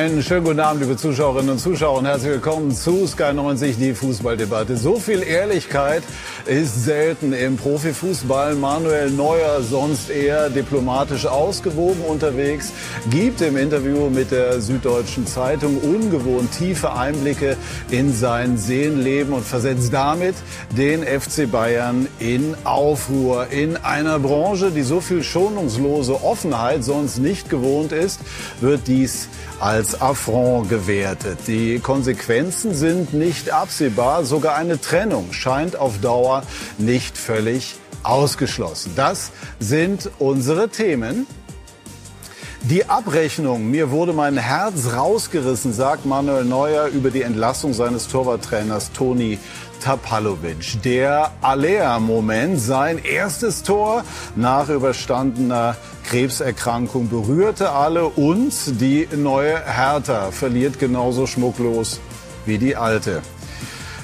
Einen 0.00 0.22
schönen 0.22 0.44
guten 0.46 0.60
Abend, 0.60 0.80
liebe 0.80 0.96
Zuschauerinnen 0.96 1.50
und 1.50 1.58
Zuschauer 1.58 1.98
und 1.98 2.06
herzlich 2.06 2.32
willkommen 2.32 2.74
zu 2.74 3.06
Sky 3.06 3.34
90, 3.34 3.76
die 3.76 3.92
Fußballdebatte. 3.92 4.78
So 4.78 4.98
viel 4.98 5.22
Ehrlichkeit 5.22 6.02
ist 6.50 6.84
selten 6.84 7.32
im 7.32 7.56
Profifußball. 7.56 8.56
Manuel 8.56 9.10
Neuer, 9.12 9.62
sonst 9.62 10.10
eher 10.10 10.50
diplomatisch 10.50 11.24
ausgewogen 11.24 12.02
unterwegs, 12.02 12.72
gibt 13.08 13.40
im 13.40 13.56
Interview 13.56 14.10
mit 14.10 14.32
der 14.32 14.60
Süddeutschen 14.60 15.28
Zeitung 15.28 15.78
ungewohnt 15.78 16.50
tiefe 16.50 16.92
Einblicke 16.92 17.56
in 17.92 18.12
sein 18.12 18.58
Seelenleben 18.58 19.32
und 19.32 19.44
versetzt 19.44 19.92
damit 19.92 20.34
den 20.76 21.04
FC 21.04 21.48
Bayern 21.48 22.08
in 22.18 22.56
Aufruhr. 22.64 23.46
In 23.50 23.76
einer 23.76 24.18
Branche, 24.18 24.72
die 24.72 24.82
so 24.82 25.00
viel 25.00 25.22
schonungslose 25.22 26.20
Offenheit 26.24 26.82
sonst 26.82 27.18
nicht 27.18 27.48
gewohnt 27.48 27.92
ist, 27.92 28.18
wird 28.60 28.88
dies 28.88 29.28
als 29.60 30.00
Affront 30.00 30.68
gewertet. 30.68 31.38
Die 31.46 31.78
Konsequenzen 31.78 32.74
sind 32.74 33.12
nicht 33.12 33.52
absehbar. 33.52 34.24
Sogar 34.24 34.56
eine 34.56 34.80
Trennung 34.80 35.32
scheint 35.32 35.76
auf 35.76 35.98
Dauer 35.98 36.39
nicht 36.78 37.16
völlig 37.16 37.76
ausgeschlossen. 38.02 38.92
Das 38.96 39.30
sind 39.58 40.10
unsere 40.18 40.68
Themen. 40.68 41.26
Die 42.62 42.84
Abrechnung, 42.90 43.70
mir 43.70 43.90
wurde 43.90 44.12
mein 44.12 44.36
Herz 44.36 44.92
rausgerissen, 44.94 45.72
sagt 45.72 46.04
Manuel 46.04 46.44
Neuer 46.44 46.88
über 46.88 47.10
die 47.10 47.22
Entlassung 47.22 47.72
seines 47.72 48.06
Torwarttrainers 48.08 48.92
Toni 48.92 49.38
Tapalovic. 49.82 50.82
Der 50.82 51.32
Alea-Moment, 51.40 52.60
sein 52.60 52.98
erstes 52.98 53.62
Tor 53.62 54.04
nach 54.36 54.68
überstandener 54.68 55.74
Krebserkrankung 56.04 57.08
berührte 57.08 57.70
alle 57.70 58.04
und 58.04 58.52
die 58.78 59.08
neue 59.16 59.58
Hertha 59.64 60.30
verliert 60.30 60.78
genauso 60.78 61.26
schmucklos 61.26 61.98
wie 62.44 62.58
die 62.58 62.76
alte. 62.76 63.22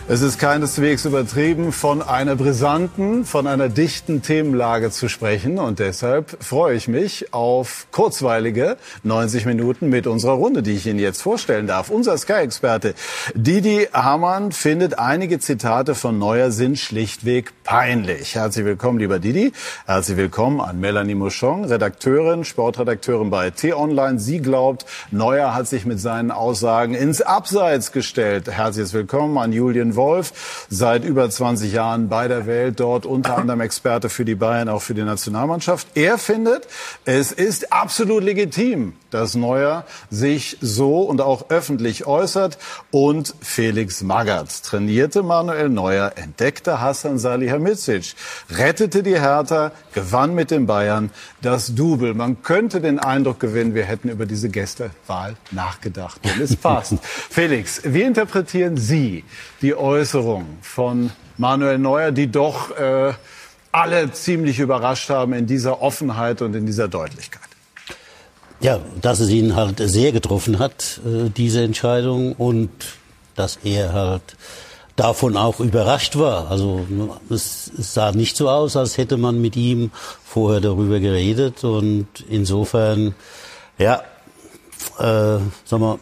Es 0.08 0.22
ist 0.22 0.38
keineswegs 0.38 1.04
übertrieben, 1.04 1.72
von 1.72 2.00
einer 2.00 2.36
brisanten, 2.36 3.24
von 3.24 3.48
einer 3.48 3.68
dichten 3.68 4.22
Themenlage 4.22 4.92
zu 4.92 5.08
sprechen. 5.08 5.58
Und 5.58 5.80
deshalb 5.80 6.44
freue 6.44 6.76
ich 6.76 6.86
mich 6.86 7.34
auf 7.34 7.88
kurzweilige 7.90 8.76
90 9.02 9.46
Minuten 9.46 9.88
mit 9.88 10.06
unserer 10.06 10.34
Runde, 10.34 10.62
die 10.62 10.74
ich 10.74 10.86
Ihnen 10.86 11.00
jetzt 11.00 11.22
vorstellen 11.22 11.66
darf. 11.66 11.90
Unser 11.90 12.16
Sky-Experte 12.16 12.94
Didi 13.34 13.88
Hamann 13.92 14.52
findet, 14.52 14.96
einige 14.96 15.40
Zitate 15.40 15.96
von 15.96 16.20
Neuer 16.20 16.52
sind 16.52 16.78
schlichtweg 16.78 17.52
peinlich. 17.64 18.36
Herzlich 18.36 18.64
willkommen, 18.64 19.00
lieber 19.00 19.18
Didi. 19.18 19.52
Herzlich 19.86 20.16
willkommen 20.16 20.60
an 20.60 20.78
Melanie 20.78 21.16
Mouchon, 21.16 21.64
Redakteurin, 21.64 22.44
Sportredakteurin 22.44 23.30
bei 23.30 23.50
T-Online. 23.50 24.20
Sie 24.20 24.38
glaubt, 24.38 24.86
Neuer 25.10 25.52
hat 25.52 25.66
sich 25.66 25.84
mit 25.84 25.98
seinen 25.98 26.30
Aussagen 26.30 26.94
ins 26.94 27.22
Abseits 27.22 27.90
gestellt. 27.90 28.48
Herzlich 28.48 28.92
willkommen 28.92 29.36
an 29.38 29.52
Julian 29.52 29.95
Wolf, 29.96 30.66
seit 30.68 31.04
über 31.04 31.28
20 31.28 31.72
Jahren 31.72 32.08
bei 32.08 32.28
der 32.28 32.46
Welt, 32.46 32.80
dort 32.80 33.06
unter 33.06 33.36
anderem 33.38 33.60
Experte 33.60 34.08
für 34.08 34.24
die 34.24 34.34
Bayern, 34.34 34.68
auch 34.68 34.82
für 34.82 34.94
die 34.94 35.02
Nationalmannschaft. 35.02 35.88
Er 35.94 36.18
findet, 36.18 36.68
es 37.04 37.32
ist 37.32 37.72
absolut 37.72 38.22
legitim, 38.22 38.94
dass 39.16 39.34
Neuer 39.34 39.84
sich 40.10 40.58
so 40.60 41.00
und 41.00 41.22
auch 41.22 41.48
öffentlich 41.48 42.06
äußert. 42.06 42.58
Und 42.90 43.34
Felix 43.40 44.02
Magath 44.02 44.62
trainierte 44.62 45.22
Manuel 45.22 45.70
Neuer, 45.70 46.12
entdeckte 46.16 46.82
Hassan 46.82 47.18
Salihamidzic, 47.18 48.14
rettete 48.50 49.02
die 49.02 49.18
Hertha, 49.18 49.72
gewann 49.94 50.34
mit 50.34 50.50
den 50.50 50.66
Bayern 50.66 51.10
das 51.40 51.74
Double. 51.74 52.12
Man 52.12 52.42
könnte 52.42 52.82
den 52.82 52.98
Eindruck 52.98 53.40
gewinnen, 53.40 53.74
wir 53.74 53.84
hätten 53.84 54.10
über 54.10 54.26
diese 54.26 54.50
Gästewahl 54.50 55.36
nachgedacht. 55.50 56.20
Wenn 56.22 56.42
es 56.42 56.54
passt. 56.54 56.94
Felix, 57.02 57.80
wie 57.84 58.02
interpretieren 58.02 58.76
Sie 58.76 59.24
die 59.62 59.74
Äußerung 59.74 60.44
von 60.60 61.10
Manuel 61.38 61.78
Neuer, 61.78 62.12
die 62.12 62.30
doch 62.30 62.76
äh, 62.76 63.14
alle 63.72 64.12
ziemlich 64.12 64.58
überrascht 64.58 65.08
haben 65.08 65.32
in 65.32 65.46
dieser 65.46 65.80
Offenheit 65.80 66.42
und 66.42 66.54
in 66.54 66.66
dieser 66.66 66.88
Deutlichkeit? 66.88 67.45
Ja, 68.60 68.80
dass 69.00 69.20
es 69.20 69.28
ihn 69.30 69.54
halt 69.54 69.78
sehr 69.78 70.12
getroffen 70.12 70.58
hat, 70.58 71.00
äh, 71.04 71.28
diese 71.28 71.62
Entscheidung, 71.62 72.32
und 72.32 72.70
dass 73.34 73.58
er 73.64 73.92
halt 73.92 74.36
davon 74.96 75.36
auch 75.36 75.60
überrascht 75.60 76.16
war. 76.16 76.50
Also 76.50 76.86
es, 77.28 77.70
sah 77.76 78.12
nicht 78.12 78.36
so 78.36 78.48
aus, 78.48 78.76
als 78.76 78.96
hätte 78.96 79.18
man 79.18 79.40
mit 79.40 79.54
ihm 79.56 79.90
vorher 80.24 80.60
darüber 80.60 80.98
geredet. 80.98 81.64
Und 81.64 82.08
insofern, 82.28 83.14
ja, 83.78 84.02
äh, 84.98 85.38
sag 85.64 85.80
mal, 85.80 85.98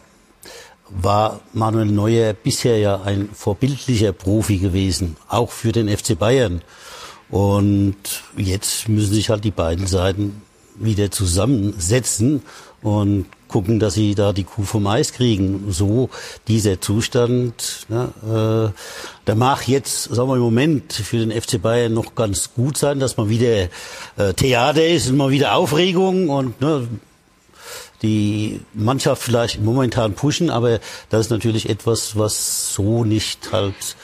war 0.89 1.41
Manuel 1.53 1.87
Neuer 1.87 2.33
bisher 2.33 2.77
ja 2.77 3.01
ein 3.01 3.29
vorbildlicher 3.33 4.13
Profi 4.13 4.57
gewesen, 4.57 5.17
auch 5.27 5.51
für 5.51 5.71
den 5.71 5.89
FC 5.89 6.17
Bayern. 6.17 6.61
Und 7.29 7.97
jetzt 8.37 8.87
müssen 8.87 9.13
sich 9.13 9.29
halt 9.29 9.43
die 9.43 9.51
beiden 9.51 9.87
Seiten 9.87 10.41
wieder 10.77 11.11
zusammensetzen 11.11 12.41
und 12.81 13.25
gucken, 13.47 13.79
dass 13.79 13.93
sie 13.93 14.15
da 14.15 14.33
die 14.33 14.43
Kuh 14.43 14.63
vom 14.63 14.85
Eis 14.87 15.13
kriegen. 15.13 15.71
So 15.71 16.09
dieser 16.47 16.81
Zustand, 16.81 17.85
ne, 17.89 18.73
äh, 18.73 19.25
der 19.27 19.35
mag 19.35 19.67
jetzt, 19.67 20.03
sagen 20.03 20.29
wir 20.29 20.35
im 20.35 20.41
Moment 20.41 20.93
für 20.93 21.17
den 21.17 21.31
FC 21.31 21.61
Bayern 21.61 21.93
noch 21.93 22.15
ganz 22.15 22.53
gut 22.53 22.77
sein, 22.77 22.99
dass 22.99 23.17
man 23.17 23.29
wieder 23.29 23.69
äh, 24.17 24.33
Theater 24.35 24.85
ist 24.85 25.09
und 25.09 25.17
mal 25.17 25.31
wieder 25.31 25.55
Aufregung 25.55 26.29
und 26.29 26.59
ne, 26.59 26.87
die 28.01 28.59
Mannschaft 28.73 29.23
vielleicht 29.23 29.61
momentan 29.61 30.13
pushen, 30.13 30.49
aber 30.49 30.79
das 31.09 31.21
ist 31.21 31.29
natürlich 31.31 31.69
etwas, 31.69 32.17
was 32.17 32.73
so 32.73 33.03
nicht 33.03 33.51
halt 33.51 33.95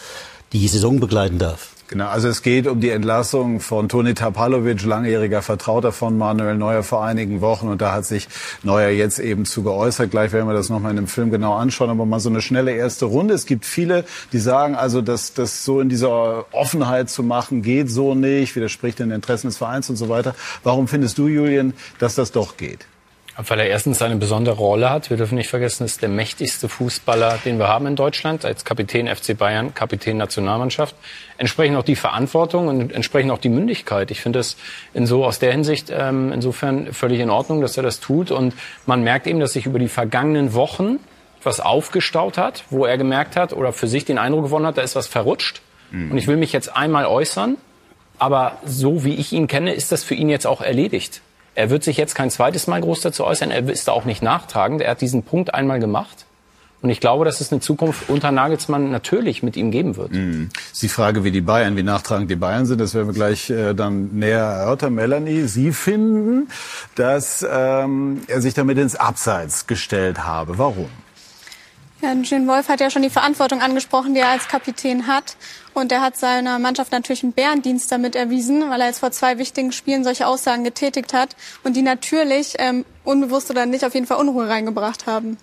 die 0.54 0.68
Saison 0.68 1.00
begleiten 1.00 1.40
darf. 1.40 1.71
Genau, 1.91 2.07
also 2.07 2.29
es 2.29 2.41
geht 2.41 2.68
um 2.68 2.79
die 2.79 2.90
Entlassung 2.90 3.59
von 3.59 3.90
Toni 3.90 4.13
Tapalovic, 4.13 4.81
langjähriger 4.85 5.41
Vertrauter 5.41 5.91
von 5.91 6.18
Manuel 6.18 6.56
Neuer 6.56 6.84
vor 6.84 7.03
einigen 7.03 7.41
Wochen. 7.41 7.68
Und 7.68 7.81
da 7.81 7.91
hat 7.91 8.06
sich 8.06 8.29
Neuer 8.63 8.91
jetzt 8.91 9.19
eben 9.19 9.44
zu 9.44 9.62
geäußert. 9.62 10.09
Gleich 10.09 10.31
werden 10.31 10.47
wir 10.47 10.53
das 10.53 10.69
nochmal 10.69 10.91
in 10.91 10.96
dem 10.96 11.07
Film 11.07 11.31
genau 11.31 11.53
anschauen. 11.53 11.90
Aber 11.90 12.06
mal 12.06 12.22
so 12.22 12.30
eine 12.30 12.41
schnelle 12.41 12.72
erste 12.72 13.03
Runde. 13.03 13.34
Es 13.34 13.46
gibt 13.46 13.66
viele, 13.66 14.06
die 14.31 14.40
sagen, 14.40 14.75
also 14.75 15.01
dass 15.01 15.34
das 15.34 15.66
so 15.66 15.81
in 15.81 15.90
dieser 15.90 16.46
Offenheit 16.53 17.09
zu 17.09 17.24
machen 17.24 17.62
geht 17.62 17.91
so 17.91 18.16
nicht, 18.16 18.56
widerspricht 18.56 19.00
den 19.00 19.12
Interessen 19.12 19.47
des 19.47 19.57
Vereins 19.57 19.90
und 19.90 19.97
so 19.97 20.07
weiter. 20.07 20.34
Warum 20.63 20.88
findest 20.88 21.18
du, 21.18 21.28
Julian, 21.28 21.74
dass 22.00 22.16
das 22.16 22.31
doch 22.31 22.56
geht? 22.56 22.88
Weil 23.38 23.59
er 23.59 23.68
erstens 23.68 24.02
eine 24.02 24.18
besondere 24.18 24.58
Rolle 24.58 24.90
hat. 24.90 25.09
Wir 25.09 25.18
dürfen 25.18 25.36
nicht 25.36 25.47
vergessen, 25.47 25.86
es 25.86 25.94
ist 25.94 26.02
der 26.02 26.09
mächtigste 26.09 26.68
Fußballer, 26.68 27.40
den 27.46 27.59
wir 27.59 27.69
haben 27.69 27.88
in 27.88 27.96
Deutschland, 27.96 28.44
als 28.44 28.66
Kapitän 28.66 29.08
FC 29.08 29.38
Bayern, 29.38 29.74
Kapitän 29.74 30.18
Nationalmannschaft. 30.18 30.96
Entsprechend 31.38 31.78
auch 31.78 31.84
die 31.84 31.96
Verantwortung 31.96 32.68
und 32.68 32.92
entsprechend 32.92 33.31
auch 33.31 33.38
die 33.38 33.50
Mündigkeit. 33.50 34.12
Ich 34.12 34.22
finde 34.22 34.40
es 34.40 34.58
in 34.94 35.08
so 35.08 35.25
aus 35.25 35.40
der 35.40 35.53
Hinsicht 35.53 35.92
ähm, 35.92 36.31
insofern 36.34 36.94
völlig 36.94 37.19
in 37.22 37.30
Ordnung, 37.30 37.62
dass 37.62 37.78
er 37.78 37.84
das 37.84 38.02
tut. 38.02 38.31
Und 38.31 38.53
man 38.86 39.02
merkt 39.02 39.28
eben, 39.28 39.40
dass 39.40 39.53
sich 39.53 39.66
über 39.66 39.80
die 39.80 39.88
vergangenen 39.88 40.53
Wochen 40.53 41.00
was 41.44 41.59
aufgestaut 41.59 42.38
hat, 42.38 42.66
wo 42.69 42.86
er 42.86 42.98
gemerkt 42.98 43.36
hat 43.36 43.53
oder 43.53 43.74
für 43.74 43.88
sich 43.88 44.06
den 44.06 44.18
Eindruck 44.18 44.44
gewonnen 44.46 44.66
hat, 44.66 44.78
da 44.78 44.81
ist 44.81 44.96
was 44.96 45.08
verrutscht. 45.08 45.62
Mhm. 45.92 46.12
Und 46.12 46.18
ich 46.18 46.28
will 46.28 46.38
mich 46.38 46.53
jetzt 46.53 46.75
einmal 46.75 47.06
äußern. 47.06 47.58
Aber 48.19 48.59
so 48.63 49.03
wie 49.03 49.16
ich 49.16 49.34
ihn 49.34 49.48
kenne, 49.48 49.74
ist 49.74 49.92
das 49.92 50.03
für 50.03 50.13
ihn 50.13 50.30
jetzt 50.30 50.46
auch 50.46 50.62
erledigt. 50.62 51.22
Er 51.56 51.69
wird 51.69 51.84
sich 51.84 51.97
jetzt 51.97 52.16
kein 52.16 52.29
zweites 52.29 52.67
Mal 52.67 52.81
groß 52.81 53.01
dazu 53.01 53.25
äußern. 53.25 53.51
Er 53.51 53.67
ist 53.69 53.88
da 53.88 53.91
auch 53.91 54.06
nicht 54.06 54.22
nachtragend. 54.22 54.81
Er 54.81 54.91
hat 54.91 55.01
diesen 55.01 55.23
Punkt 55.23 55.53
einmal 55.53 55.79
gemacht. 55.79 56.25
Und 56.81 56.89
ich 56.89 57.00
glaube, 57.00 57.25
dass 57.25 57.41
es 57.41 57.51
eine 57.51 57.62
Zukunft 57.62 58.09
unter 58.09 58.31
Nagelsmann 58.31 58.89
natürlich 58.89 59.44
mit 59.44 59.56
ihm 59.56 59.69
geben 59.69 59.97
wird. 59.97 60.13
Mhm. 60.13 60.50
Ist 60.71 60.81
die 60.81 60.89
Frage, 60.89 61.24
wie 61.24 61.31
die 61.31 61.42
Bayern, 61.42 61.77
wie 61.77 61.83
nachtragend 61.83 62.31
die 62.31 62.36
Bayern 62.36 62.65
sind, 62.65 62.81
das 62.81 62.95
werden 62.95 63.07
wir 63.07 63.13
gleich 63.13 63.51
äh, 63.51 63.74
dann 63.75 64.09
näher 64.13 64.39
erörtern. 64.39 64.95
Melanie, 64.95 65.44
Sie 65.44 65.74
finden, 65.74 66.48
dass 66.95 67.45
ähm, 67.48 68.21
er 68.27 68.42
sich 68.42 68.56
damit 68.56 68.80
ins 68.80 68.95
Abseits 68.95 69.68
gestellt 69.68 70.25
habe. 70.25 70.57
Warum? 70.57 70.89
Ja, 72.01 72.13
Jim 72.13 72.48
Wolf 72.48 72.68
hat 72.68 72.80
ja 72.80 72.89
schon 72.89 73.03
die 73.03 73.12
Verantwortung 73.12 73.62
angesprochen, 73.62 74.15
die 74.15 74.21
er 74.21 74.30
als 74.30 74.48
Kapitän 74.48 75.06
hat. 75.06 75.36
Und 75.75 75.92
er 75.92 76.01
hat 76.01 76.18
seiner 76.18 76.57
Mannschaft 76.57 76.92
natürlich 76.92 77.24
einen 77.24 77.33
Bärendienst 77.33 77.92
damit 77.92 78.15
erwiesen, 78.15 78.69
weil 78.69 78.81
er 78.81 78.88
jetzt 78.88 79.00
vor 79.00 79.12
zwei 79.12 79.38
wichtigen 79.38 79.71
Spielen 79.71 80.03
solche 80.03 80.25
Aussagen 80.25 80.63
getätigt 80.63 81.13
hat 81.13 81.36
und 81.63 81.75
die 81.75 81.83
natürlich 81.83 82.56
ähm, 82.57 82.86
unbewusst 83.03 83.51
oder 83.51 83.68
nicht 83.68 83.86
auf 83.86 83.94
jeden 83.94 84.07
Fall 84.07 84.18
Unruhe 84.18 84.50
reingebracht 84.50 85.06
haben. 85.06 85.38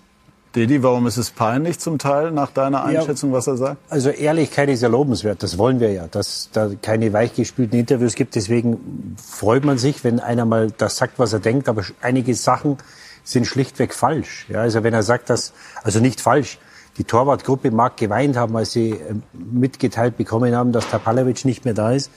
Didi, 0.55 0.81
warum 0.81 1.05
ist 1.05 1.17
es 1.17 1.29
peinlich 1.29 1.77
zum 1.77 1.99
Teil 1.99 2.31
nach 2.31 2.51
deiner 2.51 2.83
Einschätzung, 2.83 3.29
ja, 3.29 3.37
was 3.37 3.45
er 3.45 3.55
sagt? 3.55 3.77
Also 3.89 4.09
Ehrlichkeit 4.09 4.67
ist 4.69 4.81
ja 4.81 4.89
lobenswert, 4.89 5.43
das 5.43 5.59
wollen 5.59 5.79
wir 5.79 5.91
ja, 5.91 6.07
dass 6.07 6.49
da 6.51 6.71
keine 6.81 7.13
weichgespülten 7.13 7.79
Interviews 7.79 8.15
gibt. 8.15 8.33
Deswegen 8.33 9.15
freut 9.23 9.63
man 9.63 9.77
sich, 9.77 10.03
wenn 10.03 10.19
einer 10.19 10.45
mal 10.45 10.71
das 10.75 10.97
sagt, 10.97 11.19
was 11.19 11.33
er 11.33 11.39
denkt. 11.39 11.69
Aber 11.69 11.83
einige 12.01 12.33
Sachen 12.33 12.77
sind 13.29 13.45
schlichtweg 13.45 13.93
falsch. 13.93 14.47
Ja, 14.49 14.61
also 14.61 14.83
wenn 14.83 14.93
er 14.93 15.03
sagt, 15.03 15.29
dass, 15.29 15.53
also 15.83 15.99
nicht 15.99 16.21
falsch, 16.21 16.59
die 16.97 17.03
Torwartgruppe 17.03 17.71
mag 17.71 17.95
geweint 17.97 18.35
haben, 18.35 18.55
als 18.57 18.71
sie 18.71 18.91
äh, 18.91 18.97
mitgeteilt 19.33 20.17
bekommen 20.17 20.55
haben, 20.55 20.71
dass 20.71 20.89
Tapalovic 20.89 21.45
nicht 21.45 21.63
mehr 21.63 21.73
da 21.73 21.91
ist. 21.91 22.11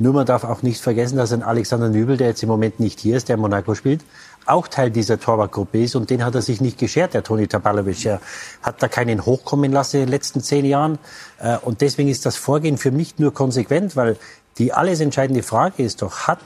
Nur 0.00 0.12
man 0.12 0.26
darf 0.26 0.44
auch 0.44 0.62
nicht 0.62 0.80
vergessen, 0.80 1.16
dass 1.16 1.32
ein 1.32 1.42
Alexander 1.42 1.88
Nübel, 1.88 2.16
der 2.16 2.28
jetzt 2.28 2.42
im 2.44 2.48
Moment 2.48 2.78
nicht 2.78 3.00
hier 3.00 3.16
ist, 3.16 3.28
der 3.28 3.34
in 3.34 3.40
Monaco 3.40 3.74
spielt, 3.74 4.04
auch 4.46 4.68
Teil 4.68 4.90
dieser 4.90 5.18
Torwartgruppe 5.18 5.82
ist 5.82 5.96
und 5.96 6.08
den 6.10 6.24
hat 6.24 6.36
er 6.36 6.42
sich 6.42 6.60
nicht 6.60 6.78
geschert, 6.78 7.14
der 7.14 7.24
Toni 7.24 7.48
Tabalovic. 7.48 8.06
Er 8.06 8.20
hat 8.62 8.80
da 8.80 8.86
keinen 8.86 9.26
hochkommen 9.26 9.72
lassen 9.72 9.96
in 9.96 10.02
den 10.02 10.10
letzten 10.10 10.40
zehn 10.40 10.64
Jahren 10.64 10.98
äh, 11.40 11.56
und 11.58 11.80
deswegen 11.80 12.08
ist 12.08 12.24
das 12.26 12.36
Vorgehen 12.36 12.78
für 12.78 12.92
mich 12.92 13.18
nur 13.18 13.34
konsequent, 13.34 13.96
weil 13.96 14.16
die 14.58 14.72
alles 14.72 15.00
entscheidende 15.00 15.42
Frage 15.42 15.82
ist 15.82 16.02
doch, 16.02 16.28
hat 16.28 16.38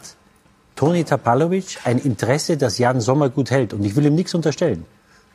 Toni 0.82 1.04
Tapalovic 1.04 1.78
ein 1.84 1.98
Interesse, 1.98 2.56
dass 2.56 2.76
Jan 2.76 3.00
Sommer 3.00 3.30
gut 3.30 3.52
hält? 3.52 3.72
Und 3.72 3.84
ich 3.84 3.94
will 3.94 4.04
ihm 4.04 4.16
nichts 4.16 4.34
unterstellen. 4.34 4.84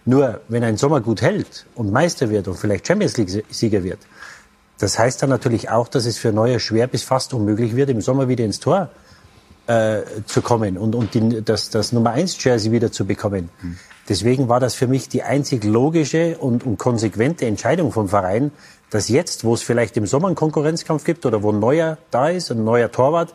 Nur, 0.03 0.41
wenn 0.49 0.61
ein 0.65 0.75
Sommer 0.75 0.99
gut 0.99 1.21
hält 1.21 1.65
und 1.73 1.89
Meister 1.89 2.29
wird 2.29 2.49
und 2.49 2.55
vielleicht 2.55 2.85
Champions 2.85 3.15
League-Sieger 3.15 3.81
wird, 3.81 3.99
das 4.77 4.99
heißt 4.99 5.23
dann 5.23 5.29
natürlich 5.29 5.69
auch, 5.69 5.88
dass 5.88 6.05
es 6.05 6.17
für 6.17 6.33
Neuer 6.33 6.59
schwer 6.59 6.88
bis 6.88 7.03
fast 7.03 7.33
unmöglich 7.33 7.77
wird, 7.77 7.89
im 7.89 8.01
Sommer 8.01 8.27
wieder 8.27 8.44
ins 8.44 8.59
Tor 8.59 8.89
äh, 9.67 10.01
zu 10.25 10.41
kommen 10.41 10.77
und, 10.77 10.95
und 10.95 11.13
die, 11.13 11.41
das, 11.41 11.69
das 11.69 11.94
Nummer 11.94 12.11
1 12.11 12.44
Jersey 12.44 12.73
wieder 12.73 12.91
zu 12.91 13.05
bekommen. 13.05 13.49
Mhm. 13.61 13.77
Deswegen 14.09 14.49
war 14.49 14.59
das 14.59 14.75
für 14.75 14.88
mich 14.88 15.07
die 15.07 15.23
einzig 15.23 15.63
logische 15.63 16.38
und, 16.39 16.65
und 16.65 16.77
konsequente 16.77 17.45
Entscheidung 17.45 17.94
vom 17.94 18.09
Verein, 18.09 18.51
dass 18.89 19.07
jetzt, 19.07 19.45
wo 19.45 19.53
es 19.53 19.61
vielleicht 19.61 19.95
im 19.95 20.07
Sommer 20.07 20.27
einen 20.27 20.35
Konkurrenzkampf 20.35 21.05
gibt 21.05 21.25
oder 21.25 21.41
wo 21.41 21.53
ein 21.53 21.59
neuer 21.59 21.97
da 22.11 22.27
ist, 22.27 22.51
ein 22.51 22.65
neuer 22.65 22.91
Torwart, 22.91 23.33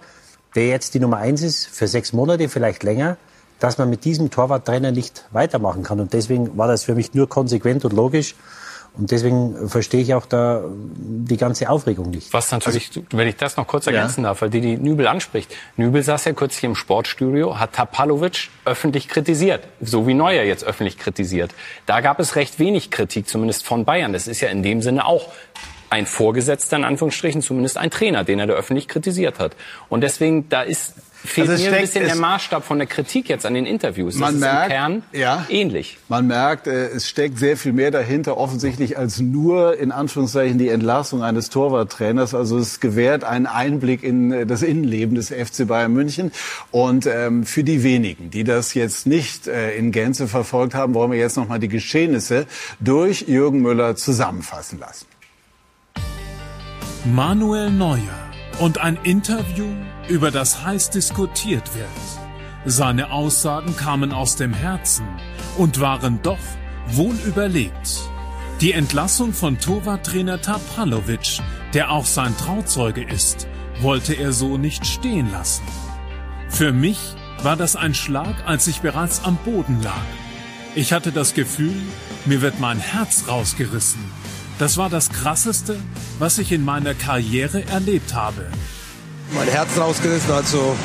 der 0.55 0.69
jetzt 0.69 0.95
die 0.95 1.01
Nummer 1.01 1.19
1 1.19 1.43
ist, 1.43 1.67
für 1.67 1.89
sechs 1.89 2.13
Monate, 2.13 2.49
vielleicht 2.49 2.83
länger, 2.83 3.17
dass 3.59 3.79
man 3.79 3.89
mit 3.91 4.05
diesem 4.05 4.31
Torwarttrainer 4.31 4.93
nicht 4.93 5.25
weitermachen 5.31 5.83
kann. 5.83 6.01
Und 6.01 6.13
deswegen 6.13 6.57
war 6.59 6.69
das 6.69 6.85
für 6.85 6.95
mich 6.95 7.15
nur 7.15 7.29
konsequent 7.29 7.85
und 7.85 7.93
logisch. 7.93 8.35
Und 8.95 9.11
deswegen 9.11 9.71
verstehe 9.71 10.03
ich 10.03 10.13
auch 10.13 10.27
da 10.27 10.65
die 10.67 11.39
ganze 11.39 11.71
Aufregung 11.71 12.11
nicht. 12.11 12.33
Was 12.35 12.51
natürlich, 12.53 12.89
also, 12.89 13.03
wenn 13.13 13.27
ich 13.27 13.37
das 13.37 13.57
noch 13.57 13.67
kurz 13.67 13.87
ergänzen 13.87 14.23
ja. 14.23 14.31
darf, 14.31 14.43
weil 14.43 14.51
die 14.51 14.61
die 14.61 14.77
Nübel 14.77 15.07
anspricht. 15.07 15.55
Nübel 15.79 16.03
saß 16.03 16.27
ja 16.27 16.33
kürzlich 16.35 16.65
im 16.65 16.75
Sportstudio, 16.75 17.59
hat 17.59 17.73
Tapalovic 17.73 18.51
öffentlich 18.67 19.09
kritisiert, 19.09 19.67
so 19.81 20.07
wie 20.07 20.13
Neuer 20.13 20.43
jetzt 20.43 20.65
öffentlich 20.65 20.99
kritisiert. 20.99 21.55
Da 21.87 22.03
gab 22.03 22.21
es 22.21 22.37
recht 22.37 22.59
wenig 22.59 22.91
Kritik, 22.91 23.29
zumindest 23.29 23.65
von 23.65 23.87
Bayern. 23.87 24.13
Das 24.13 24.29
ist 24.29 24.43
ja 24.43 24.51
in 24.51 24.63
dem 24.63 24.83
Sinne 24.83 25.07
auch 25.07 25.29
ein 25.93 26.07
Vorgesetzter, 26.07 26.79
in 26.79 26.85
Anführungsstrichen, 26.85 27.43
zumindest 27.43 27.77
ein 27.77 27.91
Trainer, 27.91 28.25
den 28.25 28.39
er 28.39 28.47
da 28.47 28.55
öffentlich 28.55 28.89
kritisiert 28.89 29.39
hat. 29.39 29.55
Und 29.91 30.01
deswegen, 30.01 30.49
da 30.49 30.63
ist 30.63 30.95
fehlt 31.23 31.51
also 31.51 31.63
mir 31.63 31.69
steckt, 31.69 31.77
ein 31.77 31.87
bisschen 31.87 32.05
der 32.07 32.17
Maßstab 32.17 32.65
von 32.65 32.79
der 32.79 32.87
Kritik 32.87 33.29
jetzt 33.29 33.45
an 33.45 33.53
den 33.53 33.67
Interviews. 33.67 34.15
Das 34.15 34.21
man 34.21 34.39
merkt, 34.39 34.71
Kern 34.71 35.03
ja, 35.13 35.47
ähnlich. 35.51 35.99
Man 36.09 36.27
merkt, 36.27 36.67
äh, 36.67 36.87
es 36.87 37.11
steckt 37.11 37.39
sehr 37.39 37.59
viel 37.59 37.75
mehr 37.75 37.91
dahinter, 37.91 38.39
offensichtlich 38.39 38.97
als 38.97 39.21
nur 39.21 39.79
in 39.79 39.93
Anführungszeichen 39.93 40.57
die 40.57 40.71
Entlassung 40.71 41.23
eines 41.23 41.51
Torwarttrainers. 41.51 42.35
Also 42.35 42.57
es 42.57 42.81
gewährt 42.81 43.23
einen 43.23 43.47
Einblick 43.47 44.03
in 44.03 44.33
äh, 44.33 44.47
das 44.47 44.63
Innenleben 44.63 45.15
des 45.15 45.29
FC 45.29 45.67
Bayern 45.67 45.93
München. 45.93 46.33
Und 46.71 47.07
ähm, 47.07 47.45
für 47.45 47.65
die 47.65 47.83
wenigen, 47.83 48.31
die 48.31 48.45
das 48.45 48.73
jetzt 48.73 49.07
nicht 49.07 49.47
äh, 49.47 49.77
in 49.77 49.93
Gänze 49.93 50.27
verfolgt 50.27 50.75
haben, 50.75 50.95
wollen 50.95 51.13
wir 51.13 51.19
jetzt 51.19 51.37
noch 51.37 51.49
mal 51.49 51.61
die 51.61 51.69
Geschehnisse 51.69 52.47
durch 52.81 53.27
Jürgen 53.29 53.61
Müller 53.61 53.95
zusammenfassen 53.95 54.79
lassen. 54.79 55.12
Manuel 57.05 57.69
Neuer 57.71 58.31
und 58.61 58.79
ein 58.79 58.97
Interview, 59.03 59.67
über 60.07 60.31
das 60.31 60.65
heiß 60.65 60.91
diskutiert 60.91 61.75
wird. 61.75 61.89
Seine 62.65 63.11
Aussagen 63.11 63.77
kamen 63.77 64.13
aus 64.13 64.37
dem 64.37 64.55
Herzen 64.55 65.07
und 65.59 65.81
waren 65.81 66.23
doch 66.23 66.39
wohl 66.87 67.17
überlegt. 67.27 68.03
Die 68.61 68.73
Entlassung 68.73 69.33
von 69.33 69.59
Torwarttrainer 69.59 70.41
Tapalovic, 70.41 71.41
der 71.75 71.91
auch 71.91 72.07
sein 72.07 72.37
Trauzeuge 72.37 73.03
ist, 73.03 73.49
wollte 73.81 74.15
er 74.15 74.33
so 74.33 74.57
nicht 74.57 74.87
stehen 74.87 75.29
lassen. 75.33 75.65
Für 76.49 76.71
mich 76.71 77.01
war 77.43 77.57
das 77.57 77.75
ein 77.75 77.95
Schlag, 77.95 78.47
als 78.47 78.69
ich 78.69 78.81
bereits 78.81 79.25
am 79.25 79.39
Boden 79.39 79.83
lag. 79.83 80.07
Ich 80.77 80.93
hatte 80.93 81.11
das 81.11 81.35
Gefühl, 81.35 81.75
mir 82.27 82.43
wird 82.43 82.61
mein 82.61 82.79
Herz 82.79 83.25
rausgerissen. 83.27 84.22
Das 84.59 84.77
war 84.77 84.91
das 84.91 85.11
Krasseste, 85.11 85.77
was 86.19 86.39
ich 86.39 86.53
in 86.53 86.65
meiner 86.65 86.95
Karriere 86.95 87.65
erlebt 87.67 88.15
habe. 88.15 88.47
Mein 89.35 89.49
Herz 89.49 89.71
rausgerissen, 89.79 90.31
also 90.31 90.77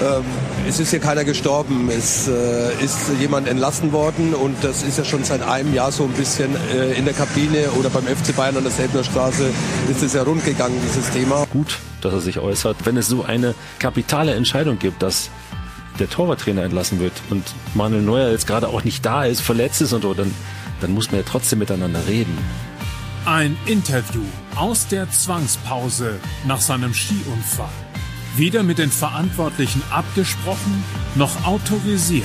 ähm, 0.00 0.24
es 0.68 0.78
ist 0.78 0.90
hier 0.90 1.00
keiner 1.00 1.24
gestorben, 1.24 1.88
es 1.90 2.28
äh, 2.28 2.84
ist 2.84 2.98
jemand 3.18 3.48
entlassen 3.48 3.92
worden 3.92 4.34
und 4.34 4.56
das 4.62 4.82
ist 4.82 4.98
ja 4.98 5.04
schon 5.04 5.24
seit 5.24 5.42
einem 5.42 5.74
Jahr 5.74 5.90
so 5.90 6.04
ein 6.04 6.12
bisschen 6.12 6.54
äh, 6.72 6.92
in 6.92 7.04
der 7.04 7.14
Kabine 7.14 7.70
oder 7.78 7.90
beim 7.90 8.04
FC 8.04 8.36
Bayern 8.36 8.56
an 8.56 8.62
der 8.62 8.72
Selbener 8.72 9.02
Straße 9.02 9.50
ist 9.90 10.02
es 10.02 10.12
ja 10.14 10.22
rund 10.22 10.44
gegangen, 10.44 10.78
dieses 10.84 11.10
Thema. 11.10 11.46
Gut, 11.50 11.78
dass 12.00 12.12
er 12.12 12.20
sich 12.20 12.38
äußert. 12.38 12.76
Wenn 12.84 12.96
es 12.96 13.08
so 13.08 13.24
eine 13.24 13.54
kapitale 13.78 14.34
Entscheidung 14.34 14.78
gibt, 14.78 15.02
dass 15.02 15.30
der 15.98 16.08
Torwarttrainer 16.08 16.62
entlassen 16.62 17.00
wird 17.00 17.14
und 17.30 17.42
Manuel 17.74 18.02
Neuer 18.02 18.30
jetzt 18.30 18.46
gerade 18.46 18.68
auch 18.68 18.84
nicht 18.84 19.04
da 19.04 19.24
ist, 19.24 19.40
verletzt 19.40 19.80
ist 19.80 19.92
und 19.92 20.02
so, 20.02 20.14
dann, 20.14 20.32
dann 20.80 20.92
muss 20.92 21.10
man 21.10 21.20
ja 21.20 21.26
trotzdem 21.28 21.58
miteinander 21.58 22.06
reden. 22.06 22.38
Ein 23.30 23.58
Interview 23.66 24.22
aus 24.56 24.88
der 24.88 25.10
Zwangspause 25.10 26.18
nach 26.46 26.62
seinem 26.62 26.94
Skiunfall. 26.94 27.68
Weder 28.36 28.62
mit 28.62 28.78
den 28.78 28.90
Verantwortlichen 28.90 29.82
abgesprochen 29.90 30.82
noch 31.14 31.46
autorisiert. 31.46 32.24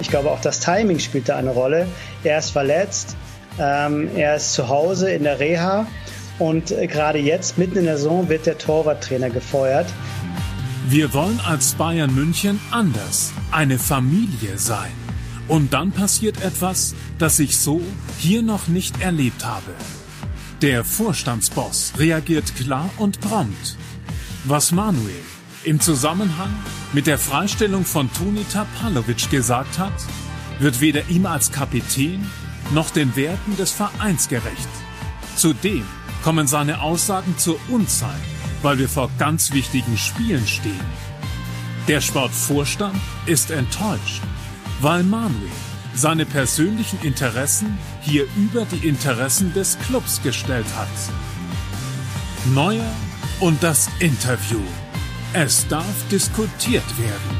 Ich 0.00 0.08
glaube, 0.08 0.30
auch 0.30 0.40
das 0.40 0.60
Timing 0.60 1.00
spielte 1.00 1.36
eine 1.36 1.50
Rolle. 1.50 1.86
Er 2.24 2.38
ist 2.38 2.48
verletzt, 2.48 3.14
ähm, 3.58 4.08
er 4.16 4.36
ist 4.36 4.54
zu 4.54 4.70
Hause 4.70 5.10
in 5.10 5.24
der 5.24 5.38
Reha 5.38 5.86
und 6.38 6.70
äh, 6.70 6.86
gerade 6.86 7.18
jetzt, 7.18 7.58
mitten 7.58 7.76
in 7.76 7.84
der 7.84 7.98
Saison, 7.98 8.30
wird 8.30 8.46
der 8.46 8.56
Torwarttrainer 8.56 9.28
gefeuert. 9.28 9.92
Wir 10.88 11.12
wollen 11.12 11.40
als 11.46 11.74
Bayern 11.74 12.14
München 12.14 12.58
anders, 12.70 13.34
eine 13.50 13.78
Familie 13.78 14.56
sein. 14.56 15.05
Und 15.48 15.72
dann 15.72 15.92
passiert 15.92 16.42
etwas, 16.42 16.94
das 17.18 17.38
ich 17.38 17.58
so 17.58 17.80
hier 18.18 18.42
noch 18.42 18.68
nicht 18.68 19.00
erlebt 19.00 19.44
habe. 19.44 19.74
Der 20.62 20.84
Vorstandsboss 20.84 21.92
reagiert 21.98 22.56
klar 22.56 22.90
und 22.96 23.20
prompt. 23.20 23.76
Was 24.44 24.72
Manuel 24.72 25.22
im 25.64 25.80
Zusammenhang 25.80 26.54
mit 26.92 27.06
der 27.06 27.18
Freistellung 27.18 27.84
von 27.84 28.12
Toni 28.12 28.44
Tapalovic 28.52 29.30
gesagt 29.30 29.78
hat, 29.78 29.92
wird 30.58 30.80
weder 30.80 31.08
ihm 31.08 31.26
als 31.26 31.52
Kapitän 31.52 32.26
noch 32.72 32.90
den 32.90 33.14
Werten 33.16 33.56
des 33.56 33.70
Vereins 33.70 34.28
gerecht. 34.28 34.68
Zudem 35.36 35.84
kommen 36.24 36.46
seine 36.46 36.80
Aussagen 36.80 37.36
zur 37.36 37.58
Unzeit, 37.68 38.10
weil 38.62 38.78
wir 38.78 38.88
vor 38.88 39.10
ganz 39.18 39.52
wichtigen 39.52 39.98
Spielen 39.98 40.46
stehen. 40.46 40.80
Der 41.86 42.00
Sportvorstand 42.00 42.98
ist 43.26 43.50
enttäuscht 43.50 44.22
weil 44.80 45.02
Manuel 45.02 45.50
seine 45.94 46.26
persönlichen 46.26 47.00
Interessen 47.02 47.78
hier 48.02 48.26
über 48.36 48.66
die 48.66 48.86
Interessen 48.86 49.52
des 49.54 49.78
Clubs 49.86 50.22
gestellt 50.22 50.66
hat. 50.76 50.88
Neuer 52.54 52.92
und 53.40 53.62
das 53.62 53.88
Interview. 53.98 54.60
Es 55.32 55.66
darf 55.68 56.08
diskutiert 56.10 56.84
werden. 56.98 57.38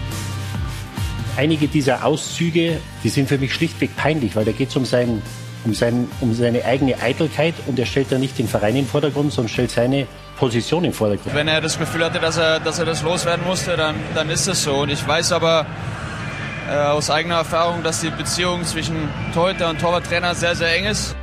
Einige 1.36 1.68
dieser 1.68 2.04
Auszüge, 2.04 2.80
die 3.04 3.08
sind 3.10 3.28
für 3.28 3.36
mich 3.36 3.52
schlichtweg 3.52 3.94
peinlich, 3.96 4.34
weil 4.36 4.46
da 4.46 4.52
geht 4.52 4.70
es 4.70 4.76
um, 4.76 4.86
sein, 4.86 5.20
um, 5.64 5.74
sein, 5.74 6.08
um 6.20 6.34
seine 6.34 6.64
eigene 6.64 6.98
Eitelkeit 7.00 7.54
und 7.66 7.78
er 7.78 7.84
stellt 7.84 8.10
da 8.10 8.16
nicht 8.16 8.38
den 8.38 8.48
Verein 8.48 8.70
in 8.70 8.84
den 8.84 8.88
Vordergrund, 8.88 9.32
sondern 9.32 9.50
stellt 9.50 9.70
seine 9.70 10.06
Position 10.38 10.84
im 10.84 10.94
Vordergrund. 10.94 11.34
Wenn 11.34 11.48
er 11.48 11.60
das 11.60 11.78
Gefühl 11.78 12.04
hatte, 12.04 12.20
dass 12.20 12.38
er, 12.38 12.58
dass 12.58 12.78
er 12.78 12.86
das 12.86 13.02
loswerden 13.02 13.44
musste, 13.46 13.76
dann, 13.76 13.96
dann 14.14 14.30
ist 14.30 14.46
es 14.46 14.62
so. 14.62 14.76
Und 14.76 14.90
ich 14.90 15.06
weiß 15.06 15.32
aber, 15.32 15.66
äh, 16.68 16.87
aus 16.87 17.11
eigener 17.11 17.37
Erfahrung, 17.37 17.82
dass 17.82 18.00
die 18.00 18.11
Beziehung 18.11 18.64
zwischen 18.64 18.96
Torhüter 19.35 19.70
und 19.70 19.80
Torwarttrainer 19.80 20.35
sehr, 20.35 20.54
sehr 20.54 20.75
eng 20.76 20.85
ist. 20.85 21.16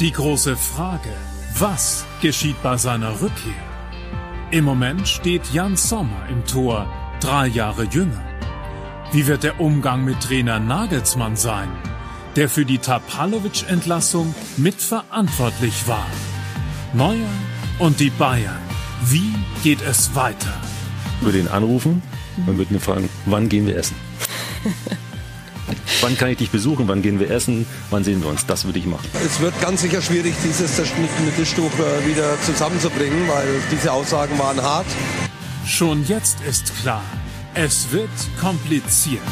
Die 0.00 0.12
große 0.12 0.56
Frage, 0.56 1.10
was 1.58 2.04
geschieht 2.20 2.62
bei 2.62 2.76
seiner 2.76 3.12
Rückkehr? 3.20 3.52
Im 4.50 4.64
Moment 4.64 5.08
steht 5.08 5.52
Jan 5.52 5.76
Sommer 5.76 6.28
im 6.28 6.44
Tor, 6.44 6.86
drei 7.20 7.46
Jahre 7.46 7.84
jünger. 7.84 8.22
Wie 9.12 9.26
wird 9.26 9.42
der 9.42 9.60
Umgang 9.60 10.04
mit 10.04 10.20
Trainer 10.20 10.58
Nagelsmann 10.58 11.36
sein, 11.36 11.68
der 12.36 12.48
für 12.48 12.64
die 12.64 12.78
Tapalovic-Entlassung 12.78 14.34
mitverantwortlich 14.56 15.88
war? 15.88 16.06
Neuer 16.92 17.16
und 17.78 18.00
die 18.00 18.10
Bayern. 18.10 18.60
Wie 19.04 19.34
geht 19.62 19.80
es 19.82 20.14
weiter? 20.14 20.52
Würde 21.20 21.38
ihn 21.38 21.48
anrufen 21.48 22.02
und 22.46 22.58
würde 22.58 22.74
ihn 22.74 22.80
fragen, 22.80 23.08
wann 23.24 23.48
gehen 23.48 23.66
wir 23.66 23.76
essen? 23.76 23.96
Wann 26.00 26.16
kann 26.16 26.28
ich 26.30 26.38
dich 26.38 26.50
besuchen? 26.50 26.88
Wann 26.88 27.02
gehen 27.02 27.18
wir 27.18 27.30
essen? 27.30 27.66
Wann 27.90 28.04
sehen 28.04 28.22
wir 28.22 28.28
uns? 28.28 28.46
Das 28.46 28.64
würde 28.64 28.78
ich 28.78 28.86
machen. 28.86 29.08
Es 29.24 29.40
wird 29.40 29.58
ganz 29.60 29.82
sicher 29.82 30.00
schwierig, 30.02 30.34
dieses 30.44 30.76
zerschnittene 30.76 31.32
Tischtuch 31.34 31.70
äh, 31.78 32.06
wieder 32.08 32.40
zusammenzubringen, 32.42 33.26
weil 33.28 33.46
diese 33.72 33.92
Aussagen 33.92 34.38
waren 34.38 34.62
hart. 34.62 34.86
Schon 35.66 36.06
jetzt 36.06 36.38
ist 36.48 36.72
klar, 36.80 37.02
es 37.54 37.90
wird 37.90 38.10
kompliziert. 38.40 39.22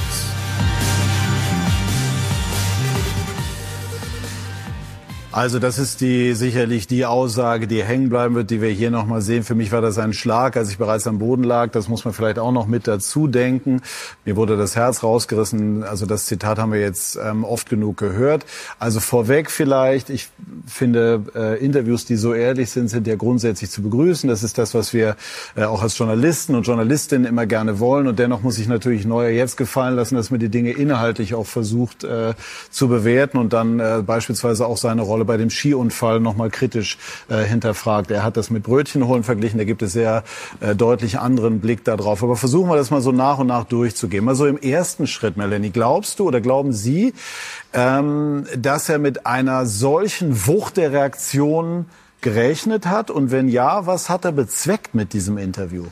Also 5.35 5.59
das 5.59 5.81
ist 5.81 6.01
die 6.01 6.33
sicherlich 6.35 6.87
die 6.87 7.05
Aussage, 7.05 7.67
die 7.67 7.83
hängen 7.83 8.09
bleiben 8.09 8.37
wird, 8.37 8.51
die 8.51 8.63
wir 8.63 8.69
hier 8.69 8.93
noch 8.93 9.05
mal 9.05 9.21
sehen. 9.21 9.43
Für 9.43 9.57
mich 9.57 9.73
war 9.73 9.81
das 9.81 9.99
ein 9.99 10.13
Schlag, 10.13 10.57
als 10.57 10.71
ich 10.71 10.79
bereits 10.79 11.09
am 11.09 11.19
Boden 11.19 11.43
lag. 11.43 11.73
Das 11.73 11.89
muss 11.89 12.05
man 12.05 12.15
vielleicht 12.15 12.39
auch 12.39 12.53
noch 12.53 12.69
mit 12.69 12.87
dazu 12.87 13.27
denken. 13.27 13.83
Mir 14.25 14.37
wurde 14.37 14.57
das 14.57 14.77
Herz 14.77 15.03
rausgerissen. 15.03 15.83
Also 15.83 16.07
das 16.07 16.27
Zitat 16.27 16.61
haben 16.61 16.71
wir 16.71 16.79
jetzt 16.79 17.19
ähm, 17.21 17.43
oft 17.43 17.69
genug 17.69 17.97
gehört. 17.97 18.47
Also 18.79 19.01
vorweg 19.01 19.51
vielleicht, 19.51 20.09
ich 20.09 20.29
finde 20.69 21.25
äh, 21.35 21.59
Interviews, 21.59 22.05
die 22.05 22.15
so 22.15 22.33
ehrlich 22.33 22.71
sind, 22.71 22.87
sind 22.87 23.09
ja 23.09 23.17
grundsätzlich 23.17 23.73
zu 23.73 23.83
begrüßen. 23.83 24.29
Das 24.29 24.45
ist 24.45 24.57
das, 24.57 24.73
was 24.73 24.93
wir 24.93 25.17
äh, 25.57 25.65
auch 25.65 25.83
als 25.83 25.99
Journalisten 25.99 26.55
und 26.55 26.63
Journalistinnen 26.63 27.27
immer 27.27 27.47
gerne 27.47 27.81
wollen. 27.81 28.07
Und 28.07 28.21
dennoch 28.21 28.43
muss 28.43 28.57
ich 28.57 28.69
natürlich 28.69 29.05
Neuer 29.05 29.31
jetzt 29.31 29.57
gefallen 29.57 29.97
lassen, 29.97 30.15
dass 30.15 30.31
man 30.31 30.39
die 30.39 30.49
Dinge 30.49 30.71
inhaltlich 30.71 31.35
auch 31.35 31.47
versucht 31.47 32.05
äh, 32.05 32.35
zu 32.71 32.87
bewerten 32.87 33.37
und 33.39 33.53
dann 33.53 33.81
äh, 33.81 34.01
beispielsweise 34.07 34.65
auch 34.67 34.77
seine 34.77 35.03
Rolle 35.03 35.24
bei 35.25 35.37
dem 35.37 35.51
Skiunfall 35.51 36.21
nochmal 36.21 36.51
kritisch 36.51 36.99
äh, 37.29 37.43
hinterfragt. 37.43 38.11
Er 38.11 38.23
hat 38.23 38.37
das 38.37 38.51
mit 38.51 38.63
Brötchenholen 38.63 39.25
verglichen, 39.25 39.59
da 39.59 39.65
gibt 39.65 39.83
es 39.83 39.93
sehr 39.93 40.25
äh, 40.61 40.75
deutlich 40.75 41.19
anderen 41.19 41.61
Blick 41.61 41.85
darauf. 41.85 42.23
Aber 42.23 42.37
versuchen 42.37 42.69
wir 42.69 42.77
das 42.77 42.91
mal 42.91 43.01
so 43.01 43.13
nach 43.13 43.39
und 43.39 43.49
nach 43.49 43.65
durchzugehen. 43.65 44.25
Mal 44.25 44.35
so 44.35 44.47
im 44.47 44.59
ersten 44.59 45.07
Schritt, 45.07 45.37
Melanie, 45.37 45.71
glaubst 45.71 46.19
du 46.19 46.27
oder 46.27 46.41
glauben 46.41 46.73
Sie, 46.73 47.15
ähm, 47.73 48.47
dass 48.57 48.89
er 48.89 48.99
mit 48.99 49.27
einer 49.27 49.67
solchen 49.67 50.47
Wucht 50.47 50.77
der 50.77 50.93
Reaktion 50.93 51.87
gerechnet 52.21 52.87
hat? 52.87 53.11
Und 53.11 53.31
wenn 53.31 53.49
ja, 53.49 53.87
was 53.87 54.09
hat 54.09 54.25
er 54.25 54.33
bezweckt 54.33 54.95
mit 54.95 55.13
diesem 55.13 55.39
Interview? 55.39 55.85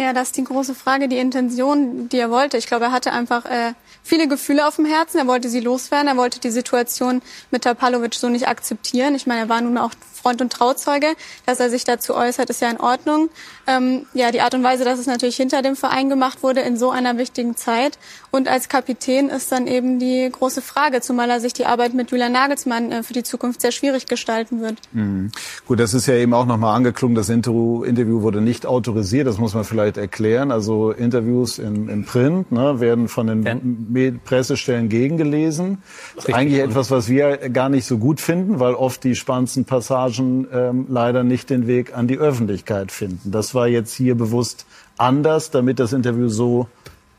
Ja, 0.00 0.14
das 0.14 0.28
ist 0.28 0.38
die 0.38 0.44
große 0.44 0.74
Frage, 0.74 1.08
die 1.08 1.18
Intention, 1.18 2.08
die 2.08 2.16
er 2.16 2.30
wollte. 2.30 2.56
Ich 2.56 2.66
glaube, 2.66 2.86
er 2.86 2.90
hatte 2.90 3.12
einfach 3.12 3.44
äh, 3.44 3.74
viele 4.02 4.28
Gefühle 4.28 4.66
auf 4.66 4.76
dem 4.76 4.86
Herzen. 4.86 5.18
Er 5.18 5.26
wollte 5.26 5.50
sie 5.50 5.60
loswerden. 5.60 6.08
Er 6.08 6.16
wollte 6.16 6.40
die 6.40 6.50
Situation 6.50 7.20
mit 7.50 7.64
Tapalovic 7.64 8.14
so 8.14 8.30
nicht 8.30 8.48
akzeptieren. 8.48 9.14
Ich 9.14 9.26
meine, 9.26 9.40
er 9.40 9.48
war 9.50 9.60
nun 9.60 9.76
auch 9.76 9.92
Freund 10.20 10.40
und 10.40 10.52
Trauzeuge. 10.52 11.08
Dass 11.46 11.60
er 11.60 11.70
sich 11.70 11.84
dazu 11.84 12.14
äußert, 12.14 12.50
ist 12.50 12.60
ja 12.62 12.70
in 12.70 12.80
Ordnung. 12.80 13.30
Ähm, 13.66 14.06
ja, 14.14 14.30
die 14.30 14.40
Art 14.40 14.54
und 14.54 14.62
Weise, 14.62 14.84
dass 14.84 14.98
es 14.98 15.06
natürlich 15.06 15.36
hinter 15.36 15.62
dem 15.62 15.76
Verein 15.76 16.08
gemacht 16.08 16.42
wurde 16.42 16.60
in 16.60 16.76
so 16.76 16.90
einer 16.90 17.18
wichtigen 17.18 17.56
Zeit. 17.56 17.98
Und 18.30 18.48
als 18.48 18.68
Kapitän 18.68 19.28
ist 19.28 19.50
dann 19.52 19.66
eben 19.66 19.98
die 19.98 20.28
große 20.30 20.62
Frage, 20.62 21.00
zumal 21.00 21.30
er 21.30 21.40
sich 21.40 21.52
die 21.52 21.66
Arbeit 21.66 21.94
mit 21.94 22.10
Julian 22.10 22.32
Nagelsmann 22.32 22.92
äh, 22.92 23.02
für 23.02 23.12
die 23.12 23.22
Zukunft 23.22 23.60
sehr 23.60 23.72
schwierig 23.72 24.06
gestalten 24.06 24.60
wird. 24.60 24.76
Mhm. 24.92 25.30
Gut, 25.66 25.80
das 25.80 25.94
ist 25.94 26.06
ja 26.06 26.14
eben 26.14 26.34
auch 26.34 26.46
nochmal 26.46 26.76
angeklungen. 26.76 27.14
Das 27.14 27.28
Interview, 27.28 27.84
Interview 27.84 28.22
wurde 28.22 28.40
nicht 28.40 28.66
autorisiert. 28.66 29.26
Das 29.26 29.38
muss 29.38 29.54
man 29.54 29.64
vielleicht 29.64 29.89
erklären. 29.96 30.50
Also 30.50 30.90
Interviews 30.90 31.58
im, 31.58 31.88
im 31.88 32.04
Print 32.04 32.52
ne, 32.52 32.80
werden 32.80 33.08
von 33.08 33.26
den 33.26 34.20
Pressestellen 34.24 34.88
gegengelesen. 34.88 35.82
Das 36.16 36.26
ist 36.26 36.34
eigentlich 36.34 36.60
etwas, 36.60 36.90
was 36.90 37.08
wir 37.08 37.36
gar 37.50 37.68
nicht 37.68 37.86
so 37.86 37.98
gut 37.98 38.20
finden, 38.20 38.60
weil 38.60 38.74
oft 38.74 39.04
die 39.04 39.14
spannendsten 39.14 39.64
Passagen 39.64 40.46
ähm, 40.52 40.86
leider 40.88 41.24
nicht 41.24 41.50
den 41.50 41.66
Weg 41.66 41.96
an 41.96 42.08
die 42.08 42.18
Öffentlichkeit 42.18 42.92
finden. 42.92 43.30
Das 43.30 43.54
war 43.54 43.68
jetzt 43.68 43.94
hier 43.94 44.14
bewusst 44.14 44.66
anders, 44.98 45.50
damit 45.50 45.78
das 45.78 45.92
Interview 45.92 46.28
so 46.28 46.68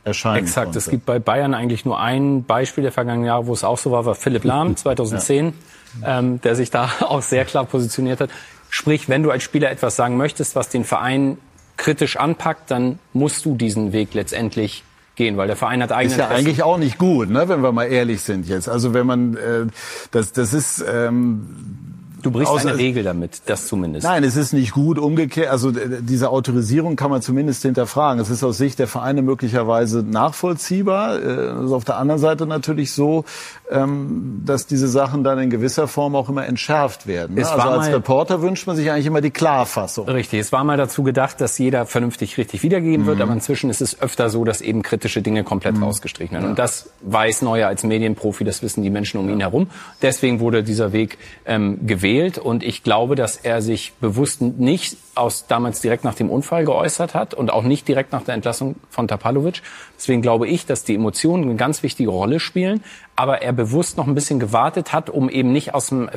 erscheinen 0.03 0.45
Exakt. 0.45 0.67
konnte. 0.67 0.79
Es 0.79 0.89
gibt 0.89 1.05
bei 1.05 1.19
Bayern 1.19 1.53
eigentlich 1.53 1.85
nur 1.85 1.99
ein 1.99 2.43
Beispiel 2.43 2.83
der 2.83 2.91
vergangenen 2.91 3.27
Jahre, 3.27 3.47
wo 3.47 3.53
es 3.53 3.63
auch 3.63 3.77
so 3.77 3.91
war, 3.91 4.05
war 4.05 4.15
Philipp 4.15 4.43
Lahm 4.43 4.75
2010, 4.75 5.53
ja. 6.01 6.19
ähm, 6.19 6.41
der 6.41 6.55
sich 6.55 6.71
da 6.71 6.89
auch 7.01 7.21
sehr 7.21 7.45
klar 7.45 7.65
positioniert 7.65 8.21
hat. 8.21 8.29
Sprich, 8.69 9.09
wenn 9.09 9.23
du 9.23 9.31
als 9.31 9.43
Spieler 9.43 9.69
etwas 9.69 9.95
sagen 9.95 10.17
möchtest, 10.17 10.55
was 10.55 10.69
den 10.69 10.85
Verein 10.85 11.37
kritisch 11.81 12.15
anpackt, 12.17 12.69
dann 12.69 13.00
musst 13.11 13.43
du 13.43 13.55
diesen 13.55 13.91
Weg 13.91 14.13
letztendlich 14.13 14.83
gehen, 15.15 15.35
weil 15.35 15.47
der 15.47 15.55
Verein 15.55 15.81
hat 15.81 15.91
eigene 15.91 16.13
Ist 16.13 16.19
ja 16.19 16.25
Interessen. 16.25 16.47
eigentlich 16.47 16.63
auch 16.63 16.77
nicht 16.77 17.00
gut, 17.00 17.31
ne, 17.31 17.50
wenn 17.50 17.61
wir 17.63 17.71
mal 17.71 17.85
ehrlich 17.85 18.21
sind 18.21 18.47
jetzt. 18.47 18.69
Also 18.69 18.93
wenn 18.93 19.07
man, 19.07 19.35
äh, 19.35 19.65
das, 20.11 20.31
das 20.31 20.53
ist... 20.53 20.85
Ähm, 20.88 21.97
Du 22.21 22.31
brichst 22.31 22.51
Außer- 22.51 22.69
eine 22.69 22.77
Regel 22.77 23.03
damit, 23.03 23.41
das 23.47 23.67
zumindest. 23.67 24.05
Nein, 24.05 24.23
es 24.23 24.35
ist 24.35 24.53
nicht 24.53 24.71
gut 24.73 24.97
umgekehrt. 24.99 25.49
Also 25.49 25.69
äh, 25.69 26.01
diese 26.01 26.29
Autorisierung 26.29 26.95
kann 26.95 27.09
man 27.11 27.21
zumindest 27.21 27.61
hinterfragen. 27.63 28.21
Es 28.21 28.29
ist 28.29 28.43
aus 28.43 28.57
Sicht 28.57 28.79
der 28.79 28.87
Vereine 28.87 29.21
möglicherweise 29.21 30.03
nachvollziehbar. 30.03 31.19
Äh, 31.19 31.25
Es 31.61 31.65
ist 31.65 31.71
auf 31.71 31.85
der 31.85 31.97
anderen 31.97 32.19
Seite 32.19 32.45
natürlich 32.45 32.91
so, 32.93 33.25
ähm, 33.69 34.41
dass 34.45 34.67
diese 34.67 34.87
Sachen 34.87 35.23
dann 35.23 35.39
in 35.39 35.49
gewisser 35.49 35.87
Form 35.87 36.15
auch 36.15 36.29
immer 36.29 36.45
entschärft 36.45 37.07
werden. 37.07 37.35
ne? 37.35 37.41
Es 37.41 37.47
Also 37.49 37.63
war 37.63 37.71
als 37.73 37.87
mal- 37.87 37.93
Reporter 37.95 38.41
wünscht 38.41 38.67
man 38.67 38.75
sich 38.75 38.91
eigentlich 38.91 39.05
immer 39.05 39.21
die 39.21 39.31
Klarfassung. 39.31 40.07
Richtig, 40.09 40.39
es 40.39 40.51
war 40.51 40.63
mal 40.63 40.77
dazu 40.77 41.03
gedacht, 41.03 41.41
dass 41.41 41.57
jeder 41.57 41.85
vernünftig 41.85 42.37
richtig 42.37 42.63
wiedergeben 42.63 43.05
wird, 43.05 43.21
aber 43.21 43.33
inzwischen 43.33 43.69
ist 43.69 43.81
es 43.81 44.01
öfter 44.01 44.29
so, 44.29 44.43
dass 44.43 44.61
eben 44.61 44.81
kritische 44.81 45.21
Dinge 45.21 45.43
komplett 45.43 45.79
rausgestrichen 45.81 46.35
werden. 46.35 46.49
Und 46.51 46.59
das 46.59 46.89
weiß 47.01 47.41
Neuer 47.41 47.67
als 47.67 47.83
Medienprofi, 47.83 48.43
das 48.43 48.61
wissen 48.61 48.83
die 48.83 48.89
Menschen 48.89 49.19
um 49.19 49.29
ihn 49.29 49.39
herum. 49.39 49.67
Deswegen 50.01 50.39
wurde 50.39 50.63
dieser 50.63 50.91
Weg 50.93 51.17
ähm, 51.45 51.79
gewählt 51.85 52.11
und 52.38 52.63
ich 52.63 52.84
glaube, 52.84 53.15
dass 53.15 53.38
er 53.38 53.62
sich 53.62 53.94
bewusst 54.01 54.41
nicht 54.41 54.98
aus 55.15 55.48
damals 55.48 55.82
direkt 55.82 56.03
nach 56.03 56.15
dem 56.15 56.30
Unfall 56.30 56.65
geäußert 56.65 57.13
hat 57.13 57.34
und 57.34 57.51
auch 57.51 57.63
nicht 57.63 57.88
direkt 57.88 58.12
nach 58.12 58.24
der 58.24 58.36
Entlassung 58.36 58.75
von 58.89 59.08
Tapalovic. 59.08 59.62
Deswegen 59.98 60.22
glaube 60.22 60.48
ich, 60.48 60.65
dass 60.65 60.84
die 60.84 60.96
Emotionen 60.96 61.44
eine 61.44 61.56
ganz 61.56 61.84
wichtige 61.84 62.10
Rolle 62.10 62.39
spielen, 62.39 62.84
aber 63.15 63.41
er 63.41 63.53
bewusst 63.53 63.98
noch 63.98 64.08
ein 64.08 64.15
bisschen 64.15 64.39
gewartet 64.39 64.94
hat, 64.94 65.10
um 65.10 65.30
eben 65.30 65.51
nicht 65.51 65.74
aus 65.74 65.88
dem 65.88 66.10
äh, 66.10 66.12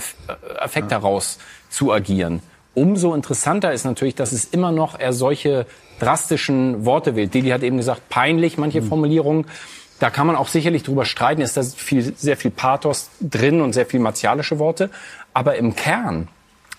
Affekt 0.58 0.90
heraus 0.90 1.38
zu 1.70 1.92
agieren. 1.92 2.40
Umso 2.74 3.14
interessanter 3.14 3.72
ist 3.72 3.84
natürlich, 3.84 4.16
dass 4.16 4.32
es 4.32 4.46
immer 4.46 4.72
noch 4.72 4.98
er 4.98 5.12
solche 5.12 5.66
drastischen 6.00 6.84
Worte 6.84 7.14
wählt. 7.14 7.32
Didi 7.32 7.50
hat 7.50 7.62
eben 7.62 7.76
gesagt, 7.76 8.08
peinlich 8.08 8.58
manche 8.58 8.82
Formulierungen. 8.82 9.46
Da 10.00 10.10
kann 10.10 10.26
man 10.26 10.34
auch 10.34 10.48
sicherlich 10.48 10.82
drüber 10.82 11.04
streiten, 11.04 11.40
ist 11.40 11.56
da 11.56 11.62
viel, 11.62 12.14
sehr 12.16 12.36
viel 12.36 12.50
Pathos 12.50 13.10
drin 13.20 13.60
und 13.60 13.72
sehr 13.74 13.86
viel 13.86 14.00
martialische 14.00 14.58
Worte. 14.58 14.90
Aber 15.34 15.56
im 15.56 15.74
Kern 15.74 16.28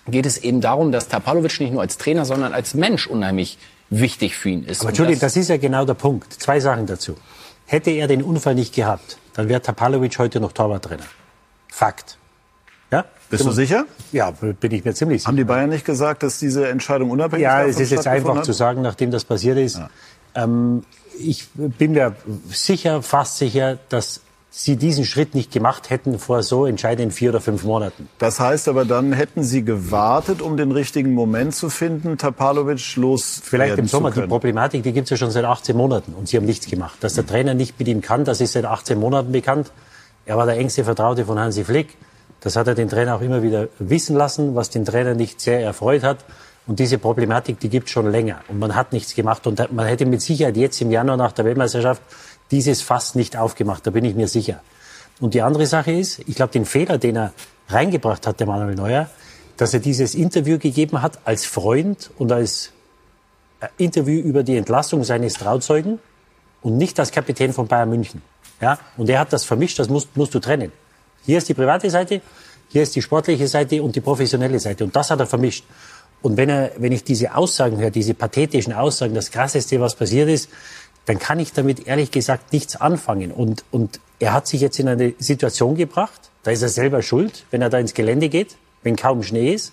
geht 0.08 0.26
es 0.26 0.38
eben 0.38 0.60
darum, 0.60 0.92
dass 0.92 1.08
Tapalovic 1.08 1.60
nicht 1.60 1.72
nur 1.72 1.82
als 1.82 1.98
Trainer, 1.98 2.24
sondern 2.24 2.52
als 2.52 2.74
Mensch 2.74 3.06
unheimlich 3.06 3.58
wichtig 3.90 4.36
für 4.36 4.48
ihn 4.50 4.64
ist. 4.64 4.80
Aber 4.80 4.88
Entschuldigung, 4.90 5.20
das 5.20 5.36
ist 5.36 5.48
ja 5.48 5.56
genau 5.56 5.84
der 5.84 5.94
Punkt. 5.94 6.32
Zwei 6.32 6.58
Sachen 6.60 6.86
dazu. 6.86 7.16
Hätte 7.66 7.90
er 7.90 8.06
den 8.06 8.22
Unfall 8.22 8.54
nicht 8.54 8.74
gehabt, 8.74 9.18
dann 9.34 9.48
wäre 9.48 9.60
Tapalovic 9.60 10.18
heute 10.18 10.40
noch 10.40 10.52
Torwarttrainer. 10.52 11.04
Fakt. 11.68 12.16
Ja? 12.90 13.04
Bist 13.28 13.44
du 13.44 13.50
sicher? 13.50 13.84
Ja, 14.12 14.30
bin 14.30 14.70
ich 14.70 14.84
mir 14.84 14.94
ziemlich 14.94 15.20
sicher. 15.22 15.28
Haben 15.28 15.36
die 15.36 15.44
Bayern 15.44 15.70
nicht 15.70 15.84
gesagt, 15.84 16.22
dass 16.22 16.38
diese 16.38 16.68
Entscheidung 16.68 17.10
unabhängig 17.10 17.42
Ja, 17.42 17.58
davon 17.58 17.70
es 17.70 17.80
ist 17.80 17.90
jetzt 17.90 18.06
einfach 18.06 18.36
hat? 18.36 18.44
zu 18.44 18.52
sagen, 18.52 18.82
nachdem 18.82 19.10
das 19.10 19.24
passiert 19.24 19.58
ist. 19.58 19.80
Ähm, 20.36 20.84
ich 21.18 21.48
bin 21.54 21.92
mir 21.92 22.14
sicher, 22.48 23.02
fast 23.02 23.38
sicher, 23.38 23.78
dass 23.88 24.20
sie 24.50 24.76
diesen 24.76 25.04
Schritt 25.04 25.34
nicht 25.34 25.52
gemacht 25.52 25.90
hätten 25.90 26.18
vor 26.18 26.42
so 26.42 26.66
entscheidenden 26.66 27.10
vier 27.10 27.30
oder 27.30 27.40
fünf 27.40 27.64
Monaten. 27.64 28.08
Das 28.18 28.40
heißt 28.40 28.68
aber, 28.68 28.84
dann 28.84 29.12
hätten 29.12 29.42
Sie 29.42 29.64
gewartet, 29.64 30.40
um 30.40 30.56
den 30.56 30.72
richtigen 30.72 31.12
Moment 31.12 31.54
zu 31.54 31.68
finden, 31.68 32.16
Tapalovic 32.16 32.96
los 32.96 33.40
Vielleicht 33.42 33.78
im 33.78 33.86
Sommer. 33.86 34.10
Die 34.10 34.22
Problematik, 34.22 34.82
die 34.82 34.92
gibt 34.92 35.04
es 35.06 35.10
ja 35.10 35.16
schon 35.16 35.30
seit 35.30 35.44
18 35.44 35.76
Monaten 35.76 36.14
und 36.14 36.28
sie 36.28 36.36
haben 36.36 36.46
nichts 36.46 36.66
gemacht. 36.66 36.96
Dass 37.00 37.14
der 37.14 37.26
Trainer 37.26 37.54
nicht 37.54 37.78
mit 37.78 37.88
ihm 37.88 38.00
kann, 38.00 38.24
das 38.24 38.40
ist 38.40 38.52
seit 38.52 38.64
18 38.64 38.98
Monaten 38.98 39.32
bekannt. 39.32 39.72
Er 40.24 40.36
war 40.36 40.46
der 40.46 40.56
engste 40.56 40.84
Vertraute 40.84 41.24
von 41.24 41.38
Hansi 41.38 41.64
Flick. 41.64 41.96
Das 42.40 42.56
hat 42.56 42.66
er 42.66 42.74
den 42.74 42.88
Trainer 42.88 43.16
auch 43.16 43.22
immer 43.22 43.42
wieder 43.42 43.68
wissen 43.78 44.16
lassen, 44.16 44.54
was 44.54 44.70
den 44.70 44.84
Trainer 44.84 45.14
nicht 45.14 45.40
sehr 45.40 45.60
erfreut 45.60 46.02
hat. 46.02 46.24
Und 46.66 46.80
diese 46.80 46.98
Problematik, 46.98 47.60
die 47.60 47.68
gibt 47.68 47.86
es 47.86 47.92
schon 47.92 48.10
länger. 48.10 48.40
Und 48.48 48.58
man 48.58 48.74
hat 48.74 48.92
nichts 48.92 49.14
gemacht. 49.14 49.46
Und 49.46 49.72
man 49.72 49.86
hätte 49.86 50.04
mit 50.04 50.20
Sicherheit 50.20 50.56
jetzt 50.56 50.80
im 50.80 50.90
Januar 50.90 51.16
nach 51.16 51.32
der 51.32 51.44
Weltmeisterschaft 51.44 52.02
dieses 52.50 52.82
Fass 52.82 53.14
nicht 53.14 53.36
aufgemacht. 53.36 53.86
Da 53.86 53.90
bin 53.90 54.04
ich 54.04 54.14
mir 54.14 54.28
sicher. 54.28 54.60
Und 55.20 55.34
die 55.34 55.42
andere 55.42 55.66
Sache 55.66 55.92
ist, 55.92 56.20
ich 56.26 56.34
glaube, 56.36 56.52
den 56.52 56.64
Fehler, 56.64 56.98
den 56.98 57.16
er 57.16 57.32
reingebracht 57.68 58.26
hat, 58.26 58.38
der 58.40 58.46
Manuel 58.46 58.74
Neuer, 58.74 59.08
dass 59.56 59.72
er 59.72 59.80
dieses 59.80 60.14
Interview 60.14 60.58
gegeben 60.58 61.02
hat 61.02 61.18
als 61.24 61.46
Freund 61.46 62.10
und 62.18 62.30
als 62.30 62.72
äh, 63.60 63.68
Interview 63.78 64.20
über 64.20 64.42
die 64.42 64.56
Entlassung 64.56 65.02
seines 65.04 65.34
Trauzeugen 65.34 65.98
und 66.62 66.76
nicht 66.76 67.00
als 67.00 67.10
Kapitän 67.10 67.52
von 67.52 67.66
Bayern 67.66 67.88
München. 67.88 68.22
Ja? 68.60 68.78
Und 68.96 69.08
er 69.08 69.20
hat 69.20 69.32
das 69.32 69.44
vermischt, 69.44 69.78
das 69.78 69.88
musst, 69.88 70.14
musst 70.16 70.34
du 70.34 70.38
trennen. 70.38 70.72
Hier 71.24 71.38
ist 71.38 71.48
die 71.48 71.54
private 71.54 71.88
Seite, 71.90 72.20
hier 72.68 72.82
ist 72.82 72.94
die 72.94 73.02
sportliche 73.02 73.48
Seite 73.48 73.82
und 73.82 73.96
die 73.96 74.00
professionelle 74.00 74.58
Seite. 74.58 74.84
Und 74.84 74.94
das 74.94 75.10
hat 75.10 75.20
er 75.20 75.26
vermischt. 75.26 75.64
Und 76.22 76.36
wenn, 76.36 76.48
er, 76.48 76.72
wenn 76.78 76.92
ich 76.92 77.04
diese 77.04 77.34
Aussagen 77.34 77.78
höre, 77.78 77.90
diese 77.90 78.14
pathetischen 78.14 78.72
Aussagen, 78.72 79.14
das 79.14 79.30
Krasseste, 79.30 79.80
was 79.80 79.94
passiert 79.94 80.28
ist, 80.28 80.48
dann 81.06 81.18
kann 81.18 81.40
ich 81.40 81.52
damit 81.52 81.86
ehrlich 81.86 82.10
gesagt 82.10 82.52
nichts 82.52 82.76
anfangen. 82.76 83.32
Und, 83.32 83.64
und 83.70 84.00
er 84.18 84.32
hat 84.32 84.46
sich 84.46 84.60
jetzt 84.60 84.78
in 84.78 84.88
eine 84.88 85.14
Situation 85.18 85.76
gebracht, 85.76 86.30
da 86.42 86.50
ist 86.50 86.62
er 86.62 86.68
selber 86.68 87.02
schuld, 87.02 87.44
wenn 87.50 87.62
er 87.62 87.70
da 87.70 87.78
ins 87.78 87.94
Gelände 87.94 88.28
geht, 88.28 88.56
wenn 88.82 88.94
kaum 88.96 89.22
Schnee 89.22 89.52
ist. 89.52 89.72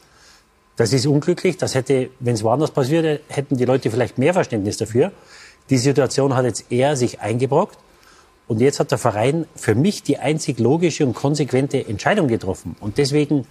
Das 0.76 0.92
ist 0.92 1.06
unglücklich. 1.06 1.58
Das 1.58 1.76
hätte, 1.76 2.10
wenn 2.20 2.34
es 2.34 2.44
woanders 2.44 2.72
passiert, 2.72 3.22
hätten 3.28 3.58
die 3.58 3.66
Leute 3.66 3.92
vielleicht 3.92 4.18
mehr 4.18 4.34
Verständnis 4.34 4.78
dafür. 4.78 5.12
Die 5.70 5.78
Situation 5.78 6.36
hat 6.36 6.46
jetzt 6.46 6.66
er 6.72 6.96
sich 6.96 7.22
eingebrockt. 7.22 7.78
Und 8.48 8.60
jetzt 8.60 8.80
hat 8.80 8.92
der 8.92 8.98
Verein 8.98 9.46
für 9.56 9.74
mich 9.74 10.04
die 10.04 10.18
einzig 10.18 10.60
logische 10.60 11.06
und 11.06 11.14
konsequente 11.14 11.88
Entscheidung 11.88 12.28
getroffen. 12.28 12.76
Und 12.80 12.98
deswegen, 12.98 13.48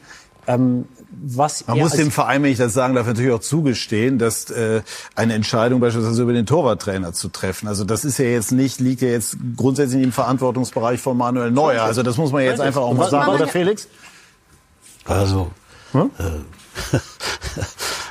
ähm, 0.47 0.87
was 1.25 1.67
Man 1.67 1.79
muss 1.79 1.93
dem 1.93 2.11
Verein, 2.11 2.43
wenn 2.43 2.51
ich 2.51 2.59
das 2.59 2.73
sagen 2.73 2.95
darf, 2.95 3.07
natürlich 3.07 3.33
auch 3.33 3.41
zugestehen, 3.41 4.19
dass 4.19 4.51
äh, 4.51 4.83
eine 5.15 5.35
Entscheidung 5.35 5.81
beispielsweise 5.81 6.23
über 6.23 6.33
den 6.33 6.47
Torwarttrainer 6.47 7.13
zu 7.13 7.29
treffen. 7.29 7.69
Also 7.69 7.85
das 7.85 8.05
ist 8.05 8.19
ja 8.19 8.25
jetzt 8.25 8.51
nicht, 8.51 8.81
liegt 8.81 9.03
ja 9.03 9.09
jetzt 9.09 9.37
grundsätzlich 9.57 10.03
im 10.03 10.13
Verantwortungsbereich 10.13 11.01
von 11.01 11.17
Manuel 11.17 11.51
Neuer. 11.51 11.83
Also 11.83 12.03
das 12.03 12.17
muss 12.17 12.33
man 12.33 12.43
jetzt 12.43 12.61
einfach 12.61 12.83
auch 12.83 12.95
mal 12.95 13.09
sagen, 13.11 13.31
oder 13.31 13.47
Felix? 13.47 13.89
Also, 15.05 15.51
hm? 15.93 16.11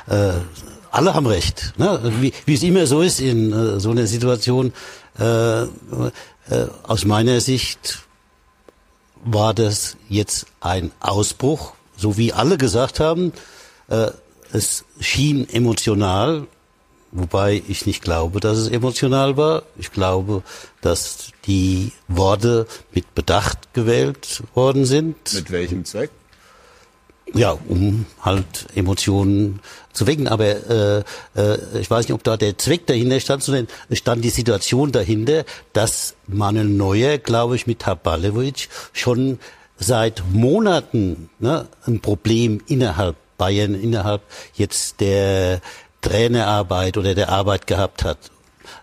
äh, 0.08 0.14
äh, 0.30 0.32
alle 0.90 1.14
haben 1.14 1.26
recht. 1.26 1.74
Ne? 1.78 2.00
Wie, 2.20 2.32
wie 2.44 2.54
es 2.54 2.62
immer 2.62 2.86
so 2.86 3.02
ist 3.02 3.20
in 3.20 3.52
äh, 3.52 3.80
so 3.80 3.90
einer 3.90 4.06
Situation, 4.06 4.72
äh, 5.18 5.62
äh, 5.62 5.66
aus 6.82 7.04
meiner 7.04 7.40
Sicht 7.40 8.02
war 9.24 9.54
das 9.54 9.96
jetzt 10.08 10.46
ein 10.60 10.90
Ausbruch, 11.00 11.74
so 11.96 12.16
wie 12.16 12.32
alle 12.32 12.58
gesagt 12.58 13.00
haben. 13.00 13.32
Äh, 13.88 14.10
es 14.52 14.84
schien 15.00 15.48
emotional, 15.48 16.46
wobei 17.10 17.62
ich 17.68 17.86
nicht 17.86 18.02
glaube, 18.02 18.40
dass 18.40 18.58
es 18.58 18.68
emotional 18.68 19.36
war. 19.36 19.62
Ich 19.78 19.92
glaube, 19.92 20.42
dass 20.80 21.30
die 21.46 21.92
Worte 22.08 22.66
mit 22.92 23.14
Bedacht 23.14 23.72
gewählt 23.72 24.42
worden 24.54 24.84
sind. 24.84 25.16
Mit 25.32 25.50
welchem 25.50 25.84
Zweck? 25.84 26.10
Ja, 27.34 27.56
um 27.68 28.04
halt 28.20 28.66
Emotionen 28.74 29.60
zu 29.92 30.06
wecken. 30.06 30.28
Aber 30.28 30.44
äh, 30.44 31.02
äh, 31.34 31.58
ich 31.80 31.90
weiß 31.90 32.06
nicht, 32.06 32.14
ob 32.14 32.22
da 32.24 32.36
der 32.36 32.58
Zweck 32.58 32.86
dahinter 32.86 33.20
stand, 33.20 33.42
sondern 33.42 33.68
es 33.88 33.98
stand 33.98 34.22
die 34.24 34.30
Situation 34.30 34.92
dahinter, 34.92 35.44
dass 35.72 36.14
Manuel 36.26 36.66
Neuer, 36.66 37.18
glaube 37.18 37.56
ich, 37.56 37.66
mit 37.66 37.86
Habalovic 37.86 38.68
schon 38.92 39.38
seit 39.82 40.22
Monaten 40.32 41.30
ne, 41.38 41.68
ein 41.86 42.00
Problem 42.00 42.60
innerhalb 42.66 43.16
Bayern, 43.38 43.74
innerhalb 43.74 44.22
jetzt 44.54 45.00
der 45.00 45.60
Trainerarbeit 46.00 46.96
oder 46.96 47.14
der 47.14 47.28
Arbeit 47.28 47.66
gehabt 47.66 48.04
hat. 48.04 48.18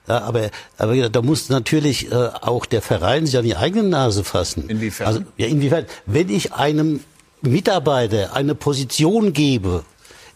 Ja, 0.08 0.22
aber, 0.22 0.50
aber 0.78 1.10
da 1.10 1.22
muss 1.22 1.50
natürlich 1.50 2.12
äh, 2.12 2.16
auch 2.16 2.66
der 2.66 2.82
Verein 2.82 3.26
sich 3.26 3.38
an 3.38 3.46
die 3.46 3.56
eigene 3.56 3.88
Nase 3.88 4.24
fassen. 4.24 4.68
Inwiefern? 4.68 5.08
Also, 5.08 5.22
ja, 5.38 5.48
inwiefern? 5.48 5.86
Wenn 6.06 6.30
ich 6.30 6.54
einem 6.54 7.02
Mitarbeiter 7.42 8.36
eine 8.36 8.56
Position 8.56 9.34
gebe, 9.34 9.84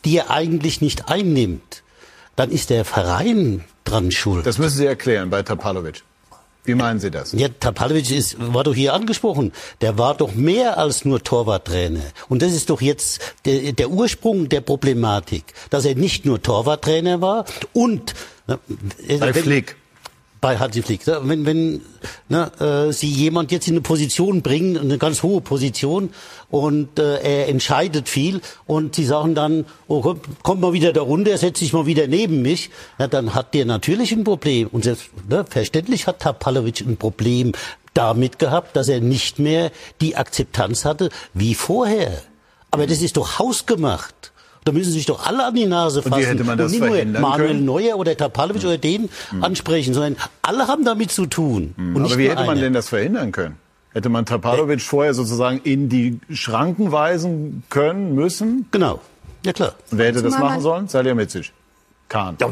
die 0.05 0.17
er 0.17 0.29
eigentlich 0.29 0.81
nicht 0.81 1.09
einnimmt, 1.09 1.83
dann 2.35 2.51
ist 2.51 2.69
der 2.69 2.85
Verein 2.85 3.63
dran 3.83 4.11
schuld. 4.11 4.45
Das 4.45 4.57
müssen 4.57 4.77
Sie 4.77 4.85
erklären 4.85 5.29
bei 5.29 5.43
Tapalovic. 5.43 6.03
Wie 6.65 6.75
meinen 6.75 6.99
Sie 6.99 7.11
das? 7.11 7.33
Ja, 7.33 7.49
Tapalovic 7.59 8.09
ist, 8.09 8.37
war 8.39 8.63
doch 8.63 8.73
hier 8.73 8.93
angesprochen. 8.93 9.51
Der 9.81 9.97
war 9.97 10.15
doch 10.15 10.33
mehr 10.33 10.77
als 10.77 11.03
nur 11.03 11.21
Torwarttrainer. 11.21 12.03
Und 12.29 12.41
das 12.41 12.53
ist 12.53 12.69
doch 12.69 12.81
jetzt 12.81 13.21
der, 13.45 13.73
der 13.73 13.89
Ursprung 13.89 14.47
der 14.47 14.61
Problematik, 14.61 15.43
dass 15.69 15.83
er 15.83 15.95
nicht 15.95 16.25
nur 16.25 16.41
Torwarttrainer 16.41 17.19
war 17.21 17.45
und 17.73 18.13
bei 19.19 19.33
Flick 19.33 19.75
bei 20.43 20.57
Hansi 20.57 20.81
Flick. 20.81 21.07
Wenn, 21.07 21.45
wenn 21.45 21.81
ne, 22.27 22.51
äh, 22.59 22.91
Sie 22.91 23.09
jemand 23.09 23.53
jetzt 23.53 23.69
in 23.69 23.75
eine 23.75 23.81
Position 23.81 24.41
bringen, 24.41 24.77
eine 24.77 24.97
ganz 24.97 25.23
hohe 25.23 25.39
Position, 25.39 26.09
und 26.51 26.99
äh, 26.99 27.19
er 27.21 27.47
entscheidet 27.47 28.09
viel, 28.09 28.41
und 28.67 28.93
Sie 28.93 29.05
sagen 29.05 29.35
dann, 29.35 29.65
oh, 29.87 30.01
komm, 30.01 30.19
komm 30.43 30.59
mal 30.59 30.73
wieder 30.73 30.91
da 30.91 31.01
runter, 31.01 31.37
setz 31.37 31.59
dich 31.59 31.71
mal 31.71 31.85
wieder 31.85 32.07
neben 32.07 32.41
mich, 32.41 32.71
ja, 32.99 33.07
dann 33.07 33.33
hat 33.33 33.53
der 33.53 33.63
natürlich 33.63 34.11
ein 34.11 34.25
Problem. 34.25 34.67
Und 34.67 34.83
selbstverständlich 34.83 36.01
ne, 36.01 36.07
hat 36.07 36.19
Tapalovic 36.19 36.81
ein 36.81 36.97
Problem 36.97 37.53
damit 37.93 38.37
gehabt, 38.37 38.75
dass 38.75 38.89
er 38.89 38.99
nicht 38.99 39.39
mehr 39.39 39.71
die 40.01 40.17
Akzeptanz 40.17 40.83
hatte 40.83 41.09
wie 41.33 41.55
vorher. 41.55 42.21
Aber 42.69 42.85
das 42.85 43.01
ist 43.01 43.15
doch 43.15 43.39
hausgemacht. 43.39 44.32
Da 44.65 44.71
müssen 44.71 44.91
sich 44.91 45.05
doch 45.05 45.25
alle 45.25 45.45
an 45.45 45.55
die 45.55 45.65
Nase 45.65 46.01
fassen. 46.01 46.13
Und 46.13 46.19
wie 46.19 46.25
hätte 46.25 46.43
man 46.43 46.57
das 46.57 46.73
und 46.73 46.79
nicht 46.79 47.13
nur 47.13 47.21
Manuel 47.21 47.47
können? 47.47 47.65
Neuer 47.65 47.97
oder 47.97 48.15
Tapalovic 48.15 48.63
mhm. 48.63 48.69
oder 48.69 48.77
den 48.77 49.09
mhm. 49.31 49.43
ansprechen, 49.43 49.93
sondern 49.93 50.15
alle 50.41 50.67
haben 50.67 50.85
damit 50.85 51.11
zu 51.11 51.25
tun. 51.25 51.73
Mhm. 51.75 51.97
Aber 51.97 52.17
wie 52.17 52.29
hätte 52.29 52.43
man 52.43 52.49
eine. 52.51 52.61
denn 52.61 52.73
das 52.73 52.89
verhindern 52.89 53.31
können? 53.31 53.57
Hätte 53.91 54.09
man 54.09 54.25
Tapalovic 54.25 54.79
äh, 54.79 54.83
vorher 54.83 55.13
sozusagen 55.13 55.61
in 55.63 55.89
die 55.89 56.19
Schranken 56.31 56.91
weisen 56.91 57.63
können, 57.69 58.15
müssen? 58.15 58.67
Genau. 58.71 59.01
Ja, 59.45 59.53
klar. 59.53 59.75
Und 59.91 59.97
wer 59.97 60.07
hätte 60.07 60.23
das 60.23 60.37
machen 60.39 60.61
sollen? 60.61 60.87
Salihamidzic. 60.87 61.51
Kahn. 62.13 62.37
Ja, 62.39 62.47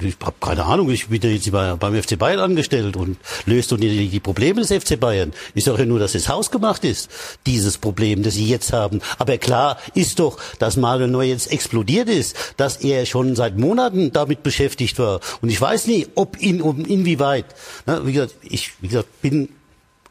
ich 0.00 0.16
habe 0.22 0.36
keine 0.40 0.64
Ahnung, 0.64 0.90
ich 0.90 1.08
bin 1.08 1.20
jetzt 1.20 1.50
beim 1.50 2.00
FC 2.00 2.16
Bayern 2.16 2.38
angestellt 2.38 2.96
und 2.96 3.16
löst 3.44 3.72
doch 3.72 3.78
die, 3.78 4.08
die 4.08 4.20
Probleme 4.20 4.60
des 4.60 4.70
FC 4.70 4.98
Bayern. 5.00 5.32
Ist 5.54 5.66
doch 5.66 5.76
ja 5.76 5.84
nur, 5.84 5.98
dass 5.98 6.14
es 6.14 6.28
hausgemacht 6.28 6.84
ist, 6.84 7.10
dieses 7.46 7.78
Problem, 7.78 8.22
das 8.22 8.34
sie 8.34 8.46
jetzt 8.46 8.72
haben. 8.72 9.00
Aber 9.18 9.38
klar 9.38 9.76
ist 9.94 10.20
doch, 10.20 10.38
dass 10.60 10.76
Manuel 10.76 11.10
Neuer 11.10 11.30
jetzt 11.30 11.50
explodiert 11.50 12.08
ist, 12.08 12.36
dass 12.58 12.76
er 12.76 13.06
schon 13.06 13.34
seit 13.34 13.58
Monaten 13.58 14.12
damit 14.12 14.44
beschäftigt 14.44 15.00
war. 15.00 15.18
Und 15.40 15.48
ich 15.48 15.60
weiß 15.60 15.88
nicht, 15.88 16.10
ob 16.14 16.40
in, 16.40 16.62
um, 16.62 16.84
inwieweit. 16.84 17.46
Ne, 17.86 18.02
wie 18.04 18.12
gesagt, 18.12 18.36
ich 18.42 18.70
wie 18.80 18.86
gesagt, 18.86 19.20
bin 19.20 19.48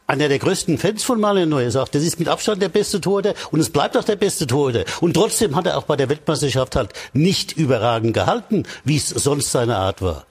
einer 0.08 0.28
der 0.28 0.40
größten 0.40 0.78
Fans 0.78 1.04
von 1.04 1.20
Neuer 1.20 1.72
sagt, 1.72 1.96
das 1.96 2.04
ist 2.04 2.20
mit 2.20 2.28
Abstand 2.28 2.62
der 2.62 2.70
beste 2.70 3.02
Torhüter 3.02 3.34
und 3.52 3.60
es 3.60 3.70
bleibt 3.70 3.98
auch 3.98 4.04
der 4.04 4.16
beste 4.16 4.46
Torhüter. 4.46 4.86
Und 5.02 5.14
trotzdem 5.14 5.56
hat 5.56 5.66
er 5.66 5.78
auch 5.78 5.84
bei 5.84 5.96
der 5.96 6.10
Weltmeisterschaft 6.10 6.76
halt 6.76 6.92
nicht 7.14 7.54
überragend 7.54 8.14
gehalten, 8.14 8.64
wie 8.84 8.98
es 8.98 9.10
sonst 9.10 9.52
seine 9.52 9.78
Art 9.78 10.02
war. 10.02 10.26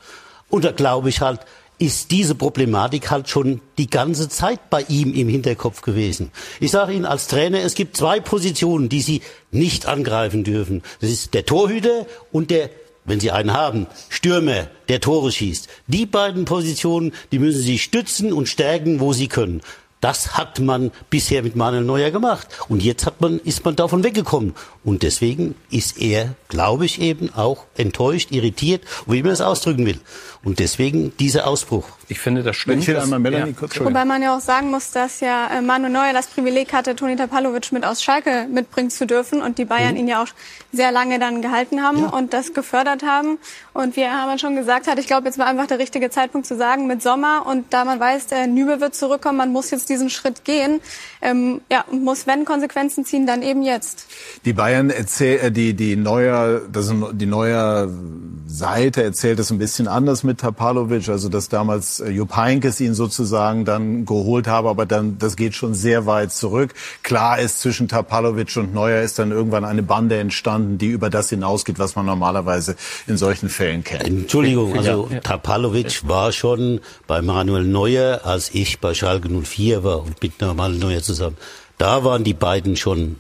Und 0.49 0.65
da 0.65 0.71
glaube 0.71 1.09
ich 1.09 1.21
halt, 1.21 1.41
ist 1.79 2.13
diese 2.13 2.37
Problematik 2.37 3.11
halt 3.11 3.29
schon 3.29 3.61
die 3.79 3.91
ganze 3.91 4.29
Zeit 4.29 4.71
bei 4.71 4.83
ihm 4.89 5.13
im 5.13 5.29
Hinterkopf 5.29 5.83
gewesen. 5.83 6.31
Ich 6.61 6.71
sage 6.71 6.93
Ihnen 6.93 7.05
als 7.05 7.27
Trainer, 7.27 7.59
es 7.61 7.75
gibt 7.75 7.97
zwei 7.97 8.21
Positionen, 8.21 8.89
die 8.89 9.01
Sie 9.01 9.23
nicht 9.51 9.87
angreifen 9.87 10.45
dürfen. 10.45 10.83
Das 11.01 11.11
ist 11.11 11.35
der 11.35 11.45
Torhüter 11.45 12.07
und 12.31 12.51
der 12.51 12.71
wenn 13.05 13.21
Sie 13.21 13.31
einen 13.31 13.53
haben, 13.53 13.87
Stürmer, 14.09 14.69
der 14.89 15.01
Tore 15.01 15.31
schießt. 15.31 15.69
Die 15.87 16.07
beiden 16.07 16.45
Positionen, 16.45 17.13
die 17.33 17.39
müssen 17.39 17.63
Sie 17.63 17.79
stützen 17.79 18.33
und 18.33 18.49
stärken, 18.49 19.01
wo 19.01 19.13
Sie 19.13 19.29
können. 19.29 19.61
Das 20.05 20.37
hat 20.37 20.61
man 20.61 20.91
bisher 21.09 21.43
mit 21.43 21.57
Manuel 21.57 21.83
Neuer 21.83 22.11
gemacht. 22.11 22.49
Und 22.69 22.83
jetzt 22.83 23.07
hat 23.07 23.23
man, 23.23 23.39
ist 23.39 23.65
man 23.65 23.75
davon 23.75 24.05
weggekommen. 24.05 24.55
Und 24.85 25.03
deswegen 25.03 25.55
ist 25.71 25.99
er, 25.99 26.35
glaube 26.49 26.85
ich, 26.85 27.01
eben 27.01 27.33
auch 27.33 27.65
enttäuscht, 27.79 28.31
irritiert, 28.31 28.83
wie 29.07 29.23
man 29.23 29.33
es 29.33 29.41
ausdrücken 29.41 29.87
will. 29.87 29.99
Und 30.45 30.59
deswegen 30.59 31.17
dieser 31.17 31.47
Ausbruch. 31.47 31.89
Ich 32.09 32.21
finde 32.21 32.43
das 32.43 32.57
stimmt. 32.57 32.83
Ich 32.83 32.89
will 32.89 32.99
einmal 32.99 33.19
Melanie 33.19 33.53
ja. 33.53 33.57
kurz 33.59 33.81
Wobei 33.81 34.05
man 34.05 34.23
ja 34.23 34.37
auch 34.37 34.41
sagen 34.41 34.71
muss, 34.71 34.91
dass 34.91 35.21
ja 35.21 35.49
äh, 35.51 35.63
Manu 35.63 35.89
Neuer 35.89 36.13
das 36.13 36.27
Privileg 36.27 36.73
hatte, 36.75 36.95
Toni 36.95 37.17
Tapalovic 37.17 37.73
mit 37.73 37.85
aus 37.85 38.03
Schalke 38.03 38.47
mitbringen 38.53 38.91
zu 38.91 39.07
dürfen 39.07 39.41
und 39.41 39.57
die 39.57 39.65
Bayern 39.65 39.93
mhm. 39.93 40.01
ihn 40.01 40.09
ja 40.09 40.23
auch 40.23 40.29
sehr 40.71 40.93
lange 40.93 41.19
dann 41.19 41.41
gehalten 41.41 41.83
haben 41.83 42.01
ja. 42.01 42.09
und 42.09 42.35
das 42.35 42.53
gefördert 42.53 43.03
haben. 43.03 43.39
Und 43.73 43.97
wie 43.97 44.03
Hermann 44.03 44.39
schon 44.39 44.55
gesagt 44.55 44.87
hat, 44.87 44.99
ich 44.99 45.07
glaube, 45.07 45.27
jetzt 45.27 45.39
war 45.39 45.47
einfach 45.47 45.67
der 45.67 45.79
richtige 45.79 46.11
Zeitpunkt 46.11 46.47
zu 46.47 46.57
sagen, 46.57 46.87
mit 46.87 47.03
Sommer 47.03 47.47
und 47.47 47.73
da 47.73 47.87
man 47.87 47.99
weiß, 47.99 48.27
der 48.27 48.47
Nübe 48.47 48.81
wird 48.81 48.95
zurückkommen, 48.95 49.39
man 49.39 49.51
muss 49.51 49.71
jetzt 49.71 49.89
diesen 49.89 50.11
Schritt 50.11 50.45
gehen. 50.45 50.81
Ähm, 51.23 51.63
ja, 51.71 51.85
und 51.91 52.05
muss, 52.05 52.27
wenn 52.27 52.45
Konsequenzen 52.45 53.07
ziehen, 53.07 53.27
dann 53.27 53.41
eben 53.41 53.63
jetzt. 53.63 54.07
Die 54.45 54.53
Bayern 54.53 54.91
erzählt, 54.91 55.43
äh, 55.43 55.51
die, 55.51 55.73
die 55.73 55.97
Neuer, 55.97 56.61
das 56.71 56.91
ist 56.91 56.95
die 57.13 57.27
Neuer 57.27 57.89
Seite 58.47 59.03
erzählt 59.03 59.39
es 59.39 59.51
ein 59.51 59.59
bisschen 59.59 59.89
anders 59.89 60.23
mit 60.23 60.34
Tapalovic, 60.37 61.09
also 61.09 61.29
dass 61.29 61.49
damals 61.49 62.01
äh, 62.01 62.11
Jupp 62.11 62.37
Heynckes 62.37 62.81
ihn 62.81 62.95
sozusagen 62.95 63.65
dann 63.65 64.05
geholt 64.07 64.47
habe, 64.47 64.69
aber 64.69 64.87
dann, 64.87 65.19
das 65.19 65.37
geht 65.37 65.55
schon 65.55 65.75
sehr 65.75 66.07
weit 66.07 66.33
zurück. 66.33 66.75
Klar 67.03 67.39
ist, 67.39 67.61
zwischen 67.61 67.89
Tapalovic 67.89 68.57
und 68.57 68.75
Neuer 68.75 69.03
ist 69.03 69.19
dann 69.19 69.31
irgendwann 69.31 69.65
eine 69.65 69.83
Bande 69.83 70.19
entstanden, 70.19 70.79
die 70.79 70.89
über 70.89 71.11
das 71.11 71.31
hinausgeht, 71.31 71.79
was 71.79 71.97
man 71.97 72.07
normalerweise 72.07 72.77
in 73.07 73.17
solchen 73.17 73.49
Fällen 73.49 73.85
kennt. 73.85 74.05
Entschuldigung, 74.05 74.77
also 74.77 75.09
ja. 75.11 75.21
Tapalovic 75.21 76.07
war 76.09 76.33
schon 76.33 76.81
bei 77.07 77.23
Manuel 77.23 77.65
Neuer, 77.65 78.21
als 78.25 78.55
ich 78.55 78.81
bei 78.81 78.95
Schalke 78.95 79.29
04 79.29 79.85
war 79.85 80.03
und 80.03 80.23
mit 80.23 80.41
Manuel 80.41 80.79
Neuer 80.79 81.03
zusammen. 81.03 81.37
Da 81.79 82.05
waren 82.05 82.25
die 82.25 82.35
beiden 82.35 82.77
schon 82.77 83.17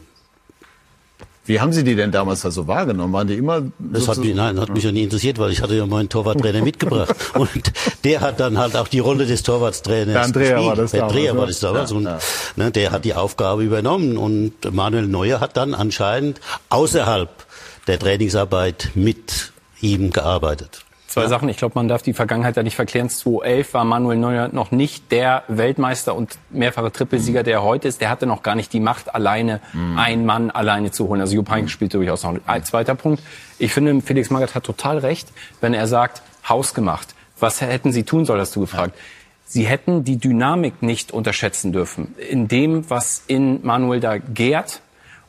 wie 1.46 1.60
haben 1.60 1.72
Sie 1.72 1.84
die 1.84 1.94
denn 1.94 2.10
damals 2.10 2.40
da 2.40 2.50
so 2.50 2.66
wahrgenommen? 2.66 3.12
Waren 3.12 3.28
die 3.28 3.34
immer? 3.34 3.62
Das 3.78 4.08
hat 4.08 4.18
mich, 4.18 4.34
nein, 4.34 4.58
hat 4.58 4.70
mich 4.70 4.84
ja 4.84 4.92
nie 4.92 5.02
interessiert, 5.02 5.38
weil 5.38 5.52
ich 5.52 5.60
hatte 5.60 5.74
ja 5.74 5.84
meinen 5.86 6.08
Torwarttrainer 6.08 6.62
mitgebracht 6.64 7.14
und 7.34 7.72
der 8.04 8.20
hat 8.22 8.40
dann 8.40 8.56
halt 8.58 8.76
auch 8.76 8.88
die 8.88 9.00
Rolle 9.00 9.26
des 9.26 9.42
Torwarttrainers 9.42 10.14
der 10.14 10.22
Andrea 10.22 10.50
gespielt. 10.50 10.66
War 10.66 10.76
das 10.76 10.90
der 10.92 11.04
Andrea 11.04 11.32
damals, 11.32 11.38
war 11.38 11.46
das 11.46 11.60
damals 11.60 11.90
ja, 11.90 11.96
und 11.96 12.04
ja. 12.04 12.18
Ne, 12.56 12.70
der 12.70 12.92
hat 12.92 13.04
die 13.04 13.14
Aufgabe 13.14 13.62
übernommen 13.62 14.16
und 14.16 14.52
Manuel 14.72 15.06
Neuer 15.06 15.40
hat 15.40 15.56
dann 15.56 15.74
anscheinend 15.74 16.40
außerhalb 16.70 17.28
der 17.86 17.98
Trainingsarbeit 17.98 18.90
mit 18.94 19.52
ihm 19.82 20.10
gearbeitet. 20.12 20.83
Zwei 21.14 21.22
ja. 21.22 21.28
Sachen. 21.28 21.48
Ich 21.48 21.58
glaube, 21.58 21.76
man 21.76 21.86
darf 21.86 22.02
die 22.02 22.12
Vergangenheit 22.12 22.56
ja 22.56 22.64
nicht 22.64 22.74
verklären. 22.74 23.08
2011 23.08 23.72
war 23.72 23.84
Manuel 23.84 24.18
Neuer 24.18 24.48
noch 24.50 24.72
nicht 24.72 25.12
der 25.12 25.44
Weltmeister 25.46 26.12
und 26.12 26.38
mehrfache 26.50 26.90
Trippelsieger, 26.90 27.44
der 27.44 27.58
er 27.58 27.62
heute 27.62 27.86
ist. 27.86 28.00
Der 28.00 28.10
hatte 28.10 28.26
noch 28.26 28.42
gar 28.42 28.56
nicht 28.56 28.72
die 28.72 28.80
Macht, 28.80 29.14
alleine 29.14 29.60
mhm. 29.72 29.96
einen 29.96 30.26
Mann 30.26 30.50
alleine 30.50 30.90
zu 30.90 31.06
holen. 31.06 31.20
Also 31.20 31.36
Jupp 31.36 31.50
Heynckes 31.50 31.70
spielt 31.70 31.94
durchaus 31.94 32.24
noch 32.24 32.34
ein 32.46 32.64
zweiter 32.64 32.96
Punkt. 32.96 33.22
Ich 33.60 33.72
finde, 33.72 34.00
Felix 34.00 34.30
Magath 34.30 34.56
hat 34.56 34.64
total 34.64 34.98
recht, 34.98 35.28
wenn 35.60 35.72
er 35.72 35.86
sagt, 35.86 36.22
hausgemacht. 36.48 37.14
Was 37.38 37.60
hätten 37.60 37.92
Sie 37.92 38.02
tun 38.02 38.24
sollen, 38.24 38.40
hast 38.40 38.56
du 38.56 38.62
gefragt. 38.62 38.96
Ja. 38.96 39.02
Sie 39.44 39.66
hätten 39.66 40.02
die 40.02 40.16
Dynamik 40.16 40.82
nicht 40.82 41.12
unterschätzen 41.12 41.70
dürfen. 41.72 42.16
In 42.28 42.48
dem, 42.48 42.90
was 42.90 43.22
in 43.28 43.64
Manuel 43.64 44.00
da 44.00 44.18
gärt 44.18 44.80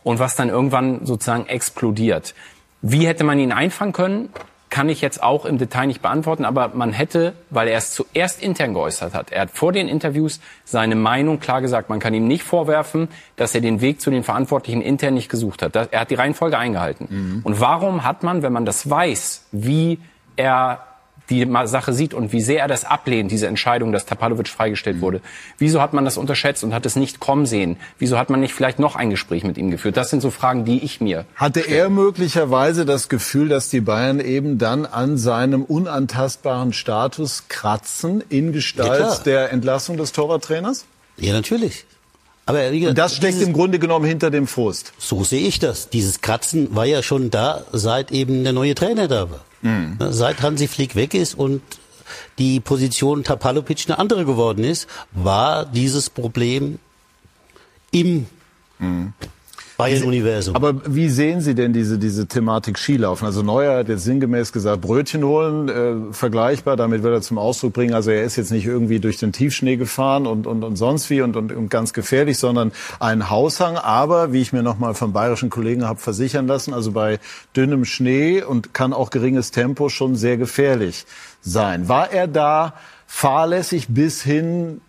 und 0.03 0.17
was 0.17 0.35
dann 0.35 0.49
irgendwann 0.49 1.05
sozusagen 1.05 1.45
explodiert. 1.45 2.33
Wie 2.81 3.05
hätte 3.05 3.23
man 3.23 3.37
ihn 3.37 3.51
einfangen 3.51 3.93
können? 3.93 4.29
Kann 4.75 4.89
ich 4.89 4.99
jetzt 4.99 5.23
auch 5.23 5.45
im 5.45 5.57
Detail 5.57 5.87
nicht 5.87 6.01
beantworten, 6.01 6.43
aber 6.43 6.71
man 6.73 6.91
hätte, 6.91 7.31
weil 7.49 7.69
er 7.69 7.77
es 7.77 7.91
zuerst 7.91 8.43
intern 8.43 8.73
geäußert 8.73 9.13
hat, 9.13 9.31
er 9.31 9.43
hat 9.43 9.51
vor 9.51 9.71
den 9.71 9.87
Interviews 9.87 10.41
seine 10.65 10.95
Meinung 10.95 11.39
klar 11.39 11.61
gesagt. 11.61 11.87
Man 11.87 12.01
kann 12.01 12.13
ihm 12.13 12.27
nicht 12.27 12.43
vorwerfen, 12.43 13.07
dass 13.37 13.55
er 13.55 13.61
den 13.61 13.79
Weg 13.79 14.01
zu 14.01 14.11
den 14.11 14.23
Verantwortlichen 14.23 14.81
intern 14.81 15.13
nicht 15.13 15.29
gesucht 15.29 15.61
hat. 15.61 15.77
Er 15.77 16.01
hat 16.01 16.11
die 16.11 16.15
Reihenfolge 16.15 16.57
eingehalten. 16.57 17.07
Mhm. 17.09 17.41
Und 17.45 17.61
warum 17.61 18.03
hat 18.03 18.23
man, 18.23 18.43
wenn 18.43 18.51
man 18.51 18.65
das 18.65 18.89
weiß, 18.89 19.45
wie 19.53 19.97
er 20.35 20.85
die 21.29 21.47
Sache 21.65 21.93
sieht 21.93 22.13
und 22.13 22.31
wie 22.31 22.41
sehr 22.41 22.61
er 22.61 22.67
das 22.67 22.85
ablehnt, 22.85 23.31
diese 23.31 23.47
Entscheidung, 23.47 23.91
dass 23.91 24.05
Tapalovic 24.05 24.47
freigestellt 24.47 25.01
wurde. 25.01 25.21
Wieso 25.57 25.81
hat 25.81 25.93
man 25.93 26.05
das 26.05 26.17
unterschätzt 26.17 26.63
und 26.63 26.73
hat 26.73 26.85
es 26.85 26.95
nicht 26.95 27.19
kommen 27.19 27.45
sehen? 27.45 27.77
Wieso 27.99 28.17
hat 28.17 28.29
man 28.29 28.39
nicht 28.39 28.53
vielleicht 28.53 28.79
noch 28.79 28.95
ein 28.95 29.09
Gespräch 29.09 29.43
mit 29.43 29.57
ihm 29.57 29.71
geführt? 29.71 29.97
Das 29.97 30.09
sind 30.09 30.21
so 30.21 30.31
Fragen, 30.31 30.65
die 30.65 30.83
ich 30.83 31.01
mir. 31.01 31.25
Hatte 31.35 31.61
stelle. 31.61 31.77
er 31.77 31.89
möglicherweise 31.89 32.85
das 32.85 33.09
Gefühl, 33.09 33.49
dass 33.49 33.69
die 33.69 33.81
Bayern 33.81 34.19
eben 34.19 34.57
dann 34.57 34.85
an 34.85 35.17
seinem 35.17 35.63
unantastbaren 35.63 36.73
Status 36.73 37.47
kratzen 37.47 38.23
in 38.29 38.51
Gestalt 38.51 38.99
ja, 38.99 39.23
der 39.23 39.51
Entlassung 39.51 39.97
des 39.97 40.11
Torwarttrainers? 40.11 40.85
Ja, 41.17 41.33
natürlich. 41.33 41.85
Aber 42.45 42.71
wie 42.71 42.81
gesagt, 42.81 42.97
das 42.97 43.15
steckt 43.15 43.35
dieses, 43.35 43.47
im 43.47 43.53
Grunde 43.53 43.79
genommen 43.79 44.05
hinter 44.05 44.29
dem 44.29 44.45
Frust. 44.45 44.93
So 44.99 45.23
sehe 45.23 45.47
ich 45.47 45.57
das. 45.57 45.89
Dieses 45.89 46.21
Kratzen 46.21 46.75
war 46.75 46.85
ja 46.85 47.01
schon 47.01 47.31
da, 47.31 47.63
seit 47.71 48.11
eben 48.11 48.43
der 48.43 48.53
neue 48.53 48.75
Trainer 48.75 49.07
da 49.07 49.31
war. 49.31 49.39
Mhm. 49.65 49.97
Seit 50.11 50.43
Hansi 50.43 50.67
Flick 50.67 50.95
weg 50.95 51.15
ist 51.15 51.33
und 51.33 51.61
die 52.37 52.59
Position 52.59 53.23
Tapalovic 53.23 53.85
eine 53.87 53.97
andere 53.97 54.23
geworden 54.23 54.63
ist, 54.63 54.87
war 55.11 55.65
dieses 55.65 56.11
Problem 56.11 56.77
im 57.91 58.27
mhm. 58.77 59.13
Bayern-Universum. 59.77 60.55
Aber 60.55 60.75
wie 60.85 61.09
sehen 61.09 61.41
Sie 61.41 61.55
denn 61.55 61.73
diese, 61.73 61.97
diese 61.97 62.27
Thematik 62.27 62.77
Skilaufen? 62.77 63.25
Also 63.25 63.43
Neuer 63.43 63.77
hat 63.77 63.89
jetzt 63.89 64.03
sinngemäß 64.03 64.51
gesagt, 64.51 64.81
Brötchen 64.81 65.23
holen, 65.23 65.69
äh, 65.69 66.13
vergleichbar, 66.13 66.77
damit 66.77 67.03
will 67.03 67.11
er 67.11 67.21
zum 67.21 67.37
Ausdruck 67.37 67.73
bringen, 67.73 67.93
also 67.93 68.11
er 68.11 68.23
ist 68.23 68.35
jetzt 68.35 68.51
nicht 68.51 68.65
irgendwie 68.65 68.99
durch 68.99 69.17
den 69.17 69.31
Tiefschnee 69.31 69.75
gefahren 69.75 70.27
und, 70.27 70.47
und, 70.47 70.63
und 70.63 70.75
sonst 70.75 71.09
wie 71.09 71.21
und, 71.21 71.35
und, 71.35 71.51
und 71.51 71.69
ganz 71.69 71.93
gefährlich, 71.93 72.37
sondern 72.37 72.71
ein 72.99 73.29
Haushang. 73.29 73.77
Aber, 73.77 74.31
wie 74.31 74.41
ich 74.41 74.53
mir 74.53 74.63
nochmal 74.63 74.93
vom 74.93 75.13
bayerischen 75.13 75.49
Kollegen 75.49 75.85
habe 75.85 75.99
versichern 75.99 76.47
lassen, 76.47 76.73
also 76.73 76.91
bei 76.91 77.19
dünnem 77.55 77.85
Schnee 77.85 78.43
und 78.43 78.73
kann 78.73 78.93
auch 78.93 79.09
geringes 79.09 79.51
Tempo 79.51 79.89
schon 79.89 80.15
sehr 80.15 80.37
gefährlich 80.37 81.05
sein. 81.41 81.87
War 81.87 82.11
er 82.11 82.27
da 82.27 82.73
fahrlässig 83.15 83.85
bis 83.87 84.23
hin 84.23 84.81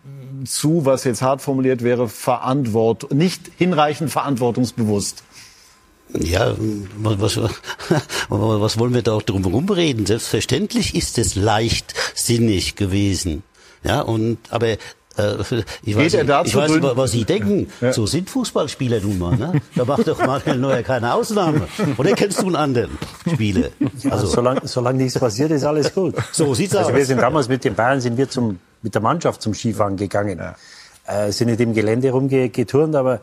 zu, 0.45 0.85
was 0.85 1.05
jetzt 1.05 1.23
hart 1.23 1.43
formuliert 1.43 1.85
wäre, 1.85 2.09
verantwort 2.09 3.15
nicht 3.15 3.53
hinreichend 3.57 4.11
verantwortungsbewusst. 4.11 5.23
Ja, 6.13 6.57
was, 6.97 7.39
was 8.29 8.79
wollen 8.81 8.95
wir 8.95 9.03
da 9.03 9.13
auch 9.13 9.23
drum 9.23 9.45
herum 9.45 9.69
reden? 9.69 10.07
Selbstverständlich 10.07 10.97
ist 10.97 11.19
es 11.19 11.37
leichtsinnig 11.37 12.75
gewesen. 12.75 13.45
Ja, 13.85 14.01
und, 14.01 14.39
aber 14.51 14.77
ich 15.83 15.97
weiß, 15.97 16.13
nicht, 16.13 16.25
ich 16.25 16.55
weiß 16.57 16.83
was 16.83 17.11
Sie 17.11 17.25
denken. 17.25 17.69
Ja. 17.81 17.93
So 17.93 18.07
sind 18.07 18.31
Fußballspieler 18.31 19.01
nun 19.01 19.19
mal. 19.19 19.37
Ne? 19.37 19.61
Da 19.75 19.85
macht 19.85 20.09
doch 20.09 20.19
Manuel 20.19 20.59
Neuer 20.59 20.83
keine 20.83 21.13
Ausnahme. 21.13 21.63
Oder 21.99 22.13
kennst 22.13 22.41
du 22.41 22.47
einen 22.47 22.57
anderen 22.57 22.99
Spieler? 23.31 23.69
Also, 24.11 24.27
solange, 24.27 24.61
solange 24.65 25.03
nichts 25.03 25.19
passiert, 25.19 25.51
ist 25.51 25.65
alles 25.65 25.93
gut. 25.95 26.15
So 26.33 26.55
sieht's 26.55 26.75
also 26.75 26.91
aus. 26.91 26.97
Wir 26.97 27.05
sind 27.05 27.21
damals 27.21 27.49
mit 27.49 27.65
den 27.65 27.75
Bayern 27.75 28.01
sind 28.01 28.17
wir 28.17 28.29
zum, 28.29 28.59
mit 28.83 28.95
der 28.95 29.03
Mannschaft 29.03 29.43
zum 29.43 29.53
Skifahren 29.53 29.97
gegangen. 29.97 30.39
Ja. 30.39 31.27
Äh, 31.27 31.33
sind 31.33 31.49
in 31.49 31.57
dem 31.57 31.75
Gelände 31.75 32.11
rumgeturnt, 32.11 32.97
aber 32.97 33.21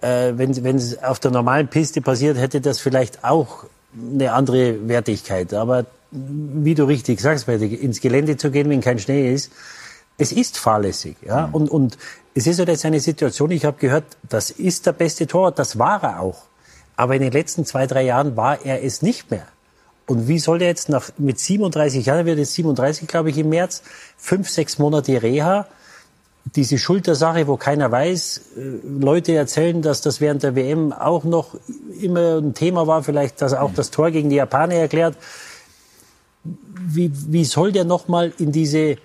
äh, 0.00 0.32
wenn, 0.36 0.64
wenn 0.64 0.76
es 0.76 1.02
auf 1.02 1.20
der 1.20 1.30
normalen 1.30 1.68
Piste 1.68 2.00
passiert, 2.00 2.38
hätte 2.38 2.60
das 2.60 2.80
vielleicht 2.80 3.24
auch 3.24 3.64
eine 3.94 4.32
andere 4.32 4.88
Wertigkeit. 4.88 5.54
Aber 5.54 5.86
wie 6.10 6.74
du 6.74 6.84
richtig 6.84 7.20
sagst, 7.20 7.48
ins 7.48 8.00
Gelände 8.00 8.36
zu 8.36 8.50
gehen, 8.50 8.68
wenn 8.70 8.80
kein 8.80 8.98
Schnee 8.98 9.32
ist, 9.32 9.52
es 10.22 10.32
ist 10.32 10.56
fahrlässig. 10.56 11.16
Ja? 11.26 11.48
Mhm. 11.48 11.54
Und, 11.54 11.70
und 11.70 11.98
es 12.34 12.46
ist 12.46 12.58
halt 12.58 12.68
jetzt 12.68 12.84
eine 12.84 13.00
Situation, 13.00 13.50
ich 13.50 13.64
habe 13.64 13.76
gehört, 13.78 14.04
das 14.28 14.50
ist 14.50 14.86
der 14.86 14.92
beste 14.92 15.26
Torwart, 15.26 15.58
das 15.58 15.78
war 15.78 16.02
er 16.02 16.20
auch. 16.20 16.44
Aber 16.96 17.16
in 17.16 17.22
den 17.22 17.32
letzten 17.32 17.64
zwei, 17.64 17.86
drei 17.86 18.04
Jahren 18.04 18.36
war 18.36 18.64
er 18.64 18.84
es 18.84 19.02
nicht 19.02 19.30
mehr. 19.30 19.46
Und 20.06 20.28
wie 20.28 20.38
soll 20.38 20.62
er 20.62 20.68
jetzt 20.68 20.88
nach, 20.88 21.10
mit 21.18 21.38
37 21.38 22.06
Jahren, 22.06 22.26
wird 22.26 22.38
jetzt 22.38 22.54
37, 22.54 23.08
glaube 23.08 23.30
ich, 23.30 23.38
im 23.38 23.48
März, 23.48 23.82
fünf, 24.16 24.48
sechs 24.48 24.78
Monate 24.78 25.22
Reha, 25.22 25.66
diese 26.56 26.76
Schultersache, 26.78 27.46
wo 27.46 27.56
keiner 27.56 27.90
weiß, 27.90 28.42
äh, 28.56 28.60
Leute 29.00 29.34
erzählen, 29.34 29.80
dass 29.80 30.00
das 30.00 30.20
während 30.20 30.42
der 30.42 30.54
WM 30.54 30.92
auch 30.92 31.24
noch 31.24 31.56
immer 32.00 32.38
ein 32.38 32.54
Thema 32.54 32.86
war, 32.86 33.02
vielleicht, 33.02 33.40
dass 33.42 33.52
er 33.52 33.62
auch 33.62 33.72
das 33.74 33.90
Tor 33.90 34.10
gegen 34.10 34.28
die 34.28 34.36
Japaner 34.36 34.74
erklärt. 34.74 35.16
Wie, 36.44 37.12
wie 37.28 37.44
soll 37.44 37.72
der 37.72 37.84
nochmal 37.84 38.32
in 38.38 38.50
diese, 38.50 38.96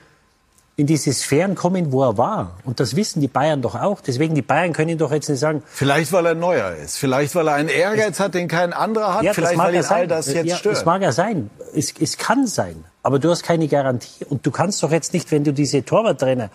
in 0.80 0.86
diese 0.86 1.12
Sphären 1.12 1.56
kommen, 1.56 1.92
wo 1.92 2.04
er 2.04 2.20
war. 2.20 2.60
Und 2.64 2.80
das 2.80 2.96
wissen 2.96 3.20
die 3.20 3.28
Bayern 3.28 3.64
doch 3.64 3.74
auch. 3.74 4.00
Deswegen, 4.00 4.36
die 4.36 4.44
Bayern 4.44 4.74
können 4.74 4.90
ihn 4.90 5.00
doch 5.00 5.12
jetzt 5.12 5.28
nicht 5.28 5.40
sagen. 5.40 5.64
Vielleicht, 5.66 6.14
weil 6.14 6.28
er 6.28 6.36
neuer 6.36 6.76
ist. 6.76 6.98
Vielleicht, 6.98 7.34
weil 7.34 7.48
er 7.48 7.56
einen 7.56 7.70
Ehrgeiz 7.70 8.20
hat, 8.20 8.36
den 8.36 8.48
kein 8.48 8.74
anderer 8.74 9.16
hat. 9.16 9.24
Ja, 9.24 9.34
Vielleicht, 9.34 9.58
weil 9.58 9.74
ihn 9.74 9.84
all 9.84 10.08
das 10.08 10.32
jetzt 10.32 10.46
ja, 10.46 10.56
stört. 10.56 10.76
Das 10.76 10.86
mag 10.86 11.02
ja 11.02 11.12
sein. 11.12 11.50
Es, 11.74 11.96
es 12.00 12.20
kann 12.20 12.46
sein. 12.46 12.86
Aber 13.02 13.18
du 13.18 13.32
hast 13.32 13.42
keine 13.42 13.68
Garantie. 13.68 14.24
Und 14.26 14.46
du 14.46 14.52
kannst 14.52 14.84
doch 14.84 14.92
jetzt 14.92 15.14
nicht, 15.14 15.32
wenn 15.32 15.44
du 15.44 15.52
diese 15.52 15.84
Torwarttrainer 15.84 16.52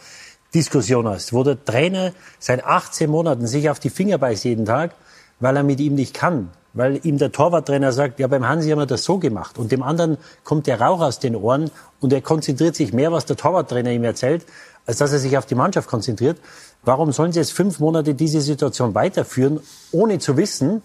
Diskussion 0.54 1.08
hast, 1.08 1.32
wo 1.32 1.42
der 1.42 1.62
Trainer 1.64 2.12
seit 2.38 2.64
18 2.64 3.11
Monaten 3.11 3.48
sich 3.48 3.70
auf 3.70 3.80
die 3.80 3.90
Finger 3.90 4.18
beißt 4.18 4.44
jeden 4.44 4.66
Tag, 4.66 4.92
weil 5.40 5.56
er 5.56 5.64
mit 5.64 5.80
ihm 5.80 5.96
nicht 5.96 6.14
kann, 6.14 6.50
weil 6.74 7.00
ihm 7.04 7.18
der 7.18 7.32
Torwarttrainer 7.32 7.92
sagt, 7.92 8.18
ja, 8.18 8.26
beim 8.26 8.46
Hansi 8.46 8.70
haben 8.70 8.78
wir 8.78 8.87
das 8.87 9.04
so 9.04 9.18
gemacht. 9.18 9.58
Und 9.58 9.72
dem 9.72 9.82
anderen 9.82 10.16
kommt 10.44 10.66
der 10.66 10.80
Rauch 10.80 11.00
aus 11.00 11.18
den 11.18 11.37
Ohren 11.37 11.70
und 12.00 12.12
er 12.12 12.22
konzentriert 12.22 12.76
sich 12.76 12.92
mehr, 12.92 13.12
was 13.12 13.26
der 13.26 13.37
Torwarttrainer 13.37 13.90
ihm 13.90 14.04
erzählt, 14.04 14.46
als 14.87 14.98
dass 14.98 15.12
er 15.12 15.18
sich 15.18 15.37
auf 15.37 15.46
die 15.46 15.54
Mannschaft 15.54 15.88
konzentriert. 15.88 16.38
Warum 16.85 17.12
sollen 17.12 17.32
sie 17.32 17.38
jetzt 17.38 17.52
fünf 17.52 17.78
Monate 17.78 18.14
diese 18.14 18.40
Situation 18.40 18.94
weiterführen, 18.94 19.61
ohne 19.92 20.18
zu 20.18 20.37
wissen, 20.37 20.82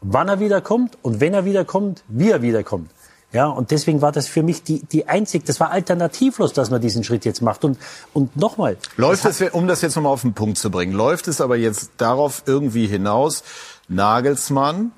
wann 0.00 0.28
er 0.28 0.40
wiederkommt 0.40 0.98
und 1.02 1.20
wenn 1.20 1.34
er 1.34 1.44
wiederkommt, 1.44 2.02
wie 2.08 2.30
er 2.30 2.42
wiederkommt? 2.42 2.90
Ja, 3.32 3.46
und 3.46 3.70
deswegen 3.70 4.02
war 4.02 4.12
das 4.12 4.28
für 4.28 4.42
mich 4.42 4.62
die, 4.62 4.80
die 4.84 5.08
einzig, 5.08 5.46
das 5.46 5.58
war 5.58 5.70
alternativlos, 5.70 6.52
dass 6.52 6.70
man 6.70 6.82
diesen 6.82 7.02
Schritt 7.02 7.24
jetzt 7.24 7.40
macht. 7.40 7.64
Und, 7.64 7.78
und 8.12 8.36
nochmal. 8.36 8.76
Läuft 8.98 9.24
es, 9.24 9.40
um 9.52 9.66
das 9.66 9.80
jetzt 9.80 9.96
nochmal 9.96 10.12
auf 10.12 10.20
den 10.20 10.34
Punkt 10.34 10.58
zu 10.58 10.70
bringen, 10.70 10.92
läuft 10.92 11.28
es 11.28 11.40
aber 11.40 11.56
jetzt 11.56 11.92
darauf 11.96 12.42
irgendwie 12.44 12.86
hinaus, 12.86 13.42
Nagelsmann 13.88 14.92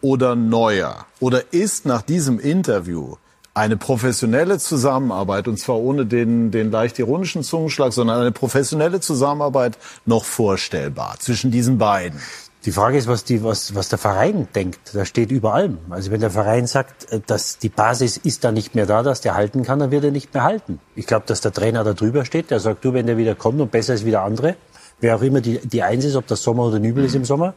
oder 0.00 0.36
Neuer? 0.36 1.06
Oder 1.20 1.52
ist 1.52 1.86
nach 1.86 2.02
diesem 2.02 2.38
Interview 2.38 3.16
eine 3.54 3.76
professionelle 3.76 4.58
Zusammenarbeit, 4.58 5.48
und 5.48 5.58
zwar 5.58 5.76
ohne 5.76 6.06
den, 6.06 6.50
den 6.50 6.70
leicht 6.70 6.98
ironischen 6.98 7.42
Zungenschlag, 7.42 7.92
sondern 7.92 8.20
eine 8.20 8.32
professionelle 8.32 9.00
Zusammenarbeit 9.00 9.76
noch 10.06 10.24
vorstellbar 10.24 11.16
zwischen 11.18 11.50
diesen 11.50 11.78
beiden? 11.78 12.20
Die 12.66 12.72
Frage 12.72 12.98
ist, 12.98 13.06
was, 13.06 13.24
die, 13.24 13.42
was, 13.42 13.74
was 13.74 13.88
der 13.88 13.98
Verein 13.98 14.46
denkt. 14.54 14.94
Da 14.94 15.06
steht 15.06 15.30
über 15.30 15.54
allem. 15.54 15.78
Also 15.88 16.10
wenn 16.10 16.20
der 16.20 16.30
Verein 16.30 16.66
sagt, 16.66 17.10
äh, 17.10 17.20
dass 17.26 17.56
die 17.56 17.70
Basis 17.70 18.18
ist 18.18 18.44
da 18.44 18.52
nicht 18.52 18.74
mehr 18.74 18.84
da, 18.84 19.02
dass 19.02 19.22
der 19.22 19.34
halten 19.34 19.62
kann, 19.62 19.78
dann 19.78 19.90
wird 19.90 20.04
er 20.04 20.10
nicht 20.10 20.34
mehr 20.34 20.42
halten. 20.42 20.78
Ich 20.94 21.06
glaube, 21.06 21.24
dass 21.26 21.40
der 21.40 21.52
Trainer 21.52 21.84
da 21.84 21.94
drüber 21.94 22.26
steht. 22.26 22.50
Der 22.50 22.60
sagt, 22.60 22.84
du, 22.84 22.92
wenn 22.92 23.06
der 23.06 23.16
wieder 23.16 23.34
kommt 23.34 23.60
und 23.62 23.70
besser 23.70 23.94
ist 23.94 24.04
wie 24.04 24.10
der 24.10 24.22
andere, 24.22 24.56
wer 25.00 25.16
auch 25.16 25.22
immer 25.22 25.40
die, 25.40 25.58
die 25.58 25.82
Eins 25.82 26.04
ist, 26.04 26.16
ob 26.16 26.26
das 26.26 26.42
Sommer 26.42 26.64
oder 26.64 26.78
Nübel 26.78 27.04
ist 27.04 27.14
im 27.14 27.24
Sommer, 27.24 27.54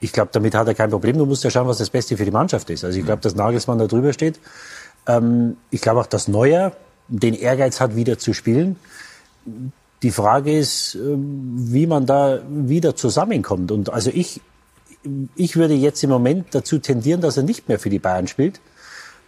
ich 0.00 0.12
glaube, 0.12 0.30
damit 0.32 0.54
hat 0.54 0.66
er 0.66 0.74
kein 0.74 0.90
Problem. 0.90 1.18
Du 1.18 1.26
musst 1.26 1.44
ja 1.44 1.50
schauen, 1.50 1.66
was 1.66 1.78
das 1.78 1.90
Beste 1.90 2.16
für 2.16 2.24
die 2.24 2.30
Mannschaft 2.30 2.70
ist. 2.70 2.84
Also 2.84 2.98
ich 2.98 3.04
glaube, 3.04 3.22
dass 3.22 3.34
Nagelsmann 3.34 3.78
da 3.78 3.86
drüber 3.86 4.12
steht. 4.12 4.40
Ähm, 5.06 5.56
ich 5.70 5.80
glaube 5.80 6.00
auch, 6.00 6.06
dass 6.06 6.28
Neuer 6.28 6.72
den 7.08 7.34
Ehrgeiz 7.34 7.80
hat, 7.80 7.96
wieder 7.96 8.18
zu 8.18 8.32
spielen. 8.32 8.76
Die 10.02 10.10
Frage 10.10 10.56
ist, 10.56 10.94
ähm, 10.94 11.54
wie 11.54 11.86
man 11.86 12.06
da 12.06 12.40
wieder 12.48 12.96
zusammenkommt. 12.96 13.70
Und 13.72 13.92
also 13.92 14.10
ich, 14.12 14.40
ich 15.36 15.56
würde 15.56 15.74
jetzt 15.74 16.02
im 16.02 16.10
Moment 16.10 16.46
dazu 16.52 16.78
tendieren, 16.78 17.20
dass 17.20 17.36
er 17.36 17.42
nicht 17.42 17.68
mehr 17.68 17.78
für 17.78 17.90
die 17.90 17.98
Bayern 17.98 18.26
spielt. 18.26 18.60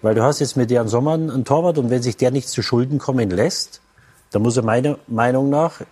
Weil 0.00 0.14
du 0.14 0.22
hast 0.22 0.40
jetzt 0.40 0.56
mit 0.56 0.70
Jan 0.70 0.88
Sommer 0.88 1.12
einen 1.12 1.44
Torwart 1.44 1.78
und 1.78 1.90
wenn 1.90 2.02
sich 2.02 2.16
der 2.16 2.32
nicht 2.32 2.48
zu 2.48 2.62
Schulden 2.62 2.98
kommen 2.98 3.30
lässt, 3.30 3.80
dann 4.32 4.42
muss 4.42 4.56
er 4.56 4.64
meiner 4.64 4.98
Meinung 5.06 5.48
nach 5.48 5.82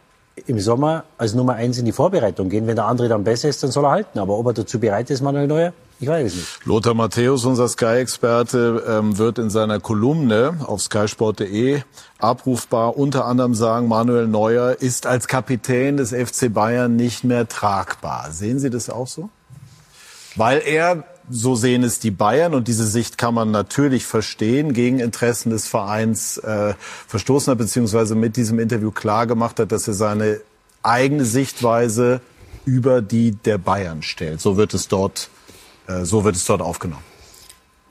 im 0.46 0.58
Sommer 0.60 1.04
als 1.18 1.34
Nummer 1.34 1.54
eins 1.54 1.78
in 1.78 1.84
die 1.84 1.92
Vorbereitung 1.92 2.48
gehen. 2.48 2.66
Wenn 2.66 2.76
der 2.76 2.86
andere 2.86 3.08
dann 3.08 3.24
besser 3.24 3.48
ist, 3.48 3.62
dann 3.62 3.70
soll 3.70 3.84
er 3.84 3.90
halten. 3.90 4.18
Aber 4.18 4.38
ob 4.38 4.46
er 4.46 4.52
dazu 4.52 4.78
bereit 4.78 5.10
ist, 5.10 5.20
Manuel 5.20 5.46
Neuer, 5.46 5.72
ich 6.00 6.08
weiß 6.08 6.26
es 6.26 6.34
nicht. 6.34 6.66
Lothar 6.66 6.94
Matthäus, 6.94 7.44
unser 7.44 7.68
Sky-Experte, 7.68 8.84
ähm, 8.88 9.18
wird 9.18 9.38
in 9.38 9.50
seiner 9.50 9.80
Kolumne 9.80 10.58
auf 10.66 10.80
skysport.de 10.80 11.82
abrufbar 12.18 12.96
unter 12.96 13.26
anderem 13.26 13.54
sagen, 13.54 13.88
Manuel 13.88 14.26
Neuer 14.26 14.76
ist 14.80 15.06
als 15.06 15.28
Kapitän 15.28 15.96
des 15.96 16.12
FC 16.12 16.52
Bayern 16.52 16.96
nicht 16.96 17.24
mehr 17.24 17.48
tragbar. 17.48 18.28
Sehen 18.30 18.58
Sie 18.58 18.70
das 18.70 18.88
auch 18.90 19.06
so? 19.06 19.30
Weil 20.36 20.62
er 20.64 21.04
so 21.30 21.54
sehen 21.54 21.82
es 21.82 22.00
die 22.00 22.10
Bayern 22.10 22.54
und 22.54 22.68
diese 22.68 22.86
Sicht 22.86 23.16
kann 23.16 23.34
man 23.34 23.50
natürlich 23.50 24.04
verstehen, 24.04 24.72
gegen 24.72 24.98
Interessen 24.98 25.50
des 25.50 25.68
Vereins 25.68 26.38
äh, 26.38 26.74
verstoßen 27.06 27.52
hat, 27.52 27.58
beziehungsweise 27.58 28.14
mit 28.14 28.36
diesem 28.36 28.58
Interview 28.58 28.90
klar 28.90 29.26
gemacht 29.26 29.60
hat, 29.60 29.72
dass 29.72 29.86
er 29.86 29.94
seine 29.94 30.40
eigene 30.82 31.24
Sichtweise 31.24 32.20
über 32.64 33.00
die 33.02 33.32
der 33.32 33.58
Bayern 33.58 34.02
stellt. 34.02 34.40
So 34.40 34.56
wird 34.56 34.74
es 34.74 34.88
dort, 34.88 35.28
äh, 35.86 36.04
so 36.04 36.24
wird 36.24 36.36
es 36.36 36.44
dort 36.44 36.62
aufgenommen. 36.62 37.04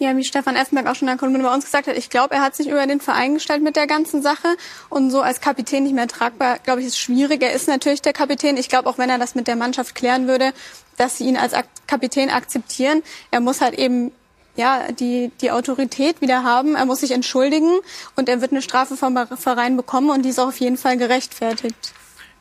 Ja, 0.01 0.15
wie 0.15 0.23
Stefan 0.23 0.55
Effenberg 0.55 0.87
auch 0.87 0.95
schon 0.95 1.09
in 1.09 1.13
der 1.13 1.17
Kolumne 1.17 1.43
bei 1.43 1.53
uns 1.53 1.65
gesagt 1.65 1.87
hat, 1.87 1.97
ich 1.97 2.09
glaube, 2.09 2.33
er 2.33 2.41
hat 2.41 2.55
sich 2.55 2.69
über 2.69 2.87
den 2.87 3.01
Verein 3.01 3.33
gestellt 3.33 3.61
mit 3.61 3.75
der 3.75 3.85
ganzen 3.85 4.21
Sache 4.21 4.47
und 4.87 5.11
so 5.11 5.19
als 5.19 5.41
Kapitän 5.41 5.83
nicht 5.83 5.93
mehr 5.93 6.07
tragbar, 6.07 6.59
glaube 6.59 6.79
ich, 6.79 6.87
ist 6.87 6.97
schwierig. 6.97 7.43
Er 7.43 7.51
ist 7.51 7.67
natürlich 7.67 8.01
der 8.01 8.13
Kapitän. 8.13 8.55
Ich 8.55 8.69
glaube, 8.69 8.87
auch 8.87 8.97
wenn 8.97 9.09
er 9.09 9.19
das 9.19 9.35
mit 9.35 9.47
der 9.47 9.57
Mannschaft 9.57 9.95
klären 9.95 10.25
würde, 10.25 10.53
dass 10.99 11.17
sie 11.17 11.25
ihn 11.25 11.37
als 11.37 11.53
Kapitän 11.87 12.29
akzeptieren, 12.29 13.01
er 13.31 13.39
muss 13.39 13.61
halt 13.61 13.73
eben 13.73 14.11
ja, 14.55 14.91
die, 14.91 15.31
die 15.41 15.51
Autorität 15.51 16.21
wieder 16.21 16.43
haben. 16.43 16.75
Er 16.75 16.85
muss 16.85 16.99
sich 16.99 17.11
entschuldigen 17.11 17.79
und 18.17 18.27
er 18.27 18.41
wird 18.41 18.51
eine 18.51 18.61
Strafe 18.61 18.97
vom 18.97 19.17
Verein 19.37 19.77
bekommen 19.77 20.09
und 20.09 20.23
die 20.25 20.29
ist 20.29 20.39
auf 20.39 20.59
jeden 20.59 20.77
Fall 20.77 20.97
gerechtfertigt. 20.97 21.93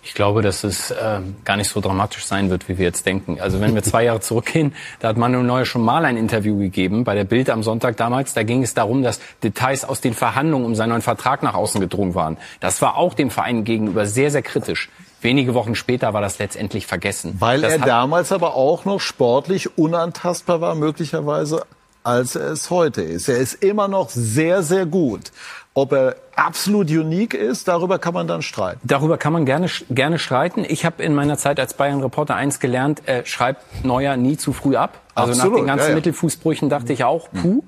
Ich 0.03 0.15
glaube, 0.15 0.43
dass 0.43 0.65
es 0.65 0.91
äh, 0.91 1.21
gar 1.45 1.57
nicht 1.57 1.69
so 1.69 1.81
dramatisch 1.81 2.25
sein 2.25 2.51
wird, 2.51 2.69
wie 2.69 2.79
wir 2.79 2.87
jetzt 2.87 3.05
denken. 3.05 3.41
Also 3.41 3.61
wenn 3.61 3.75
wir 3.75 3.83
zwei 3.83 4.05
Jahre 4.05 4.21
zurückgehen, 4.21 4.75
da 5.01 5.09
hat 5.09 5.17
Manuel 5.17 5.45
Neuer 5.45 5.65
schon 5.65 5.83
mal 5.83 6.05
ein 6.05 6.17
Interview 6.17 6.59
gegeben 6.59 7.05
bei 7.05 7.15
der 7.15 7.25
Bild 7.25 7.51
am 7.51 7.63
Sonntag 7.63 7.97
damals. 7.97 8.33
Da 8.33 8.43
ging 8.43 8.63
es 8.63 8.75
darum, 8.75 9.03
dass 9.03 9.21
Details 9.43 9.85
aus 9.85 10.01
den 10.01 10.15
Verhandlungen 10.15 10.65
um 10.65 10.75
seinen 10.75 10.91
neuen 10.91 11.03
Vertrag 11.03 11.43
nach 11.43 11.55
außen 11.55 11.81
gedrungen 11.81 12.15
waren. 12.15 12.37
Das 12.61 12.81
war 12.81 12.97
auch 12.97 13.15
dem 13.15 13.31
Verein 13.31 13.65
gegenüber 13.65 14.07
sehr, 14.07 14.31
sehr 14.31 14.43
kritisch. 14.43 14.89
Wenige 15.21 15.55
Wochen 15.55 15.75
später 15.75 16.13
war 16.15 16.21
das 16.21 16.39
letztendlich 16.39 16.87
vergessen. 16.87 17.37
Weil 17.39 17.63
das 17.63 17.73
er 17.73 17.79
damals 17.81 18.33
aber 18.33 18.55
auch 18.55 18.85
noch 18.85 19.01
sportlich 19.01 19.77
unantastbar 19.77 20.61
war, 20.61 20.75
möglicherweise 20.75 21.65
als 22.05 22.37
er 22.37 22.53
es 22.53 22.71
heute 22.71 23.03
ist. 23.03 23.29
Er 23.29 23.37
ist 23.37 23.63
immer 23.63 23.89
noch 23.89 24.09
sehr, 24.09 24.63
sehr 24.63 24.87
gut. 24.87 25.33
Ob 25.75 25.93
er 25.93 26.17
absolut 26.35 26.91
unique 26.91 27.35
ist, 27.35 27.69
darüber 27.69 27.99
kann 27.99 28.15
man 28.15 28.27
dann 28.27 28.43
streiten. 28.43 28.81
Darüber 28.83 29.19
kann 29.19 29.33
man 29.33 29.45
gerne, 29.45 29.69
gerne 29.91 30.19
streiten. 30.19 30.65
Ich 30.67 30.85
habe 30.85 31.03
in 31.03 31.15
meiner 31.15 31.37
Zeit 31.37 31.61
als 31.61 31.75
Bayern-Reporter 31.75 32.35
eins 32.35 32.61
gelernt, 32.61 33.07
äh, 33.07 33.27
schreibt 33.27 33.85
Neuer 33.85 34.17
nie 34.17 34.37
zu 34.37 34.53
früh 34.53 34.77
ab. 34.77 35.01
Also 35.15 35.33
absolut, 35.33 35.53
nach 35.53 35.61
den 35.61 35.67
ganzen 35.67 35.85
ja, 35.85 35.91
ja. 35.91 35.95
Mittelfußbrüchen 35.97 36.69
dachte 36.69 36.93
ich 36.93 37.05
auch, 37.05 37.29
puh 37.31 37.63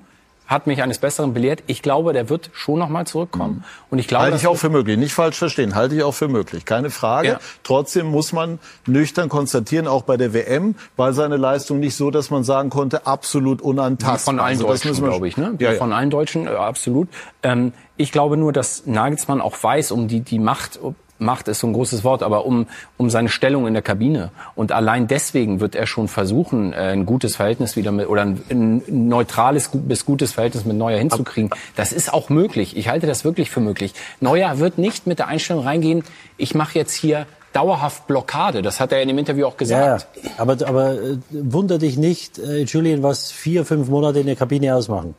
hat 0.51 0.67
mich 0.67 0.83
eines 0.83 0.99
Besseren 0.99 1.33
belehrt. 1.33 1.63
Ich 1.67 1.81
glaube, 1.81 2.13
der 2.13 2.29
wird 2.29 2.49
schon 2.53 2.77
noch 2.79 2.89
mal 2.89 3.07
zurückkommen. 3.07 3.55
Mhm. 3.55 3.63
Und 3.89 3.99
ich 3.99 4.07
glaube, 4.07 4.25
halte 4.25 4.37
ich 4.37 4.47
auch 4.47 4.57
für 4.57 4.69
möglich. 4.69 4.97
Nicht 4.97 5.13
falsch 5.13 5.37
verstehen. 5.37 5.75
Halte 5.75 5.95
ich 5.95 6.03
auch 6.03 6.13
für 6.13 6.27
möglich. 6.27 6.65
Keine 6.65 6.89
Frage. 6.89 7.27
Ja. 7.27 7.39
Trotzdem 7.63 8.07
muss 8.07 8.33
man 8.33 8.59
nüchtern 8.85 9.29
konstatieren, 9.29 9.87
auch 9.87 10.03
bei 10.03 10.17
der 10.17 10.33
WM 10.33 10.75
war 10.97 11.13
seine 11.13 11.37
Leistung 11.37 11.79
nicht 11.79 11.95
so, 11.95 12.11
dass 12.11 12.29
man 12.29 12.43
sagen 12.43 12.69
konnte, 12.69 13.07
absolut 13.07 13.61
unantastbar. 13.61 14.33
Von 14.35 14.39
allen 14.39 14.57
also, 14.57 14.67
Deutschen, 14.67 14.93
glaube 14.93 15.27
ich. 15.27 15.37
Ne? 15.37 15.55
Ja, 15.59 15.71
ja. 15.71 15.77
Von 15.77 15.93
allen 15.93 16.09
Deutschen, 16.09 16.47
äh, 16.47 16.49
absolut. 16.49 17.07
Ähm, 17.43 17.73
ich 17.95 18.11
glaube 18.11 18.35
nur, 18.35 18.51
dass 18.51 18.85
Nagelsmann 18.85 19.41
auch 19.41 19.55
weiß 19.61 19.91
um 19.91 20.07
die, 20.07 20.19
die 20.19 20.39
Macht, 20.39 20.79
Macht 21.21 21.47
ist 21.47 21.59
so 21.59 21.67
ein 21.67 21.73
großes 21.73 22.03
Wort, 22.03 22.23
aber 22.23 22.45
um, 22.45 22.67
um 22.97 23.09
seine 23.09 23.29
Stellung 23.29 23.67
in 23.67 23.73
der 23.73 23.83
Kabine. 23.83 24.31
Und 24.55 24.71
allein 24.71 25.07
deswegen 25.07 25.59
wird 25.59 25.75
er 25.75 25.87
schon 25.87 26.07
versuchen, 26.07 26.73
äh, 26.73 26.91
ein 26.93 27.05
gutes 27.05 27.35
Verhältnis 27.35 27.75
wieder 27.75 27.91
mit, 27.91 28.07
oder 28.07 28.23
ein, 28.23 28.81
neutrales 28.87 29.69
bis 29.73 30.05
gutes 30.05 30.33
Verhältnis 30.33 30.65
mit 30.65 30.75
Neuer 30.77 30.97
hinzukriegen. 30.97 31.51
Das 31.75 31.91
ist 31.91 32.13
auch 32.13 32.29
möglich. 32.29 32.75
Ich 32.75 32.89
halte 32.89 33.07
das 33.07 33.23
wirklich 33.23 33.49
für 33.49 33.59
möglich. 33.59 33.93
Neuer 34.19 34.59
wird 34.59 34.77
nicht 34.77 35.07
mit 35.07 35.19
der 35.19 35.27
Einstellung 35.27 35.63
reingehen, 35.63 36.03
ich 36.37 36.55
mache 36.55 36.77
jetzt 36.77 36.93
hier 36.93 37.27
dauerhaft 37.53 38.07
Blockade. 38.07 38.61
Das 38.61 38.79
hat 38.79 38.91
er 38.91 39.01
in 39.01 39.07
dem 39.07 39.17
Interview 39.17 39.45
auch 39.45 39.57
gesagt. 39.57 40.07
Ja, 40.23 40.31
aber, 40.37 40.53
aber 40.67 40.93
äh, 40.93 41.17
wunder 41.31 41.77
dich 41.77 41.97
nicht, 41.97 42.39
äh, 42.39 42.63
Julian, 42.63 43.03
was 43.03 43.31
vier, 43.31 43.65
fünf 43.65 43.89
Monate 43.89 44.19
in 44.19 44.25
der 44.25 44.35
Kabine 44.35 44.75
ausmachen, 44.75 45.15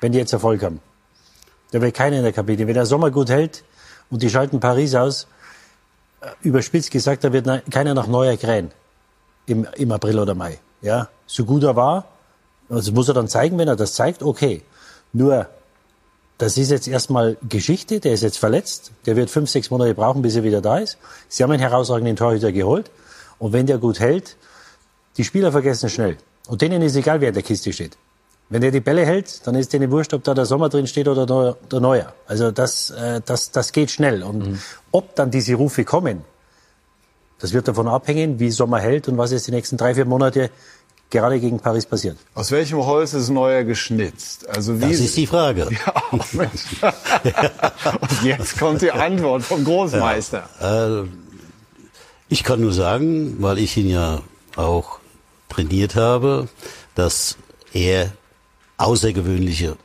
wenn 0.00 0.12
die 0.12 0.18
jetzt 0.18 0.32
Erfolg 0.32 0.62
haben. 0.62 0.80
Da 1.72 1.80
wäre 1.80 1.92
keiner 1.92 2.18
in 2.18 2.22
der 2.22 2.32
Kabine. 2.32 2.66
Wenn 2.66 2.74
der 2.74 2.86
Sommer 2.86 3.10
gut 3.10 3.28
hält 3.28 3.64
und 4.10 4.22
die 4.22 4.30
schalten 4.30 4.60
Paris 4.60 4.94
aus, 4.94 5.26
überspitzt 6.42 6.90
gesagt, 6.90 7.24
da 7.24 7.32
wird 7.32 7.46
keiner 7.70 7.94
nach 7.94 8.06
Neuer 8.06 8.36
krähen 8.36 8.70
im, 9.46 9.66
im 9.76 9.92
April 9.92 10.18
oder 10.18 10.34
Mai. 10.34 10.58
Ja, 10.82 11.08
so 11.26 11.44
gut 11.44 11.62
er 11.64 11.76
war, 11.76 12.04
also 12.68 12.92
muss 12.92 13.08
er 13.08 13.14
dann 13.14 13.28
zeigen, 13.28 13.58
wenn 13.58 13.68
er 13.68 13.76
das 13.76 13.94
zeigt, 13.94 14.22
okay. 14.22 14.62
Nur, 15.12 15.48
das 16.38 16.58
ist 16.58 16.70
jetzt 16.70 16.88
erstmal 16.88 17.36
Geschichte, 17.48 18.00
der 18.00 18.12
ist 18.12 18.22
jetzt 18.22 18.38
verletzt, 18.38 18.92
der 19.06 19.16
wird 19.16 19.30
fünf, 19.30 19.48
sechs 19.48 19.70
Monate 19.70 19.94
brauchen, 19.94 20.22
bis 20.22 20.36
er 20.36 20.42
wieder 20.42 20.60
da 20.60 20.78
ist. 20.78 20.98
Sie 21.28 21.42
haben 21.42 21.50
einen 21.50 21.60
herausragenden 21.60 22.16
Torhüter 22.16 22.52
geholt 22.52 22.90
und 23.38 23.52
wenn 23.52 23.66
der 23.66 23.78
gut 23.78 24.00
hält, 24.00 24.36
die 25.16 25.24
Spieler 25.24 25.52
vergessen 25.52 25.88
schnell. 25.88 26.18
Und 26.48 26.62
denen 26.62 26.82
ist 26.82 26.96
egal, 26.96 27.20
wer 27.20 27.28
in 27.28 27.34
der 27.34 27.42
Kiste 27.42 27.72
steht. 27.72 27.96
Wenn 28.48 28.60
der 28.60 28.70
die 28.70 28.80
Bälle 28.80 29.04
hält, 29.04 29.46
dann 29.46 29.56
ist 29.56 29.72
denen 29.72 29.90
wurscht, 29.90 30.14
ob 30.14 30.22
da 30.22 30.32
der 30.32 30.46
Sommer 30.46 30.68
drin 30.68 30.86
steht 30.86 31.08
oder 31.08 31.56
der 31.70 31.80
Neuer. 31.80 32.14
Also 32.28 32.52
das, 32.52 32.90
äh, 32.90 33.20
das, 33.24 33.50
das 33.50 33.72
geht 33.72 33.90
schnell. 33.90 34.22
Und 34.22 34.38
mhm. 34.38 34.58
ob 34.92 35.16
dann 35.16 35.30
diese 35.32 35.54
Rufe 35.54 35.84
kommen, 35.84 36.22
das 37.40 37.52
wird 37.52 37.66
davon 37.66 37.88
abhängen, 37.88 38.38
wie 38.38 38.50
Sommer 38.50 38.78
hält 38.78 39.08
und 39.08 39.18
was 39.18 39.32
jetzt 39.32 39.46
die 39.48 39.50
nächsten 39.50 39.76
drei, 39.76 39.94
vier 39.94 40.04
Monate 40.04 40.50
gerade 41.10 41.40
gegen 41.40 41.58
Paris 41.60 41.86
passiert. 41.86 42.18
Aus 42.34 42.50
welchem 42.50 42.84
Holz 42.84 43.14
ist 43.14 43.30
Neuer 43.30 43.64
geschnitzt? 43.64 44.48
Also 44.48 44.80
wie 44.80 44.90
das 44.90 45.00
ist 45.00 45.16
die 45.16 45.26
Frage. 45.26 45.68
Ja, 45.86 46.02
Mensch. 46.32 46.62
und 48.00 48.22
jetzt 48.22 48.58
kommt 48.58 48.82
die 48.82 48.90
Antwort 48.90 49.42
vom 49.42 49.64
Großmeister. 49.64 50.48
Ja, 50.60 51.00
äh, 51.00 51.04
ich 52.28 52.42
kann 52.42 52.60
nur 52.60 52.72
sagen, 52.72 53.36
weil 53.40 53.58
ich 53.58 53.76
ihn 53.76 53.88
ja 53.88 54.20
auch 54.56 54.98
trainiert 55.48 55.94
habe, 55.94 56.48
dass 56.94 57.36
er 57.72 58.12
außergewöhnliche 58.76 59.76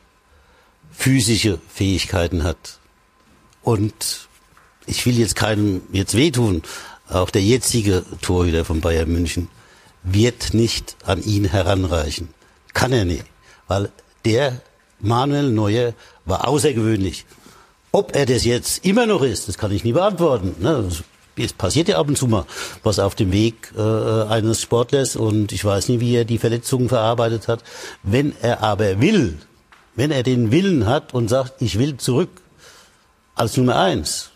physische 0.92 1.60
Fähigkeiten 1.74 2.44
hat. 2.44 2.80
Und 3.64 4.28
ich 4.86 5.06
will 5.06 5.18
jetzt 5.18 5.36
keinem 5.36 5.82
jetzt 5.92 6.16
wehtun, 6.16 6.64
auch 7.10 7.30
der 7.30 7.44
jetzige 7.44 8.04
Torhüter 8.22 8.66
von 8.66 8.82
Bayern 8.82 9.12
München 9.12 9.50
wird 10.04 10.54
nicht 10.54 10.96
an 11.06 11.24
ihn 11.24 11.46
heranreichen. 11.46 12.30
Kann 12.74 12.92
er 12.94 13.06
nicht, 13.06 13.26
weil 13.68 13.92
der 14.26 14.62
Manuel 15.00 15.52
Neuer 15.52 15.94
war 16.26 16.48
außergewöhnlich. 16.48 17.26
Ob 17.92 18.16
er 18.16 18.26
das 18.26 18.46
jetzt 18.46 18.86
immer 18.86 19.06
noch 19.06 19.22
ist, 19.22 19.48
das 19.48 19.58
kann 19.58 19.72
ich 19.72 19.84
nie 19.84 19.92
beantworten. 19.92 20.56
Ne? 20.60 20.90
Es 21.38 21.54
passiert 21.54 21.88
ja 21.88 21.98
ab 21.98 22.08
und 22.08 22.18
zu 22.18 22.28
mal 22.28 22.46
was 22.84 23.00
auf 23.00 23.16
dem 23.16 23.32
Weg 23.32 23.72
äh, 23.78 23.82
eines 23.82 24.62
Sportlers 24.62 25.16
und 25.16 25.52
ich 25.52 25.64
weiß 25.64 25.90
nicht, 25.90 26.00
wie 26.00 26.16
er 26.16 26.26
die 26.26 26.38
Verletzungen 26.38 26.90
verarbeitet 26.90 27.48
hat. 27.48 27.64
Wenn 28.04 28.34
er 28.42 28.62
aber 28.62 29.00
will, 29.00 29.38
wenn 29.96 30.12
er 30.12 30.24
den 30.24 30.52
Willen 30.52 30.86
hat 30.86 31.14
und 31.14 31.30
sagt, 31.30 31.62
ich 31.62 31.80
will 31.80 31.98
zurück 31.98 32.30
als 33.36 33.58
Nummer 33.58 33.78
eins, 33.78 34.32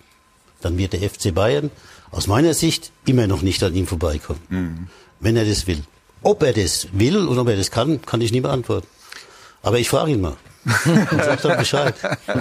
dann 0.61 0.77
wird 0.77 0.93
der 0.93 1.01
FC 1.01 1.33
Bayern 1.33 1.69
aus 2.11 2.27
meiner 2.27 2.53
Sicht 2.53 2.91
immer 3.05 3.27
noch 3.27 3.41
nicht 3.41 3.61
an 3.61 3.75
ihm 3.75 3.87
vorbeikommen. 3.87 4.41
Mhm. 4.49 4.87
Wenn 5.19 5.35
er 5.35 5.45
das 5.45 5.67
will. 5.67 5.83
Ob 6.23 6.41
er 6.43 6.53
das 6.53 6.87
will 6.91 7.17
und 7.17 7.37
ob 7.37 7.47
er 7.49 7.57
das 7.57 7.71
kann, 7.71 8.01
kann 8.01 8.21
ich 8.21 8.31
nie 8.31 8.41
beantworten. 8.41 8.87
Aber 9.61 9.79
ich 9.79 9.89
frage 9.89 10.11
ihn 10.11 10.21
mal. 10.21 10.37
Sag 10.65 11.41
dann 11.41 11.57
Bescheid. 11.57 11.95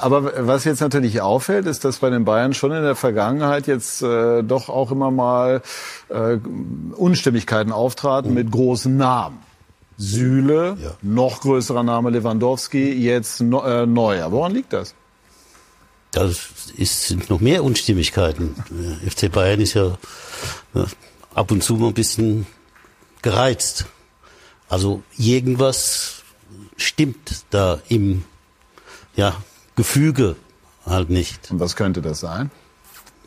Aber 0.00 0.46
was 0.46 0.64
jetzt 0.64 0.80
natürlich 0.80 1.20
auffällt, 1.20 1.66
ist, 1.66 1.84
dass 1.84 1.98
bei 1.98 2.10
den 2.10 2.24
Bayern 2.24 2.54
schon 2.54 2.72
in 2.72 2.82
der 2.82 2.96
Vergangenheit 2.96 3.66
jetzt 3.66 4.02
äh, 4.02 4.42
doch 4.42 4.68
auch 4.68 4.90
immer 4.90 5.10
mal 5.10 5.62
äh, 6.08 6.38
Unstimmigkeiten 6.96 7.72
auftraten 7.72 8.30
mhm. 8.30 8.36
mit 8.36 8.50
großen 8.50 8.96
Namen. 8.96 9.38
Süle, 9.98 10.78
ja. 10.82 10.92
noch 11.02 11.42
größerer 11.42 11.82
Name 11.82 12.08
Lewandowski, 12.08 12.92
jetzt 12.92 13.40
äh, 13.40 13.44
Neuer. 13.44 14.32
Woran 14.32 14.52
liegt 14.52 14.72
das? 14.72 14.94
Das 16.12 16.48
ist, 16.76 17.08
sind 17.08 17.28
noch 17.28 17.40
mehr 17.40 17.62
Unstimmigkeiten. 17.62 18.54
FC 19.06 19.30
Bayern 19.30 19.60
ist 19.60 19.74
ja, 19.74 19.98
ja 20.74 20.86
ab 21.34 21.50
und 21.50 21.62
zu 21.62 21.74
mal 21.74 21.88
ein 21.88 21.94
bisschen 21.94 22.46
gereizt. 23.20 23.84
Also 24.68 25.02
irgendwas 25.18 26.22
stimmt 26.76 27.44
da 27.50 27.80
im 27.88 28.24
ja, 29.16 29.36
Gefüge 29.80 30.36
halt 30.84 31.08
nicht. 31.08 31.50
Und 31.50 31.58
was 31.58 31.74
könnte 31.74 32.02
das 32.02 32.20
sein? 32.20 32.50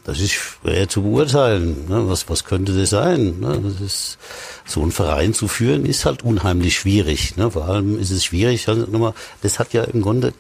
Das 0.04 0.20
ist 0.20 0.34
schwer 0.34 0.88
zu 0.88 1.02
beurteilen. 1.02 1.88
Ne? 1.88 2.08
Was, 2.08 2.30
was 2.30 2.44
könnte 2.44 2.78
das 2.78 2.92
sein? 2.92 3.40
Ne? 3.40 3.60
Das 3.64 3.82
ist, 3.82 4.20
so 4.66 4.84
einen 4.84 4.92
Verein 4.92 5.34
zu 5.34 5.48
führen 5.48 5.84
ist 5.88 6.06
halt 6.06 6.22
unheimlich 6.22 6.76
schwierig. 6.76 7.38
Ne? 7.38 7.50
Vor 7.50 7.66
allem 7.68 7.98
ist 8.00 8.12
es 8.12 8.24
schwierig, 8.24 8.68
also 8.70 8.86
nochmal, 8.86 9.16
das 9.42 9.58
hat 9.58 9.74
ja 9.74 9.84
im 9.84 10.04
Grunde, 10.04 10.34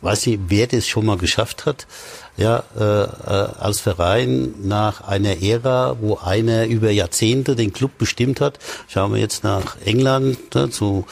weiß 0.00 0.26
nicht, 0.26 0.40
wer 0.48 0.66
das 0.68 0.88
schon 0.88 1.04
mal 1.04 1.18
geschafft 1.18 1.66
hat, 1.66 1.86
ja, 2.36 2.64
äh, 2.76 2.82
äh, 2.82 3.06
als 3.58 3.80
Verein 3.80 4.54
nach 4.62 5.02
einer 5.02 5.40
Ära, 5.42 5.96
wo 6.00 6.16
einer 6.16 6.66
über 6.66 6.90
Jahrzehnte 6.90 7.54
den 7.54 7.72
Club 7.72 7.92
bestimmt 7.98 8.40
hat. 8.40 8.58
Schauen 8.88 9.12
wir 9.12 9.20
jetzt 9.20 9.44
nach 9.44 9.76
England 9.84 10.54
ne, 10.54 10.70
zu 10.70 11.06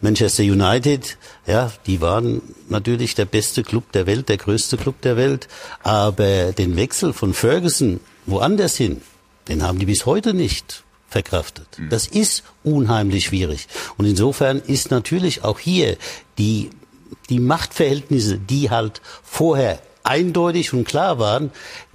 Manchester 0.00 0.42
United. 0.42 1.16
Ja, 1.46 1.72
die 1.86 2.00
waren 2.00 2.42
natürlich 2.68 3.14
der 3.14 3.24
beste 3.24 3.62
Club 3.62 3.90
der 3.92 4.06
Welt, 4.06 4.28
der 4.28 4.36
größte 4.36 4.76
Club 4.76 5.00
der 5.00 5.16
Welt. 5.16 5.48
Aber 5.82 6.52
den 6.52 6.76
Wechsel 6.76 7.12
von 7.12 7.32
Ferguson 7.32 8.00
woanders 8.26 8.76
hin, 8.76 9.00
den 9.48 9.62
haben 9.62 9.78
die 9.78 9.86
bis 9.86 10.04
heute 10.04 10.34
nicht 10.34 10.84
verkraftet. 11.08 11.68
Mhm. 11.78 11.88
Das 11.88 12.06
ist 12.06 12.42
unheimlich 12.64 13.26
schwierig. 13.26 13.68
Und 13.96 14.04
insofern 14.04 14.58
ist 14.58 14.90
natürlich 14.90 15.44
auch 15.44 15.58
hier 15.58 15.96
die, 16.36 16.70
die 17.30 17.40
Machtverhältnisse, 17.40 18.38
die 18.38 18.68
halt 18.68 19.00
vorher 19.22 19.80
eindeutig 20.06 20.72
und 20.72 20.86
klar 20.86 21.18
waren, 21.18 21.50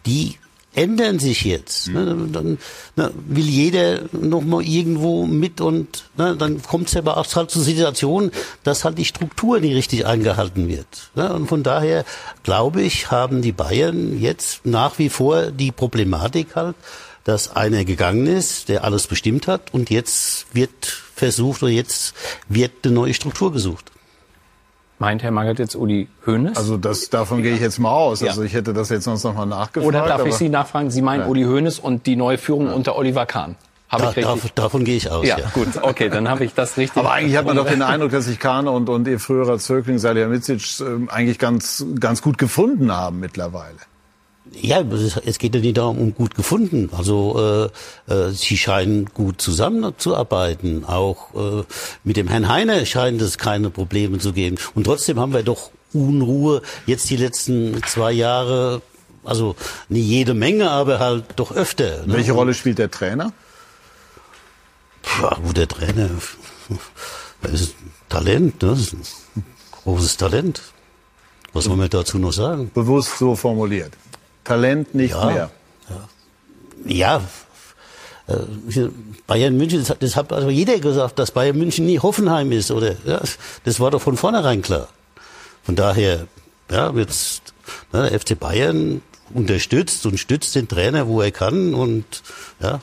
die 0.06 0.38
ändern 0.74 1.20
sich 1.20 1.44
jetzt. 1.44 1.90
Ne? 1.90 2.28
Dann 2.32 2.58
ne, 2.96 3.12
will 3.28 3.46
jeder 3.46 4.04
noch 4.14 4.42
mal 4.42 4.62
irgendwo 4.62 5.26
mit 5.26 5.60
und 5.60 6.06
ne, 6.18 6.36
dann 6.38 6.62
kommt 6.62 6.88
es 6.88 6.96
aber 6.96 7.18
auch 7.18 7.36
halt 7.36 7.52
zur 7.52 7.62
Situation, 7.62 8.32
dass 8.64 8.86
halt 8.86 8.98
die 8.98 9.06
Struktur 9.06 9.60
nicht 9.60 9.76
richtig 9.76 10.06
eingehalten 10.06 10.68
wird. 10.68 11.12
Ne? 11.16 11.34
Und 11.34 11.48
von 11.48 11.64
daher 11.64 12.06
glaube 12.44 12.82
ich, 12.82 13.12
haben 13.12 13.42
die 13.42 13.52
Bayern 13.52 14.20
jetzt 14.20 14.66
nach 14.66 14.98
wie 14.98 15.10
vor 15.10 15.52
die 15.52 15.72
Problematik 15.72 16.56
halt, 16.56 16.76
dass 17.24 17.56
einer 17.56 17.86
gegangen 17.86 18.28
ist, 18.28 18.70
der 18.70 18.84
alles 18.84 19.08
bestimmt 19.08 19.48
hat 19.48 19.74
und 19.74 19.90
jetzt 19.90 20.48
wird 20.54 20.86
versucht 21.16 21.62
oder 21.62 21.72
jetzt 21.72 22.16
wird 22.48 22.72
eine 22.84 22.94
neue 22.94 23.14
Struktur 23.14 23.52
gesucht. 23.52 23.92
Meint 25.02 25.24
Herr 25.24 25.32
Magath 25.32 25.58
jetzt 25.58 25.76
Uli 25.76 26.08
Hoeneß? 26.28 26.56
Also 26.56 26.78
das, 26.78 27.10
davon 27.10 27.42
gehe 27.42 27.56
ich 27.56 27.60
jetzt 27.60 27.80
mal 27.80 27.90
aus. 27.90 28.22
Ja. 28.22 28.28
Also 28.30 28.44
ich 28.44 28.54
hätte 28.54 28.72
das 28.72 28.90
jetzt 28.90 29.06
sonst 29.06 29.24
noch 29.24 29.34
mal 29.34 29.48
nachgefragt. 29.48 29.88
Oder 29.88 30.06
darf 30.06 30.24
ich 30.28 30.36
Sie 30.36 30.48
nachfragen? 30.48 30.92
Sie 30.92 31.02
meinen 31.02 31.22
Ja. 31.22 31.28
Uli 31.28 31.44
Hoeneß 31.44 31.80
und 31.80 32.06
die 32.06 32.16
neue 32.16 32.38
Führung 32.38 32.72
unter 32.72 32.96
Oliver 32.96 33.26
Kahn? 33.26 33.56
Habe 33.90 34.04
Da, 34.04 34.10
ich 34.12 34.18
richtig? 34.18 34.42
dav- 34.44 34.52
davon 34.54 34.84
gehe 34.86 34.96
ich 34.98 35.10
aus. 35.10 35.26
ja, 35.26 35.40
Ja, 35.40 35.50
gut, 35.56 35.70
okay, 35.82 36.10
dann 36.10 36.30
habe 36.30 36.46
ich 36.46 36.54
das 36.54 36.78
richtig. 36.78 36.98
Aber 37.04 37.12
eigentlich 37.14 37.36
hat 37.36 37.48
man 37.48 37.56
doch 37.56 37.66
den 37.68 37.82
Eindruck, 37.82 38.12
dass 38.12 38.26
sich 38.26 38.38
Kahn 38.40 38.68
und, 38.68 38.90
und 38.90 39.08
ihr 39.08 39.20
früherer 39.20 39.58
Zögling 39.58 39.98
Salihamidzic 39.98 40.80
ähm, 40.82 41.10
eigentlich 41.12 41.40
ganz, 41.40 41.84
ganz 42.00 42.22
gut 42.22 42.38
gefunden 42.38 42.92
haben 42.92 43.20
mittlerweile. 43.20 43.78
Ja, 44.54 44.84
es 45.26 45.40
geht 45.40 45.56
ja 45.56 45.62
nicht 45.62 45.78
darum, 45.78 45.98
um 45.98 46.14
gut 46.14 46.36
gefunden. 46.36 46.90
Also 46.92 47.70
äh, 48.10 48.14
äh, 48.14 48.32
sie 48.32 48.58
scheinen 48.58 49.06
gut 49.06 49.42
zusammenzuarbeiten. 49.42 50.84
Auch 50.84 51.34
äh, 51.34 51.64
mit 52.04 52.18
dem 52.18 52.28
Herrn 52.28 52.50
Heine 52.50 52.86
scheint 52.86 53.22
es 53.22 53.38
keine 53.38 53.70
Probleme 53.70 54.20
zu 54.20 54.34
geben. 54.34 54.58
Und 54.76 54.84
trotzdem 54.84 55.20
haben 55.20 55.34
wir 55.34 55.44
doch 55.44 55.72
Unruhe 55.94 56.62
jetzt 56.86 57.10
die 57.10 57.18
letzten 57.18 57.82
zwei 57.84 58.12
Jahre. 58.12 58.82
Also 59.24 59.56
nicht 59.88 60.06
jede 60.06 60.34
Menge, 60.34 60.70
aber 60.70 61.00
halt 61.00 61.26
doch 61.38 61.52
öfter. 61.52 62.06
Ne? 62.06 62.16
Welche 62.16 62.34
Rolle 62.34 62.54
spielt 62.54 62.78
der 62.78 62.92
Trainer? 62.92 63.32
Ja, 65.22 65.38
gut, 65.44 65.58
der 65.58 65.68
Trainer 65.68 66.10
das 67.42 67.54
ist 67.54 67.76
ein 67.82 67.92
Talent, 68.10 68.62
ne? 68.62 68.70
Das 68.70 68.80
ist 68.80 68.94
ein 68.94 69.46
großes 69.84 70.18
Talent. 70.18 70.62
Was 71.54 71.66
soll 71.66 71.76
man 71.76 71.90
dazu 71.90 72.18
noch 72.18 72.32
sagen? 72.32 72.72
Bewusst 72.74 73.18
so 73.18 73.36
formuliert. 73.36 73.94
Talent 74.44 74.94
nicht 74.96 75.12
Ja. 75.12 75.26
mehr. 75.26 75.50
Ja, 76.86 77.22
äh, 78.28 78.34
Bayern 79.28 79.56
München, 79.56 79.80
das 79.80 79.90
hat, 79.92 80.02
das 80.02 80.16
hat 80.16 80.34
also 80.34 80.50
jeder 80.50 80.80
gesagt, 80.80 81.20
dass 81.20 81.32
Bayern 81.32 81.58
München 81.58 81.86
nie 81.86 82.00
Hoffenheim 82.00 82.52
ist, 82.52 82.72
oder? 82.72 82.96
Ja, 83.06 83.22
das 83.64 83.80
war 83.80 83.92
doch 83.92 84.02
von 84.02 84.18
vornherein 84.18 84.62
klar. 84.62 84.88
Von 85.64 85.76
daher, 85.76 86.26
ja, 86.72 86.92
jetzt 86.96 87.54
ne, 87.94 88.10
der 88.10 88.20
FC 88.20 88.40
Bayern 88.40 89.02
unterstützt 89.34 90.06
und 90.08 90.18
stützt 90.20 90.56
den 90.56 90.68
Trainer, 90.68 91.08
wo 91.08 91.22
er 91.22 91.32
kann, 91.32 91.74
und 91.76 92.04
ja, 92.60 92.82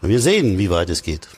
wir 0.00 0.20
sehen, 0.20 0.58
wie 0.58 0.70
weit 0.70 0.90
es 0.90 1.02
geht. 1.02 1.28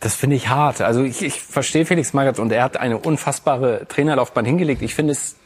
Das 0.00 0.16
finde 0.16 0.34
ich 0.34 0.48
hart. 0.48 0.80
Also 0.80 1.02
ich, 1.04 1.22
ich 1.22 1.40
verstehe 1.40 1.86
Felix 1.86 2.12
Magath 2.12 2.40
und 2.40 2.50
er 2.50 2.64
hat 2.64 2.76
eine 2.76 2.98
unfassbare 2.98 3.86
Trainerlaufbahn 3.88 4.44
hingelegt. 4.44 4.82
Ich 4.82 4.96
finde 4.96 5.12
es 5.12 5.36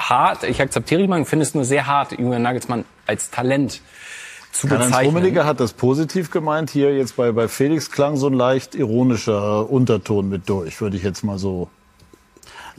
hart, 0.00 0.44
ich 0.44 0.60
akzeptiere 0.60 1.02
die 1.02 1.08
Meinung, 1.08 1.26
finde 1.26 1.44
es 1.44 1.54
nur 1.54 1.64
sehr 1.64 1.86
hart, 1.86 2.12
Julian 2.12 2.42
Nagelsmann 2.42 2.84
als 3.06 3.30
Talent 3.30 3.80
zu 4.52 4.66
Karl-Heinz 4.66 4.90
bezeichnen. 4.90 5.14
Rummenigge 5.14 5.44
hat 5.44 5.60
das 5.60 5.72
positiv 5.72 6.30
gemeint. 6.30 6.70
Hier 6.70 6.96
jetzt 6.96 7.16
bei, 7.16 7.32
bei 7.32 7.48
Felix 7.48 7.90
klang 7.90 8.16
so 8.16 8.26
ein 8.26 8.34
leicht 8.34 8.74
ironischer 8.74 9.70
Unterton 9.70 10.28
mit 10.28 10.48
durch, 10.48 10.80
würde 10.80 10.96
ich 10.96 11.02
jetzt 11.02 11.22
mal 11.22 11.38
so. 11.38 11.68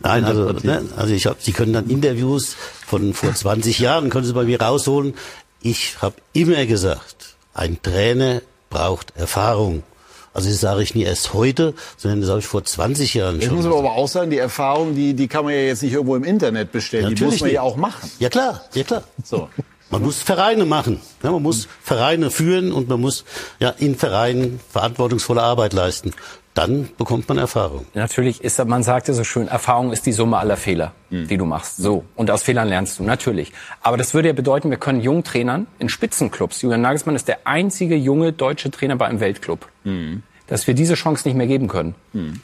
Nein, 0.04 0.26
also, 0.26 0.52
ne, 0.64 0.84
also 0.98 1.14
ich 1.14 1.28
hab, 1.28 1.42
Sie 1.42 1.52
können 1.52 1.74
dann 1.74 1.88
Interviews 1.88 2.56
von 2.88 3.14
vor 3.14 3.34
20 3.34 3.78
Jahren, 3.80 4.10
können 4.10 4.26
Sie 4.26 4.34
bei 4.34 4.46
mir 4.46 4.60
rausholen. 4.60 5.14
Ich 5.62 6.02
habe 6.02 6.16
immer 6.34 6.66
gesagt, 6.66 7.36
ein 7.54 7.82
Trainer 7.82 8.42
braucht 8.70 9.16
Erfahrung. 9.16 9.84
Also 10.34 10.50
das 10.50 10.60
sage 10.62 10.82
ich 10.82 10.96
nie 10.96 11.04
erst 11.04 11.34
heute, 11.34 11.74
sondern 11.98 12.22
das 12.22 12.30
habe 12.30 12.39
ich 12.39 12.46
vor 12.48 12.63
20 12.63 13.13
Jahren 13.15 13.39
Ich 13.39 13.46
schon. 13.46 13.56
muss 13.56 13.65
aber 13.65 13.91
auch 13.94 14.08
sagen, 14.08 14.30
die 14.32 14.38
Erfahrung, 14.38 14.96
die, 14.96 15.13
die 15.13 15.28
kann 15.28 15.44
man 15.46 15.54
ja 15.54 15.60
jetzt 15.62 15.84
nicht 15.84 15.94
irgendwo 15.94 16.15
im 16.15 16.24
Internet 16.24 16.72
bestellen. 16.72 17.13
die 17.13 17.24
muss 17.24 17.39
man 17.39 17.48
nicht. 17.48 17.56
ja 17.56 17.62
auch 17.62 17.76
machen. 17.76 18.10
Ja 18.20 18.30
klar, 18.30 18.62
ja 18.74 18.84
klar. 18.84 19.04
So. 19.24 19.50
Man 19.89 20.04
muss 20.04 20.22
Vereine 20.22 20.65
machen. 20.65 21.02
Ja, 21.22 21.32
man 21.32 21.41
muss 21.44 21.67
Vereine 21.84 22.32
führen 22.32 22.72
und 22.72 22.88
man 22.88 23.02
muss 23.02 23.26
ja 23.60 23.70
in 23.72 23.96
Vereinen 23.98 24.62
verantwortungsvolle 24.72 25.41
Arbeit 25.44 25.74
leisten. 25.74 26.13
Dann 26.54 26.90
bekommt 26.98 27.30
man 27.30 27.38
Erfahrung. 27.38 27.86
Natürlich 27.94 28.44
ist, 28.44 28.64
man 28.66 28.84
sagt 28.84 29.08
ja 29.08 29.14
so 29.14 29.24
schön, 29.24 29.48
Erfahrung 29.48 29.94
ist 29.94 30.06
die 30.06 30.12
Summe 30.12 30.38
aller 30.38 30.58
Fehler, 30.58 30.92
die 31.10 31.38
du 31.38 31.46
machst. 31.46 31.78
So. 31.78 32.04
Und 32.16 32.30
aus 32.30 32.44
Fehlern 32.44 32.68
lernst 32.68 33.00
du, 33.00 33.04
natürlich. 33.04 33.54
Aber 33.82 33.96
das 33.96 34.14
würde 34.14 34.28
ja 34.28 34.34
bedeuten, 34.34 34.70
wir 34.70 34.78
können 34.78 35.00
jungen 35.00 35.24
Trainern 35.24 35.68
in 35.80 35.88
Spitzenclubs, 35.88 36.62
Julian 36.62 36.82
Nagelsmann 36.82 37.16
ist 37.16 37.30
der 37.30 37.40
einzige 37.46 37.96
junge 37.96 38.34
deutsche 38.34 38.70
Trainer 38.70 38.98
bei 38.98 39.06
einem 39.06 39.22
Weltclub, 39.22 39.70
dass 40.48 40.68
wir 40.68 40.74
diese 40.74 40.96
Chance 40.96 41.26
nicht 41.28 41.38
mehr 41.38 41.48
geben 41.48 41.70
können. 41.70 41.96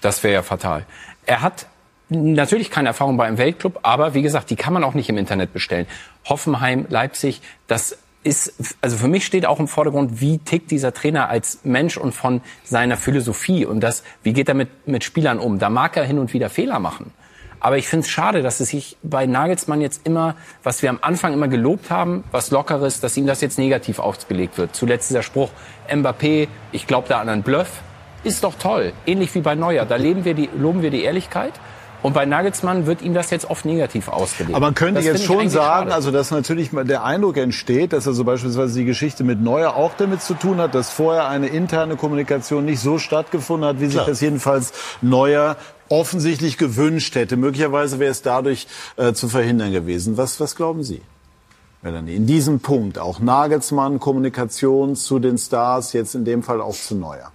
Das 0.01 0.23
wäre 0.23 0.35
ja 0.35 0.41
fatal. 0.41 0.85
Er 1.25 1.41
hat 1.41 1.65
natürlich 2.09 2.71
keine 2.71 2.87
Erfahrung 2.87 3.17
bei 3.17 3.25
einem 3.25 3.37
Weltclub, 3.37 3.79
aber 3.83 4.13
wie 4.13 4.21
gesagt, 4.21 4.49
die 4.49 4.55
kann 4.55 4.71
man 4.71 4.85
auch 4.85 4.93
nicht 4.93 5.09
im 5.09 5.17
Internet 5.17 5.51
bestellen. 5.51 5.85
Hoffenheim, 6.23 6.85
Leipzig, 6.87 7.41
das 7.67 7.97
ist, 8.27 8.53
also 8.81 8.97
für 8.97 9.07
mich 9.07 9.25
steht 9.25 9.45
auch 9.45 9.59
im 9.59 9.67
Vordergrund, 9.67 10.21
wie 10.21 10.37
tickt 10.37 10.69
dieser 10.69 10.93
Trainer 10.93 11.29
als 11.29 11.61
Mensch 11.63 11.97
und 11.97 12.13
von 12.13 12.41
seiner 12.63 12.97
Philosophie 12.97 13.65
und 13.65 13.79
das, 13.79 14.03
wie 14.21 14.33
geht 14.33 14.49
er 14.49 14.53
mit, 14.53 14.87
mit 14.87 15.03
Spielern 15.03 15.39
um. 15.39 15.59
Da 15.59 15.69
mag 15.69 15.97
er 15.97 16.03
hin 16.03 16.19
und 16.19 16.33
wieder 16.33 16.49
Fehler 16.49 16.79
machen. 16.79 17.11
Aber 17.59 17.77
ich 17.77 17.87
finde 17.87 18.05
es 18.05 18.11
schade, 18.11 18.43
dass 18.43 18.59
es 18.59 18.69
sich 18.69 18.97
bei 19.01 19.25
Nagelsmann 19.25 19.81
jetzt 19.81 20.05
immer, 20.05 20.35
was 20.61 20.83
wir 20.83 20.89
am 20.89 20.99
Anfang 21.01 21.33
immer 21.33 21.47
gelobt 21.47 21.89
haben, 21.89 22.23
was 22.31 22.51
Lockeres, 22.51 22.99
dass 22.99 23.17
ihm 23.17 23.25
das 23.25 23.41
jetzt 23.41 23.57
negativ 23.57 23.97
ausgelegt 23.99 24.57
wird. 24.57 24.75
Zuletzt 24.75 25.09
dieser 25.09 25.23
Spruch, 25.23 25.49
Mbappé, 25.89 26.49
ich 26.71 26.85
glaube 26.85 27.07
da 27.07 27.19
an 27.19 27.29
einen 27.29 27.43
Bluff, 27.43 27.81
ist 28.23 28.43
doch 28.43 28.55
toll. 28.55 28.93
Ähnlich 29.05 29.33
wie 29.33 29.41
bei 29.41 29.55
Neuer. 29.55 29.85
Da 29.85 29.95
leben 29.95 30.25
wir 30.25 30.33
die, 30.33 30.49
loben 30.55 30.81
wir 30.81 30.91
die 30.91 31.03
Ehrlichkeit. 31.03 31.53
Und 32.03 32.13
bei 32.13 32.25
Nagelsmann 32.25 32.85
wird 32.85 33.01
ihm 33.01 33.13
das 33.13 33.31
jetzt 33.31 33.49
oft 33.49 33.65
negativ 33.65 34.07
ausgelegt. 34.07 34.55
Aber 34.55 34.67
man 34.67 34.75
könnte 34.75 34.95
Das 34.95 35.05
jetzt 35.05 35.23
schon 35.25 35.49
sagen, 35.49 35.85
schade. 35.89 35.93
also 35.93 36.11
dass 36.11 36.31
natürlich 36.31 36.69
der 36.71 37.03
Eindruck 37.03 37.37
entsteht, 37.37 37.91
dass 37.91 38.07
also 38.07 38.23
beispielsweise 38.23 38.79
die 38.79 38.85
Geschichte 38.85 39.23
mit 39.23 39.41
Neuer 39.41 39.75
auch 39.75 39.93
damit 39.97 40.21
zu 40.21 40.35
tun 40.35 40.59
hat, 40.59 40.75
dass 40.75 40.91
vorher 40.91 41.27
eine 41.27 41.47
interne 41.47 41.95
Kommunikation 41.95 42.65
nicht 42.65 42.79
so 42.79 42.99
stattgefunden 42.99 43.67
hat, 43.67 43.79
wie 43.79 43.85
sich 43.85 43.95
Klar. 43.95 44.05
das 44.05 44.21
jedenfalls 44.21 44.73
Neuer 45.01 45.57
offensichtlich 45.89 46.57
gewünscht 46.57 47.15
hätte. 47.15 47.35
Möglicherweise 47.35 47.99
wäre 47.99 48.11
es 48.11 48.21
dadurch 48.21 48.67
äh, 48.97 49.13
zu 49.13 49.27
verhindern 49.27 49.71
gewesen. 49.71 50.17
Was, 50.17 50.39
was 50.39 50.55
glauben 50.55 50.83
Sie? 50.83 51.01
Melanie, 51.81 52.15
in 52.15 52.25
diesem 52.25 52.59
Punkt 52.59 52.99
auch 52.99 53.19
Nagelsmann, 53.19 53.99
Kommunikation 53.99 54.95
zu 54.95 55.19
den 55.19 55.37
Stars, 55.37 55.93
jetzt 55.93 56.15
in 56.15 56.25
dem 56.25 56.43
Fall 56.43 56.59
auch 56.61 56.75
zu 56.75 56.95
Neuer. 56.95 57.31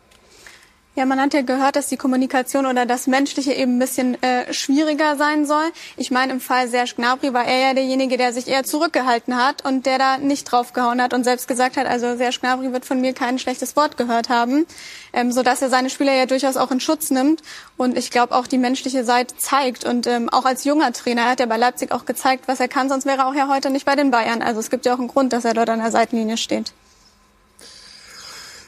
Ja, 0.95 1.07
man 1.07 1.19
hat 1.19 1.33
ja 1.33 1.41
gehört, 1.41 1.77
dass 1.77 1.87
die 1.87 1.97
Kommunikation 1.97 2.67
oder 2.67 2.85
das 2.85 3.07
Menschliche 3.07 3.55
eben 3.55 3.77
ein 3.77 3.79
bisschen 3.79 4.23
äh, 4.23 4.53
schwieriger 4.53 5.17
sein 5.17 5.47
soll. 5.47 5.65
Ich 5.97 6.11
meine, 6.11 6.35
im 6.35 6.41
Fall 6.41 6.69
Serge 6.69 6.93
Gnabry 6.97 7.33
war 7.33 7.47
er 7.47 7.69
ja 7.69 7.75
derjenige, 7.75 8.19
der 8.19 8.35
sich 8.35 8.47
eher 8.47 8.63
zurückgehalten 8.63 9.43
hat 9.43 9.65
und 9.65 9.87
der 9.87 9.97
da 9.97 10.19
nicht 10.19 10.45
draufgehauen 10.45 11.01
hat 11.01 11.15
und 11.15 11.25
selbst 11.25 11.49
gesagt 11.49 11.79
hat, 11.79 11.87
also 11.87 12.15
Serge 12.19 12.41
Gnabry 12.43 12.75
wird 12.75 12.85
von 12.85 13.01
mir 13.01 13.15
kein 13.15 13.39
schlechtes 13.39 13.75
Wort 13.75 13.97
gehört 13.97 14.29
haben, 14.29 14.67
ähm, 15.15 15.33
so 15.33 15.43
dass 15.43 15.63
er 15.63 15.71
seine 15.71 15.89
Spieler 15.89 16.13
ja 16.13 16.27
durchaus 16.27 16.59
auch 16.59 16.71
in 16.71 16.79
Schutz 16.81 17.11
nimmt 17.11 17.41
und 17.79 17.97
ich 17.97 18.11
glaube 18.11 18.35
auch 18.35 18.47
die 18.47 18.59
menschliche 18.59 19.03
Seite 19.03 19.35
zeigt 19.39 19.87
und 19.87 20.07
ähm, 20.07 20.29
auch 20.29 20.45
als 20.45 20.65
junger 20.65 20.93
Trainer 20.93 21.25
hat 21.25 21.41
er 21.41 21.47
bei 21.47 21.57
Leipzig 21.57 21.91
auch 21.93 22.05
gezeigt, 22.05 22.49
was 22.49 22.61
er 22.61 22.69
kann, 22.69 22.91
sonst 22.91 23.07
wäre 23.07 23.21
er 23.23 23.29
auch 23.29 23.35
ja 23.35 23.49
heute 23.49 23.71
nicht 23.71 23.87
bei 23.87 23.97
den 23.97 24.11
Bayern. 24.11 24.43
Also 24.43 24.61
es 24.61 24.69
gibt 24.69 24.85
ja 24.85 24.93
auch 24.93 24.99
einen 24.99 25.09
Grund, 25.09 25.33
dass 25.33 25.47
er 25.47 25.55
dort 25.55 25.71
an 25.71 25.79
der 25.79 25.91
Seitenlinie 25.91 26.37
steht. 26.37 26.75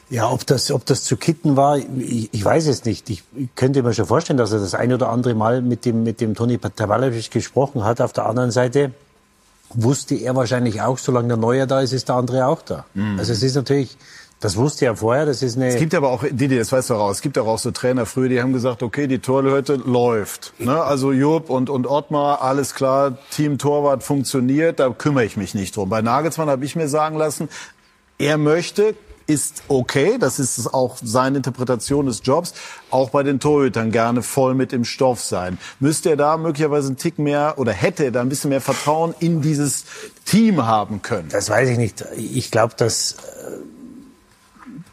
Ja, 0.09 0.29
ob 0.29 0.45
das, 0.45 0.71
ob 0.71 0.85
das 0.85 1.03
zu 1.03 1.17
kitten 1.17 1.55
war, 1.55 1.77
ich, 1.77 2.29
ich 2.31 2.45
weiß 2.45 2.67
es 2.67 2.85
nicht. 2.85 3.09
Ich 3.09 3.23
könnte 3.55 3.81
mir 3.81 3.93
schon 3.93 4.05
vorstellen, 4.05 4.37
dass 4.37 4.51
er 4.51 4.59
das 4.59 4.75
ein 4.75 4.93
oder 4.93 5.09
andere 5.09 5.33
Mal 5.33 5.61
mit 5.61 5.83
dem, 5.85 6.03
mit 6.03 6.21
dem 6.21 6.35
Toni 6.35 6.59
Tavalovic 6.59 7.31
gesprochen 7.31 7.83
hat. 7.83 8.01
Auf 8.01 8.13
der 8.13 8.27
anderen 8.27 8.51
Seite 8.51 8.91
wusste 9.73 10.15
er 10.15 10.35
wahrscheinlich 10.35 10.81
auch, 10.81 10.97
solange 10.97 11.29
der 11.29 11.37
Neue 11.37 11.65
da 11.65 11.81
ist, 11.81 11.91
ist 11.91 12.07
der 12.09 12.15
andere 12.15 12.45
auch 12.45 12.61
da. 12.61 12.85
Also 13.17 13.33
es 13.33 13.41
ist 13.41 13.55
natürlich, 13.55 13.97
das 14.39 14.57
wusste 14.57 14.85
er 14.85 14.95
vorher, 14.95 15.25
das 15.25 15.41
ist 15.41 15.57
eine... 15.57 15.69
Es 15.69 15.77
gibt 15.77 15.95
aber 15.95 16.09
auch, 16.09 16.23
Didi, 16.23 16.57
das 16.57 16.71
weißt 16.71 16.91
du 16.91 16.95
auch, 16.95 17.09
es 17.09 17.21
gibt 17.21 17.37
auch 17.39 17.57
so 17.57 17.71
Trainer 17.71 18.05
früher, 18.05 18.29
die 18.29 18.41
haben 18.41 18.53
gesagt, 18.53 18.83
okay, 18.83 19.07
die 19.07 19.19
Torleute 19.19 19.75
läuft. 19.75 20.53
Ne? 20.59 20.81
Also 20.83 21.11
Jupp 21.13 21.49
und, 21.49 21.69
und 21.69 21.87
Ottmar, 21.87 22.43
alles 22.43 22.75
klar, 22.75 23.17
Team 23.31 23.57
Torwart 23.57 24.03
funktioniert, 24.03 24.79
da 24.79 24.89
kümmere 24.89 25.25
ich 25.25 25.35
mich 25.35 25.55
nicht 25.55 25.75
drum. 25.75 25.89
Bei 25.89 26.03
Nagelsmann 26.03 26.49
habe 26.49 26.63
ich 26.63 26.75
mir 26.75 26.87
sagen 26.87 27.17
lassen, 27.17 27.49
er 28.19 28.37
möchte, 28.37 28.95
ist 29.27 29.63
okay, 29.67 30.17
das 30.19 30.39
ist 30.39 30.73
auch 30.73 30.97
seine 31.01 31.37
Interpretation 31.37 32.05
des 32.05 32.21
Jobs, 32.23 32.53
auch 32.91 33.09
bei 33.09 33.23
den 33.23 33.39
Torhütern 33.39 33.91
gerne 33.91 34.21
voll 34.21 34.53
mit 34.53 34.71
im 34.71 34.85
Stoff 34.85 35.21
sein. 35.21 35.57
Müsste 35.79 36.11
er 36.11 36.17
da 36.17 36.37
möglicherweise 36.37 36.87
einen 36.87 36.97
Tick 36.97 37.17
mehr 37.17 37.55
oder 37.57 37.71
hätte 37.71 38.03
er 38.03 38.11
da 38.11 38.21
ein 38.21 38.29
bisschen 38.29 38.49
mehr 38.49 38.61
Vertrauen 38.61 39.15
in 39.19 39.41
dieses 39.41 39.85
Team 40.25 40.65
haben 40.65 41.01
können? 41.01 41.29
Das 41.29 41.49
weiß 41.49 41.69
ich 41.69 41.77
nicht. 41.77 42.05
Ich 42.17 42.51
glaube, 42.51 42.75
dass, 42.77 43.13
äh, 43.13 43.15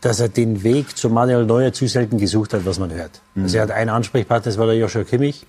dass 0.00 0.20
er 0.20 0.28
den 0.28 0.62
Weg 0.62 0.96
zu 0.96 1.10
Manuel 1.10 1.44
Neuer 1.44 1.72
zu 1.72 1.86
selten 1.86 2.18
gesucht 2.18 2.54
hat, 2.54 2.64
was 2.64 2.78
man 2.78 2.92
hört. 2.92 3.20
Also 3.36 3.58
er 3.58 3.64
hat 3.64 3.70
einen 3.70 3.90
Ansprechpartner, 3.90 4.50
das 4.50 4.58
war 4.58 4.66
der 4.66 4.76
Joshua 4.76 5.04
Kimmich, 5.04 5.46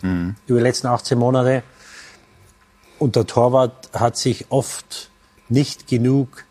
über 0.47 0.59
die 0.59 0.63
letzten 0.63 0.87
18 0.87 1.17
Monate. 1.17 1.63
Und 2.99 3.15
der 3.15 3.25
Torwart 3.25 3.89
hat 3.93 4.17
sich 4.17 4.45
oft 4.49 5.09
nicht 5.49 5.87
genug 5.87 6.45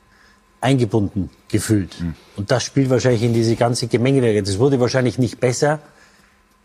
eingebunden 0.62 1.28
gefühlt. 1.48 2.00
Mhm. 2.00 2.14
Und 2.36 2.50
das 2.50 2.62
spielt 2.62 2.88
wahrscheinlich 2.88 3.22
in 3.22 3.34
diese 3.34 3.56
ganze 3.56 3.88
Gemengelage. 3.88 4.42
Das 4.42 4.58
wurde 4.58 4.80
wahrscheinlich 4.80 5.18
nicht 5.18 5.40
besser, 5.40 5.80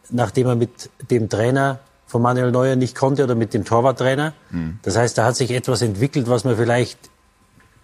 nachdem 0.09 0.47
er 0.47 0.55
mit 0.55 0.89
dem 1.09 1.29
Trainer 1.29 1.79
von 2.05 2.21
Manuel 2.21 2.51
Neuer 2.51 2.75
nicht 2.75 2.95
konnte 2.95 3.23
oder 3.23 3.35
mit 3.35 3.53
dem 3.53 3.65
Torwarttrainer. 3.65 4.33
Mhm. 4.51 4.79
Das 4.83 4.95
heißt, 4.95 5.17
da 5.17 5.25
hat 5.25 5.35
sich 5.35 5.51
etwas 5.51 5.81
entwickelt, 5.81 6.29
was 6.29 6.45
man 6.45 6.55
vielleicht 6.55 6.97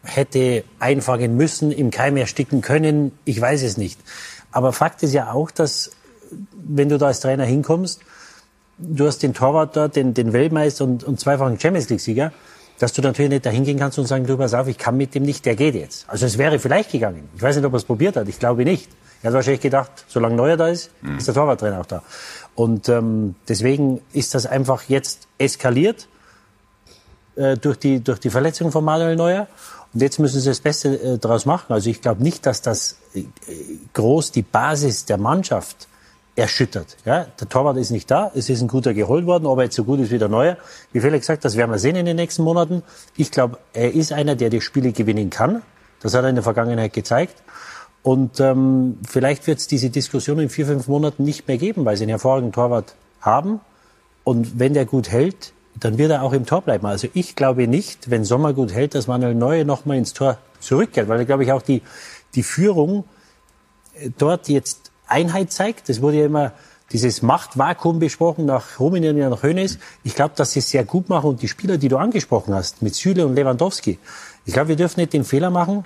hätte 0.03 0.64
einfangen 0.80 1.36
müssen, 1.36 1.72
im 1.72 1.91
Keim 1.91 2.16
ersticken 2.18 2.61
können. 2.61 3.11
Ich 3.26 3.39
weiß 3.39 3.64
es 3.64 3.78
nicht. 3.78 3.99
Aber 4.51 4.72
Fakt 4.72 5.01
ist 5.03 5.14
ja 5.14 5.32
auch, 5.32 5.49
dass 5.51 5.91
wenn 6.53 6.89
du 6.89 6.97
da 6.97 7.07
als 7.07 7.20
Trainer 7.22 7.45
hinkommst, 7.45 8.01
du 8.78 9.07
hast 9.07 9.24
den 9.24 9.34
Torwart 9.34 9.76
dort, 9.76 9.95
den, 9.95 10.14
den 10.14 10.34
Weltmeister 10.34 10.84
und, 10.84 11.03
und 11.03 11.20
zweifachen 11.20 11.59
Champions 11.59 11.89
League-Sieger, 11.89 12.32
dass 12.80 12.93
du 12.93 13.01
natürlich 13.01 13.30
nicht 13.30 13.45
da 13.45 13.49
hingehen 13.49 13.80
kannst 13.80 13.97
und 13.99 14.05
sagen, 14.05 14.26
du 14.26 14.38
pass 14.38 14.53
auf, 14.53 14.67
ich 14.67 14.78
kann 14.78 14.97
mit 14.97 15.15
dem 15.15 15.24
nicht, 15.24 15.45
der 15.45 15.55
geht 15.55 15.76
jetzt. 15.76 16.09
Also 16.09 16.26
es 16.26 16.38
wäre 16.38 16.59
vielleicht 16.59 16.91
gegangen. 16.91 17.30
Ich 17.36 17.41
weiß 17.41 17.55
nicht, 17.55 17.65
ob 17.65 17.74
er 17.74 17.78
es 17.78 17.86
probiert 17.86 18.15
hat. 18.15 18.28
Ich 18.28 18.39
glaube 18.39 18.63
nicht. 18.65 18.89
Er 19.21 19.28
hat 19.28 19.36
wahrscheinlich 19.36 19.61
gedacht, 19.61 19.91
solange 20.07 20.36
Neuer 20.36 20.57
da 20.57 20.67
ist, 20.67 20.91
mhm. 21.01 21.17
ist 21.17 21.28
der 21.28 21.34
Torwarttrainer 21.34 21.80
auch 21.80 21.86
da. 21.86 22.03
Und 22.55 22.89
ähm, 22.89 23.36
deswegen 23.47 24.01
ist 24.11 24.36
das 24.36 24.45
einfach 24.45 24.84
jetzt 24.89 25.28
eskaliert 25.38 26.07
äh, 27.36 27.57
durch, 27.57 27.78
die, 27.78 28.03
durch 28.03 28.19
die 28.19 28.30
Verletzung 28.30 28.71
von 28.71 28.84
Manuel 28.84 29.15
Neuer. 29.15 29.47
Und 29.93 30.01
jetzt 30.01 30.19
müssen 30.19 30.41
sie 30.41 30.49
das 30.49 30.59
Beste 30.59 30.99
äh, 31.01 31.17
daraus 31.19 31.45
machen. 31.45 31.71
Also 31.71 31.89
ich 31.89 32.01
glaube 32.01 32.21
nicht, 32.21 32.45
dass 32.45 32.61
das 32.61 32.97
äh, 33.13 33.24
groß 33.93 34.32
die 34.32 34.41
Basis 34.41 35.05
der 35.05 35.17
Mannschaft 35.17 35.88
erschüttert. 36.36 36.97
Ja, 37.05 37.25
der 37.39 37.49
Torwart 37.49 37.77
ist 37.77 37.91
nicht 37.91 38.09
da, 38.09 38.31
es 38.34 38.49
ist 38.49 38.61
ein 38.61 38.67
guter 38.67 38.93
geholt 38.93 39.25
worden, 39.25 39.45
ob 39.45 39.59
er 39.59 39.65
jetzt 39.65 39.75
so 39.75 39.84
gut 39.84 39.99
ist 39.99 40.11
wie 40.11 40.17
der 40.17 40.29
Neue. 40.29 40.57
Wie 40.91 40.99
Felix 40.99 41.27
gesagt, 41.27 41.45
das 41.45 41.55
werden 41.57 41.71
wir 41.71 41.79
sehen 41.79 41.95
in 41.95 42.05
den 42.05 42.15
nächsten 42.15 42.43
Monaten. 42.43 42.84
Ich 43.15 43.31
glaube, 43.31 43.59
er 43.73 43.93
ist 43.93 44.11
einer, 44.11 44.36
der 44.36 44.49
die 44.49 44.61
Spiele 44.61 44.91
gewinnen 44.91 45.29
kann. 45.29 45.61
Das 46.01 46.13
hat 46.13 46.23
er 46.23 46.29
in 46.29 46.36
der 46.36 46.43
Vergangenheit 46.43 46.93
gezeigt. 46.93 47.43
Und 48.01 48.39
ähm, 48.39 48.97
vielleicht 49.07 49.47
wird 49.47 49.59
es 49.59 49.67
diese 49.67 49.89
Diskussion 49.89 50.39
in 50.39 50.49
vier, 50.49 50.65
fünf 50.65 50.88
Monaten 50.88 51.23
nicht 51.23 51.47
mehr 51.47 51.57
geben, 51.57 51.86
weil 51.86 51.95
sie 51.95 52.03
einen 52.03 52.09
hervorragenden 52.09 52.51
Torwart 52.51 52.95
haben. 53.21 53.61
Und 54.23 54.59
wenn 54.59 54.73
der 54.73 54.86
gut 54.86 55.09
hält, 55.09 55.53
dann 55.79 55.97
wird 55.97 56.11
er 56.11 56.23
auch 56.23 56.34
im 56.34 56.45
Tor 56.45 56.61
bleiben. 56.61 56.86
Also 56.86 57.07
ich 57.13 57.36
glaube 57.36 57.67
nicht, 57.67 58.09
wenn 58.09 58.25
Sommer 58.25 58.53
gut 58.53 58.73
hält, 58.73 58.95
dass 58.95 59.07
Manuel 59.07 59.36
Neue 59.36 59.65
nochmal 59.65 59.97
ins 59.97 60.13
Tor 60.13 60.38
zurückkehrt, 60.59 61.07
weil, 61.07 61.25
glaube 61.25 61.43
ich, 61.43 61.51
auch 61.51 61.61
die, 61.61 61.81
die 62.36 62.43
Führung 62.43 63.05
äh, 63.95 64.09
dort 64.17 64.49
jetzt 64.49 64.82
Einheit 65.08 65.51
zeigt. 65.51 65.89
Das 65.89 66.01
wurde 66.01 66.18
ja 66.18 66.26
immer 66.26 66.54
dieses 66.91 67.22
Machtvakuum 67.22 67.99
besprochen 67.99 68.45
nach 68.45 68.80
Rumänien 68.80 69.20
und 69.22 69.30
nach 69.30 69.43
Hönes. 69.43 69.80
Ich 70.04 70.16
glaube, 70.16 70.34
dass 70.36 70.51
sie 70.51 70.60
es 70.60 70.70
sehr 70.70 70.86
gut 70.86 71.10
machen 71.10 71.32
und 71.32 71.41
die 71.41 71.47
Spieler, 71.47 71.78
die 71.78 71.88
du 71.89 71.97
angesprochen 71.97 72.54
hast, 72.54 72.82
mit 72.82 72.95
Süle 72.95 73.26
und 73.26 73.36
Lewandowski. 73.36 73.99
Ich 74.45 74.54
glaube, 74.54 74.70
wir 74.70 74.76
dürfen 74.76 74.99
nicht 74.99 75.14
den 75.14 75.24
Fehler 75.24 75.49
machen, 75.49 75.86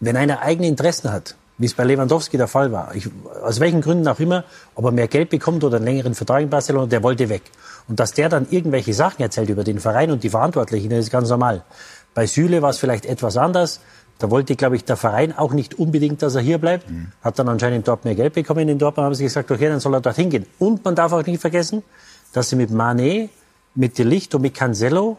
wenn 0.00 0.16
einer 0.16 0.42
eigene 0.42 0.66
Interessen 0.66 1.12
hat, 1.12 1.36
wie 1.58 1.66
es 1.66 1.74
bei 1.74 1.84
Lewandowski 1.84 2.36
der 2.36 2.48
Fall 2.48 2.72
war, 2.72 2.94
ich, 2.94 3.08
aus 3.42 3.60
welchen 3.60 3.80
Gründen 3.80 4.06
auch 4.08 4.18
immer, 4.18 4.44
ob 4.74 4.84
er 4.84 4.90
mehr 4.90 5.08
Geld 5.08 5.30
bekommt 5.30 5.62
oder 5.64 5.76
einen 5.76 5.86
längeren 5.86 6.14
Vertrag 6.14 6.42
in 6.42 6.50
Barcelona, 6.50 6.86
der 6.86 7.02
wollte 7.02 7.28
weg. 7.28 7.42
Und 7.88 8.00
dass 8.00 8.12
der 8.12 8.28
dann 8.28 8.46
irgendwelche 8.50 8.94
Sachen 8.94 9.22
erzählt 9.22 9.48
über 9.48 9.64
den 9.64 9.78
Verein 9.78 10.10
und 10.10 10.24
die 10.24 10.30
Verantwortlichen, 10.30 10.90
das 10.90 11.00
ist 11.00 11.10
ganz 11.10 11.28
normal. 11.30 11.62
Bei 12.14 12.26
Süle 12.26 12.60
war 12.62 12.70
es 12.70 12.78
vielleicht 12.78 13.06
etwas 13.06 13.36
anders. 13.36 13.80
Da 14.18 14.30
wollte, 14.30 14.54
glaube 14.54 14.76
ich, 14.76 14.84
der 14.84 14.96
Verein 14.96 15.36
auch 15.36 15.52
nicht 15.52 15.78
unbedingt, 15.78 16.22
dass 16.22 16.34
er 16.34 16.42
hier 16.42 16.58
bleibt. 16.58 16.88
Mhm. 16.88 17.12
Hat 17.22 17.38
dann 17.38 17.48
anscheinend 17.48 17.88
dort 17.88 18.04
mehr 18.04 18.14
Geld 18.14 18.34
bekommen. 18.34 18.68
In 18.68 18.78
Dortmund 18.78 19.06
haben 19.06 19.14
sie 19.14 19.24
gesagt, 19.24 19.50
okay, 19.50 19.68
dann 19.68 19.80
soll 19.80 19.94
er 19.94 20.00
dort 20.00 20.16
hingehen. 20.16 20.46
Und 20.58 20.84
man 20.84 20.94
darf 20.94 21.12
auch 21.12 21.26
nicht 21.26 21.40
vergessen, 21.40 21.82
dass 22.32 22.48
sie 22.50 22.56
mit 22.56 22.70
Manet, 22.70 23.30
mit 23.74 23.98
De 23.98 24.04
Licht 24.04 24.34
und 24.34 24.42
mit 24.42 24.54
Cancelo 24.54 25.18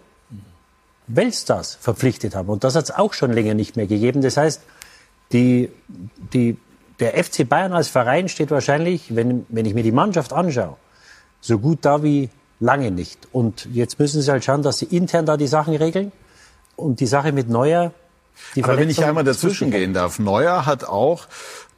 Weltstars 1.08 1.76
verpflichtet 1.76 2.36
haben. 2.36 2.50
Und 2.50 2.64
das 2.64 2.76
hat 2.76 2.86
es 2.86 2.92
auch 2.92 3.14
schon 3.14 3.32
länger 3.32 3.54
nicht 3.54 3.76
mehr 3.76 3.88
gegeben. 3.88 4.22
Das 4.22 4.38
heißt, 4.38 4.62
die, 5.32 5.70
die, 6.34 6.58
der 7.00 7.22
FC 7.22 7.48
Bayern 7.48 7.74
als 7.74 7.90
Verein 7.90 8.30
steht 8.30 8.52
wahrscheinlich, 8.52 9.16
wenn, 9.16 9.46
wenn 9.50 9.66
ich 9.66 9.74
mir 9.74 9.84
die 9.84 9.92
Mannschaft 9.92 10.32
anschaue, 10.32 10.78
so 11.42 11.60
gut 11.60 11.80
da 11.82 12.04
wie 12.04 12.30
lange 12.60 12.92
nicht. 12.92 13.28
Und 13.32 13.68
jetzt 13.74 14.00
müssen 14.00 14.22
sie 14.22 14.32
halt 14.32 14.46
schauen, 14.46 14.64
dass 14.64 14.80
sie 14.80 14.86
intern 14.86 15.26
da 15.26 15.36
die 15.36 15.48
Sachen 15.48 15.76
regeln. 15.76 16.12
Und 16.76 17.00
die 17.02 17.06
Sache 17.06 17.32
mit 17.32 17.50
Neuer, 17.50 17.92
Aber 18.62 18.78
wenn 18.78 18.90
ich 18.90 19.04
einmal 19.04 19.24
dazwischen 19.24 19.72
gehen 19.72 19.94
darf, 19.94 20.20
Neuer 20.20 20.66
hat 20.66 20.84
auch 20.84 21.28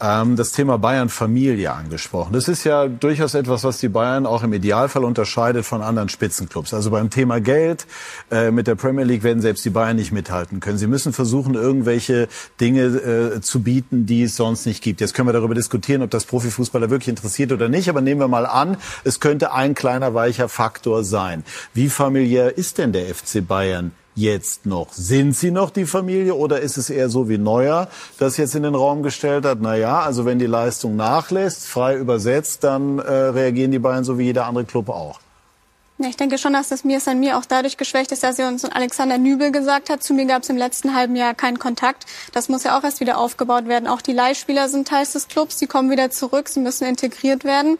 ähm, 0.01 0.35
das 0.35 0.51
Thema 0.51 0.77
Bayern 0.77 1.09
Familie 1.09 1.71
angesprochen. 1.71 2.33
Das 2.33 2.47
ist 2.47 2.63
ja 2.63 2.87
durchaus 2.87 3.33
etwas, 3.33 3.63
was 3.63 3.77
die 3.79 3.87
Bayern 3.87 4.25
auch 4.25 4.43
im 4.43 4.53
Idealfall 4.53 5.03
unterscheidet 5.03 5.65
von 5.65 5.81
anderen 5.81 6.09
Spitzenclubs. 6.09 6.73
Also 6.73 6.91
beim 6.91 7.09
Thema 7.09 7.39
Geld 7.39 7.85
äh, 8.31 8.51
mit 8.51 8.67
der 8.67 8.75
Premier 8.75 9.05
League 9.05 9.23
werden 9.23 9.41
selbst 9.41 9.63
die 9.65 9.69
Bayern 9.69 9.95
nicht 9.95 10.11
mithalten 10.11 10.59
können. 10.59 10.77
Sie 10.77 10.87
müssen 10.87 11.13
versuchen, 11.13 11.55
irgendwelche 11.55 12.27
Dinge 12.59 12.83
äh, 12.83 13.41
zu 13.41 13.61
bieten, 13.61 14.05
die 14.05 14.23
es 14.23 14.35
sonst 14.35 14.65
nicht 14.65 14.83
gibt. 14.83 15.01
Jetzt 15.01 15.13
können 15.13 15.27
wir 15.27 15.33
darüber 15.33 15.55
diskutieren, 15.55 16.01
ob 16.01 16.11
das 16.11 16.25
Profifußballer 16.25 16.89
wirklich 16.89 17.09
interessiert 17.09 17.51
oder 17.51 17.69
nicht. 17.69 17.89
Aber 17.89 18.01
nehmen 18.01 18.19
wir 18.19 18.27
mal 18.27 18.45
an, 18.45 18.77
es 19.03 19.19
könnte 19.19 19.53
ein 19.53 19.75
kleiner 19.75 20.13
weicher 20.13 20.49
Faktor 20.49 21.03
sein. 21.03 21.43
Wie 21.73 21.89
familiär 21.89 22.57
ist 22.57 22.77
denn 22.77 22.91
der 22.91 23.13
FC 23.13 23.45
Bayern 23.45 23.91
jetzt 24.15 24.65
noch? 24.65 24.91
Sind 24.93 25.35
sie 25.35 25.51
noch 25.51 25.69
die 25.69 25.85
Familie 25.85 26.35
oder 26.35 26.61
ist 26.61 26.77
es 26.77 26.89
eher 26.89 27.09
so 27.09 27.29
wie 27.29 27.37
Neuer, 27.37 27.89
das 28.17 28.37
jetzt 28.37 28.55
in 28.55 28.63
den 28.63 28.75
Raum 28.75 29.03
gestellt 29.03 29.45
hat? 29.45 29.59
Na 29.61 29.75
ja, 29.75 29.99
also 29.99 30.25
wenn 30.25 30.39
die 30.39 30.45
Leistung 30.45 30.95
nachlässt, 30.95 31.67
frei 31.67 31.97
übersetzt, 31.97 32.63
dann 32.63 32.99
äh, 32.99 33.11
reagieren 33.11 33.71
die 33.71 33.79
Bayern 33.79 34.03
so 34.03 34.17
wie 34.17 34.23
jeder 34.23 34.45
andere 34.45 34.65
Club 34.65 34.89
auch. 34.89 35.19
Ja, 35.97 36.09
ich 36.09 36.17
denke 36.17 36.37
schon, 36.37 36.51
dass 36.51 36.67
das 36.67 36.83
Mir 36.83 36.99
an 37.05 37.21
mir 37.21 37.37
auch 37.37 37.45
dadurch 37.45 37.77
geschwächt 37.77 38.11
ist, 38.11 38.21
dass 38.23 38.37
er 38.37 38.49
uns 38.49 38.65
Alexander 38.65 39.17
Nübel 39.17 39.51
gesagt 39.51 39.89
hat, 39.89 40.03
zu 40.03 40.13
mir 40.13 40.25
gab 40.25 40.43
es 40.43 40.49
im 40.49 40.57
letzten 40.57 40.93
halben 40.93 41.15
Jahr 41.15 41.33
keinen 41.33 41.57
Kontakt. 41.57 42.05
Das 42.33 42.49
muss 42.49 42.63
ja 42.65 42.77
auch 42.77 42.83
erst 42.83 42.99
wieder 42.99 43.17
aufgebaut 43.17 43.67
werden. 43.67 43.87
Auch 43.87 44.01
die 44.01 44.11
Leihspieler 44.11 44.67
sind 44.67 44.89
Teil 44.89 45.05
des 45.05 45.29
Clubs, 45.29 45.55
die 45.55 45.67
kommen 45.67 45.89
wieder 45.89 46.11
zurück, 46.11 46.49
sie 46.49 46.59
müssen 46.59 46.85
integriert 46.85 47.45
werden. 47.45 47.77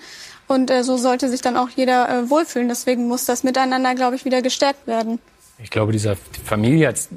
Und 0.47 0.71
äh, 0.71 0.83
so 0.85 0.95
sollte 0.95 1.27
sich 1.27 1.41
dann 1.41 1.57
auch 1.57 1.69
jeder 1.69 2.07
äh, 2.07 2.29
wohlfühlen. 2.29 2.69
Deswegen 2.69 3.09
muss 3.09 3.25
das 3.25 3.43
Miteinander, 3.43 3.95
glaube 3.95 4.15
ich, 4.15 4.23
wieder 4.23 4.41
gestärkt 4.41 4.87
werden. 4.87 5.19
Ich 5.59 5.69
glaube, 5.69 5.91
dieser 5.91 6.15
Familie 6.43 6.87
als 6.87 7.09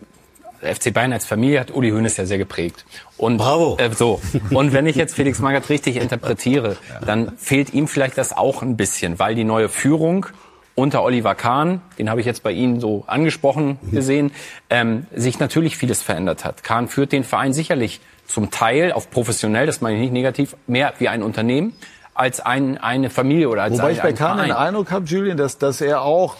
FC 0.60 0.92
Bayern 0.92 1.12
als 1.12 1.24
Familie 1.24 1.60
hat 1.60 1.70
Uli 1.70 1.90
Hoeneß 1.90 2.16
ja 2.16 2.26
sehr 2.26 2.38
geprägt. 2.38 2.84
Und, 3.16 3.38
Bravo. 3.38 3.76
Äh, 3.78 3.90
so. 3.92 4.20
Und 4.50 4.72
wenn 4.72 4.86
ich 4.86 4.96
jetzt 4.96 5.14
Felix 5.14 5.38
Magath 5.38 5.68
richtig 5.70 5.96
interpretiere, 5.96 6.76
dann 7.04 7.36
fehlt 7.36 7.72
ihm 7.74 7.86
vielleicht 7.86 8.18
das 8.18 8.36
auch 8.36 8.62
ein 8.62 8.76
bisschen, 8.76 9.18
weil 9.18 9.34
die 9.34 9.44
neue 9.44 9.68
Führung 9.68 10.26
unter 10.74 11.02
Oliver 11.02 11.34
Kahn, 11.34 11.80
den 11.98 12.08
habe 12.08 12.20
ich 12.20 12.26
jetzt 12.26 12.42
bei 12.44 12.52
Ihnen 12.52 12.78
so 12.78 13.02
angesprochen 13.08 13.78
gesehen, 13.90 14.30
ähm, 14.70 15.06
sich 15.14 15.40
natürlich 15.40 15.76
vieles 15.76 16.02
verändert 16.02 16.44
hat. 16.44 16.62
Kahn 16.62 16.86
führt 16.88 17.10
den 17.10 17.24
Verein 17.24 17.52
sicherlich 17.52 18.00
zum 18.28 18.50
Teil 18.50 18.92
auf 18.92 19.10
professionell, 19.10 19.66
das 19.66 19.80
meine 19.80 19.96
ich 19.96 20.02
nicht 20.02 20.12
negativ, 20.12 20.56
mehr 20.66 20.92
wie 20.98 21.08
ein 21.08 21.22
Unternehmen 21.22 21.72
als 22.18 22.40
ein, 22.40 22.78
eine 22.78 23.10
Familie 23.10 23.48
oder 23.48 23.62
als 23.62 23.74
Wobei 23.74 23.90
ein, 23.90 23.94
ich 23.94 24.02
bei 24.02 24.12
Kahn 24.12 24.38
den 24.38 24.50
Eindruck 24.50 24.90
habe, 24.90 25.06
Julian, 25.06 25.36
dass, 25.36 25.58
dass 25.58 25.80
er 25.80 26.02
auch 26.02 26.36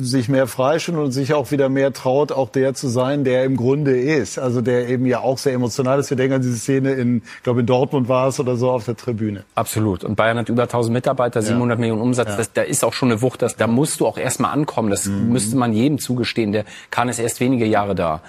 sich 0.00 0.28
mehr 0.28 0.48
freischwimmt 0.48 0.98
und 0.98 1.12
sich 1.12 1.34
auch 1.34 1.52
wieder 1.52 1.68
mehr 1.68 1.92
traut, 1.92 2.32
auch 2.32 2.48
der 2.48 2.74
zu 2.74 2.88
sein, 2.88 3.22
der 3.22 3.44
im 3.44 3.56
Grunde 3.56 3.96
ist. 3.96 4.40
Also 4.40 4.60
der 4.60 4.88
eben 4.88 5.06
ja 5.06 5.20
auch 5.20 5.38
sehr 5.38 5.52
emotional 5.52 6.00
ist. 6.00 6.10
Wir 6.10 6.16
denken 6.16 6.34
an 6.34 6.42
diese 6.42 6.56
Szene 6.56 6.94
in, 6.94 7.18
ich 7.18 7.42
glaube 7.44 7.60
in 7.60 7.66
Dortmund 7.66 8.08
war 8.08 8.26
es 8.26 8.40
oder 8.40 8.56
so 8.56 8.70
auf 8.70 8.86
der 8.86 8.96
Tribüne. 8.96 9.44
Absolut. 9.54 10.02
Und 10.02 10.16
Bayern 10.16 10.36
hat 10.36 10.48
über 10.48 10.64
1000 10.64 10.92
Mitarbeiter, 10.92 11.42
700 11.42 11.78
ja. 11.78 11.80
Millionen 11.80 12.02
Umsatz. 12.02 12.30
Ja. 12.30 12.36
Das, 12.36 12.52
da 12.52 12.62
ist 12.62 12.84
auch 12.84 12.92
schon 12.92 13.12
eine 13.12 13.22
Wucht. 13.22 13.40
Das, 13.40 13.54
da 13.54 13.68
musst 13.68 14.00
du 14.00 14.08
auch 14.08 14.18
erstmal 14.18 14.52
ankommen. 14.52 14.90
Das 14.90 15.06
mhm. 15.06 15.28
müsste 15.28 15.56
man 15.56 15.72
jedem 15.72 16.00
zugestehen. 16.00 16.50
Der 16.50 16.64
Kahn 16.90 17.08
ist 17.08 17.20
erst 17.20 17.38
wenige 17.38 17.66
Jahre 17.66 17.94
da. 17.94 18.20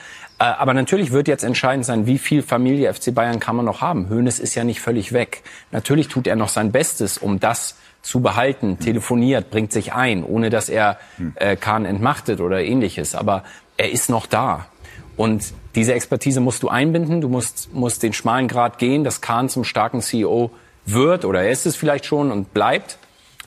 Äh, 0.41 0.55
aber 0.57 0.73
natürlich 0.73 1.11
wird 1.11 1.27
jetzt 1.27 1.43
entscheidend 1.43 1.85
sein, 1.85 2.07
wie 2.07 2.17
viel 2.17 2.41
Familie 2.41 2.91
FC 2.91 3.13
Bayern 3.13 3.39
kann 3.39 3.55
man 3.55 3.65
noch 3.65 3.81
haben. 3.81 4.09
Hoeneß 4.09 4.39
ist 4.39 4.55
ja 4.55 4.63
nicht 4.63 4.81
völlig 4.81 5.13
weg. 5.13 5.43
Natürlich 5.71 6.07
tut 6.07 6.25
er 6.25 6.35
noch 6.35 6.49
sein 6.49 6.71
Bestes, 6.71 7.19
um 7.19 7.39
das 7.39 7.75
zu 8.01 8.21
behalten, 8.21 8.79
telefoniert, 8.79 9.51
bringt 9.51 9.71
sich 9.71 9.93
ein, 9.93 10.23
ohne 10.23 10.49
dass 10.49 10.67
er 10.67 10.97
äh, 11.35 11.55
Kahn 11.55 11.85
entmachtet 11.85 12.41
oder 12.41 12.63
ähnliches. 12.63 13.13
Aber 13.13 13.43
er 13.77 13.91
ist 13.91 14.09
noch 14.09 14.25
da. 14.25 14.65
Und 15.15 15.53
diese 15.75 15.93
Expertise 15.93 16.39
musst 16.39 16.63
du 16.63 16.69
einbinden. 16.69 17.21
Du 17.21 17.29
musst, 17.29 17.71
musst 17.71 18.01
den 18.01 18.13
schmalen 18.13 18.47
Grad 18.47 18.79
gehen, 18.79 19.03
dass 19.03 19.21
Kahn 19.21 19.47
zum 19.47 19.63
starken 19.63 20.01
CEO 20.01 20.49
wird 20.87 21.23
oder 21.23 21.43
er 21.43 21.51
ist 21.51 21.67
es 21.67 21.75
vielleicht 21.75 22.05
schon 22.05 22.31
und 22.31 22.51
bleibt. 22.51 22.97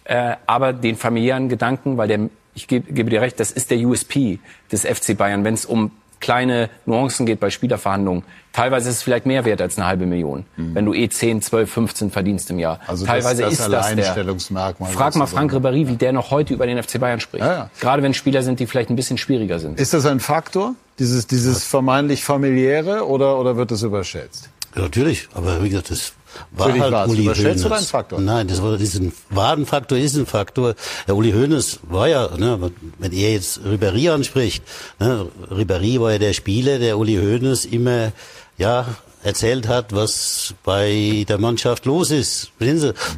Äh, 0.05 0.37
aber 0.47 0.73
den 0.73 0.95
familiären 0.95 1.49
Gedanken, 1.49 1.97
weil 1.97 2.07
der, 2.07 2.21
ich 2.55 2.69
gebe, 2.69 2.93
gebe 2.93 3.11
dir 3.11 3.21
recht, 3.21 3.41
das 3.41 3.51
ist 3.51 3.73
der 3.73 3.79
USP 3.79 4.39
des 4.71 4.87
FC 4.87 5.17
Bayern, 5.19 5.43
wenn 5.43 5.55
es 5.55 5.67
um 5.67 5.91
kleine 6.25 6.71
Nuancen 6.87 7.27
geht 7.27 7.39
bei 7.39 7.51
Spielerverhandlungen. 7.51 8.25
Teilweise 8.53 8.89
ist 8.89 8.97
es 8.97 9.03
vielleicht 9.03 9.27
mehr 9.27 9.45
wert 9.45 9.61
als 9.61 9.77
eine 9.77 9.87
halbe 9.87 10.07
Million, 10.07 10.47
mhm. 10.57 10.75
wenn 10.75 10.87
du 10.87 10.95
eh 10.95 11.09
10, 11.09 11.43
12, 11.43 11.71
15 11.71 12.11
verdienst 12.11 12.51
im 12.51 12.59
Jahr. 12.59 12.81
Also 12.87 13.05
Teilweise 13.05 13.43
das, 13.43 13.57
das 13.59 13.67
ist 13.67 13.99
das 13.99 14.15
der. 14.17 14.87
Frag 14.87 15.17
mal 15.17 15.27
Frank 15.27 15.53
Ribéry, 15.53 15.87
wie 15.87 15.97
der 15.97 16.13
noch 16.13 16.31
heute 16.31 16.55
über 16.55 16.67
den 16.67 16.83
FC 16.83 16.99
Bayern 16.99 17.21
spricht. 17.21 17.45
Ja, 17.45 17.53
ja. 17.53 17.71
Gerade 17.79 18.03
wenn 18.03 18.15
Spieler 18.15 18.43
sind, 18.43 18.59
die 18.59 18.67
vielleicht 18.67 18.89
ein 18.89 18.97
bisschen 18.97 19.19
schwieriger 19.19 19.59
sind. 19.59 19.79
Ist 19.79 19.93
das 19.93 20.07
ein 20.07 20.21
Faktor, 20.21 20.75
dieses, 20.99 21.27
dieses 21.27 21.65
vermeintlich 21.65 22.25
familiäre, 22.25 23.07
oder, 23.07 23.39
oder 23.39 23.57
wird 23.57 23.71
das 23.71 23.83
überschätzt? 23.83 24.49
Ja, 24.75 24.83
natürlich, 24.83 25.29
aber 25.35 25.63
wie 25.63 25.69
gesagt, 25.69 25.91
das 25.91 26.15
war 26.53 26.67
Für 26.69 26.73
dich 26.73 26.83
halt. 26.83 27.09
Uli 27.09 27.23
Überschätzt 27.23 27.65
Hoeneß. 27.65 27.67
oder 27.67 27.77
ein 27.77 27.85
Faktor? 27.85 28.21
Nein, 28.21 28.49
das 28.49 28.63
war 28.63 28.77
diesen 28.77 29.13
Wadenfaktor 29.31 29.99
ist 29.99 30.17
ein 30.17 30.27
Faktor. 30.27 30.75
Der 31.07 31.17
Uli 31.17 31.33
Hoeneß 31.33 31.81
war 31.85 32.09
ja, 32.09 32.31
ne, 32.37 32.71
wenn 32.99 33.13
er 33.13 33.33
jetzt 33.33 33.61
Ribéry 33.61 34.11
anspricht, 34.11 34.63
ne, 34.99 35.27
Ribéry 35.51 36.01
war 36.01 36.13
ja 36.13 36.19
der 36.19 36.33
Spieler, 36.33 36.79
der 36.79 36.99
Uli 36.99 37.17
Hoeneß 37.17 37.65
immer 37.67 38.13
ja 38.59 38.87
erzählt 39.23 39.69
hat, 39.69 39.95
was 39.95 40.55
bei 40.65 41.25
der 41.29 41.39
Mannschaft 41.39 41.87
los 41.87 42.11
ist. 42.11 42.53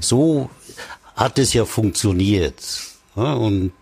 So 0.00 0.48
hat 1.16 1.38
es 1.38 1.52
ja 1.52 1.64
funktioniert. 1.64 2.62
Ja, 3.16 3.32
und 3.32 3.72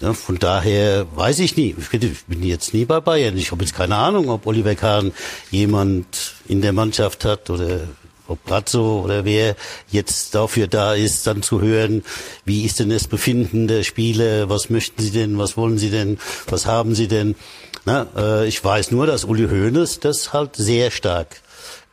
ja, 0.00 0.14
von 0.14 0.38
daher 0.38 1.06
weiß 1.14 1.38
ich 1.40 1.56
nie. 1.56 1.76
Ich 1.78 1.90
bin, 1.90 2.02
ich 2.02 2.24
bin 2.24 2.42
jetzt 2.42 2.74
nie 2.74 2.84
bei 2.84 3.00
Bayern. 3.00 3.36
Ich 3.36 3.52
habe 3.52 3.62
jetzt 3.62 3.74
keine 3.74 3.96
Ahnung, 3.96 4.30
ob 4.30 4.46
Oliver 4.46 4.74
Kahn 4.74 5.12
jemand 5.50 6.34
in 6.48 6.60
der 6.60 6.72
Mannschaft 6.72 7.24
hat 7.24 7.50
oder 7.50 7.80
ob 8.32 8.42
Brazzo 8.44 9.02
oder 9.04 9.24
wer 9.24 9.54
jetzt 9.90 10.34
dafür 10.34 10.66
da 10.66 10.94
ist, 10.94 11.26
dann 11.26 11.42
zu 11.42 11.60
hören, 11.60 12.02
wie 12.44 12.64
ist 12.64 12.80
denn 12.80 12.90
das 12.90 13.06
Befinden 13.06 13.68
der 13.68 13.82
Spieler, 13.82 14.48
was 14.48 14.70
möchten 14.70 15.02
sie 15.02 15.10
denn, 15.10 15.38
was 15.38 15.56
wollen 15.56 15.78
sie 15.78 15.90
denn, 15.90 16.18
was 16.48 16.66
haben 16.66 16.94
sie 16.94 17.08
denn. 17.08 17.34
Na, 17.84 18.06
äh, 18.16 18.48
ich 18.48 18.62
weiß 18.64 18.90
nur, 18.90 19.06
dass 19.06 19.24
Uli 19.24 19.48
Hoeneß 19.48 20.00
das 20.00 20.32
halt 20.32 20.56
sehr 20.56 20.90
stark 20.90 21.40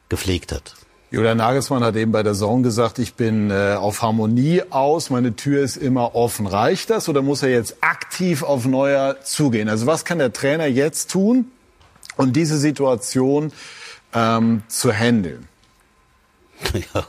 gepflegt 0.08 0.52
hat. 0.52 0.74
Julian 1.12 1.38
Nagelsmann 1.38 1.84
hat 1.84 1.96
eben 1.96 2.12
bei 2.12 2.22
der 2.22 2.36
Zone 2.36 2.62
gesagt, 2.62 3.00
ich 3.00 3.16
bin 3.16 3.50
äh, 3.50 3.76
auf 3.80 4.04
Harmonie 4.04 4.62
aus, 4.70 5.10
meine 5.10 5.36
Tür 5.36 5.64
ist 5.64 5.76
immer 5.76 6.14
offen. 6.14 6.46
Reicht 6.46 6.92
das 6.92 7.10
oder 7.10 7.24
muss 7.24 7.42
er 7.42 7.50
jetzt 7.50 7.78
aktiv 7.82 8.44
auf 8.44 8.66
Neuer 8.66 9.18
zugehen? 9.24 9.70
Also 9.70 9.88
was 9.88 10.06
kann 10.06 10.20
der 10.20 10.32
Trainer 10.32 10.68
jetzt 10.68 11.10
tun, 11.10 11.52
um 12.16 12.32
diese 12.32 12.60
Situation 12.60 13.52
ähm, 14.14 14.62
zu 14.68 14.94
handeln? 14.94 15.49
Ja, 16.94 17.06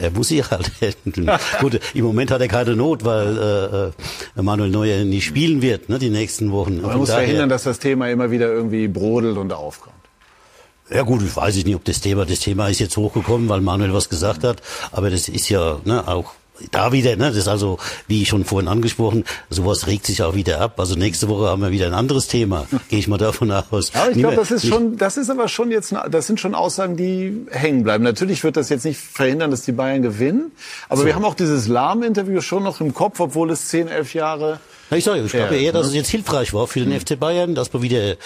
er, 0.00 0.10
muss 0.12 0.28
sich 0.28 0.48
halt 0.48 0.70
handeln. 0.80 1.30
Gut, 1.60 1.80
im 1.94 2.04
Moment 2.04 2.30
hat 2.30 2.40
er 2.40 2.46
keine 2.48 2.76
Not, 2.76 3.04
weil 3.04 3.92
äh, 4.36 4.38
äh, 4.38 4.42
Manuel 4.42 4.70
Neuer 4.70 5.04
nicht 5.04 5.24
spielen 5.24 5.62
wird, 5.62 5.88
ne, 5.88 5.98
die 5.98 6.10
nächsten 6.10 6.52
Wochen. 6.52 6.80
Man 6.80 6.96
muss 6.96 7.08
daher- 7.08 7.22
verhindern, 7.24 7.48
dass 7.48 7.64
das 7.64 7.80
Thema 7.80 8.08
immer 8.08 8.30
wieder 8.30 8.46
irgendwie 8.46 8.86
brodelt 8.86 9.36
und 9.36 9.52
aufkommt. 9.52 9.96
Ja 10.90 11.02
gut, 11.02 11.22
ich 11.22 11.34
weiß 11.34 11.56
nicht, 11.64 11.74
ob 11.74 11.84
das 11.84 12.00
Thema, 12.00 12.24
das 12.24 12.40
Thema 12.40 12.68
ist 12.68 12.78
jetzt 12.78 12.96
hochgekommen, 12.96 13.48
weil 13.48 13.60
Manuel 13.60 13.94
was 13.94 14.08
gesagt 14.08 14.44
hat, 14.44 14.62
aber 14.92 15.10
das 15.10 15.28
ist 15.28 15.48
ja 15.48 15.80
ne, 15.84 16.06
auch 16.06 16.32
da 16.70 16.92
wieder, 16.92 17.16
ne, 17.16 17.28
das 17.28 17.36
ist 17.36 17.48
also, 17.48 17.78
wie 18.06 18.24
schon 18.26 18.44
vorhin 18.44 18.68
angesprochen, 18.68 19.24
sowas 19.50 19.86
regt 19.86 20.06
sich 20.06 20.22
auch 20.22 20.34
wieder 20.34 20.60
ab. 20.60 20.78
Also 20.78 20.94
nächste 20.94 21.28
Woche 21.28 21.48
haben 21.48 21.62
wir 21.62 21.70
wieder 21.70 21.86
ein 21.86 21.94
anderes 21.94 22.28
Thema, 22.28 22.66
gehe 22.88 22.98
ich 22.98 23.08
mal 23.08 23.18
davon 23.18 23.50
aus. 23.50 23.92
Ja, 23.92 24.02
aber 24.02 24.10
ich 24.12 24.18
glaube, 24.18 24.36
das 24.36 24.50
ist 24.50 24.66
schon, 24.66 24.96
das 24.96 25.16
ist 25.16 25.30
aber 25.30 25.48
schon 25.48 25.70
jetzt, 25.70 25.94
das 26.10 26.26
sind 26.26 26.40
schon 26.40 26.54
Aussagen, 26.54 26.96
die 26.96 27.46
hängen 27.50 27.82
bleiben. 27.82 28.04
Natürlich 28.04 28.44
wird 28.44 28.56
das 28.56 28.68
jetzt 28.68 28.84
nicht 28.84 28.98
verhindern, 28.98 29.50
dass 29.50 29.62
die 29.62 29.72
Bayern 29.72 30.02
gewinnen, 30.02 30.52
aber 30.88 31.04
wir 31.04 31.14
haben 31.14 31.24
auch 31.24 31.34
dieses 31.34 31.68
Lahm-Interview 31.68 32.40
schon 32.40 32.62
noch 32.62 32.80
im 32.80 32.94
Kopf, 32.94 33.20
obwohl 33.20 33.50
es 33.50 33.68
10, 33.68 33.88
11 33.88 34.14
Jahre 34.14 34.60
ich 34.96 35.04
sage, 35.04 35.22
ich 35.22 35.32
glaube 35.32 35.56
eher, 35.56 35.72
dass 35.72 35.86
ne? 35.86 35.88
es 35.88 35.94
jetzt 35.94 36.10
hilfreich 36.10 36.52
war 36.52 36.66
für 36.66 36.80
den 36.80 36.98
FC 36.98 37.18
Bayern, 37.18 37.54
dass 37.54 37.72
man 37.72 37.82
wieder 37.82 38.16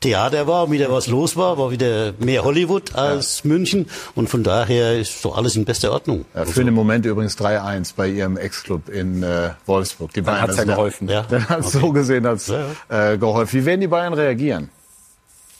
Theater 0.00 0.46
war, 0.46 0.70
wieder 0.70 0.90
was 0.90 1.06
los 1.06 1.36
war, 1.36 1.58
war 1.58 1.70
wieder 1.70 2.12
mehr 2.18 2.44
Hollywood 2.44 2.94
als 2.94 3.44
München 3.44 3.86
und 4.14 4.28
von 4.28 4.42
daher 4.42 4.98
ist 4.98 5.22
so 5.22 5.32
alles 5.32 5.56
in 5.56 5.64
bester 5.64 5.92
Ordnung. 5.92 6.24
Ja, 6.34 6.44
für 6.44 6.64
den 6.64 6.74
Moment 6.74 7.06
übrigens 7.06 7.36
3-1 7.38 7.94
bei 7.96 8.08
ihrem 8.08 8.36
Ex-Club 8.36 8.88
in 8.88 9.22
äh, 9.22 9.50
Wolfsburg. 9.66 10.12
Die 10.12 10.22
Dann 10.22 10.40
hat's 10.40 10.56
ja 10.56 10.62
also, 10.62 10.72
geholfen. 10.72 11.08
Ja. 11.08 11.22
Dann 11.22 11.48
hat 11.48 11.64
so 11.64 11.92
gesehen 11.92 12.26
hat's, 12.26 12.48
äh, 12.48 13.18
geholfen. 13.18 13.60
Wie 13.60 13.64
werden 13.64 13.80
die 13.80 13.88
Bayern 13.88 14.14
reagieren? 14.14 14.70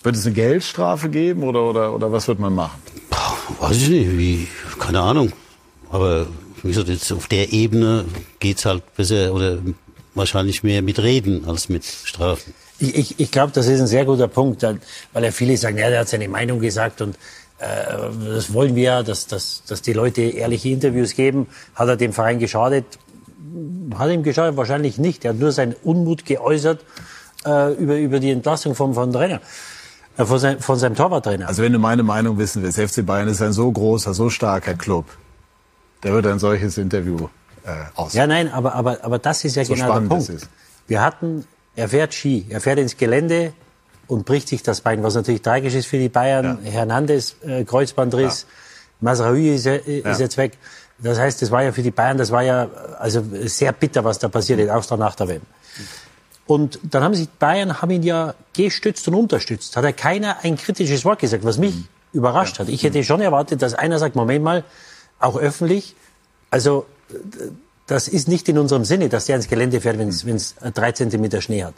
Wird 0.03 0.17
es 0.17 0.27
eine 0.27 0.35
Geldstrafe 0.35 1.09
geben 1.09 1.43
oder, 1.43 1.63
oder, 1.63 1.95
oder 1.95 2.13
was 2.13 2.29
wird 2.29 2.39
man 2.39 2.55
machen? 2.55 2.81
Weiß 3.61 3.77
ich 3.77 3.89
nicht, 3.89 4.17
wie, 4.17 4.49
keine 4.79 5.01
Ahnung. 5.01 5.33
Aber 5.91 6.27
wie 6.63 6.69
gesagt, 6.69 6.89
jetzt 6.89 7.11
auf 7.13 7.27
der 7.29 7.53
Ebene 7.53 8.05
geht's 8.39 8.65
halt 8.65 8.83
besser 8.97 9.33
oder 9.33 9.59
wahrscheinlich 10.15 10.63
mehr 10.63 10.83
mit 10.83 10.99
Reden 10.99 11.45
als 11.47 11.69
mit 11.69 11.85
Strafen. 11.85 12.55
Ich, 12.79 12.95
ich, 12.97 13.21
ich 13.21 13.31
glaube, 13.31 13.53
das 13.53 13.67
ist 13.67 13.81
ein 13.81 13.87
sehr 13.87 14.05
guter 14.05 14.29
Punkt, 14.29 14.63
weil 14.63 15.25
ja 15.25 15.31
viele 15.31 15.57
sagen, 15.57 15.79
ja, 15.79 15.89
der 15.89 16.01
hat 16.01 16.09
seine 16.09 16.29
Meinung 16.29 16.61
gesagt 16.61 17.01
und 17.01 17.17
äh, 17.59 17.67
das 18.35 18.53
wollen 18.53 18.75
wir 18.75 18.83
ja, 18.83 19.03
dass, 19.03 19.27
dass, 19.27 19.63
dass 19.67 19.83
die 19.83 19.93
Leute 19.93 20.23
ehrliche 20.23 20.69
Interviews 20.69 21.15
geben. 21.15 21.47
Hat 21.75 21.89
er 21.89 21.97
dem 21.97 22.13
Verein 22.13 22.39
geschadet? 22.39 22.85
Hat 23.97 24.11
ihm 24.11 24.23
geschadet? 24.23 24.57
Wahrscheinlich 24.57 24.99
nicht. 24.99 25.25
Er 25.25 25.31
hat 25.31 25.39
nur 25.39 25.53
seinen 25.53 25.75
Unmut 25.83 26.27
geäußert 26.27 26.85
äh, 27.47 27.73
über, 27.75 27.97
über 27.97 28.21
die 28.21 28.31
Entlassung 28.31 28.75
vom, 28.75 28.95
vom 28.95 29.13
Trainer, 29.13 29.41
äh, 30.19 30.25
von, 30.25 30.39
sein, 30.39 30.61
von 30.61 30.79
seinem 30.79 30.97
Torwarttrainer. 30.97 31.49
Also 31.49 31.63
wenn 31.63 31.73
du 31.73 31.79
meine 31.79 32.03
Meinung 32.03 32.39
wissen 32.39 32.63
willst, 32.63 32.79
FC 32.79 33.07
Bayern 33.07 33.29
ist 33.29 33.41
ein 33.41 33.53
so 33.53 33.71
großer, 33.71 34.13
so 34.13 34.29
starker 34.29 34.75
Club. 34.75 35.07
Der 36.03 36.13
wird 36.13 36.27
ein 36.27 36.39
solches 36.39 36.77
Interview 36.77 37.29
äh, 37.65 37.71
aus. 37.95 38.13
Ja, 38.13 38.27
nein, 38.27 38.53
aber, 38.53 38.75
aber, 38.75 38.99
aber 39.03 39.19
das 39.19 39.45
ist 39.45 39.57
ja 39.57 39.65
So 39.65 39.75
genau 39.75 39.99
der 39.99 40.09
Punkt. 40.09 40.49
Wir 40.87 41.03
hatten, 41.03 41.45
er 41.77 41.89
fährt 41.89 42.15
Ski, 42.15 42.47
er 42.49 42.61
fährt 42.61 42.79
ins 42.79 42.97
Gelände 42.97 43.53
und 44.09 44.25
bricht 44.25 44.49
sich 44.49 44.63
das 44.63 44.81
Bein, 44.81 45.03
was 45.03 45.15
natürlich 45.15 45.43
tragisch 45.43 45.75
ist 45.75 45.87
für 45.87 45.99
die 45.99 46.09
Bayern. 46.09 46.59
Hernandez, 46.65 47.37
äh, 47.47 47.65
Kreuzbandriss, 47.65 48.47
Masraoui 49.01 49.55
ist, 49.55 49.67
ja- 49.67 49.75
ist 49.75 50.21
jetzt 50.21 50.37
weg. 50.37 50.53
Das 50.99 51.19
heißt, 51.19 51.43
das 51.43 51.51
war 51.51 51.63
ja 51.63 51.73
für 51.73 51.83
die 51.83 51.91
Bayern, 51.91 52.17
das 52.17 52.31
war 52.31 52.43
ja 52.43 52.65
äh, 52.65 52.69
also 52.99 53.23
sehr 53.45 53.73
bitter, 53.73 54.03
was 54.05 54.19
da 54.19 54.29
passiert 54.29 54.59
ist, 54.61 54.71
auch 54.71 54.97
nach 54.99 55.15
der 55.15 55.29
WM. 55.29 55.43
Und 56.47 56.79
dann 56.85 57.03
haben 57.03 57.15
sich 57.15 57.27
die 57.27 57.37
Bayern 57.39 57.83
haben 57.83 57.91
ihn 57.91 58.03
ja 58.05 58.35
gestützt 58.55 59.07
und 59.09 59.15
unterstützt. 59.15 59.77
Hat 59.77 59.85
ja 59.85 59.93
keiner 59.93 60.39
ein 60.45 60.57
kritisches 60.57 61.05
Wort 61.05 61.19
gesagt, 61.19 61.45
was 61.45 61.59
mich 61.59 61.75
überrascht 62.13 62.59
hat. 62.61 62.69
Ich 62.69 62.83
hätte 62.85 63.03
schon 63.05 63.21
erwartet, 63.21 63.61
dass 63.63 63.75
einer 63.75 63.99
sagt, 63.99 64.15
Moment 64.17 64.45
mal, 64.45 64.65
auch 65.19 65.37
öffentlich, 65.37 65.95
also 66.51 66.87
äh, 67.11 67.15
das 67.87 68.09
ist 68.09 68.29
nicht 68.29 68.49
in 68.49 68.59
unserem 68.59 68.85
Sinne, 68.85 69.09
dass 69.09 69.27
der 69.27 69.37
ins 69.37 69.49
Gelände 69.49 69.81
fährt, 69.81 69.99
wenn 69.99 70.09
es 70.09 70.55
drei 70.75 70.93
Zentimeter 70.93 71.41
Schnee 71.41 71.65
hat. 71.65 71.75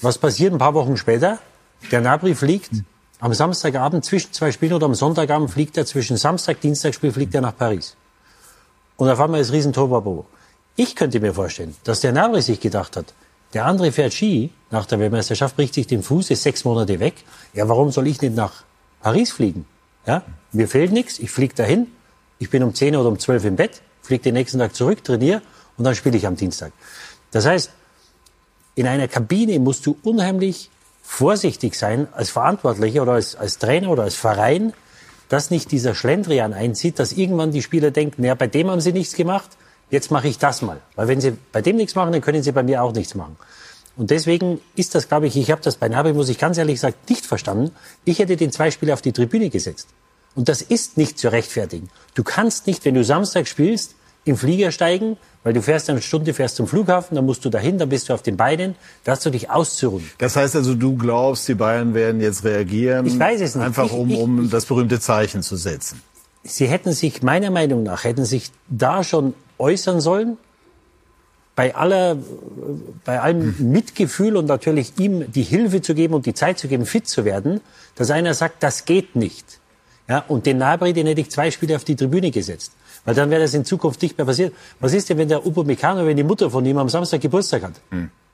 Was 0.00 0.18
passiert 0.18 0.52
ein 0.52 0.58
paar 0.58 0.74
Wochen 0.74 0.96
später? 0.96 1.38
Der 1.90 2.00
Nabri 2.00 2.34
fliegt 2.34 2.70
am 3.20 3.32
Samstagabend 3.32 4.04
zwischen 4.04 4.32
zwei 4.32 4.52
Spielen 4.52 4.74
oder 4.74 4.86
am 4.86 4.94
Sonntagabend 4.94 5.50
fliegt 5.50 5.76
er 5.76 5.86
zwischen 5.86 6.16
Samstag, 6.16 6.60
Dienstagspiel 6.60 7.12
fliegt 7.12 7.34
er 7.34 7.40
nach 7.40 7.56
Paris. 7.56 7.96
Und 8.96 9.08
auf 9.08 9.20
einmal 9.20 9.40
ist 9.40 9.52
Riesentorbabo. 9.52 10.26
Ich 10.76 10.94
könnte 10.94 11.20
mir 11.20 11.34
vorstellen, 11.34 11.74
dass 11.84 12.00
der 12.00 12.12
Nabri 12.12 12.42
sich 12.42 12.60
gedacht 12.60 12.96
hat, 12.96 13.14
der 13.54 13.66
andere 13.66 13.92
fährt 13.92 14.12
Ski 14.12 14.50
nach 14.70 14.86
der 14.86 14.98
Weltmeisterschaft, 14.98 15.56
bricht 15.56 15.74
sich 15.74 15.86
den 15.86 16.02
Fuß, 16.02 16.30
ist 16.30 16.42
sechs 16.42 16.64
Monate 16.64 16.98
weg. 16.98 17.14
Ja, 17.54 17.68
warum 17.68 17.92
soll 17.92 18.08
ich 18.08 18.20
nicht 18.20 18.34
nach 18.34 18.64
Paris 19.00 19.30
fliegen? 19.30 19.66
Ja, 20.06 20.22
mir 20.52 20.68
fehlt 20.68 20.92
nichts, 20.92 21.18
ich 21.18 21.30
fliege 21.30 21.54
dahin, 21.54 21.86
ich 22.38 22.50
bin 22.50 22.62
um 22.62 22.74
10 22.74 22.96
oder 22.96 23.08
um 23.08 23.18
12 23.18 23.44
im 23.44 23.56
Bett, 23.56 23.80
fliege 24.04 24.24
den 24.24 24.34
nächsten 24.34 24.58
Tag 24.58 24.74
zurück, 24.74 25.02
trainiere 25.02 25.42
und 25.76 25.84
dann 25.84 25.94
spiele 25.94 26.16
ich 26.16 26.26
am 26.26 26.36
Dienstag. 26.36 26.72
Das 27.30 27.46
heißt, 27.46 27.70
in 28.74 28.86
einer 28.86 29.08
Kabine 29.08 29.58
musst 29.58 29.86
du 29.86 29.96
unheimlich 30.02 30.70
vorsichtig 31.02 31.74
sein 31.74 32.08
als 32.12 32.30
Verantwortlicher 32.30 33.02
oder 33.02 33.12
als, 33.12 33.36
als 33.36 33.58
Trainer 33.58 33.90
oder 33.90 34.04
als 34.04 34.14
Verein, 34.14 34.72
dass 35.28 35.50
nicht 35.50 35.70
dieser 35.72 35.94
Schlendrian 35.94 36.52
einzieht, 36.52 36.98
dass 36.98 37.12
irgendwann 37.12 37.50
die 37.50 37.62
Spieler 37.62 37.90
denken, 37.90 38.22
naja, 38.22 38.34
bei 38.34 38.46
dem 38.46 38.70
haben 38.70 38.80
sie 38.80 38.92
nichts 38.92 39.14
gemacht, 39.14 39.50
jetzt 39.90 40.10
mache 40.10 40.28
ich 40.28 40.38
das 40.38 40.62
mal. 40.62 40.80
Weil 40.96 41.08
wenn 41.08 41.20
sie 41.20 41.36
bei 41.52 41.62
dem 41.62 41.76
nichts 41.76 41.94
machen, 41.94 42.12
dann 42.12 42.20
können 42.20 42.42
sie 42.42 42.52
bei 42.52 42.62
mir 42.62 42.82
auch 42.82 42.92
nichts 42.92 43.14
machen. 43.14 43.36
Und 43.96 44.10
deswegen 44.10 44.60
ist 44.74 44.94
das, 44.94 45.08
glaube 45.08 45.26
ich, 45.28 45.36
ich 45.36 45.50
habe 45.50 45.62
das 45.62 45.76
bei 45.76 45.88
Nabi, 45.88 46.12
muss 46.12 46.28
ich 46.28 46.38
ganz 46.38 46.58
ehrlich 46.58 46.80
sagen, 46.80 46.96
nicht 47.08 47.26
verstanden. 47.26 47.70
Ich 48.04 48.18
hätte 48.18 48.36
den 48.36 48.50
zwei 48.50 48.70
Spieler 48.70 48.94
auf 48.94 49.02
die 49.02 49.12
Tribüne 49.12 49.50
gesetzt. 49.50 49.88
Und 50.34 50.48
das 50.48 50.62
ist 50.62 50.96
nicht 50.96 51.18
zu 51.18 51.30
rechtfertigen. 51.30 51.88
Du 52.14 52.22
kannst 52.24 52.66
nicht, 52.66 52.84
wenn 52.84 52.94
du 52.94 53.04
Samstag 53.04 53.46
spielst, 53.46 53.94
im 54.24 54.36
Flieger 54.36 54.72
steigen, 54.72 55.16
weil 55.42 55.52
du 55.52 55.60
fährst 55.60 55.90
eine 55.90 56.00
Stunde, 56.00 56.32
fährst 56.32 56.56
zum 56.56 56.66
Flughafen, 56.66 57.14
dann 57.14 57.26
musst 57.26 57.44
du 57.44 57.50
dahin, 57.50 57.76
dann 57.78 57.90
bist 57.90 58.08
du 58.08 58.14
auf 58.14 58.22
den 58.22 58.36
Beinen, 58.38 58.74
da 59.04 59.12
hast 59.12 59.26
du 59.26 59.30
dich 59.30 59.50
auszuruhen. 59.50 60.08
Das 60.18 60.34
heißt 60.36 60.56
also, 60.56 60.74
du 60.74 60.96
glaubst, 60.96 61.46
die 61.46 61.54
Bayern 61.54 61.92
werden 61.92 62.20
jetzt 62.22 62.42
reagieren, 62.44 63.04
Ich 63.06 63.18
weiß 63.18 63.42
es 63.42 63.54
nicht. 63.54 63.64
einfach 63.64 63.84
Ich- 63.86 63.92
um, 63.92 64.08
ich- 64.10 64.18
um 64.18 64.48
das 64.50 64.64
berühmte 64.64 64.98
Zeichen 64.98 65.42
zu 65.42 65.56
setzen. 65.56 66.00
Sie 66.42 66.66
hätten 66.66 66.92
sich, 66.92 67.22
meiner 67.22 67.50
Meinung 67.50 67.82
nach, 67.82 68.04
hätten 68.04 68.24
sich 68.24 68.50
da 68.68 69.04
schon 69.04 69.34
äußern 69.58 70.00
sollen, 70.00 70.38
bei 71.56 71.74
aller, 71.74 72.16
bei 73.04 73.20
allem 73.20 73.54
Mitgefühl 73.70 74.36
und 74.36 74.46
natürlich 74.46 74.94
ihm 74.98 75.30
die 75.30 75.42
Hilfe 75.42 75.82
zu 75.82 75.94
geben 75.94 76.14
und 76.14 76.26
die 76.26 76.34
Zeit 76.34 76.58
zu 76.58 76.66
geben, 76.66 76.84
fit 76.86 77.06
zu 77.06 77.24
werden, 77.24 77.60
dass 77.94 78.10
einer 78.10 78.34
sagt, 78.34 78.62
das 78.62 78.86
geht 78.86 79.14
nicht. 79.14 79.60
Ja, 80.08 80.24
und 80.28 80.44
den 80.44 80.58
Nabri, 80.58 80.92
den 80.92 81.06
hätte 81.06 81.20
ich 81.20 81.30
zwei 81.30 81.50
Spiele 81.50 81.76
auf 81.76 81.84
die 81.84 81.96
Tribüne 81.96 82.30
gesetzt. 82.30 82.72
Weil 83.04 83.14
dann 83.14 83.30
wäre 83.30 83.42
das 83.42 83.54
in 83.54 83.64
Zukunft 83.64 84.02
nicht 84.02 84.16
mehr 84.18 84.26
passiert. 84.26 84.54
Was 84.80 84.92
ist 84.92 85.08
denn, 85.08 85.18
wenn 85.18 85.28
der 85.28 85.46
Upamecano, 85.46 86.06
wenn 86.06 86.16
die 86.16 86.24
Mutter 86.24 86.50
von 86.50 86.64
ihm 86.64 86.78
am 86.78 86.88
Samstag 86.88 87.20
Geburtstag 87.20 87.62
hat? 87.62 87.74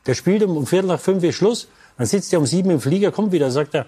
Der 0.07 0.15
spielt 0.15 0.43
um, 0.43 0.57
um 0.57 0.67
Viertel 0.67 0.89
nach 0.89 1.01
fünf 1.01 1.23
ist 1.23 1.37
Schluss, 1.37 1.69
dann 1.97 2.07
sitzt 2.07 2.33
er 2.33 2.39
um 2.39 2.47
sieben 2.47 2.71
im 2.71 2.81
Flieger, 2.81 3.13
kommt 3.13 3.33
wieder, 3.33 3.51
sagt 3.51 3.75
er, 3.75 3.87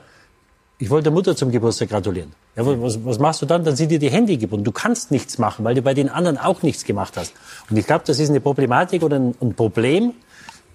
ich 0.79 0.91
wollte 0.91 1.05
der 1.05 1.13
Mutter 1.13 1.37
zum 1.37 1.51
Geburtstag 1.51 1.91
gratulieren. 1.91 2.33
Ja, 2.57 2.67
was, 2.67 3.05
was 3.05 3.19
machst 3.19 3.41
du 3.41 3.47
dann? 3.47 3.65
Dann 3.65 3.77
sind 3.77 3.91
dir 3.91 4.01
die 4.01 4.11
Hände 4.11 4.37
gebunden. 4.37 4.65
Du 4.65 4.73
kannst 4.73 5.11
nichts 5.11 5.39
machen, 5.39 5.65
weil 5.65 5.75
du 5.75 5.83
bei 5.83 5.95
den 5.95 6.09
anderen 6.09 6.39
auch 6.39 6.63
nichts 6.63 6.85
gemacht 6.85 7.17
hast. 7.17 7.33
Und 7.71 7.77
ich 7.77 7.87
glaube, 7.87 8.03
das 8.07 8.19
ist 8.19 8.31
eine 8.31 8.41
Problematik 8.41 9.03
oder 9.03 9.17
ein, 9.17 9.35
ein 9.41 9.55
Problem, 9.55 10.13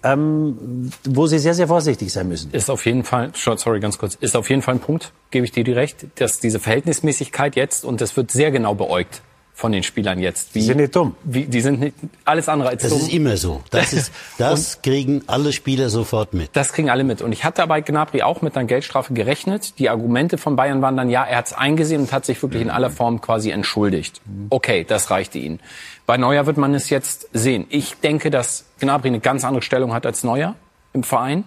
ähm, 0.03 0.91
wo 1.03 1.27
sie 1.27 1.39
sehr, 1.39 1.53
sehr 1.53 1.67
vorsichtig 1.67 2.11
sein 2.11 2.27
müssen. 2.27 2.51
Ist 2.51 2.69
auf 2.69 2.85
jeden 2.85 3.03
Fall, 3.03 3.31
sorry, 3.33 3.79
ganz 3.79 3.97
kurz, 3.97 4.15
ist 4.15 4.35
auf 4.35 4.49
jeden 4.49 4.61
Fall 4.61 4.75
ein 4.75 4.79
Punkt, 4.79 5.11
gebe 5.31 5.45
ich 5.45 5.51
dir 5.51 5.65
recht, 5.75 6.07
dass 6.15 6.39
diese 6.39 6.59
Verhältnismäßigkeit 6.59 7.55
jetzt, 7.55 7.83
und 7.85 8.01
das 8.01 8.15
wird 8.15 8.31
sehr 8.31 8.51
genau 8.51 8.75
beäugt, 8.75 9.21
von 9.57 9.71
den 9.71 9.81
Spielern 9.81 10.19
jetzt. 10.19 10.53
Wie, 10.53 10.59
die 10.59 10.65
sind 10.65 10.77
nicht 10.77 10.95
dumm. 10.95 11.15
Wie, 11.23 11.45
die 11.45 11.61
sind 11.61 11.79
nicht 11.79 11.95
alles 12.25 12.47
andere 12.47 12.69
als 12.69 12.83
das 12.83 12.91
dumm. 12.91 12.99
Das 12.99 13.07
ist 13.07 13.13
immer 13.13 13.37
so. 13.37 13.63
Das, 13.71 13.91
ist, 13.93 14.11
das 14.37 14.83
kriegen 14.83 15.23
alle 15.25 15.51
Spieler 15.51 15.89
sofort 15.89 16.35
mit. 16.35 16.51
Das 16.53 16.73
kriegen 16.73 16.91
alle 16.91 17.03
mit. 17.03 17.23
Und 17.23 17.31
ich 17.31 17.43
hatte 17.43 17.65
bei 17.65 17.81
Gnabry 17.81 18.21
auch 18.21 18.43
mit 18.43 18.55
einer 18.55 18.67
Geldstrafe 18.67 19.15
gerechnet. 19.15 19.79
Die 19.79 19.89
Argumente 19.89 20.37
von 20.37 20.55
Bayern 20.55 20.83
waren 20.83 20.95
dann, 20.95 21.09
ja, 21.09 21.23
er 21.23 21.37
hat 21.37 21.47
es 21.47 21.53
eingesehen 21.53 22.01
und 22.01 22.11
hat 22.11 22.23
sich 22.23 22.39
wirklich 22.43 22.61
in 22.61 22.69
aller 22.69 22.91
Form 22.91 23.19
quasi 23.19 23.49
entschuldigt. 23.49 24.21
Okay, 24.51 24.85
das 24.87 25.09
reichte 25.09 25.39
ihnen. 25.39 25.59
Bei 26.05 26.17
Neuer 26.17 26.45
wird 26.45 26.57
man 26.57 26.75
es 26.75 26.91
jetzt 26.91 27.27
sehen. 27.33 27.65
Ich 27.69 27.95
denke, 27.95 28.29
dass 28.29 28.65
Gnabry 28.79 29.07
eine 29.07 29.19
ganz 29.19 29.43
andere 29.43 29.63
Stellung 29.63 29.91
hat 29.91 30.05
als 30.05 30.23
Neuer 30.23 30.53
im 30.93 31.01
Verein. 31.01 31.45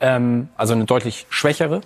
Ähm, 0.00 0.48
also 0.56 0.74
eine 0.74 0.84
deutlich 0.84 1.26
schwächere. 1.30 1.82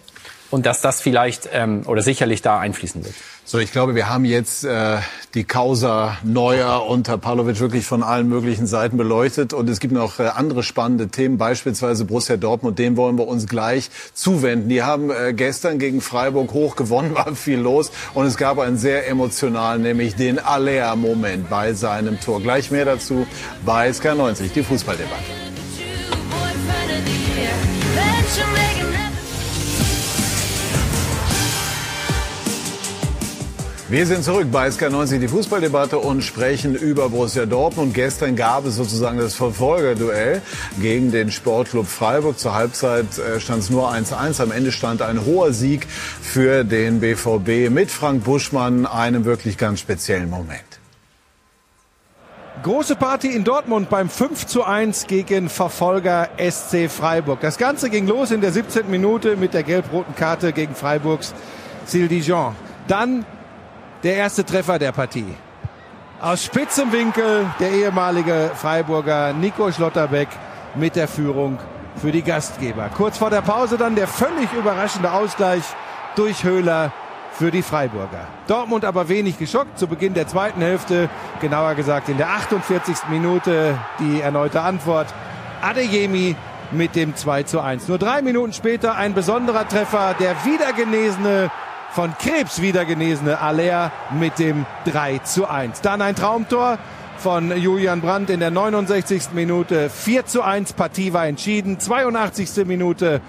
Und 0.55 0.67
dass 0.67 0.81
das 0.81 1.01
vielleicht 1.01 1.49
ähm, 1.53 1.83
oder 1.85 2.01
sicherlich 2.01 2.41
da 2.41 2.61
einfließen 2.61 3.05
wird. 3.05 3.17
So, 3.45 3.59
ich 3.59 3.73
glaube, 3.73 3.97
wir 3.97 4.09
haben 4.09 4.25
jetzt 4.25 4.63
äh, 4.63 4.99
die 5.35 5.43
Causa 5.43 6.17
Neuer 6.23 6.87
unter 6.87 7.19
Pavlovic 7.19 7.59
wirklich 7.59 7.85
von 7.85 8.05
allen 8.05 8.29
möglichen 8.29 8.69
Seiten 8.69 8.97
beleuchtet. 8.97 9.53
Und 9.53 9.69
es 9.69 9.81
gibt 9.81 9.93
noch 9.93 10.21
äh, 10.21 10.29
andere 10.29 10.63
spannende 10.63 11.09
Themen, 11.09 11.39
beispielsweise 11.39 12.05
Borussia 12.05 12.37
Dortmund. 12.37 12.79
Dem 12.79 12.97
wollen 12.97 13.19
wir 13.19 13.27
uns 13.27 13.49
gleich 13.49 13.91
zuwenden. 14.13 14.69
Die 14.69 14.85
haben 14.85 15.11
äh, 15.11 15.35
gestern 15.35 15.81
gegen 15.81 16.01
Freiburg 16.01 16.53
hoch 16.53 16.77
gewonnen, 16.77 17.15
war 17.17 17.35
viel 17.35 17.59
los. 17.59 17.91
Und 18.15 18.27
es 18.27 18.37
gab 18.37 18.61
einen 18.61 18.79
sehr 18.79 19.09
emotionalen, 19.09 19.83
nämlich 19.83 20.15
den 20.15 20.39
Aller-Moment 20.39 21.51
bei 21.51 21.73
seinem 21.73 22.21
Tor. 22.21 22.41
Gleich 22.41 22.71
mehr 22.71 22.85
dazu 22.85 23.27
bei 23.67 23.91
SK90, 23.91 24.53
die 24.55 24.63
Fußballdebatte. 24.63 25.25
Wir 33.95 34.07
sind 34.07 34.25
zurück 34.25 34.49
bei 34.51 34.67
SK90, 34.67 35.21
die 35.21 35.29
Fußballdebatte 35.29 36.01
und 36.01 36.25
sprechen 36.25 36.75
über 36.75 37.11
Borussia 37.11 37.47
Dortmund. 37.47 37.95
Gestern 37.95 38.35
gab 38.35 38.67
es 38.67 38.75
sozusagen 38.75 39.19
das 39.19 39.37
Verfolgerduell 39.37 40.43
gegen 40.81 41.13
den 41.13 41.31
Sportclub 41.31 41.87
Freiburg. 41.87 42.37
Zur 42.37 42.57
Halbzeit 42.57 43.07
äh, 43.19 43.39
stand 43.39 43.61
es 43.61 43.71
nur 43.71 43.93
1-1. 43.93 44.43
Am 44.43 44.51
Ende 44.51 44.73
stand 44.73 45.01
ein 45.01 45.25
hoher 45.25 45.53
Sieg 45.53 45.87
für 45.87 46.65
den 46.65 46.99
BVB 46.99 47.71
mit 47.71 47.89
Frank 47.89 48.25
Buschmann, 48.25 48.85
einem 48.85 49.25
wirklich 49.25 49.59
ganz 49.59 49.79
speziellen 49.79 50.29
Moment. 50.29 50.81
Große 52.65 52.97
Party 52.97 53.29
in 53.29 53.45
Dortmund 53.45 53.91
beim 53.91 54.11
5 54.11 54.49
zu 54.49 54.65
1 54.65 55.07
gegen 55.07 55.49
Verfolger 55.49 56.31
SC 56.37 56.91
Freiburg. 56.91 57.43
Das 57.43 57.59
Ganze 57.59 57.91
ging 57.91 58.09
los 58.09 58.33
in 58.33 58.41
der 58.41 58.51
17. 58.51 58.91
Minute 58.91 59.37
mit 59.37 59.55
der 59.55 59.63
gelb-roten 59.63 60.17
Karte 60.17 60.53
gegen 60.53 60.75
Freiburgs 60.75 61.33
Sil 61.87 62.09
Dijon. 62.09 62.57
Dann 62.89 63.25
der 64.05 64.17
erste 64.17 64.45
Treffer 64.45 64.79
der 64.79 64.93
Partie. 64.93 65.35
Aus 66.21 66.45
spitzem 66.45 66.93
Winkel 66.93 67.47
der 67.59 67.71
ehemalige 67.71 68.51
Freiburger 68.55 69.33
Nico 69.33 69.73
Schlotterbeck 69.73 70.29
mit 70.75 70.95
der 70.95 71.09
Führung 71.09 71.59
für 71.97 72.13
die 72.13 72.23
Gastgeber. 72.23 72.91
Kurz 72.95 73.19
vor 73.19 73.31
der 73.31 73.41
Pause 73.41 73.79
dann 73.79 73.97
der 73.97 74.07
völlig 74.07 74.53
überraschende 74.53 75.11
Ausgleich 75.11 75.63
durch 76.17 76.45
Höhler 76.45 76.93
für 77.33 77.51
die 77.51 77.63
Freiburger. 77.63 78.29
Dortmund 78.47 78.85
aber 78.85 79.09
wenig 79.09 79.39
geschockt 79.39 79.79
zu 79.79 79.87
Beginn 79.87 80.15
der 80.15 80.29
zweiten 80.29 80.61
Hälfte, 80.61 81.09
genauer 81.41 81.75
gesagt 81.75 82.09
in 82.09 82.19
der 82.19 82.29
48. 82.29 83.09
Minute 83.11 83.79
die 83.99 84.21
erneute 84.21 84.61
Antwort. 84.61 85.07
Adeyemi 85.63 86.37
mit 86.73 86.95
dem 86.95 87.17
2 87.17 87.45
zu 87.45 87.61
1. 87.61 87.89
Nur 87.89 87.99
drei 87.99 88.21
Minuten 88.23 88.53
später 88.53 88.97
ein 88.97 89.15
besonderer 89.15 89.67
Treffer, 89.67 90.15
der 90.19 90.45
wiedergenesene 90.45 91.51
von 91.95 92.13
Krebs 92.19 92.61
wieder 92.61 92.85
genesene 92.85 93.41
Aller 93.41 93.93
mit 94.11 94.39
dem 94.39 94.67
3 94.87 95.19
zu 95.19 95.49
1. 95.49 95.81
Dann 95.81 96.03
ein 96.03 96.17
Traumtor 96.17 96.79
von 97.19 97.57
Julian 97.57 98.01
Brandt 98.01 98.31
in 98.31 98.41
der 98.41 98.51
69. 98.51 99.29
Minute. 99.33 99.89
4 99.89 100.27
zu 100.27 100.43
1, 100.43 100.73
Partie 100.73 101.13
war 101.13 101.27
entschieden. 101.27 101.79
82. 101.79 102.67
Minute 102.67 103.21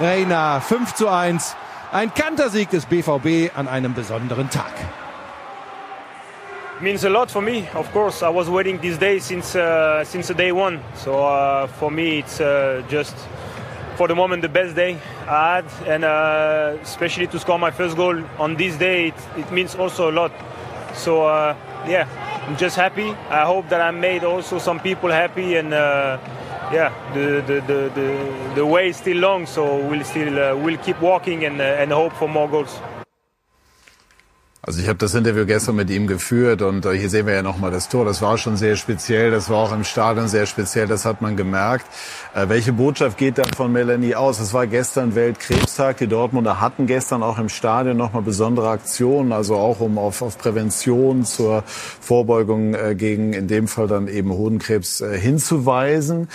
Reina 0.00 0.60
5 0.60 0.94
zu 0.94 1.08
1. 1.08 1.54
Ein 1.92 2.12
Kantersieg 2.14 2.70
des 2.70 2.86
BVB 2.86 3.56
an 3.56 3.68
einem 3.68 3.94
besonderen 3.94 4.48
Tag. 4.48 4.72
means 6.80 7.04
a 7.04 7.08
lot 7.08 7.30
for 7.30 7.40
me. 7.40 7.68
Of 7.74 7.92
course, 7.92 8.22
I 8.22 8.28
was 8.28 8.48
waiting 8.50 8.80
this 8.80 8.98
day 8.98 9.20
since 9.20 9.54
uh, 9.54 10.04
since 10.04 10.28
day 10.34 10.50
one. 10.50 10.80
So 10.96 11.24
uh, 11.24 11.68
for 11.68 11.90
me, 11.90 12.18
it's 12.18 12.40
uh, 12.40 12.82
just 12.88 13.14
for 13.96 14.08
the 14.08 14.14
moment 14.14 14.42
the 14.42 14.48
best 14.48 14.74
day 14.74 14.98
I 15.28 15.56
had, 15.56 15.64
and 15.86 16.04
uh, 16.04 16.76
especially 16.82 17.26
to 17.28 17.38
score 17.38 17.58
my 17.58 17.70
first 17.70 17.96
goal 17.96 18.22
on 18.38 18.56
this 18.56 18.76
day, 18.76 19.08
it, 19.08 19.14
it 19.36 19.52
means 19.52 19.74
also 19.74 20.10
a 20.10 20.12
lot. 20.12 20.32
So 20.94 21.24
uh, 21.26 21.56
yeah, 21.86 22.08
I'm 22.46 22.56
just 22.56 22.76
happy. 22.76 23.10
I 23.30 23.44
hope 23.44 23.68
that 23.68 23.80
I 23.80 23.90
made 23.90 24.24
also 24.24 24.58
some 24.58 24.80
people 24.80 25.10
happy, 25.10 25.56
and 25.56 25.72
uh, 25.72 26.18
yeah, 26.72 26.92
the, 27.14 27.42
the, 27.46 27.60
the, 27.60 27.90
the, 27.94 28.54
the 28.54 28.66
way 28.66 28.88
is 28.88 28.96
still 28.96 29.18
long, 29.18 29.46
so 29.46 29.86
we'll 29.88 30.04
still 30.04 30.38
uh, 30.38 30.56
we'll 30.56 30.78
keep 30.78 31.00
walking 31.00 31.44
and, 31.44 31.60
uh, 31.60 31.64
and 31.64 31.92
hope 31.92 32.12
for 32.14 32.28
more 32.28 32.48
goals. 32.48 32.78
Also 34.66 34.80
ich 34.80 34.88
habe 34.88 34.96
das 34.96 35.14
Interview 35.14 35.44
gestern 35.44 35.76
mit 35.76 35.90
ihm 35.90 36.06
geführt 36.06 36.62
und 36.62 36.86
äh, 36.86 36.96
hier 36.96 37.10
sehen 37.10 37.26
wir 37.26 37.34
ja 37.34 37.42
nochmal 37.42 37.70
das 37.70 37.90
Tor. 37.90 38.06
Das 38.06 38.22
war 38.22 38.38
schon 38.38 38.56
sehr 38.56 38.76
speziell, 38.76 39.30
das 39.30 39.50
war 39.50 39.58
auch 39.58 39.72
im 39.72 39.84
Stadion 39.84 40.26
sehr 40.26 40.46
speziell, 40.46 40.86
das 40.86 41.04
hat 41.04 41.20
man 41.20 41.36
gemerkt. 41.36 41.84
Äh, 42.34 42.48
welche 42.48 42.72
Botschaft 42.72 43.18
geht 43.18 43.36
da 43.36 43.42
von 43.54 43.70
Melanie 43.72 44.14
aus? 44.14 44.40
Es 44.40 44.54
war 44.54 44.66
gestern 44.66 45.14
Weltkrebstag, 45.14 45.98
die 45.98 46.06
Dortmunder 46.06 46.62
hatten 46.62 46.86
gestern 46.86 47.22
auch 47.22 47.38
im 47.38 47.50
Stadion 47.50 47.98
nochmal 47.98 48.22
besondere 48.22 48.70
Aktionen, 48.70 49.32
also 49.32 49.56
auch 49.56 49.80
um 49.80 49.98
auf, 49.98 50.22
auf 50.22 50.38
Prävention 50.38 51.26
zur 51.26 51.62
Vorbeugung 51.66 52.72
äh, 52.72 52.94
gegen 52.94 53.34
in 53.34 53.48
dem 53.48 53.68
Fall 53.68 53.86
dann 53.86 54.08
eben 54.08 54.32
Hodenkrebs 54.32 55.02
äh, 55.02 55.18
hinzuweisen. 55.18 56.28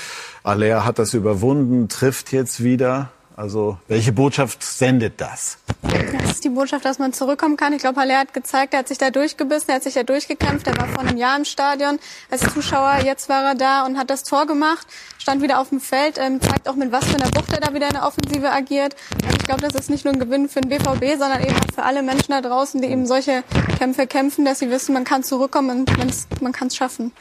Aller 0.43 0.85
hat 0.85 0.99
das 0.99 1.15
überwunden, 1.15 1.89
trifft 1.89 2.31
jetzt 2.31 2.63
wieder. 2.63 3.09
Also 3.39 3.77
welche 3.87 4.11
Botschaft 4.11 4.61
sendet 4.61 5.21
das? 5.21 5.59
Das 5.83 6.31
ist 6.31 6.43
die 6.43 6.49
Botschaft, 6.49 6.83
dass 6.83 6.99
man 6.99 7.13
zurückkommen 7.13 7.55
kann. 7.55 7.71
Ich 7.71 7.79
glaube, 7.79 8.01
Haller 8.01 8.19
hat 8.19 8.33
gezeigt, 8.33 8.73
er 8.73 8.79
hat 8.79 8.89
sich 8.89 8.97
da 8.97 9.11
durchgebissen, 9.11 9.69
er 9.69 9.75
hat 9.75 9.83
sich 9.83 9.93
da 9.93 10.03
durchgekämpft. 10.03 10.67
Er 10.67 10.77
war 10.77 10.87
vor 10.87 10.99
einem 10.99 11.15
Jahr 11.15 11.37
im 11.37 11.45
Stadion 11.45 11.99
als 12.29 12.41
Zuschauer. 12.53 12.97
Jetzt 13.05 13.29
war 13.29 13.45
er 13.45 13.55
da 13.55 13.85
und 13.85 13.97
hat 13.97 14.09
das 14.09 14.23
Tor 14.23 14.45
gemacht, 14.45 14.85
stand 15.19 15.41
wieder 15.41 15.61
auf 15.61 15.69
dem 15.69 15.79
Feld, 15.79 16.17
ähm, 16.17 16.41
zeigt 16.41 16.67
auch 16.67 16.75
mit 16.75 16.91
was 16.91 17.05
für 17.05 17.15
einer 17.15 17.33
Wucht 17.33 17.53
er 17.53 17.61
da 17.61 17.73
wieder 17.73 17.87
in 17.87 17.93
der 17.93 18.05
Offensive 18.05 18.51
agiert. 18.51 18.97
Also 19.23 19.37
ich 19.37 19.45
glaube, 19.45 19.61
das 19.61 19.73
ist 19.73 19.89
nicht 19.89 20.03
nur 20.03 20.13
ein 20.13 20.19
Gewinn 20.19 20.49
für 20.49 20.59
den 20.59 20.67
BVB, 20.67 21.17
sondern 21.17 21.41
eben 21.41 21.55
auch 21.55 21.73
für 21.73 21.83
alle 21.83 22.03
Menschen 22.03 22.31
da 22.31 22.41
draußen, 22.41 22.81
die 22.81 22.89
eben 22.89 23.05
solche 23.05 23.45
Kämpfe 23.77 24.05
kämpfen, 24.05 24.43
dass 24.43 24.59
sie 24.59 24.69
wissen, 24.69 24.91
man 24.91 25.05
kann 25.05 25.23
zurückkommen 25.23 25.87
und 25.87 26.41
man 26.41 26.51
kann 26.51 26.67
es 26.67 26.75
schaffen. 26.75 27.13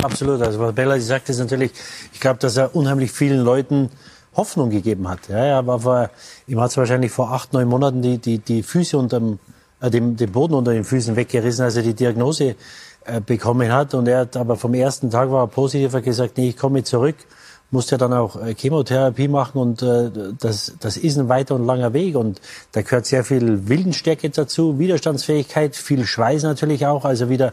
Absolut. 0.00 0.42
Also 0.42 0.60
was 0.60 0.72
Bella 0.76 1.00
sagt, 1.00 1.28
ist 1.28 1.40
natürlich, 1.40 1.72
ich 2.12 2.20
glaube, 2.20 2.38
dass 2.38 2.56
er 2.56 2.76
unheimlich 2.76 3.10
vielen 3.10 3.40
Leuten 3.40 3.90
Hoffnung 4.36 4.70
gegeben 4.70 5.08
hat. 5.08 5.28
Ja, 5.28 5.38
er 5.38 5.66
war 5.66 5.80
vor, 5.80 6.10
ihm 6.46 6.60
hat 6.60 6.70
es 6.70 6.76
wahrscheinlich 6.76 7.10
vor 7.10 7.32
acht, 7.32 7.52
neun 7.52 7.68
Monaten 7.68 8.02
die, 8.02 8.18
die, 8.18 8.38
die 8.38 8.62
Füße 8.62 8.96
unterm, 8.96 9.38
äh, 9.80 9.90
dem, 9.90 10.16
den 10.16 10.30
Boden 10.30 10.54
unter 10.54 10.72
den 10.72 10.84
Füßen 10.84 11.16
weggerissen, 11.16 11.64
als 11.64 11.76
er 11.76 11.82
die 11.82 11.94
Diagnose 11.94 12.54
äh, 13.04 13.20
bekommen 13.20 13.72
hat. 13.72 13.94
Und 13.94 14.06
er 14.08 14.20
hat 14.20 14.36
aber 14.36 14.56
vom 14.56 14.74
ersten 14.74 15.10
Tag 15.10 15.30
war 15.30 15.44
er 15.44 15.48
positiv, 15.48 15.92
hat 15.92 16.04
gesagt, 16.04 16.38
nee, 16.38 16.50
ich 16.50 16.56
komme 16.56 16.84
zurück, 16.84 17.16
musste 17.70 17.98
dann 17.98 18.12
auch 18.12 18.40
äh, 18.40 18.54
Chemotherapie 18.54 19.28
machen 19.28 19.58
und 19.58 19.82
äh, 19.82 20.10
das, 20.38 20.74
das 20.80 20.96
ist 20.96 21.18
ein 21.18 21.28
weiter 21.28 21.54
und 21.54 21.66
langer 21.66 21.92
Weg 21.92 22.16
und 22.16 22.40
da 22.72 22.82
gehört 22.82 23.06
sehr 23.06 23.24
viel 23.24 23.68
Willenstärke 23.68 24.30
dazu, 24.30 24.78
Widerstandsfähigkeit, 24.78 25.76
viel 25.76 26.04
Schweiß 26.04 26.42
natürlich 26.42 26.86
auch, 26.86 27.04
also 27.04 27.28
wieder 27.28 27.52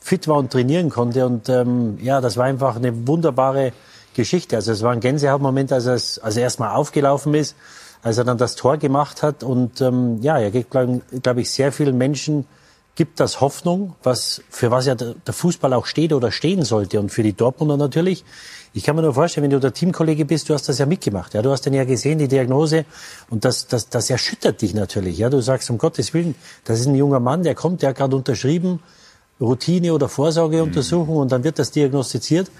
fit 0.00 0.28
war 0.28 0.36
und 0.36 0.52
trainieren 0.52 0.88
konnte 0.88 1.26
und 1.26 1.48
ähm, 1.48 1.98
ja, 2.00 2.20
das 2.20 2.36
war 2.36 2.44
einfach 2.44 2.76
eine 2.76 3.06
wunderbare 3.06 3.72
Geschichte. 4.16 4.56
Also 4.56 4.72
es 4.72 4.82
war 4.82 4.92
ein 4.92 5.00
Gänsehautmoment, 5.00 5.72
als 5.72 5.86
er, 5.86 6.24
als 6.24 6.36
er 6.36 6.42
erstmal 6.42 6.74
aufgelaufen 6.74 7.34
ist, 7.34 7.54
als 8.02 8.18
er 8.18 8.24
dann 8.24 8.38
das 8.38 8.56
Tor 8.56 8.78
gemacht 8.78 9.22
hat. 9.22 9.42
Und 9.42 9.80
ähm, 9.80 10.20
ja, 10.22 10.38
er 10.38 10.50
gibt, 10.50 10.70
glaube 10.70 11.02
glaub 11.22 11.36
ich, 11.36 11.50
sehr 11.50 11.70
vielen 11.72 11.96
Menschen 11.96 12.46
gibt 12.96 13.20
das 13.20 13.40
Hoffnung, 13.42 13.94
was, 14.02 14.42
für 14.48 14.70
was 14.70 14.86
ja 14.86 14.94
der 14.94 15.14
Fußball 15.34 15.72
auch 15.74 15.86
steht 15.86 16.12
oder 16.12 16.32
stehen 16.32 16.64
sollte. 16.64 16.98
Und 16.98 17.10
für 17.10 17.22
die 17.22 17.34
Dortmunder 17.34 17.76
natürlich. 17.76 18.24
Ich 18.72 18.84
kann 18.84 18.96
mir 18.96 19.02
nur 19.02 19.14
vorstellen, 19.14 19.44
wenn 19.44 19.50
du 19.50 19.60
der 19.60 19.72
Teamkollege 19.72 20.24
bist, 20.24 20.48
du 20.48 20.54
hast 20.54 20.68
das 20.68 20.78
ja 20.78 20.86
mitgemacht. 20.86 21.34
Ja, 21.34 21.42
du 21.42 21.50
hast 21.50 21.62
den 21.62 21.74
ja 21.74 21.84
gesehen, 21.84 22.18
die 22.18 22.28
Diagnose. 22.28 22.84
Und 23.30 23.44
das, 23.44 23.68
das, 23.68 23.88
das 23.88 24.10
erschüttert 24.10 24.60
dich 24.62 24.74
natürlich. 24.74 25.18
Ja, 25.18 25.30
du 25.30 25.40
sagst, 25.40 25.70
um 25.70 25.78
Gottes 25.78 26.12
Willen, 26.14 26.34
das 26.64 26.80
ist 26.80 26.86
ein 26.86 26.94
junger 26.94 27.20
Mann, 27.20 27.42
der 27.42 27.54
kommt, 27.54 27.82
der 27.82 27.90
hat 27.90 27.96
gerade 27.96 28.16
unterschrieben, 28.16 28.80
Routine- 29.40 29.92
oder 29.92 30.08
Vorsorgeuntersuchung, 30.08 31.16
und 31.16 31.32
dann 31.32 31.44
wird 31.44 31.58
das 31.58 31.70
diagnostiziert. 31.70 32.50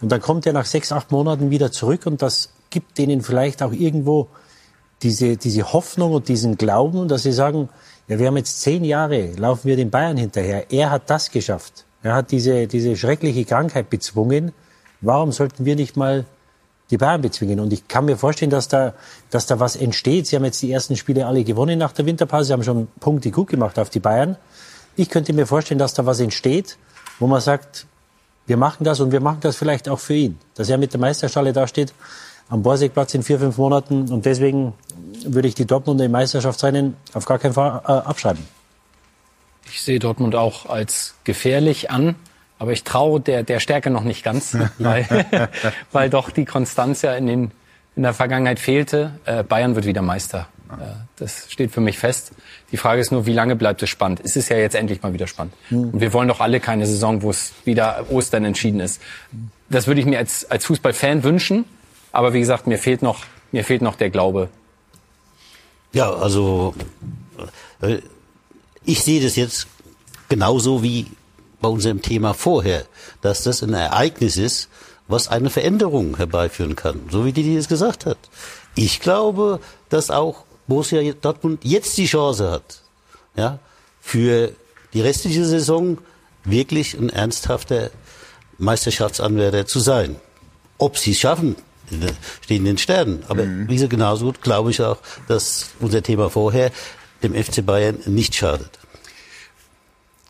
Und 0.00 0.10
dann 0.10 0.20
kommt 0.20 0.46
er 0.46 0.52
nach 0.52 0.66
sechs, 0.66 0.92
acht 0.92 1.10
Monaten 1.10 1.50
wieder 1.50 1.72
zurück 1.72 2.06
und 2.06 2.22
das 2.22 2.50
gibt 2.70 2.98
denen 2.98 3.22
vielleicht 3.22 3.62
auch 3.62 3.72
irgendwo 3.72 4.28
diese, 5.02 5.36
diese 5.36 5.72
Hoffnung 5.72 6.12
und 6.12 6.28
diesen 6.28 6.56
Glauben, 6.56 7.08
dass 7.08 7.22
sie 7.22 7.32
sagen, 7.32 7.68
ja, 8.08 8.18
wir 8.18 8.26
haben 8.26 8.36
jetzt 8.36 8.60
zehn 8.60 8.84
Jahre, 8.84 9.32
laufen 9.36 9.68
wir 9.68 9.76
den 9.76 9.90
Bayern 9.90 10.16
hinterher. 10.16 10.70
Er 10.70 10.90
hat 10.90 11.08
das 11.08 11.30
geschafft. 11.30 11.84
Er 12.02 12.14
hat 12.14 12.30
diese, 12.30 12.66
diese 12.66 12.96
schreckliche 12.96 13.44
Krankheit 13.44 13.90
bezwungen. 13.90 14.52
Warum 15.00 15.32
sollten 15.32 15.64
wir 15.64 15.76
nicht 15.76 15.96
mal 15.96 16.24
die 16.90 16.98
Bayern 16.98 17.20
bezwingen. 17.20 17.60
Und 17.60 17.72
ich 17.72 17.86
kann 17.88 18.04
mir 18.04 18.16
vorstellen, 18.16 18.50
dass 18.50 18.68
da, 18.68 18.94
dass 19.30 19.46
da 19.46 19.60
was 19.60 19.76
entsteht. 19.76 20.26
Sie 20.26 20.36
haben 20.36 20.44
jetzt 20.44 20.60
die 20.60 20.72
ersten 20.72 20.96
Spiele 20.96 21.26
alle 21.26 21.44
gewonnen 21.44 21.78
nach 21.78 21.92
der 21.92 22.06
Winterpause. 22.06 22.46
Sie 22.46 22.52
haben 22.52 22.64
schon 22.64 22.88
Punkte 22.98 23.30
gut 23.30 23.48
gemacht 23.48 23.78
auf 23.78 23.90
die 23.90 24.00
Bayern. 24.00 24.36
Ich 24.96 25.08
könnte 25.08 25.32
mir 25.32 25.46
vorstellen, 25.46 25.78
dass 25.78 25.94
da 25.94 26.04
was 26.04 26.20
entsteht, 26.20 26.78
wo 27.18 27.26
man 27.26 27.40
sagt, 27.40 27.86
wir 28.46 28.56
machen 28.56 28.84
das 28.84 29.00
und 29.00 29.12
wir 29.12 29.20
machen 29.20 29.38
das 29.42 29.56
vielleicht 29.56 29.88
auch 29.88 29.98
für 29.98 30.14
ihn. 30.14 30.38
Dass 30.54 30.68
er 30.68 30.78
mit 30.78 30.92
der 30.92 31.00
Meisterschale 31.00 31.52
da 31.52 31.66
steht 31.66 31.94
am 32.48 32.62
Borsigplatz 32.62 33.14
in 33.14 33.22
vier, 33.22 33.38
fünf 33.38 33.56
Monaten. 33.58 34.10
Und 34.10 34.26
deswegen 34.26 34.74
würde 35.24 35.48
ich 35.48 35.54
die 35.54 35.66
Dortmunder 35.66 36.04
im 36.04 36.10
Meisterschaftsrennen 36.10 36.96
auf 37.14 37.24
gar 37.24 37.38
keinen 37.38 37.54
Fall 37.54 37.80
äh, 37.84 37.92
abschreiben. 37.92 38.44
Ich 39.66 39.82
sehe 39.82 39.98
Dortmund 39.98 40.34
auch 40.34 40.66
als 40.66 41.14
gefährlich 41.24 41.90
an. 41.90 42.16
Aber 42.58 42.72
ich 42.72 42.84
traue 42.84 43.20
der, 43.20 43.42
der 43.42 43.58
Stärke 43.58 43.88
noch 43.88 44.04
nicht 44.04 44.22
ganz, 44.22 44.54
weil, 44.78 45.06
weil 45.92 46.10
doch 46.10 46.30
die 46.30 46.44
Konstanz 46.44 47.00
ja 47.00 47.14
in, 47.14 47.26
den, 47.26 47.50
in 47.96 48.02
der 48.02 48.12
Vergangenheit 48.12 48.58
fehlte. 48.58 49.12
Äh, 49.24 49.44
Bayern 49.44 49.76
wird 49.76 49.86
wieder 49.86 50.02
Meister. 50.02 50.46
Äh, 50.78 50.84
das 51.16 51.46
steht 51.50 51.70
für 51.70 51.80
mich 51.80 51.98
fest. 51.98 52.32
Die 52.72 52.76
Frage 52.76 53.00
ist 53.00 53.10
nur, 53.10 53.26
wie 53.26 53.32
lange 53.32 53.56
bleibt 53.56 53.82
es 53.82 53.90
spannend? 53.90 54.20
Es 54.22 54.36
ist 54.36 54.48
ja 54.48 54.56
jetzt 54.56 54.74
endlich 54.74 55.02
mal 55.02 55.12
wieder 55.12 55.26
spannend. 55.26 55.54
Und 55.70 56.00
wir 56.00 56.12
wollen 56.12 56.28
doch 56.28 56.40
alle 56.40 56.60
keine 56.60 56.86
Saison, 56.86 57.22
wo 57.22 57.30
es 57.30 57.52
wieder 57.64 58.06
Ostern 58.10 58.44
entschieden 58.44 58.80
ist. 58.80 59.00
Das 59.68 59.86
würde 59.86 60.00
ich 60.00 60.06
mir 60.06 60.18
als, 60.18 60.50
als 60.50 60.64
Fußballfan 60.66 61.22
wünschen. 61.22 61.64
Aber 62.12 62.32
wie 62.32 62.40
gesagt, 62.40 62.66
mir 62.66 62.78
fehlt 62.78 63.02
noch, 63.02 63.24
mir 63.52 63.64
fehlt 63.64 63.82
noch 63.82 63.96
der 63.96 64.10
Glaube. 64.10 64.48
Ja, 65.92 66.12
also 66.12 66.74
äh, 67.82 67.98
ich 68.84 69.02
sehe 69.02 69.22
das 69.22 69.36
jetzt 69.36 69.66
genauso 70.28 70.82
wie 70.82 71.06
bei 71.60 71.68
unserem 71.68 72.02
Thema 72.02 72.34
vorher, 72.34 72.84
dass 73.20 73.42
das 73.42 73.62
ein 73.62 73.74
Ereignis 73.74 74.36
ist, 74.36 74.68
was 75.08 75.28
eine 75.28 75.50
Veränderung 75.50 76.16
herbeiführen 76.16 76.76
kann, 76.76 77.00
so 77.10 77.24
wie 77.24 77.32
die 77.32 77.56
das 77.56 77.68
gesagt 77.68 78.06
hat. 78.06 78.18
Ich 78.76 79.00
glaube, 79.00 79.60
dass 79.88 80.10
auch 80.10 80.44
Borussia 80.70 81.02
Dortmund 81.12 81.64
jetzt 81.64 81.98
die 81.98 82.06
Chance 82.06 82.50
hat, 82.50 82.82
ja, 83.36 83.58
für 84.00 84.52
die 84.94 85.02
restliche 85.02 85.44
Saison 85.44 85.98
wirklich 86.44 86.94
ein 86.94 87.10
ernsthafter 87.10 87.90
Meisterschaftsanwärter 88.58 89.66
zu 89.66 89.80
sein. 89.80 90.16
Ob 90.78 90.96
sie 90.96 91.10
es 91.10 91.18
schaffen, 91.18 91.56
steht 92.40 92.58
in 92.58 92.64
den 92.64 92.78
Sternen. 92.78 93.24
Aber 93.28 93.44
mhm. 93.44 93.68
wie 93.68 93.74
gesagt, 93.74 93.90
genauso 93.90 94.26
gut 94.26 94.42
glaube 94.42 94.70
ich 94.70 94.80
auch, 94.80 94.98
dass 95.28 95.70
unser 95.80 96.02
Thema 96.02 96.30
vorher 96.30 96.70
dem 97.22 97.34
FC 97.34 97.66
Bayern 97.66 97.98
nicht 98.06 98.34
schadet. 98.36 98.78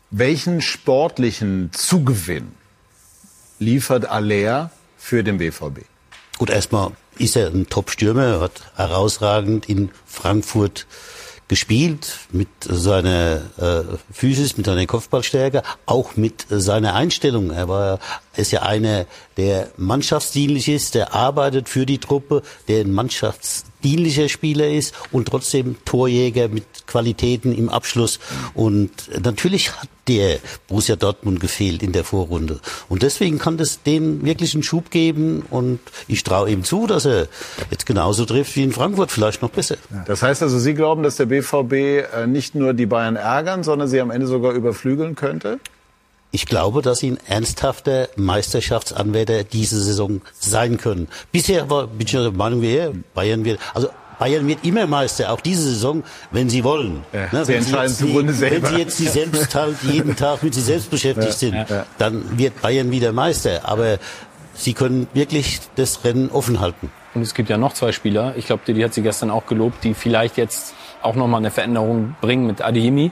Welchen 0.09 0.59
sportlichen 0.61 1.69
Zugewinn 1.71 2.51
liefert 3.59 4.07
Aller 4.07 4.71
für 4.97 5.23
den 5.23 5.37
BVB? 5.37 5.85
Gut, 6.37 6.49
erstmal 6.49 6.91
ist 7.21 7.35
er 7.35 7.47
ein 7.47 7.67
Top-Stürmer, 7.69 8.39
hat 8.39 8.61
herausragend 8.75 9.69
in 9.69 9.91
Frankfurt 10.05 10.87
gespielt 11.47 12.19
mit 12.31 12.47
seiner 12.61 13.41
äh, 13.57 13.83
Physis, 14.11 14.55
mit 14.55 14.65
seiner 14.65 14.85
Kopfballstärke, 14.85 15.63
auch 15.85 16.15
mit 16.15 16.45
seiner 16.49 16.95
Einstellung. 16.95 17.51
Er 17.51 17.67
war, 17.67 17.99
ist 18.37 18.51
ja 18.51 18.61
einer, 18.61 19.05
der 19.35 19.69
mannschaftsdienlich 19.75 20.69
ist, 20.69 20.95
der 20.95 21.13
arbeitet 21.13 21.67
für 21.67 21.85
die 21.85 21.97
Truppe, 21.97 22.41
der 22.69 22.85
ein 22.85 22.91
Mannschafts 22.93 23.65
dienlicher 23.83 24.29
Spieler 24.29 24.69
ist 24.69 24.93
und 25.11 25.27
trotzdem 25.27 25.75
Torjäger 25.85 26.47
mit 26.47 26.63
Qualitäten 26.87 27.53
im 27.53 27.69
Abschluss. 27.69 28.19
Und 28.53 28.91
natürlich 29.23 29.71
hat 29.71 29.89
der 30.07 30.39
Borussia 30.67 30.95
Dortmund 30.95 31.39
gefehlt 31.39 31.83
in 31.83 31.91
der 31.91 32.03
Vorrunde. 32.03 32.59
Und 32.89 33.03
deswegen 33.03 33.39
kann 33.39 33.57
das 33.57 33.83
den 33.83 34.25
wirklich 34.25 34.53
einen 34.53 34.63
Schub 34.63 34.91
geben. 34.91 35.43
Und 35.49 35.79
ich 36.07 36.23
traue 36.23 36.49
ihm 36.49 36.63
zu, 36.63 36.87
dass 36.87 37.05
er 37.05 37.27
jetzt 37.69 37.85
genauso 37.85 38.25
trifft 38.25 38.55
wie 38.55 38.63
in 38.63 38.71
Frankfurt, 38.71 39.11
vielleicht 39.11 39.41
noch 39.41 39.51
besser. 39.51 39.77
Das 40.05 40.21
heißt 40.23 40.41
also, 40.43 40.59
Sie 40.59 40.73
glauben, 40.73 41.03
dass 41.03 41.17
der 41.17 41.27
BVB 41.27 41.73
äh, 41.73 42.27
nicht 42.27 42.55
nur 42.55 42.73
die 42.73 42.85
Bayern 42.85 43.15
ärgern, 43.15 43.63
sondern 43.63 43.87
sie 43.87 44.01
am 44.01 44.11
Ende 44.11 44.27
sogar 44.27 44.53
überflügeln 44.53 45.15
könnte? 45.15 45.59
Ich 46.31 46.45
glaube, 46.45 46.81
dass 46.81 46.99
sie 46.99 47.11
ein 47.11 47.19
ernsthafter 47.27 48.07
Meisterschaftsanwärter 48.15 49.43
diese 49.43 49.81
Saison 49.81 50.21
sein 50.33 50.77
können. 50.77 51.09
Bisher 51.31 51.69
war, 51.69 51.87
bin 51.87 52.07
ich 52.07 52.11
der 52.11 52.31
Meinung, 52.31 52.61
wir 52.61 52.93
Bayern 53.13 53.43
wird, 53.43 53.59
also 53.73 53.89
Bayern 54.17 54.47
wird 54.47 54.63
immer 54.63 54.87
Meister, 54.87 55.31
auch 55.31 55.41
diese 55.41 55.63
Saison, 55.63 56.03
wenn 56.29 56.47
sie 56.47 56.63
wollen. 56.63 57.03
Ja, 57.11 57.27
ne, 57.31 57.43
sie 57.43 57.55
entscheiden 57.55 57.93
sie 57.93 58.11
Grunde 58.11 58.33
selber. 58.33 58.67
Wenn 58.67 58.75
sie 58.75 58.81
jetzt 58.81 58.99
die 58.99 59.07
selbst 59.07 59.55
halt 59.55 59.77
jeden 59.81 60.15
Tag 60.15 60.43
mit 60.43 60.53
sich 60.53 60.63
selbst 60.63 60.91
beschäftigt 60.91 61.33
sind, 61.33 61.55
ja. 61.55 61.85
dann 61.97 62.37
wird 62.37 62.61
Bayern 62.61 62.91
wieder 62.91 63.13
Meister. 63.13 63.61
Aber 63.63 63.97
sie 64.53 64.73
können 64.73 65.07
wirklich 65.13 65.59
das 65.75 66.03
Rennen 66.05 66.29
offen 66.29 66.59
halten. 66.59 66.91
Und 67.13 67.23
es 67.23 67.33
gibt 67.33 67.49
ja 67.49 67.57
noch 67.57 67.73
zwei 67.73 67.91
Spieler, 67.91 68.35
ich 68.37 68.45
glaube, 68.45 68.61
die 68.71 68.83
hat 68.83 68.93
sie 68.93 69.01
gestern 69.01 69.31
auch 69.31 69.47
gelobt, 69.47 69.83
die 69.83 69.93
vielleicht 69.93 70.37
jetzt 70.37 70.75
auch 71.01 71.15
nochmal 71.15 71.39
eine 71.39 71.51
Veränderung 71.51 72.15
bringen 72.21 72.47
mit 72.47 72.61
Adeyemi 72.61 73.05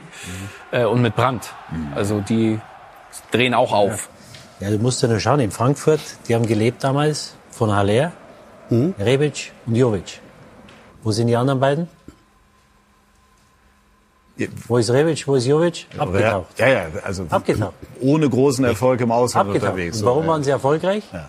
äh, 0.70 0.84
und 0.84 1.02
mit 1.02 1.16
Brandt. 1.16 1.50
Mhm. 1.70 1.92
Also 1.94 2.20
die 2.20 2.60
drehen 3.30 3.54
auch 3.54 3.72
auf. 3.72 4.08
Ja, 4.60 4.68
ja 4.68 4.76
du 4.76 4.82
musst 4.82 5.02
ja 5.02 5.08
nur 5.08 5.20
schauen, 5.20 5.40
in 5.40 5.50
Frankfurt, 5.50 6.00
die 6.28 6.34
haben 6.34 6.46
gelebt 6.46 6.82
damals 6.84 7.34
von 7.50 7.74
Haller, 7.74 8.12
mhm. 8.68 8.94
Rebic 8.98 9.52
und 9.66 9.76
Jovic. 9.76 10.20
Wo 11.02 11.12
sind 11.12 11.28
die 11.28 11.36
anderen 11.36 11.60
beiden? 11.60 11.88
Wo 14.68 14.78
ist 14.78 14.90
Rebic, 14.90 15.26
wo 15.26 15.34
ist 15.34 15.46
Jovic? 15.46 15.86
Abgetaucht. 15.98 16.58
Ja, 16.58 16.68
ja, 16.68 16.86
also 17.04 17.26
Abgetaucht. 17.28 17.74
ohne 18.00 18.28
großen 18.28 18.64
Erfolg 18.64 19.00
im 19.00 19.12
Ausland 19.12 19.48
Abgetaucht. 19.48 19.72
unterwegs. 19.72 19.98
Und 19.98 20.06
warum 20.06 20.26
waren 20.26 20.42
sie 20.42 20.50
erfolgreich? 20.50 21.04
Ja. 21.12 21.28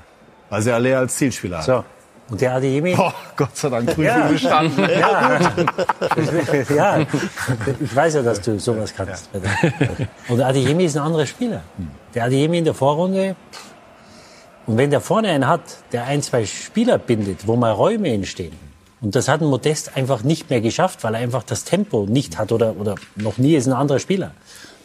Weil 0.50 0.62
sie 0.62 0.72
alle 0.72 0.98
als 0.98 1.16
Zielspieler 1.16 1.58
hatten. 1.58 1.66
So. 1.66 1.84
Und 2.32 2.40
der 2.40 2.56
Adeyemi? 2.56 2.96
Oh, 2.98 3.12
Gott 3.36 3.58
sei 3.58 3.70
Dank, 3.70 3.88
Prüfung 3.88 4.06
ja. 4.06 4.28
bestanden. 4.28 4.90
Ja. 4.90 5.40
ja, 6.76 7.00
ich 7.80 7.96
weiß 7.96 8.14
ja, 8.16 8.22
dass 8.22 8.40
du 8.40 8.58
sowas 8.58 8.94
kannst. 8.96 9.30
Ja. 9.34 10.06
Und 10.30 10.38
der 10.38 10.48
Adeyemi 10.48 10.86
ist 10.86 10.96
ein 10.96 11.04
anderer 11.04 11.26
Spieler. 11.26 11.62
Der 12.16 12.24
Adeyemi 12.24 12.60
in 12.60 12.64
der 12.64 12.74
Vorrunde, 12.74 13.36
und 14.66 14.78
wenn 14.78 14.92
der 14.92 15.02
vorne 15.02 15.28
einen 15.28 15.46
hat, 15.46 15.62
der 15.92 16.06
ein, 16.06 16.22
zwei 16.22 16.46
Spieler 16.46 16.98
bindet, 16.98 17.48
wo 17.48 17.58
mal 17.58 17.72
Räume 17.72 18.08
entstehen, 18.14 18.54
und 19.02 19.14
das 19.16 19.28
hat 19.28 19.42
ein 19.42 19.48
Modest 19.48 19.98
einfach 19.98 20.24
nicht 20.24 20.50
mehr 20.50 20.62
geschafft, 20.62 21.04
weil 21.04 21.16
er 21.16 21.20
einfach 21.20 21.44
das 21.44 21.66
Tempo 21.66 22.06
nicht 22.08 22.38
hat 22.38 22.54
oder, 22.54 22.78
oder 22.80 22.96
noch 23.16 23.40
nie 23.40 23.56
ist 23.56 23.68
ein 23.68 23.74
anderer 23.74 24.00
Spieler. 24.00 24.32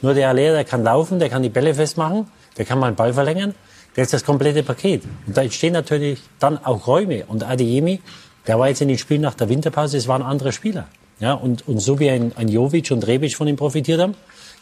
Nur 0.03 0.15
der 0.15 0.31
Aller, 0.31 0.53
der 0.53 0.65
kann 0.65 0.83
laufen, 0.83 1.21
der 1.21 1.29
kann 1.29 1.45
die 1.45 1.49
Bälle 1.49 1.75
festmachen, 1.75 2.27
der 2.57 2.65
kann 2.65 2.81
mal 2.81 2.89
einen 2.89 2.97
Ball 2.97 3.13
verlängern. 3.13 3.55
Der 3.97 4.03
ist 4.03 4.13
das 4.13 4.25
komplette 4.25 4.63
Paket. 4.63 5.03
Und 5.27 5.37
da 5.37 5.43
entstehen 5.43 5.73
natürlich 5.73 6.21
dann 6.39 6.59
auch 6.59 6.87
Räume. 6.87 7.25
Und 7.27 7.43
Adeyemi, 7.43 8.01
der 8.47 8.59
war 8.59 8.69
jetzt 8.69 8.83
in 8.83 8.89
den 8.89 8.99
Spielen 8.99 9.23
nach 9.23 9.35
der 9.35 9.49
Winterpause, 9.49 9.97
es 9.97 10.07
waren 10.07 10.23
andere 10.23 10.53
Spieler. 10.53 10.87
Ja, 11.19 11.33
und, 11.33 11.67
und 11.67 11.81
so 11.81 11.99
wie 11.99 12.11
ein, 12.11 12.33
ein 12.37 12.49
Jovic 12.49 12.91
und 12.91 13.07
Rebic 13.07 13.35
von 13.35 13.49
ihm 13.49 13.57
profitiert 13.57 14.01
haben, 14.01 14.15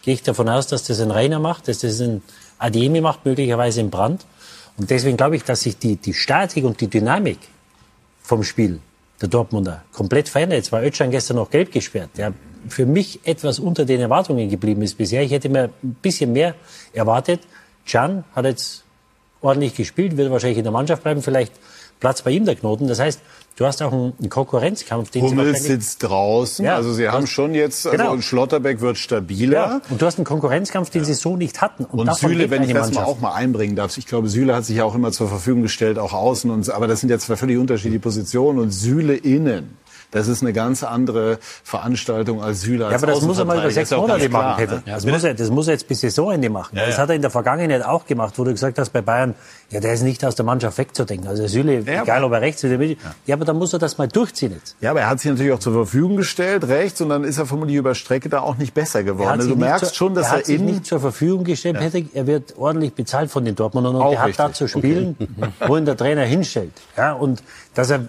gehe 0.03 0.15
ich 0.15 0.23
davon 0.23 0.49
aus, 0.49 0.69
dass 0.69 0.85
das 0.85 1.01
ein 1.01 1.11
Rainer 1.11 1.41
macht, 1.41 1.67
dass 1.67 1.81
das 1.81 2.01
ein 2.01 2.23
Adeyemi 2.59 3.01
macht, 3.01 3.25
möglicherweise 3.25 3.81
im 3.81 3.91
Brand. 3.91 4.25
Und 4.77 4.91
deswegen 4.91 5.17
glaube 5.17 5.37
ich, 5.37 5.43
dass 5.43 5.63
sich 5.63 5.79
die, 5.79 5.97
die 5.97 6.15
Statik 6.15 6.65
und 6.65 6.81
die 6.81 6.89
Dynamik 6.89 7.39
vom 8.23 8.45
Spiel 8.45 8.81
der 9.21 9.29
Dortmunder 9.29 9.83
komplett 9.93 10.29
verändert. 10.29 10.59
Jetzt 10.59 10.73
war 10.73 10.83
Özcan 10.83 11.11
gestern 11.11 11.37
noch 11.37 11.51
gelb 11.51 11.73
gesperrt, 11.73 12.11
der 12.17 12.33
für 12.69 12.87
mich 12.87 13.21
etwas 13.25 13.59
unter 13.59 13.85
den 13.85 14.01
Erwartungen 14.01 14.49
geblieben 14.49 14.83
ist 14.83 14.97
bisher. 14.97 15.23
Ich 15.23 15.33
hätte 15.33 15.49
mir 15.49 15.71
ein 15.83 15.97
bisschen 16.03 16.33
mehr 16.33 16.55
erwartet. 16.93 17.41
Can 17.87 18.25
hat 18.35 18.45
jetzt 18.47 18.85
ordentlich 19.45 19.75
gespielt, 19.75 20.17
wird 20.17 20.31
wahrscheinlich 20.31 20.59
in 20.59 20.65
der 20.65 20.73
Mannschaft 20.73 21.03
bleiben, 21.03 21.23
vielleicht 21.23 21.53
Platz 22.01 22.23
bei 22.23 22.33
ihm 22.33 22.45
der 22.45 22.57
Knoten. 22.57 22.89
Das 22.89 22.99
heißt, 22.99 23.21
du 23.57 23.65
hast 23.65 23.83
auch 23.83 23.93
einen 23.93 24.29
Konkurrenzkampf. 24.29 25.11
Den 25.11 25.23
Hummels 25.23 25.65
sitzt 25.65 26.03
draußen, 26.03 26.65
ja, 26.65 26.77
also 26.77 26.93
sie 26.93 27.09
haben 27.09 27.27
schon 27.27 27.55
jetzt, 27.55 27.87
also 27.87 27.97
genau. 27.97 28.21
Schlotterbeck 28.21 28.81
wird 28.81 28.99
stabiler. 28.99 29.53
Ja, 29.53 29.81
und 29.91 30.03
du 30.03 30.07
hast 30.07 30.19
einen 30.19 30.25
Konkurrenzkampf, 30.25 30.91
den 30.91 31.03
ja. 31.03 31.07
sie 31.07 31.15
so 31.15 31.37
nicht 31.37 31.61
hatten. 31.61 31.85
Und, 31.85 32.01
und 32.01 32.15
Süle, 32.15 32.51
wenn 32.51 32.63
ich 32.63 32.73
das 32.73 32.93
mal 32.93 33.05
auch 33.05 33.21
mal 33.21 33.35
einbringen 33.35 33.77
darf, 33.77 33.97
ich 33.97 34.07
glaube, 34.07 34.29
Süle 34.29 34.55
hat 34.55 34.65
sich 34.65 34.77
ja 34.77 34.85
auch 34.85 34.95
immer 34.95 35.13
zur 35.13 35.29
Verfügung 35.29 35.63
gestellt, 35.63 35.99
auch 35.99 36.13
außen, 36.13 36.51
und, 36.51 36.69
aber 36.71 36.89
das 36.89 37.01
sind 37.01 37.11
jetzt 37.11 37.27
zwei 37.27 37.37
völlig 37.37 37.59
unterschiedliche 37.59 38.01
Positionen 38.01 38.59
und 38.59 38.71
Süle 38.71 39.15
innen 39.15 39.77
das 40.15 40.29
ist 40.29 40.43
eine 40.43 40.53
ganz 40.53 40.85
andere 40.85 41.39
Veranstaltung 41.65 42.41
als 42.41 42.61
Süle. 42.61 42.87
Als 42.87 42.93
ja, 42.93 42.99
aber 42.99 43.07
das 43.09 43.23
muss 43.23 43.39
er 43.39 43.45
mal 43.45 43.59
über 43.59 43.71
sechs 43.71 43.91
Monate 43.91 44.29
machen, 44.29 44.57
Peter. 44.57 44.83
Ja, 44.87 44.95
das, 44.95 45.05
muss 45.05 45.25
er, 45.25 45.35
das 45.35 45.51
muss 45.51 45.67
er 45.67 45.73
jetzt 45.73 45.89
bis 45.89 46.01
Saisonende 46.01 46.49
machen. 46.49 46.77
Ja, 46.77 46.87
das 46.87 46.99
hat 46.99 47.09
er 47.09 47.17
in 47.17 47.23
der 47.23 47.33
Vergangenheit 47.33 47.85
auch 47.85 48.07
gemacht, 48.07 48.35
wo 48.37 48.45
du 48.45 48.53
gesagt 48.53 48.79
hast, 48.79 48.91
bei 48.91 49.03
Bayern, 49.03 49.35
ja, 49.71 49.81
der 49.81 49.93
ist 49.93 50.03
nicht 50.03 50.25
aus 50.25 50.35
der 50.35 50.45
Mannschaft 50.45 50.79
wegzudenken. 50.79 51.29
Also 51.29 51.47
Süle, 51.47 51.81
ja, 51.81 52.03
egal 52.03 52.25
ob 52.25 52.33
er 52.33 52.41
rechts 52.41 52.65
oder 52.65 52.79
mittig. 52.79 52.99
Ja. 53.03 53.15
ja, 53.27 53.35
aber 53.35 53.45
dann 53.45 53.57
muss 53.57 53.73
er 53.73 53.79
das 53.79 53.99
mal 53.99 54.09
durchziehen 54.09 54.53
jetzt. 54.53 54.77
Ja, 54.81 54.91
aber 54.91 55.01
er 55.01 55.09
hat 55.09 55.21
sich 55.21 55.31
natürlich 55.31 55.53
auch 55.53 55.59
zur 55.59 55.73
Verfügung 55.73 56.17
gestellt, 56.17 56.69
rechts, 56.69 57.01
und 57.01 57.09
dann 57.09 57.25
ist 57.25 57.39
er 57.39 57.47
vermutlich 57.47 57.77
über 57.77 57.95
Strecke 57.95 58.29
da 58.29 58.41
auch 58.41 58.57
nicht 58.57 58.75
besser 58.75 59.03
geworden. 59.03 59.29
Also 59.29 59.49
du 59.49 59.57
merkst 59.57 59.87
zu, 59.87 59.95
schon, 59.95 60.15
dass 60.15 60.31
er, 60.31 60.39
er 60.39 60.45
sich 60.45 60.61
nicht 60.61 60.87
zur 60.87 61.01
Verfügung 61.01 61.45
gestellt, 61.45 61.77
ja. 61.81 61.89
Peter. 61.89 62.09
Er 62.15 62.27
wird 62.27 62.55
ordentlich 62.57 62.95
bezahlt 62.95 63.31
von 63.31 63.45
den 63.45 63.55
Dortmundern 63.55 63.97
und 63.97 64.03
auch 64.03 64.13
er 64.13 64.19
hat 64.21 64.29
richtig. 64.29 64.45
da 64.45 64.53
zu 64.53 64.69
spielen, 64.69 65.17
okay. 65.19 65.51
wo 65.67 65.77
ihn 65.77 65.85
der 65.85 65.97
Trainer 65.97 66.25
hinstellt. 66.25 66.73
Ja, 66.97 67.13
und 67.13 67.43
dass 67.75 67.91
er 67.91 67.99
äh, 67.99 68.01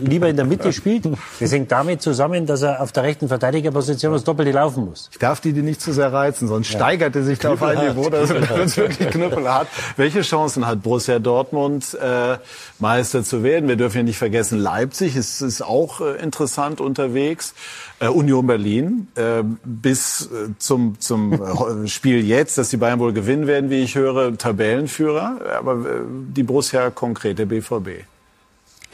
lieber 0.00 0.28
in 0.28 0.36
der 0.36 0.44
Mitte 0.44 0.72
spielt, 0.72 1.08
das 1.40 1.52
hängt 1.52 1.72
damit 1.72 2.02
zusammen, 2.02 2.46
dass 2.46 2.62
er 2.62 2.82
auf 2.82 2.92
der 2.92 3.04
rechten 3.04 3.28
Verteidigerposition 3.28 4.12
das 4.12 4.24
Doppelte 4.24 4.52
laufen 4.52 4.84
muss. 4.84 5.08
Ich 5.12 5.18
darf 5.18 5.40
die, 5.40 5.52
die 5.52 5.62
nicht 5.62 5.80
zu 5.80 5.92
sehr 5.92 6.12
reizen, 6.12 6.48
sonst 6.48 6.68
steigert 6.68 7.16
er 7.16 7.22
sich 7.22 7.38
da 7.38 7.54
auf 7.54 7.62
ein 7.62 7.78
Niveau, 7.78 8.10
dass 8.10 8.30
er 8.30 8.56
es 8.58 8.76
wirklich 8.76 9.08
Knüppel 9.10 9.52
hat. 9.52 9.68
Welche 9.96 10.20
Chancen 10.20 10.66
hat 10.66 10.82
Borussia 11.04 11.18
Dortmund, 11.18 11.98
äh, 12.00 12.38
Meister 12.78 13.22
zu 13.22 13.42
werden? 13.42 13.68
Wir 13.68 13.76
dürfen 13.76 13.98
ja 13.98 14.02
nicht 14.04 14.16
vergessen, 14.16 14.58
Leipzig 14.58 15.16
ist, 15.16 15.42
ist 15.42 15.62
auch 15.62 16.00
äh, 16.00 16.22
interessant 16.22 16.80
unterwegs. 16.80 17.54
Äh, 18.00 18.08
Union 18.08 18.46
Berlin 18.46 19.08
äh, 19.14 19.42
bis 19.64 20.30
zum, 20.58 20.98
zum 21.00 21.32
äh, 21.34 21.88
Spiel 21.88 22.24
jetzt, 22.24 22.56
dass 22.56 22.70
die 22.70 22.78
Bayern 22.78 23.00
wohl 23.00 23.12
gewinnen 23.12 23.46
werden, 23.46 23.68
wie 23.68 23.82
ich 23.82 23.96
höre, 23.96 24.36
Tabellenführer. 24.38 25.40
Aber 25.58 25.72
äh, 25.72 26.00
die 26.08 26.42
Borussia 26.42 26.88
konkret, 26.88 27.38
der 27.38 27.46
BVB. 27.46 28.04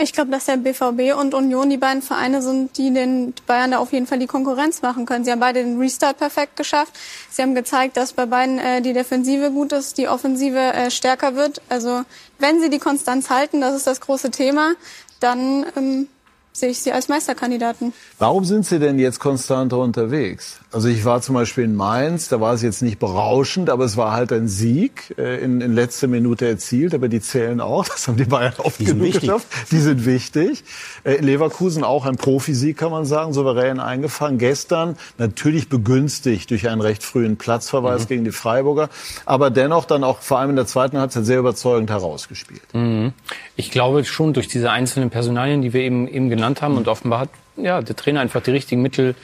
Ich 0.03 0.15
glaube, 0.15 0.31
dass 0.31 0.47
der 0.47 0.57
BVB 0.57 1.15
und 1.15 1.35
Union 1.35 1.69
die 1.69 1.77
beiden 1.77 2.01
Vereine 2.01 2.41
sind, 2.41 2.79
die 2.79 2.91
den 2.91 3.35
Bayern 3.47 3.73
da 3.73 3.79
auf 3.79 3.93
jeden 3.93 4.07
Fall 4.07 4.19
die 4.19 4.27
Konkurrenz 4.27 4.81
machen 4.81 5.05
können. 5.05 5.27
Sie 5.27 5.31
haben 5.31 5.41
beide 5.41 5.63
den 5.63 5.79
Restart 5.79 6.17
perfekt 6.17 6.57
geschafft. 6.57 6.95
Sie 7.29 7.43
haben 7.43 7.55
gezeigt, 7.55 7.99
dass 7.99 8.15
bei 8.15 8.25
beiden 8.25 8.59
äh, 8.59 8.81
die 8.81 8.95
Defensive 8.95 9.51
gut 9.51 9.73
ist, 9.73 9.99
die 9.99 10.09
Offensive 10.09 10.59
äh, 10.59 10.91
stärker 10.91 11.37
wird. 11.37 11.61
Also 11.69 12.03
wenn 12.39 12.63
sie 12.63 12.71
die 12.71 12.79
Konstanz 12.79 13.29
halten, 13.29 13.61
das 13.61 13.75
ist 13.75 13.87
das 13.87 14.01
große 14.01 14.31
Thema, 14.31 14.73
dann 15.21 15.67
ähm, 15.77 16.09
sehe 16.53 16.71
ich 16.71 16.81
sie 16.81 16.93
als 16.93 17.09
Meisterkandidaten. 17.09 17.93
Warum 18.19 18.47
sind 18.47 18.65
Sie 18.65 18.79
denn 18.79 18.99
jetzt 18.99 19.21
konstanter 19.21 19.79
unterwegs? 19.79 20.60
Also 20.73 20.87
ich 20.87 21.05
war 21.05 21.21
zum 21.21 21.35
Beispiel 21.35 21.65
in 21.65 21.75
Mainz, 21.75 22.29
da 22.29 22.41
war 22.41 22.55
es 22.55 22.63
jetzt 22.63 22.81
nicht 22.81 23.01
berauschend, 23.01 23.71
aber 23.71 23.85
es 23.85 23.97
war 23.97 24.13
halt 24.13 24.33
ein 24.33 24.47
Sieg 24.47 25.13
äh, 25.19 25.43
in, 25.43 25.61
in 25.61 25.75
letzter 25.75 26.07
Minute 26.07 26.47
erzielt, 26.47 26.95
aber 26.95 27.09
die 27.09 27.21
zählen 27.21 27.61
auch, 27.61 27.89
das 27.89 28.07
haben 28.07 28.17
die 28.17 28.25
Bayern 28.25 28.53
oft 28.59 28.79
die 28.79 28.85
genug 28.85 29.13
geschafft. 29.13 29.49
Die 29.73 29.79
sind 29.79 30.07
wichtig. 30.07 30.63
Äh, 31.03 31.15
in 31.15 31.25
Leverkusen 31.25 31.83
auch 31.83 32.07
ein 32.07 32.17
Profisieg, 32.17 32.77
kann 32.77 32.93
man 32.93 33.05
sagen, 33.05 33.33
souverän 33.33 33.81
eingefangen. 33.81 34.39
Gestern 34.39 34.97
natürlich 35.19 35.69
begünstigt 35.69 36.51
durch 36.51 36.69
einen 36.69 36.81
recht 36.81 37.03
frühen 37.03 37.37
Platzverweis 37.37 38.05
mhm. 38.05 38.09
gegen 38.09 38.25
die 38.25 38.33
Freiburger, 38.33 38.91
aber 39.27 39.51
dennoch 39.51 39.87
dann 39.87 40.05
auch 40.05 40.21
vor 40.21 40.39
allem 40.39 40.51
in 40.51 40.57
der 40.57 40.67
zweiten 40.67 40.99
Halbzeit 40.99 41.25
sehr 41.25 41.41
überzeugend 41.41 41.91
herausgespielt. 41.91 42.63
Mhm. 42.75 43.13
Ich 43.57 43.73
glaube 43.73 44.05
schon 44.05 44.35
durch 44.35 44.47
diese 44.47 44.71
einzelnen 44.71 45.11
Personalien, 45.11 45.63
die 45.63 45.73
wir 45.73 45.81
eben, 45.81 46.07
eben 46.07 46.31
genannt 46.31 46.63
haben, 46.63 46.73
mhm. 46.73 46.79
und 46.79 46.89
offenbar 46.89 47.21
hat 47.21 47.31
ja, 47.65 47.83
der 47.83 47.97
Trainer 47.97 48.21
einfach 48.21 48.43
die 48.43 48.51
richtigen 48.51 48.83
Mittel 48.83 49.15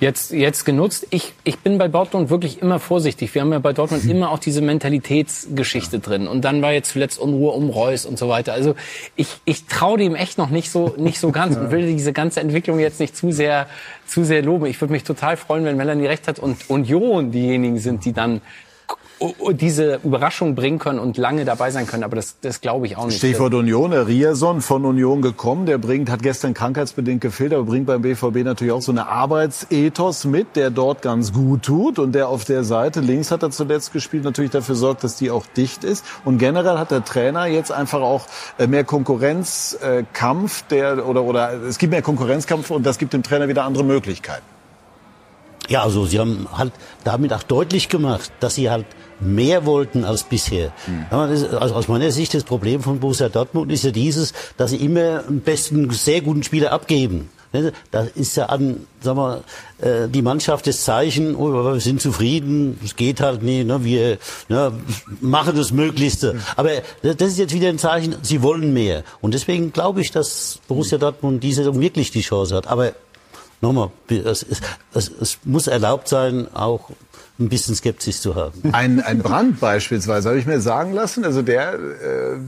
jetzt, 0.00 0.32
jetzt 0.32 0.64
genutzt. 0.64 1.06
Ich, 1.10 1.32
ich 1.44 1.58
bin 1.58 1.78
bei 1.78 1.88
Dortmund 1.88 2.30
wirklich 2.30 2.62
immer 2.62 2.78
vorsichtig. 2.78 3.34
Wir 3.34 3.42
haben 3.42 3.52
ja 3.52 3.58
bei 3.58 3.72
Dortmund 3.72 4.04
immer 4.08 4.30
auch 4.30 4.38
diese 4.38 4.60
Mentalitätsgeschichte 4.60 5.98
drin. 5.98 6.26
Und 6.26 6.44
dann 6.44 6.62
war 6.62 6.72
jetzt 6.72 6.92
zuletzt 6.92 7.18
Unruhe 7.18 7.52
um 7.52 7.70
Reus 7.70 8.06
und 8.06 8.18
so 8.18 8.28
weiter. 8.28 8.52
Also 8.52 8.74
ich, 9.16 9.28
ich 9.44 9.66
traue 9.66 9.98
dem 9.98 10.14
echt 10.14 10.38
noch 10.38 10.50
nicht 10.50 10.70
so, 10.70 10.94
nicht 10.96 11.18
so 11.18 11.30
ganz 11.30 11.56
und 11.58 11.70
will 11.70 11.86
diese 11.86 12.12
ganze 12.12 12.40
Entwicklung 12.40 12.78
jetzt 12.78 13.00
nicht 13.00 13.16
zu 13.16 13.32
sehr, 13.32 13.66
zu 14.06 14.24
sehr 14.24 14.42
loben. 14.42 14.66
Ich 14.66 14.80
würde 14.80 14.92
mich 14.92 15.04
total 15.04 15.36
freuen, 15.36 15.64
wenn 15.64 15.76
Melanie 15.76 16.06
recht 16.06 16.28
hat 16.28 16.38
und 16.38 16.68
Union 16.68 17.30
diejenigen 17.30 17.78
sind, 17.78 18.04
die 18.04 18.12
dann 18.12 18.40
diese 19.52 20.00
Überraschung 20.04 20.54
bringen 20.54 20.78
können 20.78 20.98
und 20.98 21.16
lange 21.16 21.44
dabei 21.44 21.70
sein 21.70 21.86
können. 21.86 22.04
Aber 22.04 22.16
das, 22.16 22.36
das 22.40 22.60
glaube 22.60 22.86
ich 22.86 22.96
auch 22.96 23.06
nicht. 23.06 23.18
Stichwort 23.18 23.54
Union, 23.54 23.90
der 23.92 24.06
Rierson 24.06 24.60
von 24.60 24.84
Union 24.84 25.22
gekommen, 25.22 25.66
der 25.66 25.78
bringt, 25.78 26.10
hat 26.10 26.22
gestern 26.22 26.54
krankheitsbedingt 26.54 27.20
gefehlt, 27.20 27.52
aber 27.52 27.64
bringt 27.64 27.86
beim 27.86 28.02
BVB 28.02 28.44
natürlich 28.44 28.72
auch 28.72 28.82
so 28.82 28.92
eine 28.92 29.06
Arbeitsethos 29.06 30.24
mit, 30.24 30.56
der 30.56 30.70
dort 30.70 31.02
ganz 31.02 31.32
gut 31.32 31.62
tut 31.62 31.98
und 31.98 32.14
der 32.14 32.28
auf 32.28 32.44
der 32.44 32.64
Seite 32.64 33.00
links 33.00 33.30
hat 33.30 33.42
er 33.42 33.50
zuletzt 33.50 33.92
gespielt, 33.92 34.24
natürlich 34.24 34.50
dafür 34.50 34.74
sorgt, 34.74 35.04
dass 35.04 35.16
die 35.16 35.30
auch 35.30 35.46
dicht 35.46 35.84
ist. 35.84 36.04
Und 36.24 36.38
generell 36.38 36.78
hat 36.78 36.90
der 36.90 37.04
Trainer 37.04 37.46
jetzt 37.46 37.72
einfach 37.72 38.00
auch 38.00 38.26
äh, 38.58 38.66
mehr 38.66 38.84
Konkurrenzkampf, 38.84 40.62
der 40.68 41.06
oder 41.06 41.22
oder 41.22 41.52
es 41.62 41.78
gibt 41.78 41.92
mehr 41.92 42.02
Konkurrenzkampf 42.02 42.70
und 42.70 42.84
das 42.84 42.98
gibt 42.98 43.12
dem 43.12 43.22
Trainer 43.22 43.48
wieder 43.48 43.64
andere 43.64 43.84
Möglichkeiten. 43.84 44.53
Ja, 45.68 45.82
also 45.82 46.04
sie 46.06 46.18
haben 46.18 46.46
halt 46.52 46.72
damit 47.04 47.32
auch 47.32 47.42
deutlich 47.42 47.88
gemacht, 47.88 48.30
dass 48.40 48.56
sie 48.56 48.70
halt 48.70 48.86
mehr 49.20 49.64
wollten 49.64 50.04
als 50.04 50.24
bisher. 50.24 50.72
Mhm. 50.86 51.06
Also 51.10 51.58
aus 51.58 51.88
meiner 51.88 52.10
Sicht 52.10 52.34
das 52.34 52.44
Problem 52.44 52.82
von 52.82 53.00
Borussia 53.00 53.28
Dortmund 53.28 53.72
ist 53.72 53.84
ja 53.84 53.90
dieses, 53.90 54.32
dass 54.56 54.70
sie 54.70 54.76
immer 54.76 55.24
am 55.26 55.40
besten 55.40 55.90
sehr 55.90 56.20
guten 56.20 56.42
Spieler 56.42 56.72
abgeben. 56.72 57.30
Da 57.92 58.06
ist 58.16 58.36
ja 58.36 58.46
an, 58.46 58.84
sagen 59.00 59.16
wir, 59.16 59.44
äh, 59.80 60.08
die 60.08 60.22
Mannschaft 60.22 60.66
das 60.66 60.82
Zeichen, 60.82 61.36
oh, 61.36 61.52
wir 61.52 61.80
sind 61.80 62.00
zufrieden, 62.00 62.80
es 62.84 62.96
geht 62.96 63.20
halt 63.20 63.44
nicht, 63.44 63.66
ne, 63.66 63.84
wir 63.84 64.18
ne, 64.48 64.72
machen 65.20 65.54
das 65.54 65.70
Möglichste. 65.70 66.40
Aber 66.56 66.70
das 67.02 67.28
ist 67.28 67.38
jetzt 67.38 67.54
wieder 67.54 67.68
ein 67.68 67.78
Zeichen, 67.78 68.16
sie 68.22 68.42
wollen 68.42 68.72
mehr. 68.72 69.04
Und 69.20 69.34
deswegen 69.34 69.72
glaube 69.72 70.00
ich, 70.00 70.10
dass 70.10 70.58
Borussia 70.66 70.98
Dortmund 70.98 71.44
diese 71.44 71.80
wirklich 71.80 72.10
die 72.10 72.22
Chance 72.22 72.56
hat. 72.56 72.66
Aber 72.66 72.92
nochmal, 73.60 73.90
es, 74.08 74.44
es, 74.94 75.10
es 75.20 75.38
muss 75.44 75.66
erlaubt 75.66 76.08
sein, 76.08 76.46
auch 76.54 76.90
ein 77.38 77.48
bisschen 77.48 77.74
Skepsis 77.74 78.20
zu 78.20 78.34
haben. 78.34 78.60
Ein, 78.72 79.00
ein 79.00 79.18
Brand 79.18 79.60
beispielsweise, 79.60 80.28
habe 80.28 80.38
ich 80.38 80.46
mir 80.46 80.60
sagen 80.60 80.92
lassen, 80.92 81.24
also 81.24 81.42
der 81.42 81.74
äh, 81.74 82.38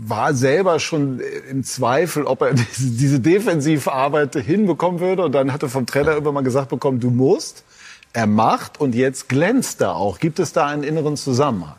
war 0.00 0.34
selber 0.34 0.80
schon 0.80 1.20
im 1.50 1.64
Zweifel, 1.64 2.24
ob 2.24 2.42
er 2.42 2.54
diese, 2.78 3.20
Defensivarbeit 3.20 4.34
hinbekommen 4.36 5.00
würde 5.00 5.24
und 5.24 5.32
dann 5.32 5.52
hatte 5.52 5.68
vom 5.68 5.86
Trainer 5.86 6.16
immer 6.16 6.32
mal 6.32 6.42
gesagt 6.42 6.68
bekommen, 6.68 7.00
du 7.00 7.10
musst. 7.10 7.64
Er 8.12 8.26
macht 8.26 8.80
und 8.80 8.94
jetzt 8.94 9.28
glänzt 9.28 9.80
er 9.80 9.94
auch. 9.96 10.18
Gibt 10.18 10.38
es 10.38 10.52
da 10.52 10.66
einen 10.66 10.82
inneren 10.82 11.16
Zusammenhang? 11.16 11.76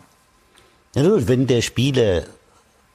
Ja, 0.95 1.27
wenn 1.27 1.47
der 1.47 1.61
Spieler 1.61 2.23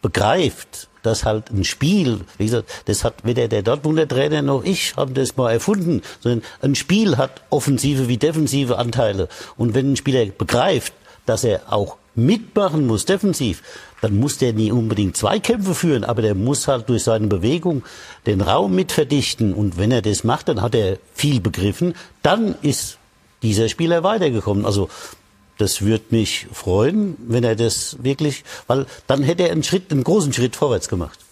begreift, 0.03 0.89
dass 1.05 1.24
halt 1.24 1.50
ein 1.50 1.64
Spiel, 1.64 2.20
wie 2.38 2.46
gesagt, 2.46 2.70
das 2.86 3.05
hat 3.05 3.14
weder 3.24 3.46
der 3.46 3.62
Dortmunder 3.62 4.09
Trainer 4.09 4.42
noch 4.42 4.64
ich 4.64 4.96
haben 4.96 5.14
das 5.14 5.36
mal 5.36 5.52
erfunden, 5.52 6.02
sondern 6.20 6.42
ein 6.62 6.74
Spiel 6.74 7.16
hat 7.16 7.42
offensive 7.50 8.09
wie 8.09 8.16
defensive 8.16 8.78
Anteile. 8.78 9.28
Und 9.57 9.74
wenn 9.74 9.92
ein 9.92 9.96
Spieler 9.96 10.24
begreift, 10.26 10.92
dass 11.26 11.44
er 11.44 11.72
auch 11.72 11.96
mitmachen 12.14 12.86
muss, 12.86 13.05
defensiv, 13.05 13.62
dann 14.00 14.16
muss 14.18 14.38
der 14.38 14.52
nie 14.52 14.72
unbedingt 14.72 15.16
Zweikämpfe 15.16 15.74
führen, 15.74 16.05
aber 16.05 16.22
der 16.22 16.34
muss 16.34 16.68
halt 16.68 16.88
durch 16.88 17.05
seine 17.05 17.26
Bewegung 17.26 17.82
den 18.26 18.40
Raum 18.40 18.74
mitverdichten. 18.74 19.55
Und 19.55 19.78
wenn 19.78 19.90
er 19.90 20.02
das 20.02 20.24
macht, 20.24 20.48
dann 20.48 20.62
hat 20.62 20.74
er 20.74 20.98
viel 21.14 21.40
begriffen. 21.40 21.94
Dann 22.22 22.55
ist 22.62 22.98
dieser 23.42 23.68
Spieler 23.68 24.02
weitergekommen. 24.02 24.64
Also 24.66 24.88
das 25.59 25.82
würde 25.82 26.05
mich 26.11 26.46
freuen, 26.52 27.16
wenn 27.18 27.44
er 27.44 27.57
das 27.57 28.02
wirklich, 28.02 28.44
weil 28.66 28.86
dann 29.07 29.22
hätte 29.22 29.44
er 29.44 29.52
einen 29.52 29.62
Schritt, 29.62 29.90
einen 29.90 30.05
großen 30.05 30.32
Schritt 30.32 30.57
vorwärts 30.57 30.88
gemacht. 30.88 31.24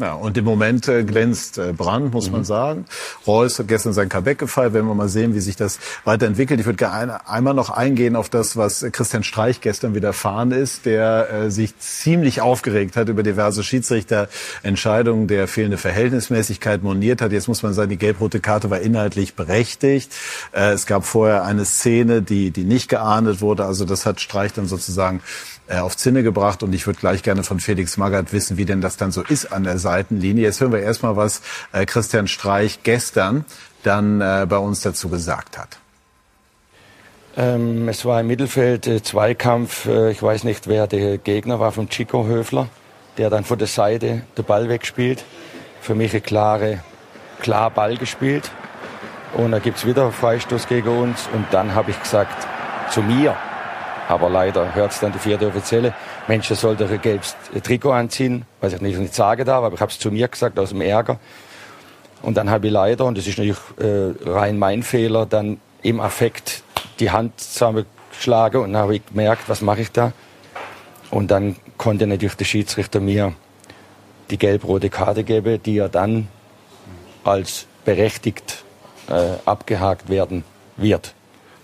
Ja, 0.00 0.14
und 0.14 0.36
im 0.38 0.44
Moment 0.44 0.86
äh, 0.86 1.02
glänzt 1.02 1.58
äh, 1.58 1.72
Brand, 1.72 2.12
muss 2.12 2.26
mhm. 2.26 2.32
man 2.32 2.44
sagen. 2.44 2.84
Reus 3.26 3.58
hat 3.58 3.66
gestern 3.66 3.92
sein 3.92 4.08
Comeback 4.08 4.38
gefeiert. 4.38 4.72
Werden 4.72 4.86
wir 4.86 4.94
mal 4.94 5.08
sehen, 5.08 5.34
wie 5.34 5.40
sich 5.40 5.56
das 5.56 5.80
weiterentwickelt. 6.04 6.60
Ich 6.60 6.66
würde 6.66 6.76
gerne 6.76 7.28
einmal 7.28 7.52
noch 7.52 7.70
eingehen 7.70 8.14
auf 8.14 8.28
das, 8.28 8.56
was 8.56 8.86
Christian 8.92 9.24
Streich 9.24 9.60
gestern 9.60 9.96
widerfahren 9.96 10.52
ist, 10.52 10.86
der 10.86 11.30
äh, 11.30 11.50
sich 11.50 11.76
ziemlich 11.78 12.40
aufgeregt 12.40 12.96
hat 12.96 13.08
über 13.08 13.24
diverse 13.24 13.64
Schiedsrichterentscheidungen, 13.64 15.26
der 15.26 15.48
fehlende 15.48 15.78
Verhältnismäßigkeit 15.78 16.84
moniert 16.84 17.20
hat. 17.20 17.32
Jetzt 17.32 17.48
muss 17.48 17.64
man 17.64 17.74
sagen, 17.74 17.90
die 17.90 17.96
gelb-rote 17.96 18.38
Karte 18.38 18.70
war 18.70 18.78
inhaltlich 18.78 19.34
berechtigt. 19.34 20.12
Äh, 20.52 20.74
es 20.74 20.86
gab 20.86 21.06
vorher 21.06 21.44
eine 21.44 21.64
Szene, 21.64 22.22
die, 22.22 22.52
die 22.52 22.62
nicht 22.62 22.88
geahndet 22.88 23.40
wurde. 23.40 23.64
Also 23.64 23.84
das 23.84 24.06
hat 24.06 24.20
Streich 24.20 24.52
dann 24.52 24.68
sozusagen 24.68 25.22
äh, 25.68 25.78
auf 25.78 25.96
Zinne 25.96 26.22
gebracht. 26.22 26.62
Und 26.62 26.72
ich 26.72 26.86
würde 26.86 26.98
gleich 26.98 27.22
gerne 27.22 27.42
von 27.42 27.60
Felix 27.60 27.96
Magath 27.96 28.32
wissen, 28.32 28.56
wie 28.56 28.64
denn 28.64 28.80
das 28.80 28.96
dann 28.96 29.12
so 29.12 29.22
ist 29.22 29.52
an 29.52 29.64
der 29.64 29.78
Seitenlinie. 29.78 30.44
Jetzt 30.44 30.60
hören 30.60 30.72
wir 30.72 30.80
erstmal, 30.80 31.16
was 31.16 31.42
äh, 31.72 31.86
Christian 31.86 32.26
Streich 32.26 32.82
gestern 32.82 33.44
dann 33.82 34.20
äh, 34.20 34.46
bei 34.48 34.58
uns 34.58 34.80
dazu 34.80 35.08
gesagt 35.08 35.58
hat. 35.58 35.78
Ähm, 37.36 37.88
es 37.88 38.04
war 38.04 38.20
im 38.20 38.26
Mittelfeld 38.26 38.86
äh, 38.86 39.02
Zweikampf. 39.02 39.86
Äh, 39.86 40.10
ich 40.10 40.22
weiß 40.22 40.44
nicht, 40.44 40.66
wer 40.66 40.86
der 40.86 41.18
Gegner 41.18 41.60
war 41.60 41.70
von 41.70 41.88
Chico 41.88 42.26
Höfler, 42.26 42.68
der 43.16 43.30
dann 43.30 43.44
von 43.44 43.58
der 43.58 43.68
Seite 43.68 44.22
den 44.36 44.44
Ball 44.44 44.68
wegspielt. 44.68 45.24
Für 45.80 45.94
mich 45.94 46.12
eine 46.12 46.20
klare, 46.20 46.80
klar 47.40 47.70
Ball 47.70 47.96
gespielt. 47.96 48.50
Und 49.34 49.52
da 49.52 49.58
gibt 49.58 49.78
es 49.78 49.86
wieder 49.86 50.10
Freistoß 50.10 50.66
gegen 50.66 50.88
uns. 50.88 51.28
Und 51.32 51.46
dann 51.52 51.74
habe 51.74 51.90
ich 51.90 52.02
gesagt, 52.02 52.48
zu 52.90 53.02
mir, 53.02 53.36
aber 54.08 54.30
leider 54.30 54.74
hört 54.74 54.92
es 54.92 55.00
dann 55.00 55.12
die 55.12 55.18
vierte 55.18 55.46
Offizielle, 55.46 55.94
Mensch, 56.26 56.50
er 56.50 56.56
sollte 56.56 56.86
ein 56.86 57.00
gelbes 57.00 57.36
Trikot 57.62 57.92
anziehen, 57.92 58.46
was 58.60 58.72
ich 58.72 58.80
nicht, 58.80 58.98
nicht 58.98 59.14
sagen 59.14 59.44
darf, 59.44 59.62
aber 59.62 59.74
ich 59.74 59.80
habe 59.80 59.92
es 59.92 59.98
zu 59.98 60.10
mir 60.10 60.28
gesagt, 60.28 60.58
aus 60.58 60.70
dem 60.70 60.80
Ärger. 60.80 61.18
Und 62.22 62.36
dann 62.36 62.50
habe 62.50 62.66
ich 62.66 62.72
leider, 62.72 63.04
und 63.04 63.18
das 63.18 63.26
ist 63.26 63.38
natürlich 63.38 63.58
äh, 63.78 64.30
rein 64.30 64.58
mein 64.58 64.82
Fehler, 64.82 65.26
dann 65.26 65.60
im 65.82 66.00
Affekt 66.00 66.62
die 66.98 67.10
Hand 67.10 67.38
zusammengeschlagen 67.38 68.62
und 68.62 68.72
dann 68.72 68.82
habe 68.82 68.96
ich 68.96 69.06
gemerkt, 69.06 69.42
was 69.46 69.60
mache 69.60 69.82
ich 69.82 69.92
da? 69.92 70.12
Und 71.10 71.30
dann 71.30 71.56
konnte 71.76 72.06
natürlich 72.06 72.34
der 72.34 72.46
Schiedsrichter 72.46 73.00
mir 73.00 73.34
die 74.30 74.38
gelb-rote 74.38 74.88
Karte 74.90 75.22
geben, 75.22 75.62
die 75.62 75.74
ja 75.74 75.88
dann 75.88 76.28
als 77.24 77.66
berechtigt 77.84 78.64
äh, 79.08 79.36
abgehakt 79.44 80.08
werden 80.08 80.44
wird. 80.76 81.14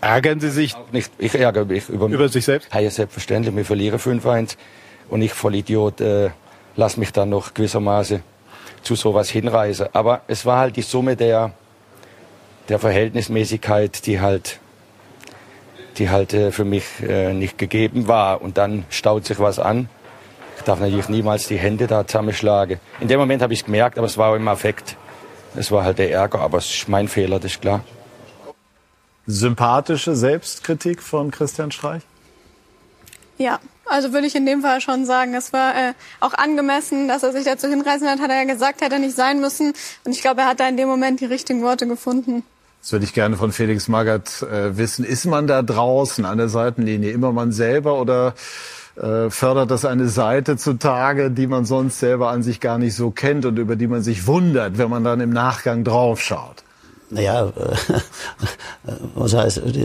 Ärgern 0.05 0.39
Sie 0.39 0.51
sich? 0.51 0.75
Auch 0.75 0.93
nicht. 0.93 1.11
Ich 1.19 1.35
ärgere 1.35 1.65
mich 1.65 1.89
über, 1.89 2.07
über 2.07 2.29
sich 2.29 2.45
selbst? 2.45 2.69
Ja, 2.75 2.91
selbstverständlich. 2.91 3.57
Wir 3.57 3.65
verlieren 3.65 3.99
5-1 3.99 4.57
und 5.09 5.23
ich, 5.23 5.33
Vollidiot, 5.33 6.01
äh, 6.03 6.31
lass 6.77 6.99
mich 6.99 7.13
dann 7.13 7.31
noch 7.31 7.55
gewissermaßen 7.55 8.23
zu 8.83 8.97
sowas 8.97 9.31
hinreißen. 9.31 9.89
Aber 9.95 10.21
es 10.27 10.45
war 10.45 10.59
halt 10.59 10.77
die 10.77 10.83
Summe 10.83 11.17
der 11.17 11.55
der 12.69 12.79
Verhältnismäßigkeit, 12.79 14.07
die 14.07 14.21
halt, 14.21 14.59
die 15.99 16.11
halt 16.11 16.33
äh, 16.33 16.51
für 16.51 16.65
mich 16.65 16.85
äh, 17.07 17.33
nicht 17.33 17.59
gegeben 17.59 18.09
war. 18.09 18.43
Und 18.43 18.59
dann 18.59 18.85
staut 18.91 19.27
sich 19.27 19.39
was 19.39 19.59
an. 19.59 19.89
Ich 20.57 20.63
darf 20.65 20.81
natürlich 20.81 21.09
niemals 21.09 21.49
die 21.49 21.59
Hände 21.59 21.87
da 21.87 22.07
zusammenschlagen. 22.07 22.79
In 23.01 23.09
dem 23.09 23.21
Moment 23.21 23.43
habe 23.43 23.53
ich 23.53 23.61
es 23.61 23.65
gemerkt, 23.65 23.99
aber 23.99 24.07
es 24.07 24.17
war 24.17 24.33
auch 24.33 24.37
im 24.37 24.49
Affekt. 24.49 24.97
Es 25.57 25.71
war 25.71 25.85
halt 25.85 25.99
der 25.99 26.11
Ärger, 26.11 26.41
aber 26.41 26.59
es 26.59 26.67
ist 26.67 26.89
mein 26.89 27.09
Fehler, 27.09 27.39
das 27.39 27.53
ist 27.53 27.61
klar. 27.61 27.85
Sympathische 29.27 30.15
Selbstkritik 30.15 31.03
von 31.03 31.31
Christian 31.31 31.73
Streich? 31.73 32.03
Ja, 33.39 33.59
also 33.87 34.13
würde 34.13 34.27
ich 34.27 34.37
in 34.37 34.47
dem 34.47 34.63
Fall 34.63 34.81
schon 34.81 35.07
sagen, 35.07 35.35
es 35.35 35.53
war 35.53 35.75
äh, 35.75 35.93
auch 36.21 36.35
angemessen, 36.35 37.09
dass 37.09 37.23
er 37.23 37.33
sich 37.33 37.45
dazu 37.45 37.69
hinreißen 37.69 38.09
hat, 38.09 38.21
hat 38.21 38.31
er 38.31 38.43
ja 38.43 38.45
gesagt, 38.45 38.81
hätte 38.81 38.95
er 38.95 39.01
nicht 39.01 39.17
sein 39.17 39.41
müssen. 39.41 39.73
Und 40.05 40.13
ich 40.13 40.21
glaube, 40.21 40.43
er 40.43 40.49
hat 40.49 40.61
da 40.61 40.69
in 40.69 40.77
dem 40.77 40.89
Moment 40.89 41.21
die 41.21 41.27
richtigen 41.27 41.63
Worte 41.63 41.87
gefunden. 41.87 42.45
Das 42.81 42.93
würde 42.93 43.05
ich 43.07 43.15
gerne 43.15 43.37
von 43.37 43.51
Felix 43.51 43.89
Magath 43.89 44.43
äh, 44.43 44.77
wissen. 44.77 45.05
Ist 45.05 45.25
man 45.25 45.47
da 45.47 45.63
draußen 45.63 46.25
an 46.25 46.39
der 46.39 46.49
Seitenlinie 46.49 47.13
immer 47.13 47.33
man 47.33 47.51
selber 47.51 47.99
oder 47.99 48.35
äh, 48.97 49.31
fördert 49.31 49.71
das 49.71 49.85
eine 49.85 50.09
Seite 50.09 50.57
zutage, 50.57 51.31
die 51.31 51.47
man 51.47 51.65
sonst 51.65 51.99
selber 51.99 52.29
an 52.29 52.43
sich 52.43 52.61
gar 52.61 52.79
nicht 52.79 52.95
so 52.95 53.11
kennt 53.11 53.47
und 53.47 53.59
über 53.59 53.77
die 53.77 53.87
man 53.87 54.03
sich 54.03 54.27
wundert, 54.27 54.79
wenn 54.79 54.91
man 54.91 55.03
dann 55.03 55.21
im 55.21 55.31
Nachgang 55.31 55.83
draufschaut? 55.83 56.64
Naja, 57.15 57.47
äh, 57.47 58.01
was 59.15 59.35
heißt, 59.35 59.59
äh, 59.59 59.85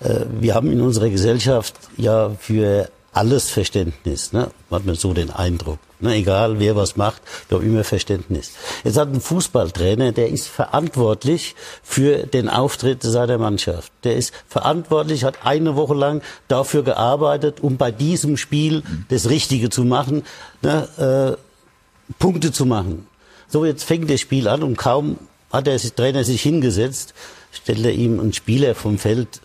äh, 0.00 0.26
wir 0.40 0.54
haben 0.54 0.70
in 0.70 0.80
unserer 0.80 1.10
Gesellschaft 1.10 1.74
ja 1.96 2.30
für 2.38 2.88
alles 3.12 3.50
Verständnis, 3.50 4.32
ne? 4.32 4.50
hat 4.70 4.84
man 4.84 4.94
so 4.94 5.14
den 5.14 5.30
Eindruck. 5.30 5.78
Ne? 6.00 6.14
Egal 6.14 6.58
wer 6.60 6.76
was 6.76 6.96
macht, 6.96 7.22
wir 7.48 7.58
haben 7.58 7.66
immer 7.66 7.84
Verständnis. 7.84 8.52
Jetzt 8.84 8.96
hat 8.96 9.08
ein 9.08 9.20
Fußballtrainer, 9.20 10.12
der 10.12 10.28
ist 10.28 10.48
verantwortlich 10.48 11.54
für 11.82 12.26
den 12.26 12.48
Auftritt 12.48 13.02
seiner 13.02 13.38
Mannschaft. 13.38 13.92
Der 14.04 14.16
ist 14.16 14.32
verantwortlich, 14.48 15.24
hat 15.24 15.44
eine 15.44 15.74
Woche 15.74 15.94
lang 15.94 16.22
dafür 16.46 16.82
gearbeitet, 16.82 17.60
um 17.60 17.76
bei 17.76 17.90
diesem 17.90 18.36
Spiel 18.36 18.82
das 19.08 19.28
Richtige 19.28 19.70
zu 19.70 19.84
machen, 19.84 20.24
ne? 20.62 21.36
äh, 21.38 22.12
Punkte 22.18 22.52
zu 22.52 22.64
machen. 22.64 23.06
So, 23.48 23.64
jetzt 23.64 23.84
fängt 23.84 24.10
das 24.10 24.20
Spiel 24.20 24.48
an 24.48 24.62
und 24.62 24.76
kaum 24.76 25.18
hat 25.54 25.68
der 25.68 25.78
Trainer 25.78 26.24
sich 26.24 26.42
hingesetzt, 26.42 27.14
stellt 27.52 27.84
er 27.84 27.92
ihm 27.92 28.18
einen 28.18 28.32
Spieler 28.32 28.74
vom 28.74 28.98
Feld 28.98 29.40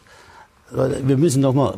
wir 0.72 1.18
müssen 1.18 1.42
noch 1.42 1.54
mal, 1.54 1.76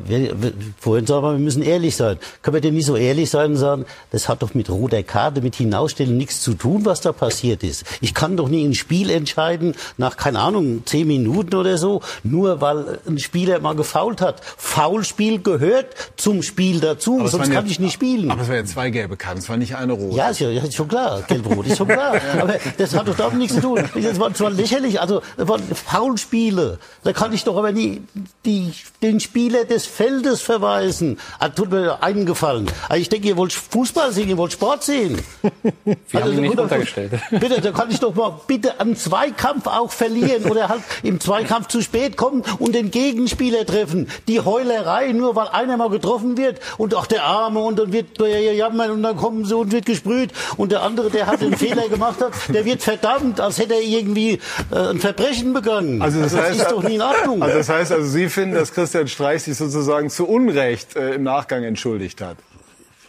vorhin 0.79 1.05
sagen 1.05 1.23
wir, 1.23 1.31
wir 1.33 1.39
müssen 1.39 1.61
ehrlich 1.61 1.95
sein. 1.95 2.17
Können 2.41 2.55
wir 2.55 2.61
denn 2.61 2.73
nicht 2.73 2.85
so 2.85 2.95
ehrlich 2.95 3.29
sein 3.29 3.51
und 3.51 3.57
sagen, 3.57 3.85
das 4.11 4.27
hat 4.27 4.41
doch 4.41 4.53
mit 4.53 4.69
roter 4.69 5.03
Karte, 5.03 5.41
mit 5.41 5.55
Hinausstellen 5.55 6.17
nichts 6.17 6.41
zu 6.41 6.53
tun, 6.53 6.85
was 6.85 7.01
da 7.01 7.11
passiert 7.11 7.63
ist. 7.63 7.85
Ich 8.01 8.13
kann 8.13 8.37
doch 8.37 8.49
nie 8.49 8.65
ein 8.65 8.73
Spiel 8.73 9.09
entscheiden 9.09 9.75
nach, 9.97 10.17
keine 10.17 10.39
Ahnung, 10.39 10.83
zehn 10.85 11.07
Minuten 11.07 11.55
oder 11.55 11.77
so, 11.77 12.01
nur 12.23 12.61
weil 12.61 12.99
ein 13.07 13.19
Spieler 13.19 13.59
mal 13.59 13.75
gefault 13.75 14.21
hat. 14.21 14.41
Foulspiel 14.57 15.41
gehört 15.41 15.87
zum 16.17 16.43
Spiel 16.43 16.79
dazu, 16.79 17.19
aber 17.19 17.29
sonst 17.29 17.51
kann 17.51 17.65
ja, 17.65 17.71
ich 17.71 17.79
nicht 17.79 17.93
spielen. 17.93 18.29
Aber 18.31 18.41
es 18.41 18.49
war 18.49 18.55
ja 18.55 18.65
zwei 18.65 18.89
gelbe 18.89 19.17
Karten, 19.17 19.39
es 19.39 19.49
war 19.49 19.57
nicht 19.57 19.75
eine 19.75 19.93
rote. 19.93 20.17
Ja, 20.17 20.29
ist, 20.29 20.39
ja, 20.39 20.49
ist 20.49 20.75
schon 20.75 20.87
klar, 20.87 21.21
gelb-rot, 21.27 21.65
ist 21.67 21.77
schon 21.77 21.87
klar. 21.87 22.19
aber 22.39 22.55
das 22.77 22.95
hat 22.95 23.07
doch 23.07 23.15
damit 23.15 23.37
nichts 23.37 23.55
zu 23.55 23.61
tun. 23.61 23.83
Das 23.95 24.19
war 24.19 24.33
zwar 24.33 24.51
lächerlich, 24.51 24.99
also 24.99 25.21
das 25.37 25.47
waren 25.47 25.61
Foulspiele. 25.63 26.77
Da 27.03 27.13
kann 27.13 27.33
ich 27.33 27.43
doch 27.43 27.57
aber 27.57 27.71
nie 27.71 28.01
die 28.45 28.73
den 29.01 29.19
Spieler 29.19 29.65
des 29.65 29.85
Feldes 29.85 30.41
verweisen. 30.41 31.19
Hat 31.39 31.55
tut 31.55 31.71
mir 31.71 32.03
einen 32.03 32.25
gefallen. 32.25 32.67
Also 32.87 33.01
ich 33.01 33.09
denke, 33.09 33.27
ihr 33.27 33.37
wollt 33.37 33.51
Fußball 33.51 34.11
sehen, 34.11 34.29
ihr 34.29 34.37
wollt 34.37 34.53
Sport 34.53 34.83
sehen. 34.83 35.19
Wir 35.83 35.97
also, 36.13 36.19
haben 36.19 36.37
ihn 36.37 36.49
nicht 36.49 36.59
untergestellt. 36.59 37.11
Bitte, 37.31 37.61
da 37.61 37.71
kann 37.71 37.89
ich 37.89 37.99
doch 37.99 38.13
mal 38.13 38.39
bitte 38.47 38.79
einen 38.79 38.95
Zweikampf 38.95 39.67
auch 39.67 39.91
verlieren 39.91 40.45
oder 40.45 40.69
halt 40.69 40.81
im 41.03 41.19
Zweikampf 41.19 41.67
zu 41.67 41.81
spät 41.81 42.17
kommen 42.17 42.43
und 42.59 42.75
den 42.75 42.91
Gegenspieler 42.91 43.65
treffen. 43.65 44.07
Die 44.27 44.39
Heulerei, 44.39 45.11
nur 45.11 45.35
weil 45.35 45.47
einer 45.47 45.77
mal 45.77 45.89
getroffen 45.89 46.37
wird 46.37 46.59
und 46.77 46.93
auch 46.93 47.07
der 47.07 47.23
Arme 47.23 47.59
und 47.59 47.79
dann 47.79 47.93
wird 47.93 48.19
jammern 48.19 48.91
und 48.91 49.03
dann 49.03 49.15
kommen 49.17 49.45
sie 49.45 49.55
und 49.55 49.71
wird 49.71 49.85
gesprüht 49.85 50.31
und 50.57 50.71
der 50.71 50.83
andere, 50.83 51.09
der 51.09 51.27
hat 51.27 51.41
den 51.41 51.55
Fehler 51.57 51.87
gemacht 51.89 52.21
hat, 52.21 52.33
der 52.49 52.65
wird 52.65 52.83
verdammt, 52.83 53.39
als 53.39 53.57
hätte 53.57 53.75
er 53.75 53.81
irgendwie 53.81 54.39
äh, 54.71 54.75
ein 54.75 54.99
Verbrechen 54.99 55.53
begangen. 55.53 56.01
Also 56.01 56.21
das, 56.21 56.33
also 56.33 56.37
das 56.37 56.45
heißt, 56.45 56.61
ist 56.61 56.71
doch 56.71 56.83
nie 56.83 56.95
in 56.95 57.01
Ordnung. 57.01 57.41
Also 57.41 57.57
das 57.57 57.69
heißt, 57.69 57.91
also 57.91 58.07
Sie 58.07 58.29
finden, 58.29 58.55
Christian 58.71 59.07
Streich 59.07 59.43
sich 59.43 59.57
sozusagen 59.57 60.09
zu 60.09 60.27
Unrecht 60.27 60.95
äh, 60.95 61.15
im 61.15 61.23
Nachgang 61.23 61.63
entschuldigt 61.63 62.21
hat. 62.21 62.37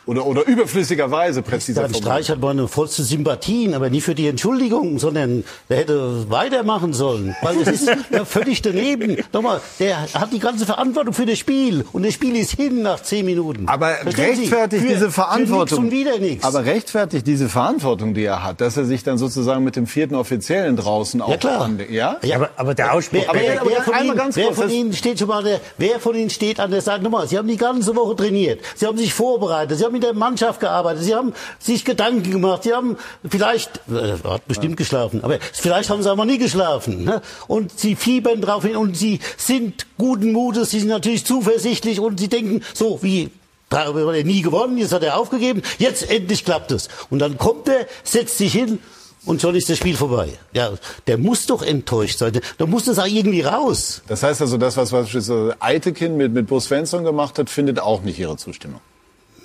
Oder, 0.05 0.27
oder 0.27 0.47
überflüssigerweise 0.47 1.43
präziser 1.43 1.83
Dann 1.83 1.95
Streich 1.95 2.29
hat 2.31 2.41
meine 2.41 2.67
vollste 2.67 3.05
Sympathien, 3.05 3.75
aber 3.75 3.89
nicht 3.89 4.05
für 4.05 4.15
die 4.15 4.27
Entschuldigung, 4.27 4.99
sondern 4.99 5.45
der 5.69 5.77
hätte 5.77 6.31
weitermachen 6.31 6.93
sollen. 6.93 7.37
Weil 7.41 7.65
das 7.65 7.69
ist 7.69 7.89
ja 8.11 8.25
völlig 8.25 8.63
daneben. 8.63 9.17
Nochmal, 9.33 9.61
der 9.79 10.13
hat 10.13 10.33
die 10.33 10.41
ganze 10.41 10.67
Verantwortung 10.67 11.15
für 11.15 11.27
das 11.27 11.39
Spiel. 11.39 11.85
Und 11.93 12.05
das 12.05 12.15
Spiel 12.15 12.35
ist 12.35 12.53
hin 12.53 12.83
nach 12.83 13.01
zehn 13.01 13.25
Minuten. 13.25 13.69
Aber 13.69 13.95
Verstehen 13.95 14.25
rechtfertigt 14.25 14.89
diese 14.89 15.11
Verantwortung. 15.11 15.91
Aber 16.43 16.65
rechtfertigt 16.65 17.27
diese 17.27 17.49
Verantwortung, 17.49 18.15
die 18.15 18.25
er 18.25 18.43
hat, 18.43 18.61
dass 18.61 18.77
er 18.77 18.85
sich 18.85 19.05
dann 19.05 19.19
sozusagen 19.19 19.63
mit 19.63 19.77
dem 19.77 19.87
vierten 19.87 20.17
Offiziellen 20.17 20.77
draußen 20.77 21.23
auch. 21.23 21.31
Ja, 21.31 21.37
klar. 21.37 21.71
ja? 21.89 22.17
ja? 22.23 22.37
Aber, 22.37 22.51
aber 22.57 22.75
der 22.75 22.93
Ausspruch. 22.93 23.25
Wer, 23.33 23.35
wer, 23.35 23.63
wer, 23.65 23.83
von, 23.83 23.95
Ihnen, 24.05 24.21
wer 24.33 24.53
von 24.53 24.71
Ihnen 24.71 24.93
steht 24.93 25.19
schon 25.21 25.29
mal, 25.29 25.45
der, 25.45 25.61
wer 25.79 26.01
von 26.01 26.17
Ihnen 26.17 26.31
steht 26.31 26.59
an 26.59 26.71
der 26.71 26.81
Seite? 26.81 27.05
Nochmal, 27.05 27.29
Sie 27.29 27.39
haben 27.39 27.49
die 27.49 27.57
ganze 27.57 27.95
Woche 27.95 28.17
trainiert. 28.17 28.61
Sie 28.75 28.87
haben 28.87 28.99
sich 28.99 29.15
vorbereitet. 29.15 29.79
Sie 29.79 29.85
haben 29.85 29.92
mit 29.93 30.03
der 30.03 30.15
Mannschaft 30.15 30.61
gearbeitet. 30.61 31.05
Sie 31.05 31.15
haben 31.15 31.33
sich 31.59 31.85
Gedanken 31.85 32.31
gemacht. 32.31 32.65
Sie 32.65 32.73
haben 32.73 32.97
vielleicht, 33.29 33.81
äh, 33.91 34.17
hat 34.25 34.47
bestimmt 34.49 34.73
ja. 34.73 34.77
geschlafen, 34.77 35.23
aber 35.23 35.39
vielleicht 35.53 35.91
haben 35.91 36.03
sie 36.03 36.11
aber 36.11 36.25
nie 36.25 36.39
geschlafen. 36.39 37.05
Ne? 37.05 37.23
Und 37.47 37.79
sie 37.79 37.97
fiebern 37.97 38.41
drauf 38.41 38.65
hin 38.65 38.77
und 38.77 38.97
sie 38.97 39.21
sind 39.37 39.87
guten 39.99 40.33
Mutes. 40.33 40.71
Sie 40.71 40.81
sind 40.81 40.89
natürlich 40.89 41.25
zuversichtlich 41.25 42.01
und 42.01 42.19
sie 42.19 42.29
denken 42.29 42.63
so 42.75 43.03
wie 43.03 43.31
da 43.73 43.87
hat 43.87 43.95
er 43.97 44.25
nie 44.25 44.43
gewonnen, 44.43 44.77
jetzt 44.77 44.93
hat 44.93 45.03
er 45.03 45.17
aufgegeben, 45.17 45.63
jetzt 45.79 46.11
endlich 46.11 46.45
klappt 46.45 46.73
es. 46.73 46.89
Und 47.09 47.21
dann 47.21 47.39
kommt 47.39 47.69
er, 47.69 47.87
setzt 48.05 48.37
sich 48.37 48.53
hin 48.53 48.81
und 49.25 49.41
schon 49.41 49.55
ist 49.55 49.71
das 49.71 49.79
Spiel 49.79 49.97
vorbei. 49.97 50.31
Ja, 50.53 50.73
der 51.07 51.17
muss 51.17 51.47
doch 51.47 51.63
enttäuscht 51.63 52.19
sein. 52.19 52.39
Da 52.59 52.67
muss 52.67 52.85
das 52.85 52.99
auch 52.99 53.07
irgendwie 53.07 53.43
raus. 53.43 54.03
Das 54.09 54.23
heißt 54.23 54.41
also, 54.41 54.59
das, 54.59 54.77
was 54.77 54.91
beispielsweise 54.91 55.57
Eitekin 55.61 56.17
mit, 56.17 56.33
mit 56.33 56.49
Bo 56.49 56.61
Svensson 56.61 57.05
gemacht 57.05 57.39
hat, 57.39 57.49
findet 57.49 57.81
auch 57.81 58.03
nicht 58.03 58.19
Ihre 58.19 58.37
Zustimmung. 58.37 58.81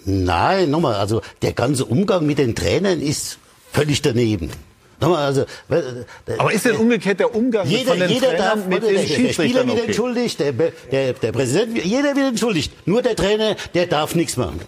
Nein, 0.07 0.69
nochmal, 0.69 0.95
also 0.95 1.21
der 1.41 1.51
ganze 1.51 1.83
Umgang 1.83 2.25
mit 2.25 2.37
den 2.37 2.55
Trainern 2.55 3.01
ist 3.01 3.39
völlig 3.73 4.01
daneben. 4.01 4.49
Nochmal, 5.01 5.25
also, 5.25 5.45
Aber 6.37 6.53
ist 6.53 6.65
denn 6.65 6.77
umgekehrt 6.77 7.19
der 7.19 7.35
Umgang 7.35 7.67
jeder, 7.67 7.91
von 7.91 7.99
den 7.99 8.09
jeder 8.09 8.29
Trainern 8.29 8.47
darf, 8.47 8.65
mit 8.67 8.83
den 8.83 8.95
der, 8.95 9.33
Spieler 9.33 9.67
wird 9.67 9.77
okay. 9.77 9.85
entschuldigt, 9.87 10.39
der, 10.39 10.53
der, 10.53 11.13
der 11.13 11.31
Präsident, 11.33 11.85
jeder 11.85 12.15
wird 12.15 12.29
entschuldigt. 12.29 12.87
Nur 12.87 13.01
der 13.01 13.17
Trainer, 13.17 13.57
der 13.73 13.85
darf 13.85 14.15
nichts 14.15 14.37
machen. 14.37 14.61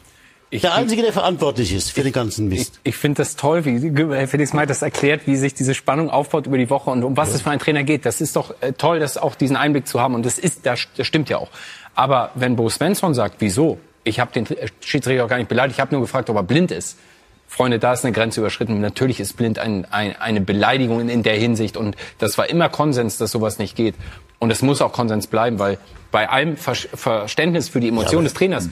Ich, 0.52 0.62
der 0.62 0.74
Einzige, 0.74 1.04
der 1.04 1.14
verantwortlich 1.14 1.74
ist 1.74 1.92
für 1.92 2.04
den 2.04 2.12
ganzen 2.12 2.50
Mist. 2.50 2.80
Ich, 2.84 2.90
ich 2.90 2.96
finde 2.98 3.20
das 3.20 3.38
toll, 3.38 3.64
wie 3.66 3.94
Herr 4.14 4.28
Felix 4.28 4.52
May 4.52 4.66
das 4.66 4.82
erklärt, 4.82 5.22
wie 5.26 5.38
sich 5.38 5.54
diese 5.54 5.74
Spannung 5.74 6.10
aufbaut 6.10 6.48
über 6.48 6.58
die 6.58 6.70
Woche 6.70 6.90
und 6.90 7.04
um 7.04 7.16
was 7.16 7.30
ja. 7.30 7.36
es 7.36 7.42
für 7.44 7.52
einen 7.52 7.60
Trainer 7.60 7.84
geht. 7.84 8.06
Das 8.06 8.20
ist 8.20 8.36
doch 8.36 8.54
äh, 8.62 8.74
toll, 8.74 9.00
das 9.00 9.18
auch 9.18 9.36
diesen 9.36 9.56
Einblick 9.56 9.88
zu 9.88 10.02
haben. 10.02 10.16
Und 10.16 10.26
das 10.26 10.38
ist, 10.38 10.66
das, 10.66 10.88
das 10.98 11.08
stimmt 11.08 11.30
ja 11.30 11.38
auch. 11.38 11.50
Aber 11.96 12.32
wenn 12.36 12.56
Bo 12.56 12.68
Svensson 12.70 13.14
sagt, 13.14 13.36
wieso? 13.40 13.80
Ich 14.10 14.20
habe 14.20 14.32
den 14.34 14.48
Schiedsrichter 14.82 15.26
auch 15.26 15.30
gar 15.30 15.38
nicht 15.38 15.50
beleidigt. 15.50 15.78
Ich 15.78 15.82
habe 15.82 15.94
nur 15.94 16.02
gefragt, 16.02 16.30
ob 16.30 16.36
er 16.36 16.44
blind 16.44 16.72
ist. 16.72 16.98
Freunde, 17.48 17.80
da 17.80 17.94
ist 17.94 18.06
eine 18.06 18.14
Grenze 18.14 18.42
überschritten. 18.42 18.80
Natürlich 18.80 19.20
ist 19.20 19.36
blind 19.36 19.58
ein, 19.58 19.86
ein, 19.92 20.16
eine 20.16 20.42
Beleidigung 20.42 21.02
in, 21.02 21.10
in 21.10 21.24
der 21.24 21.36
Hinsicht. 21.36 21.78
Und 21.78 21.96
das 22.20 22.38
war 22.38 22.50
immer 22.50 22.70
Konsens, 22.70 23.18
dass 23.18 23.32
sowas 23.32 23.58
nicht 23.58 23.76
geht. 23.76 23.96
Und 24.38 24.52
es 24.52 24.62
muss 24.62 24.82
auch 24.82 24.94
Konsens 24.94 25.28
bleiben, 25.28 25.60
weil 25.60 25.78
bei 26.12 26.30
allem 26.30 26.58
Ver 26.58 26.76
Verständnis 26.76 27.68
für 27.70 27.80
die 27.80 27.90
Emotionen 27.90 28.24
ja, 28.24 28.30
des 28.30 28.34
Trainers, 28.34 28.70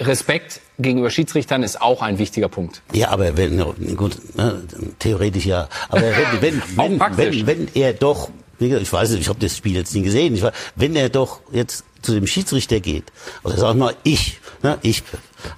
Respekt 0.00 0.60
gegenüber 0.78 1.10
Schiedsrichtern 1.10 1.62
ist 1.62 1.80
auch 1.80 2.02
ein 2.02 2.18
wichtiger 2.18 2.48
Punkt. 2.48 2.82
Ja, 2.92 3.10
aber 3.10 3.36
wenn, 3.36 3.58
gut, 3.96 4.16
ne, 4.36 4.62
theoretisch 4.98 5.46
ja. 5.46 5.68
Aber 5.88 6.02
wenn, 6.02 6.62
wenn, 6.76 7.00
wenn, 7.00 7.16
wenn, 7.16 7.46
wenn 7.46 7.68
er 7.74 7.92
doch, 7.92 8.30
ich 8.62 8.92
weiß 8.92 9.10
nicht, 9.10 9.20
ich 9.20 9.28
habe 9.28 9.40
das 9.40 9.56
Spiel 9.56 9.76
jetzt 9.76 9.94
nie 9.94 10.02
gesehen, 10.02 10.34
ich 10.34 10.44
wenn 10.76 10.96
er 10.96 11.08
doch 11.08 11.40
jetzt 11.52 11.84
zu 12.02 12.12
dem 12.12 12.26
Schiedsrichter 12.26 12.80
geht, 12.80 13.04
oder 13.44 13.56
sag 13.56 13.76
mal, 13.76 13.94
ich, 14.02 14.38
ne, 14.62 14.78
ich 14.82 15.02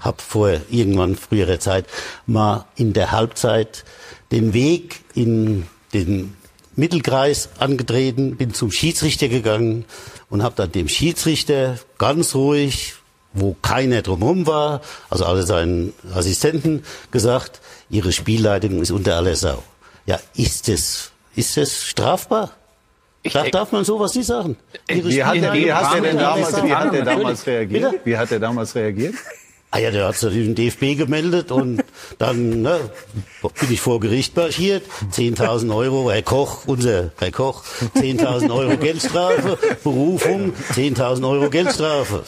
habe 0.00 0.22
vor 0.22 0.50
irgendwann 0.70 1.16
früherer 1.16 1.58
Zeit 1.58 1.86
mal 2.26 2.66
in 2.76 2.92
der 2.92 3.12
Halbzeit 3.12 3.84
den 4.30 4.52
Weg 4.52 5.00
in 5.14 5.66
den 5.92 6.34
Mittelkreis 6.76 7.50
angetreten, 7.58 8.36
bin 8.36 8.52
zum 8.52 8.70
Schiedsrichter 8.72 9.28
gegangen 9.28 9.84
und 10.28 10.42
habe 10.42 10.54
dann 10.56 10.72
dem 10.72 10.88
Schiedsrichter 10.88 11.78
ganz 11.98 12.34
ruhig, 12.34 12.94
wo 13.32 13.56
keiner 13.62 14.02
drumherum 14.02 14.46
war, 14.46 14.80
also 15.10 15.24
alle 15.24 15.44
seinen 15.44 15.92
Assistenten, 16.14 16.84
gesagt, 17.10 17.60
Ihre 17.90 18.12
Spielleitung 18.12 18.80
ist 18.80 18.90
unter 18.90 19.16
aller 19.16 19.36
Sau. 19.36 19.62
Ja, 20.06 20.18
ist 20.34 20.68
das, 20.68 21.10
ist 21.34 21.56
das 21.56 21.82
strafbar? 21.82 22.52
Darf, 23.32 23.50
darf 23.50 23.72
man 23.72 23.84
sowas 23.84 24.14
nicht 24.14 24.26
sagen? 24.26 24.56
Wie 24.86 25.24
hat, 25.24 25.34
wie 25.34 25.72
hat 25.72 25.94
er 25.94 26.00
denn 26.02 26.18
damals, 26.18 26.62
wie 26.62 26.74
hat 26.74 26.94
er 26.94 27.04
damals 27.04 27.46
reagiert? 27.46 27.94
Wie 28.04 28.16
hat 28.16 28.30
er 28.30 28.40
damals 28.40 28.74
reagiert? 28.74 29.14
Ah 29.70 29.78
ja, 29.78 29.90
der 29.90 30.06
hat 30.06 30.14
sich 30.14 30.32
den 30.32 30.54
DFB 30.54 30.96
gemeldet 30.96 31.50
und 31.50 31.82
dann 32.18 32.62
ne, 32.62 32.78
bin 33.42 33.72
ich 33.72 33.80
vor 33.80 33.98
Gericht 33.98 34.36
marschiert. 34.36 34.84
10.000 35.10 35.74
Euro, 35.74 36.12
Herr 36.12 36.22
Koch, 36.22 36.62
unser 36.66 37.10
Herr 37.18 37.32
Koch, 37.32 37.64
10.000 37.96 38.54
Euro 38.54 38.76
Geldstrafe, 38.76 39.58
Berufung, 39.82 40.52
10.000 40.74 41.28
Euro 41.28 41.50
Geldstrafe. 41.50 42.22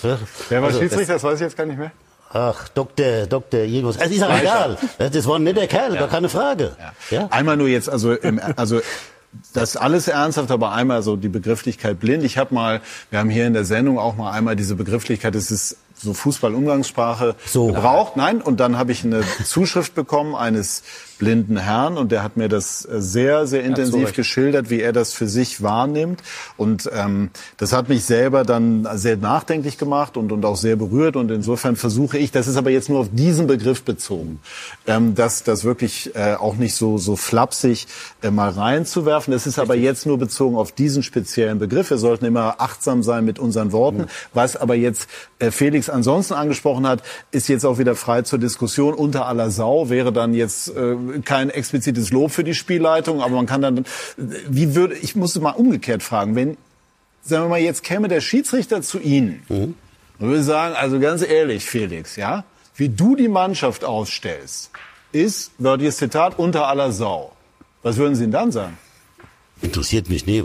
Wer 0.49 0.61
war 0.61 0.71
Also, 0.71 0.81
Schiedsrichter? 0.81 1.13
Das 1.13 1.23
weiß 1.23 1.35
ich 1.35 1.43
jetzt 1.43 1.57
gar 1.57 1.67
nicht 1.67 1.79
mehr. 1.79 1.93
Ach, 2.33 2.69
Doktor, 2.71 3.27
Doktor, 3.29 3.61
irgendwas. 3.61 3.97
Es 3.99 4.11
ist 4.11 4.25
auch 4.25 4.37
egal. 4.37 4.77
Das 4.99 5.29
war 5.29 5.39
nicht 5.39 5.57
der 5.57 5.69
Kerl, 5.69 5.97
gar 5.97 6.09
keine 6.09 6.29
Frage. 6.29 6.75
Ja. 7.13 7.29
Einmal 7.31 7.57
nur 7.57 7.69
jetzt, 7.69 7.89
also, 7.89 8.13
im, 8.13 8.41
also 8.57 8.81
das 9.53 9.71
ist 9.71 9.77
alles 9.77 10.09
ernsthaft, 10.09 10.51
aber 10.51 10.73
einmal 10.73 11.03
so 11.03 11.17
die 11.17 11.29
Begrifflichkeit 11.29 12.01
blind. 12.01 12.25
Ich 12.25 12.39
habe 12.39 12.55
mal, 12.55 12.81
wir 13.11 13.19
haben 13.19 13.31
hier 13.31 13.47
in 13.47 13.53
der 13.53 13.65
Sendung 13.65 13.99
auch 13.99 14.17
mal 14.17 14.33
einmal 14.33 14.57
diese 14.57 14.75
Begrifflichkeit, 14.75 15.35
es 15.35 15.51
ist 15.51 15.77
so 15.95 16.13
Fußball-Umgangssprache 16.15 17.35
So. 17.47 17.69
gebraucht. 17.69 18.17
Nein, 18.17 18.41
und 18.43 18.61
dann 18.61 18.79
habe 18.79 18.93
ich 18.93 19.05
eine 19.05 19.23
Zuschrift 19.45 19.95
bekommen 19.95 20.35
eines 20.35 20.83
blinden 21.19 21.57
Herrn 21.57 21.97
und 21.97 22.13
der 22.13 22.23
hat 22.23 22.37
mir 22.37 22.49
das 22.49 22.85
äh, 22.85 23.01
sehr, 23.01 23.47
sehr 23.47 23.65
intensiv 23.65 24.07
Recht. 24.07 24.17
geschildert, 24.17 24.71
wie 24.71 24.81
er 24.81 24.93
das 24.93 25.13
für 25.13 25.29
sich 25.29 25.63
wahrnimmt. 25.63 26.23
Und 26.57 26.91
ähm, 26.93 27.31
das 27.57 27.73
hat 27.73 27.89
mich 27.89 28.05
selber 28.05 28.45
dann 28.45 28.87
sehr 28.95 29.17
nachdenklich 29.17 29.79
gemacht 29.79 30.17
und, 30.17 30.33
und 30.33 30.45
auch 30.45 30.57
sehr 30.57 30.77
berührt. 30.77 31.17
Und 31.17 31.31
insofern 31.31 31.77
versuche 31.77 32.19
ich, 32.19 32.33
das 32.33 32.47
ist 32.47 32.57
aber 32.57 32.71
jetzt 32.71 32.89
nur 32.89 33.01
auf 33.01 33.09
diesen 33.13 33.47
Begriff 33.47 33.83
bezogen, 33.83 34.41
ähm, 34.87 35.15
das, 35.15 35.43
das 35.43 35.65
wirklich 35.65 36.15
äh, 36.15 36.35
auch 36.35 36.57
nicht 36.57 36.75
so, 36.75 36.99
so 36.99 37.17
flapsig 37.17 37.87
äh, 38.23 38.31
mal 38.31 38.51
reinzuwerfen. 38.51 39.33
Das 39.33 39.47
ist 39.47 39.59
aber 39.59 39.75
jetzt 39.75 40.07
nur 40.07 40.19
bezogen 40.19 40.57
auf 40.57 40.73
diesen 40.73 41.03
speziellen 41.03 41.59
Begriff. 41.59 41.91
Wir 41.91 41.99
sollten 41.99 42.25
immer 42.25 42.57
achtsam 42.59 43.03
sein 43.03 43.25
mit 43.25 43.39
unseren 43.39 43.73
Worten. 43.73 44.07
Was 44.35 44.57
aber 44.57 44.75
jetzt 44.75 45.09
äh, 45.39 45.51
Felix 45.51 45.89
ansonsten 45.89 46.35
angesprochen 46.35 46.87
hat, 46.87 47.03
ist 47.31 47.49
jetzt 47.49 47.65
auch 47.65 47.79
wieder 47.79 47.95
frei 47.95 48.23
zur 48.23 48.39
Diskussion. 48.39 48.95
Unter 48.95 49.27
aller 49.27 49.51
Sau 49.51 49.89
wäre 49.89 50.13
dann 50.13 50.35
jetzt 50.35 50.69
äh, 50.69 50.97
kein 51.25 51.51
explizites 51.51 52.11
Lob 52.13 52.31
für 52.33 52.45
die 52.45 52.55
Spielleitung, 52.55 53.21
aber 53.23 53.35
man 53.37 53.47
kann 53.47 53.63
dann, 53.63 53.85
wie 54.17 54.75
würde, 54.75 54.95
ich 54.97 55.17
muss 55.17 55.35
mal 55.41 55.51
umgekehrt 55.51 56.03
fragen, 56.03 56.35
wenn, 56.37 56.57
sagen 57.23 57.45
wir 57.45 57.49
mal, 57.49 57.59
jetzt 57.61 57.83
käme 57.83 58.09
der 58.09 58.21
Schiedsrichter 58.21 58.83
zu 58.83 58.99
Ihnen 59.01 59.43
und 59.49 59.75
würde 60.19 60.43
sagen, 60.43 60.75
also 60.77 60.99
ganz 61.01 61.23
ehrlich, 61.23 61.65
Felix, 61.65 62.17
ja, 62.17 62.45
wie 62.77 62.89
du 62.89 63.17
die 63.17 63.29
Mannschaft 63.29 63.85
ausstellst, 63.85 64.71
ist, 65.13 65.53
wörtliches 65.59 65.97
Zitat, 65.97 66.39
unter 66.39 66.69
aller 66.69 66.93
Sau. 66.93 67.33
Was 67.83 67.97
würden 67.97 68.15
Sie 68.15 68.23
denn 68.23 68.33
dann 68.33 68.53
sagen? 68.53 68.77
Interessiert 69.63 70.11
mich 70.11 70.27
nicht. 70.27 70.45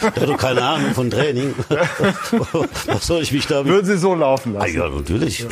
Der 0.00 0.22
hat 0.22 0.28
doch 0.30 0.38
keine 0.38 0.62
Ahnung 0.62 0.94
von 0.94 1.10
Training. 1.10 1.54
Was 2.86 3.06
soll 3.06 3.20
ich 3.20 3.30
mich 3.32 3.46
da... 3.46 3.66
Würden 3.66 3.84
Sie 3.84 3.98
so 3.98 4.14
laufen 4.14 4.56
Ah, 4.56 4.60
lassen? 4.60 4.76
ja, 4.76 4.88
natürlich. 4.88 5.46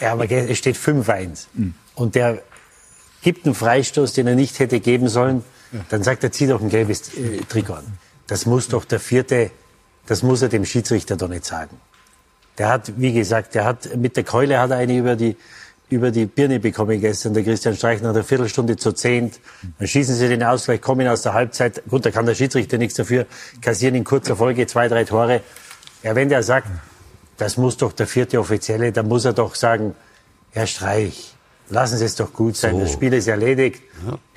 Ja, 0.00 0.12
aber 0.12 0.28
es 0.28 0.58
steht 0.58 0.76
5-1. 0.76 1.46
Und 1.94 2.16
der 2.16 2.42
gibt 3.24 3.46
einen 3.46 3.54
Freistoß, 3.54 4.12
den 4.12 4.28
er 4.28 4.36
nicht 4.36 4.58
hätte 4.60 4.78
geben 4.78 5.08
sollen. 5.08 5.42
Dann 5.88 6.04
sagt 6.04 6.22
er, 6.22 6.30
zieh 6.30 6.46
doch 6.46 6.60
ein 6.60 6.68
gelbes 6.68 7.14
äh, 7.16 7.38
Trikot 7.48 7.74
an. 7.74 7.98
Das 8.28 8.46
muss 8.46 8.68
doch 8.68 8.84
der 8.84 9.00
vierte, 9.00 9.50
das 10.06 10.22
muss 10.22 10.42
er 10.42 10.48
dem 10.48 10.64
Schiedsrichter 10.64 11.16
doch 11.16 11.28
nicht 11.28 11.44
sagen. 11.44 11.76
Der 12.58 12.68
hat, 12.68 12.92
wie 12.96 13.12
gesagt, 13.12 13.56
der 13.56 13.64
hat, 13.64 13.96
mit 13.96 14.16
der 14.16 14.22
Keule 14.22 14.60
hat 14.60 14.70
er 14.70 14.76
eine 14.76 14.96
über 14.96 15.16
die, 15.16 15.36
über 15.90 16.10
die 16.10 16.26
Birne 16.26 16.60
bekommen 16.60 17.00
gestern, 17.00 17.34
der 17.34 17.42
Christian 17.42 17.74
Streich 17.74 18.00
nach 18.02 18.10
einer 18.10 18.22
Viertelstunde 18.22 18.76
zu 18.76 18.92
zehnt. 18.92 19.40
Dann 19.78 19.88
schießen 19.88 20.14
sie 20.14 20.28
den 20.28 20.42
Ausgleich, 20.42 20.80
kommen 20.80 21.08
aus 21.08 21.22
der 21.22 21.32
Halbzeit. 21.32 21.82
Gut, 21.88 22.06
da 22.06 22.10
kann 22.10 22.26
der 22.26 22.34
Schiedsrichter 22.34 22.78
nichts 22.78 22.94
dafür, 22.94 23.26
kassieren 23.60 23.96
in 23.96 24.04
kurzer 24.04 24.36
Folge 24.36 24.66
zwei, 24.66 24.86
drei 24.86 25.04
Tore. 25.04 25.40
Ja, 26.02 26.14
wenn 26.14 26.28
der 26.28 26.42
sagt, 26.42 26.68
das 27.38 27.56
muss 27.56 27.76
doch 27.78 27.92
der 27.92 28.06
vierte 28.06 28.38
Offizielle, 28.38 28.92
dann 28.92 29.08
muss 29.08 29.24
er 29.24 29.32
doch 29.32 29.54
sagen, 29.54 29.94
Herr 30.52 30.68
Streich, 30.68 31.33
lassen 31.68 31.98
Sie 31.98 32.04
es 32.04 32.16
doch 32.16 32.32
gut 32.32 32.56
sein, 32.56 32.74
So. 32.74 32.80
das 32.80 32.92
Spiel 32.92 33.12
ist 33.12 33.26
erledigt. 33.28 33.82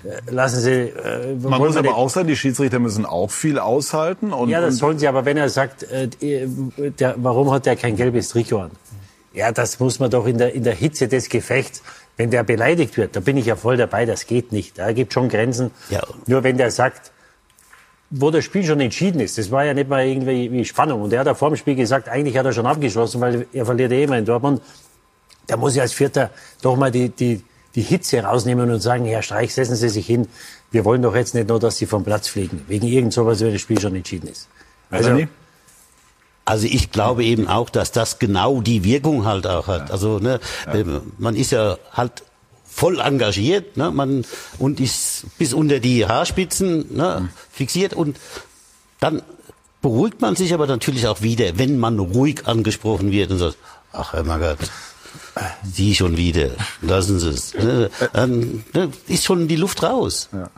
Äh, 0.03 0.31
Lassen 0.31 0.59
Sie, 0.61 0.71
äh, 0.71 1.35
Man 1.41 1.59
muss 1.59 1.75
aber 1.75 1.95
auch 1.95 2.09
sagen, 2.09 2.27
die 2.27 2.35
Schiedsrichter 2.35 2.79
müssen 2.79 3.05
auch 3.05 3.31
viel 3.31 3.59
aushalten. 3.59 4.33
Und, 4.33 4.49
ja, 4.49 4.61
das 4.61 4.75
und 4.75 4.79
sollen 4.79 4.99
sie, 4.99 5.07
aber 5.07 5.25
wenn 5.25 5.37
er 5.37 5.49
sagt, 5.49 5.83
äh, 5.83 6.09
äh, 6.21 6.47
der, 6.99 7.15
warum 7.17 7.51
hat 7.51 7.67
er 7.67 7.75
kein 7.75 7.95
gelbes 7.95 8.29
Trikot 8.29 8.59
an? 8.59 8.71
Ja, 9.33 9.51
das 9.51 9.79
muss 9.79 9.99
man 9.99 10.09
doch 10.09 10.25
in 10.25 10.37
der, 10.37 10.53
in 10.53 10.63
der 10.63 10.73
Hitze 10.73 11.07
des 11.07 11.29
Gefechts, 11.29 11.83
wenn 12.15 12.31
der 12.31 12.43
beleidigt 12.43 12.97
wird, 12.97 13.15
da 13.15 13.19
bin 13.19 13.37
ich 13.37 13.45
ja 13.45 13.55
voll 13.55 13.77
dabei, 13.77 14.05
das 14.05 14.25
geht 14.25 14.51
nicht. 14.51 14.79
Da 14.79 14.91
gibt 14.93 15.13
schon 15.13 15.29
Grenzen. 15.29 15.69
Ja. 15.89 16.01
Nur 16.25 16.43
wenn 16.43 16.57
der 16.57 16.71
sagt, 16.71 17.11
wo 18.09 18.31
das 18.31 18.45
Spiel 18.45 18.63
schon 18.63 18.79
entschieden 18.79 19.19
ist, 19.19 19.37
das 19.37 19.51
war 19.51 19.65
ja 19.65 19.73
nicht 19.73 19.89
mal 19.89 20.05
irgendwie 20.05 20.51
wie 20.51 20.65
Spannung. 20.65 21.01
Und 21.01 21.13
er 21.13 21.19
hat 21.19 21.27
ja 21.27 21.35
vor 21.35 21.49
dem 21.49 21.57
Spiel 21.57 21.75
gesagt, 21.75 22.09
eigentlich 22.09 22.37
hat 22.37 22.45
er 22.45 22.53
schon 22.53 22.65
abgeschlossen, 22.65 23.21
weil 23.21 23.45
er 23.53 23.65
verliert 23.65 23.91
ja 23.91 23.99
immer 23.99 24.17
in 24.17 24.25
Dortmund. 24.25 24.61
Da 25.47 25.57
muss 25.57 25.75
ich 25.75 25.81
als 25.81 25.93
Vierter 25.93 26.29
doch 26.61 26.75
mal 26.75 26.91
die, 26.91 27.09
die, 27.09 27.43
die 27.75 27.81
Hitze 27.81 28.19
rausnehmen 28.19 28.69
und 28.69 28.79
sagen, 28.79 29.05
Herr 29.05 29.21
Streich, 29.21 29.53
setzen 29.53 29.75
Sie 29.75 29.89
sich 29.89 30.05
hin. 30.05 30.27
Wir 30.71 30.83
wollen 30.85 31.01
doch 31.01 31.15
jetzt 31.15 31.33
nicht 31.33 31.47
nur, 31.47 31.59
dass 31.59 31.77
Sie 31.77 31.85
vom 31.85 32.03
Platz 32.03 32.27
fliegen. 32.27 32.63
Wegen 32.67 32.87
irgend 32.87 33.13
sowas, 33.13 33.39
wenn 33.39 33.53
das 33.53 33.61
Spiel 33.61 33.79
schon 33.79 33.95
entschieden 33.95 34.27
ist. 34.27 34.47
Also, 34.89 35.09
Melanie? 35.09 35.29
Also 36.47 36.65
ich 36.65 36.91
glaube 36.91 37.25
eben 37.25 37.49
auch, 37.49 37.69
dass 37.69 37.91
das 37.91 38.19
genau 38.19 38.61
die 38.61 38.85
Wirkung 38.85 39.25
halt 39.25 39.45
auch 39.45 39.67
hat. 39.67 39.91
Also 39.91 40.19
ne, 40.19 40.39
ähm, 40.73 41.01
man 41.17 41.35
ist 41.35 41.51
ja 41.51 41.77
halt 41.91 42.23
voll 42.63 43.01
engagiert, 43.01 43.75
ne, 43.75 43.91
man 43.91 44.23
und 44.57 44.79
ist 44.79 45.25
bis 45.37 45.53
unter 45.53 45.81
die 45.81 46.05
Haarspitzen 46.05 46.95
ne, 46.95 47.27
fixiert 47.51 47.93
und 47.93 48.17
dann 49.01 49.23
beruhigt 49.81 50.21
man 50.21 50.37
sich 50.37 50.53
aber 50.53 50.67
natürlich 50.67 51.07
auch 51.07 51.21
wieder, 51.21 51.57
wenn 51.59 51.79
man 51.79 51.99
ruhig 51.99 52.47
angesprochen 52.47 53.11
wird 53.11 53.29
und 53.31 53.39
sagt, 53.39 53.57
ach 53.91 54.13
Herr 54.13 54.23
Magath, 54.23 54.71
Sie 55.63 55.95
schon 55.95 56.17
wieder, 56.17 56.49
lassen 56.81 57.19
Sie 57.19 57.29
es. 57.29 57.53
Ne, 57.53 57.89
dann 58.13 58.63
ne, 58.73 58.89
ist 59.07 59.25
schon 59.25 59.47
die 59.47 59.55
Luft 59.55 59.83
raus. 59.83 60.29
Ja. 60.33 60.49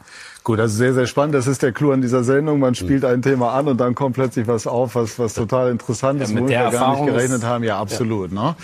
Gut, 0.43 0.57
das 0.57 0.71
ist 0.71 0.77
sehr, 0.77 0.93
sehr 0.93 1.05
spannend. 1.05 1.35
Das 1.35 1.47
ist 1.47 1.61
der 1.61 1.73
Clou 1.73 1.91
an 1.91 2.01
dieser 2.01 2.23
Sendung. 2.23 2.59
Man 2.59 2.73
spielt 2.73 3.03
ein 3.05 3.21
Thema 3.21 3.51
an 3.53 3.67
und 3.67 3.77
dann 3.77 3.93
kommt 3.93 4.15
plötzlich 4.15 4.47
was 4.47 4.65
auf, 4.67 4.95
was, 4.95 5.19
was 5.19 5.33
total 5.33 5.69
interessant 5.69 6.21
ist, 6.21 6.29
mit 6.29 6.39
womit 6.43 6.51
der 6.53 6.59
wir 6.59 6.63
gar 6.63 6.71
nicht 6.71 6.79
Erfahrung 6.81 7.05
gerechnet 7.07 7.37
ist- 7.39 7.43
haben. 7.45 7.63
Ja, 7.63 7.79
absolut. 7.79 8.31
Ne? 8.31 8.55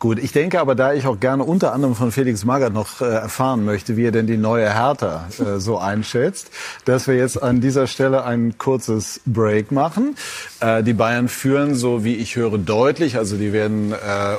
Gut, 0.00 0.18
ich 0.18 0.32
denke 0.32 0.60
aber, 0.60 0.74
da 0.74 0.94
ich 0.94 1.06
auch 1.06 1.20
gerne 1.20 1.44
unter 1.44 1.74
anderem 1.74 1.94
von 1.94 2.10
Felix 2.10 2.46
Magath 2.46 2.72
noch 2.72 3.02
äh, 3.02 3.04
erfahren 3.04 3.66
möchte, 3.66 3.98
wie 3.98 4.06
er 4.06 4.12
denn 4.12 4.26
die 4.26 4.38
neue 4.38 4.72
Hertha 4.72 5.28
äh, 5.38 5.60
so 5.60 5.76
einschätzt, 5.76 6.50
dass 6.86 7.06
wir 7.06 7.16
jetzt 7.16 7.42
an 7.42 7.60
dieser 7.60 7.86
Stelle 7.86 8.24
ein 8.24 8.56
kurzes 8.56 9.20
Break 9.26 9.72
machen. 9.72 10.16
Äh, 10.60 10.82
die 10.84 10.94
Bayern 10.94 11.28
führen, 11.28 11.74
so 11.74 12.02
wie 12.02 12.14
ich 12.14 12.36
höre, 12.36 12.56
deutlich. 12.56 13.18
Also 13.18 13.36
die 13.36 13.52
werden 13.52 13.92
äh, 13.92 13.96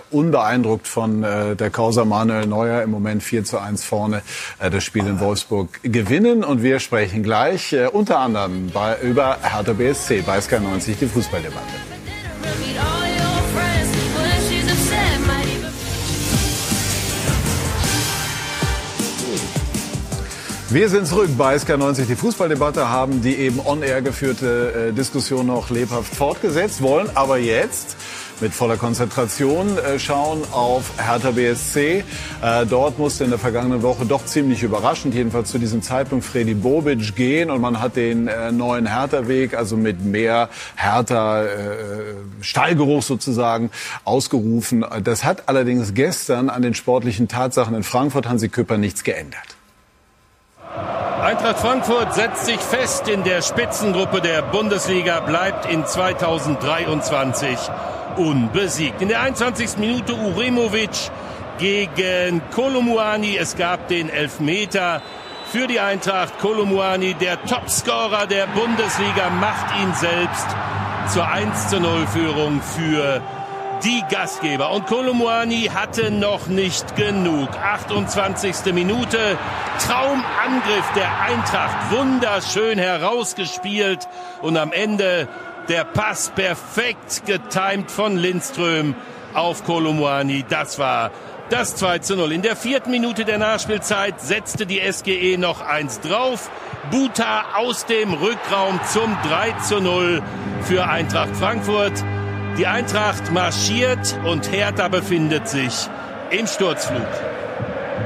unbeeindruckt 0.09 0.88
von 0.88 1.24
äh, 1.24 1.55
der 1.55 1.70
Causa 1.70 2.05
Manuel 2.05 2.47
Neuer 2.47 2.82
im 2.82 2.89
Moment 2.89 3.22
4 3.22 3.43
zu 3.43 3.59
1 3.59 3.84
vorne 3.84 4.24
äh, 4.57 4.72
das 4.72 4.84
Spiel 4.84 5.05
in 5.05 5.20
Wolfsburg 5.20 5.70
gewinnen. 5.84 6.43
Und 6.43 6.64
wir 6.64 6.80
sprechen 6.80 7.22
gleich 7.22 7.76
unter 7.91 8.18
anderem 8.18 8.72
bei, 8.74 8.97
über 9.03 9.38
Hertha 9.43 9.74
BSC 9.74 10.24
bei 10.26 10.41
Sky 10.41 10.59
90, 10.59 10.97
die 10.97 11.05
Fußballdebatte. 11.05 11.91
Wir 20.74 20.88
sind 20.88 21.05
zurück 21.05 21.32
bei 21.38 21.57
SK90, 21.57 22.05
die 22.05 22.15
Fußballdebatte, 22.15 22.88
haben 22.88 23.22
die 23.22 23.36
eben 23.36 23.59
on-air 23.59 24.01
geführte 24.01 24.91
äh, 24.91 24.93
Diskussion 24.93 25.47
noch 25.47 25.69
lebhaft 25.69 26.15
fortgesetzt, 26.15 26.82
wollen 26.82 27.09
aber 27.13 27.39
jetzt 27.39 27.97
mit 28.39 28.53
voller 28.53 28.78
Konzentration 28.78 29.78
äh, 29.78 29.99
schauen 29.99 30.43
auf 30.53 30.93
Hertha 30.97 31.32
BSC. 31.32 32.05
Äh, 32.41 32.65
dort 32.65 32.97
musste 32.99 33.26
in 33.26 33.32
der 33.32 33.39
vergangenen 33.39 33.82
Woche 33.82 34.05
doch 34.05 34.24
ziemlich 34.24 34.63
überraschend, 34.63 35.13
jedenfalls 35.13 35.51
zu 35.51 35.59
diesem 35.59 35.82
Zeitpunkt, 35.82 36.24
Freddy 36.24 36.53
Bobic 36.53 37.17
gehen 37.17 37.51
und 37.51 37.59
man 37.59 37.82
hat 37.82 37.97
den 37.97 38.30
äh, 38.30 38.53
neuen 38.53 38.86
Hertha-Weg, 38.86 39.55
also 39.55 39.76
mit 39.76 40.05
mehr 40.05 40.47
Hertha 40.78 41.43
äh, 41.43 43.01
sozusagen, 43.01 43.72
ausgerufen. 44.05 44.86
Das 45.03 45.26
hat 45.26 45.49
allerdings 45.49 45.93
gestern 45.93 46.49
an 46.49 46.61
den 46.61 46.76
sportlichen 46.76 47.28
Tatsachen 47.28 47.76
in 47.76 47.84
Frankfurt 47.84 48.30
Hansi 48.30 48.47
Küpper 48.47 48.78
nichts 48.78 49.03
geändert. 49.03 49.57
Eintracht 51.21 51.59
Frankfurt 51.59 52.13
setzt 52.13 52.46
sich 52.46 52.59
fest 52.59 53.08
in 53.08 53.24
der 53.24 53.41
Spitzengruppe 53.41 54.21
der 54.21 54.41
Bundesliga, 54.41 55.20
bleibt 55.20 55.66
in 55.66 55.86
2023 55.86 57.58
unbesiegt. 58.17 59.01
In 59.01 59.09
der 59.09 59.21
21. 59.21 59.78
Minute 59.78 60.13
Uremovic 60.13 61.12
gegen 61.58 62.41
Kolomuani. 62.51 63.37
Es 63.37 63.55
gab 63.55 63.87
den 63.87 64.09
Elfmeter 64.09 65.01
für 65.51 65.67
die 65.67 65.79
Eintracht. 65.79 66.39
Kolomuani, 66.39 67.13
der 67.13 67.43
Topscorer 67.43 68.25
der 68.25 68.47
Bundesliga, 68.47 69.29
macht 69.29 69.79
ihn 69.82 69.93
selbst 69.93 70.47
zur 71.13 71.28
1 71.28 71.70
zu 71.70 71.79
0 71.79 72.08
Führung 72.08 72.62
für 72.62 73.21
die 73.83 74.03
Gastgeber. 74.09 74.71
Und 74.71 74.87
Kolomuani 74.87 75.70
hatte 75.74 76.12
noch 76.12 76.47
nicht 76.47 76.95
genug. 76.95 77.49
28. 77.49 78.74
Minute, 78.74 79.37
Traumangriff 79.79 80.91
der 80.95 81.21
Eintracht, 81.21 81.91
wunderschön 81.91 82.78
herausgespielt 82.78 84.08
und 84.41 84.58
am 84.58 84.71
Ende 84.71 85.28
der 85.70 85.83
Pass 85.83 86.32
perfekt 86.36 87.25
getimt 87.25 87.91
von 87.91 88.17
Lindström 88.17 88.95
auf 89.33 89.63
Kolomwani. 89.63 90.43
Das 90.47 90.79
war 90.79 91.12
das 91.49 91.75
2 91.75 91.99
zu 91.99 92.16
0. 92.16 92.32
In 92.32 92.41
der 92.41 92.55
vierten 92.55 92.91
Minute 92.91 93.25
der 93.25 93.37
Nachspielzeit 93.37 94.21
setzte 94.21 94.66
die 94.66 94.79
SGE 94.79 95.37
noch 95.37 95.62
eins 95.62 95.99
drauf. 95.99 96.49
Buta 96.89 97.55
aus 97.55 97.86
dem 97.86 98.13
Rückraum 98.13 98.79
zum 98.87 99.16
3 99.28 99.51
zu 99.59 99.82
0 99.82 100.21
für 100.63 100.87
Eintracht 100.87 101.36
Frankfurt. 101.36 102.03
Die 102.57 102.67
Eintracht 102.67 103.32
marschiert 103.32 104.19
und 104.25 104.51
Hertha 104.51 104.89
befindet 104.89 105.47
sich 105.47 105.87
im 106.32 106.45
Sturzflug. 106.47 107.07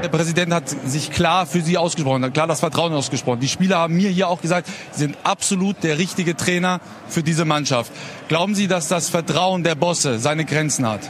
Der 0.02 0.08
Präsident 0.08 0.52
hat 0.52 0.68
sich 0.68 1.10
klar 1.10 1.46
für 1.46 1.62
sie 1.62 1.76
ausgesprochen, 1.78 2.24
hat 2.24 2.34
klar 2.34 2.46
das 2.46 2.60
Vertrauen 2.60 2.92
ausgesprochen. 2.92 3.40
Die 3.40 3.48
Spieler 3.48 3.78
haben 3.78 3.96
mir 3.96 4.08
hier 4.08 4.28
auch 4.28 4.40
gesagt, 4.40 4.68
sie 4.92 5.00
sind 5.00 5.16
absolut 5.24 5.82
der 5.82 5.98
richtige 5.98 6.36
Trainer 6.36 6.80
für 7.08 7.24
diese 7.24 7.44
Mannschaft. 7.44 7.90
Glauben 8.28 8.54
Sie, 8.54 8.68
dass 8.68 8.86
das 8.86 9.08
Vertrauen 9.08 9.64
der 9.64 9.74
Bosse 9.74 10.20
seine 10.20 10.44
Grenzen 10.44 10.86
hat? 10.86 11.00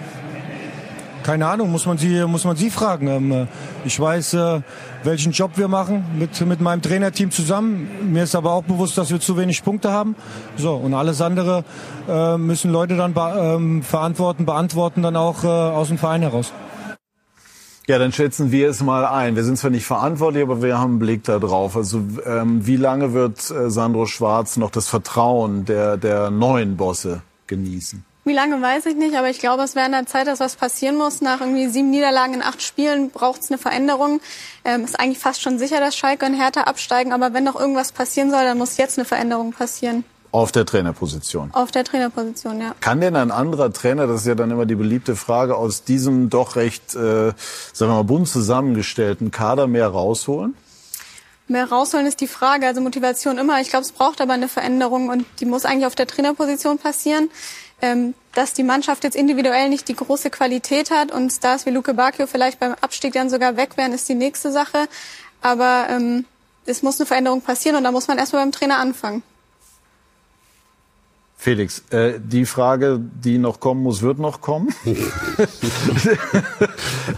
Keine 1.26 1.48
Ahnung, 1.48 1.72
muss 1.72 1.86
man 1.86 1.98
sie, 1.98 2.24
muss 2.24 2.44
man 2.44 2.54
sie 2.54 2.70
fragen. 2.70 3.08
Ähm, 3.08 3.48
ich 3.84 3.98
weiß, 3.98 4.34
äh, 4.34 4.60
welchen 5.02 5.32
Job 5.32 5.50
wir 5.56 5.66
machen 5.66 6.04
mit, 6.16 6.40
mit 6.46 6.60
meinem 6.60 6.82
Trainerteam 6.82 7.32
zusammen. 7.32 8.12
Mir 8.12 8.22
ist 8.22 8.36
aber 8.36 8.52
auch 8.52 8.62
bewusst, 8.62 8.96
dass 8.96 9.10
wir 9.10 9.18
zu 9.18 9.36
wenig 9.36 9.64
Punkte 9.64 9.90
haben. 9.90 10.14
So, 10.56 10.76
und 10.76 10.94
alles 10.94 11.20
andere 11.20 11.64
äh, 12.08 12.38
müssen 12.38 12.70
Leute 12.70 12.96
dann 12.96 13.12
ähm, 13.16 13.82
verantworten, 13.82 14.46
beantworten, 14.46 15.02
dann 15.02 15.16
auch 15.16 15.42
äh, 15.42 15.48
aus 15.48 15.88
dem 15.88 15.98
Verein 15.98 16.22
heraus. 16.22 16.52
Ja, 17.88 17.98
dann 17.98 18.12
schätzen 18.12 18.52
wir 18.52 18.70
es 18.70 18.80
mal 18.80 19.04
ein. 19.04 19.34
Wir 19.34 19.42
sind 19.42 19.58
zwar 19.58 19.72
nicht 19.72 19.84
verantwortlich, 19.84 20.44
aber 20.44 20.62
wir 20.62 20.78
haben 20.78 20.90
einen 20.90 20.98
Blick 21.00 21.24
da 21.24 21.40
drauf. 21.40 21.76
Also 21.76 22.04
ähm, 22.24 22.64
wie 22.68 22.76
lange 22.76 23.14
wird 23.14 23.50
äh, 23.50 23.68
Sandro 23.68 24.06
Schwarz 24.06 24.58
noch 24.58 24.70
das 24.70 24.86
Vertrauen 24.86 25.64
der, 25.64 25.96
der 25.96 26.30
neuen 26.30 26.76
Bosse 26.76 27.22
genießen? 27.48 28.04
Wie 28.26 28.32
lange 28.32 28.60
weiß 28.60 28.86
ich 28.86 28.96
nicht, 28.96 29.14
aber 29.16 29.30
ich 29.30 29.38
glaube, 29.38 29.62
es 29.62 29.76
wäre 29.76 29.86
in 29.86 29.92
der 29.92 30.04
Zeit, 30.04 30.26
dass 30.26 30.40
was 30.40 30.56
passieren 30.56 30.96
muss. 30.96 31.20
Nach 31.20 31.40
irgendwie 31.40 31.68
sieben 31.68 31.90
Niederlagen 31.90 32.34
in 32.34 32.42
acht 32.42 32.60
Spielen 32.60 33.10
braucht 33.10 33.42
es 33.42 33.52
eine 33.52 33.58
Veränderung. 33.58 34.20
Ähm, 34.64 34.82
ist 34.82 34.98
eigentlich 34.98 35.20
fast 35.20 35.42
schon 35.42 35.60
sicher, 35.60 35.78
dass 35.78 35.96
Schalke 35.96 36.26
und 36.26 36.34
Hertha 36.34 36.62
absteigen. 36.62 37.12
Aber 37.12 37.34
wenn 37.34 37.44
noch 37.44 37.54
irgendwas 37.54 37.92
passieren 37.92 38.32
soll, 38.32 38.42
dann 38.42 38.58
muss 38.58 38.78
jetzt 38.78 38.98
eine 38.98 39.04
Veränderung 39.04 39.52
passieren. 39.52 40.02
Auf 40.32 40.50
der 40.50 40.66
Trainerposition. 40.66 41.50
Auf 41.52 41.70
der 41.70 41.84
Trainerposition, 41.84 42.60
ja. 42.60 42.74
Kann 42.80 43.00
denn 43.00 43.14
ein 43.14 43.30
anderer 43.30 43.72
Trainer, 43.72 44.08
das 44.08 44.22
ist 44.22 44.26
ja 44.26 44.34
dann 44.34 44.50
immer 44.50 44.66
die 44.66 44.74
beliebte 44.74 45.14
Frage, 45.14 45.54
aus 45.56 45.84
diesem 45.84 46.28
doch 46.28 46.56
recht, 46.56 46.96
äh, 46.96 46.98
sagen 46.98 47.36
wir 47.78 47.94
mal, 47.94 48.02
bunt 48.02 48.26
zusammengestellten 48.26 49.30
Kader 49.30 49.68
mehr 49.68 49.86
rausholen? 49.86 50.56
Mehr 51.48 51.68
rausholen 51.68 52.06
ist 52.06 52.20
die 52.20 52.26
Frage. 52.26 52.66
Also 52.66 52.80
Motivation 52.80 53.38
immer. 53.38 53.60
Ich 53.60 53.70
glaube, 53.70 53.84
es 53.84 53.92
braucht 53.92 54.20
aber 54.20 54.32
eine 54.32 54.48
Veränderung 54.48 55.10
und 55.10 55.24
die 55.38 55.44
muss 55.46 55.64
eigentlich 55.64 55.86
auf 55.86 55.94
der 55.94 56.08
Trainerposition 56.08 56.78
passieren. 56.78 57.30
Ähm, 57.82 58.14
dass 58.34 58.52
die 58.52 58.62
Mannschaft 58.62 59.04
jetzt 59.04 59.16
individuell 59.16 59.68
nicht 59.68 59.88
die 59.88 59.94
große 59.94 60.30
Qualität 60.30 60.90
hat 60.90 61.12
und 61.12 61.30
Stars 61.30 61.66
wie 61.66 61.70
Luke 61.70 61.92
Bacchio 61.94 62.26
vielleicht 62.26 62.58
beim 62.60 62.74
Abstieg 62.80 63.12
dann 63.12 63.30
sogar 63.30 63.56
weg 63.56 63.76
wären, 63.76 63.92
ist 63.92 64.08
die 64.08 64.14
nächste 64.14 64.52
Sache. 64.52 64.88
Aber 65.42 65.86
ähm, 65.90 66.24
es 66.66 66.82
muss 66.82 67.00
eine 67.00 67.06
Veränderung 67.06 67.40
passieren 67.40 67.76
und 67.76 67.84
da 67.84 67.92
muss 67.92 68.08
man 68.08 68.18
erstmal 68.18 68.42
beim 68.42 68.52
Trainer 68.52 68.78
anfangen. 68.78 69.22
Felix, 71.38 71.82
äh, 71.90 72.18
die 72.18 72.46
Frage, 72.46 72.98
die 72.98 73.38
noch 73.38 73.60
kommen 73.60 73.82
muss, 73.82 74.02
wird 74.02 74.18
noch 74.18 74.40
kommen. 74.40 74.74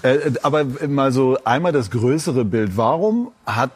äh, 0.03 0.33
aber 0.43 0.65
mal 0.87 1.13
so 1.13 1.39
einmal 1.45 1.73
das 1.73 1.91
größere 1.91 2.45
Bild. 2.45 2.77
Warum 2.77 3.33
hat 3.47 3.71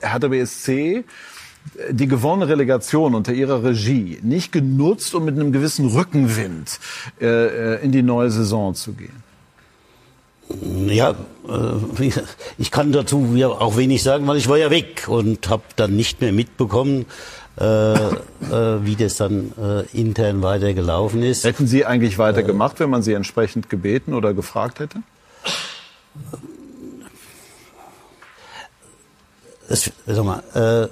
Hertha 0.00 0.28
BSC 0.28 1.04
die 1.90 2.06
gewonnene 2.06 2.48
Relegation 2.48 3.14
unter 3.14 3.32
ihrer 3.32 3.62
Regie 3.62 4.18
nicht 4.22 4.52
genutzt, 4.52 5.14
um 5.14 5.24
mit 5.24 5.34
einem 5.34 5.52
gewissen 5.52 5.88
Rückenwind 5.88 6.78
äh, 7.20 7.26
äh 7.26 7.84
in 7.84 7.92
die 7.92 8.02
neue 8.02 8.30
Saison 8.30 8.74
zu 8.74 8.92
gehen? 8.92 9.24
Ja, 10.88 11.10
äh, 11.48 12.10
ich 12.58 12.70
kann 12.70 12.92
dazu 12.92 13.36
auch 13.58 13.76
wenig 13.76 14.02
sagen, 14.02 14.26
weil 14.26 14.36
ich 14.36 14.48
war 14.48 14.58
ja 14.58 14.70
weg 14.70 15.06
und 15.08 15.48
habe 15.48 15.64
dann 15.74 15.96
nicht 15.96 16.20
mehr 16.20 16.32
mitbekommen, 16.32 17.06
äh, 17.58 17.64
äh, 17.64 18.84
wie 18.84 18.96
das 18.96 19.16
dann 19.16 19.52
äh, 19.58 19.98
intern 19.98 20.42
weiter 20.42 20.74
gelaufen 20.74 21.22
ist. 21.22 21.44
Hätten 21.44 21.66
Sie 21.66 21.84
eigentlich 21.84 22.18
weitergemacht, 22.18 22.80
wenn 22.80 22.90
man 22.90 23.02
Sie 23.02 23.14
entsprechend 23.14 23.70
gebeten 23.70 24.14
oder 24.14 24.34
gefragt 24.34 24.78
hätte? 24.78 24.98
Es, 29.68 29.90
sag 30.06 30.24
mal, 30.24 30.90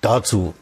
dazu. 0.00 0.54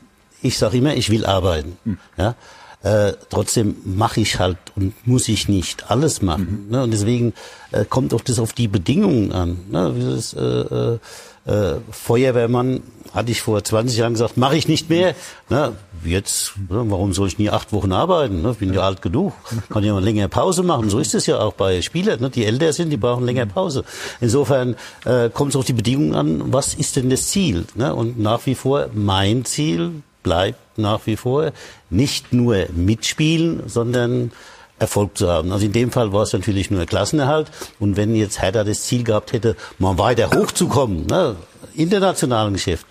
Ich 0.42 0.58
sage 0.58 0.78
immer, 0.78 0.94
ich 0.94 1.10
will 1.10 1.24
arbeiten. 1.26 1.78
Mhm. 1.84 1.98
Ja? 2.16 2.34
Äh, 2.82 3.14
trotzdem 3.30 3.76
mache 3.84 4.20
ich 4.20 4.38
halt 4.38 4.58
und 4.76 5.06
muss 5.06 5.28
ich 5.28 5.48
nicht 5.48 5.90
alles 5.90 6.20
machen. 6.20 6.66
Mhm. 6.66 6.70
Ne? 6.70 6.82
Und 6.82 6.90
deswegen 6.90 7.32
äh, 7.72 7.84
kommt 7.84 8.12
auch 8.12 8.20
das 8.20 8.38
auf 8.38 8.52
die 8.52 8.68
Bedingungen 8.68 9.32
an. 9.32 9.58
Ne? 9.70 9.94
Dieses, 9.96 10.34
äh, 10.34 10.98
äh, 11.46 11.74
Feuerwehrmann 11.90 12.82
hatte 13.12 13.30
ich 13.30 13.42
vor 13.42 13.62
20 13.62 13.98
Jahren 13.98 14.14
gesagt, 14.14 14.36
mache 14.36 14.56
ich 14.56 14.66
nicht 14.66 14.90
mehr. 14.90 15.14
Ne? 15.48 15.72
Jetzt, 16.04 16.54
ne? 16.68 16.84
warum 16.88 17.12
soll 17.12 17.28
ich 17.28 17.38
nie 17.38 17.48
acht 17.48 17.72
Wochen 17.72 17.92
arbeiten? 17.92 18.42
Ne? 18.42 18.54
Bin 18.54 18.74
ja 18.74 18.82
alt 18.82 19.02
genug. 19.02 19.32
Kann 19.68 19.84
ja 19.84 19.92
mal 19.92 20.02
länger 20.02 20.28
Pause 20.28 20.62
machen. 20.62 20.90
So 20.90 20.98
ist 20.98 21.14
es 21.14 21.26
ja 21.26 21.38
auch 21.38 21.52
bei 21.52 21.80
Spielern. 21.80 22.20
Ne? 22.20 22.30
Die 22.30 22.44
älter 22.44 22.72
sind, 22.72 22.90
die 22.90 22.96
brauchen 22.96 23.24
länger 23.24 23.46
Pause. 23.46 23.84
Insofern 24.20 24.74
äh, 25.04 25.30
kommt 25.30 25.50
es 25.50 25.56
auf 25.56 25.64
die 25.64 25.72
Bedingungen 25.74 26.14
an, 26.14 26.52
was 26.52 26.74
ist 26.74 26.96
denn 26.96 27.08
das 27.08 27.28
Ziel? 27.28 27.66
Ne? 27.76 27.94
Und 27.94 28.18
nach 28.18 28.46
wie 28.46 28.56
vor 28.56 28.88
mein 28.92 29.44
Ziel 29.44 30.02
bleibt 30.22 30.58
nach 30.76 31.06
wie 31.06 31.16
vor 31.16 31.52
nicht 31.90 32.32
nur 32.32 32.66
mitspielen, 32.74 33.62
sondern 33.66 34.32
Erfolg 34.78 35.16
zu 35.16 35.28
haben. 35.28 35.52
Also 35.52 35.66
in 35.66 35.72
dem 35.72 35.90
Fall 35.90 36.12
war 36.12 36.22
es 36.22 36.32
natürlich 36.32 36.70
nur 36.70 36.84
Klassenerhalt. 36.86 37.50
Und 37.78 37.96
wenn 37.96 38.14
jetzt 38.14 38.42
Hertha 38.42 38.64
das 38.64 38.82
Ziel 38.82 39.04
gehabt 39.04 39.32
hätte, 39.32 39.56
mal 39.78 39.98
weiter 39.98 40.30
hochzukommen, 40.30 41.06
ne, 41.06 41.36
internationalen 41.74 42.54
Geschäft, 42.54 42.86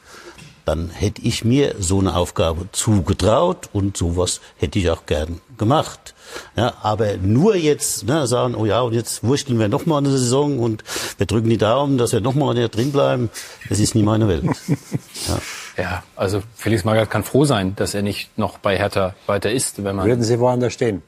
dann 0.65 0.89
hätte 0.89 1.21
ich 1.21 1.43
mir 1.43 1.75
so 1.79 1.99
eine 1.99 2.15
Aufgabe 2.15 2.67
zugetraut 2.71 3.69
und 3.73 3.97
sowas 3.97 4.39
hätte 4.57 4.79
ich 4.79 4.89
auch 4.89 5.05
gern 5.05 5.41
gemacht. 5.57 6.15
Ja, 6.55 6.73
aber 6.81 7.17
nur 7.17 7.55
jetzt 7.55 8.05
ne, 8.05 8.27
sagen, 8.27 8.55
oh 8.55 8.65
ja, 8.65 8.81
und 8.81 8.93
jetzt 8.93 9.23
wurschteln 9.23 9.59
wir 9.59 9.67
nochmal 9.67 9.99
eine 9.99 10.09
Saison 10.09 10.59
und 10.59 10.83
wir 11.17 11.25
drücken 11.25 11.49
die 11.49 11.57
Daumen, 11.57 11.97
dass 11.97 12.13
wir 12.13 12.21
nochmal 12.21 12.55
drin 12.69 12.91
bleiben, 12.91 13.29
das 13.69 13.79
ist 13.79 13.93
nie 13.93 14.03
meine 14.03 14.27
Welt. 14.27 14.45
Ja. 15.27 15.83
ja, 15.83 16.03
also 16.17 16.43
Felix 16.55 16.83
Magath 16.83 17.09
kann 17.09 17.23
froh 17.23 17.45
sein, 17.45 17.75
dass 17.77 17.93
er 17.93 18.01
nicht 18.01 18.37
noch 18.37 18.57
bei 18.57 18.77
Hertha 18.77 19.15
weiter 19.25 19.51
ist. 19.51 19.81
Wenn 19.81 19.95
man 19.95 20.05
würden 20.05 20.23
Sie 20.23 20.37
woanders 20.37 20.73
stehen? 20.73 21.01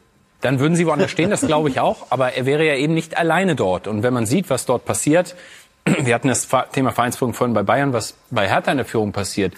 Dann 0.46 0.60
würden 0.60 0.76
Sie 0.76 0.86
woanders 0.86 1.10
stehen, 1.10 1.32
das 1.32 1.42
glaube 1.42 1.70
ich 1.70 1.80
auch. 1.80 2.06
Aber 2.12 2.34
er 2.34 2.46
wäre 2.46 2.64
ja 2.64 2.76
eben 2.76 2.94
nicht 2.94 3.18
alleine 3.18 3.56
dort. 3.56 3.88
Und 3.88 4.04
wenn 4.04 4.14
man 4.14 4.28
sieht, 4.28 4.52
was 4.52 4.68
dort 4.68 4.86
passiert, 4.86 5.36
wir 5.86 6.14
hatten 6.14 6.28
das 6.28 6.48
Thema 6.72 6.92
Vereinsführung 6.92 7.34
vorhin 7.34 7.56
bei 7.56 7.64
Bayern, 7.64 7.94
was 7.94 8.14
bei 8.30 8.48
Hertha 8.48 8.70
in 8.70 8.78
der 8.78 8.86
Führung 8.86 9.12
passiert. 9.12 9.56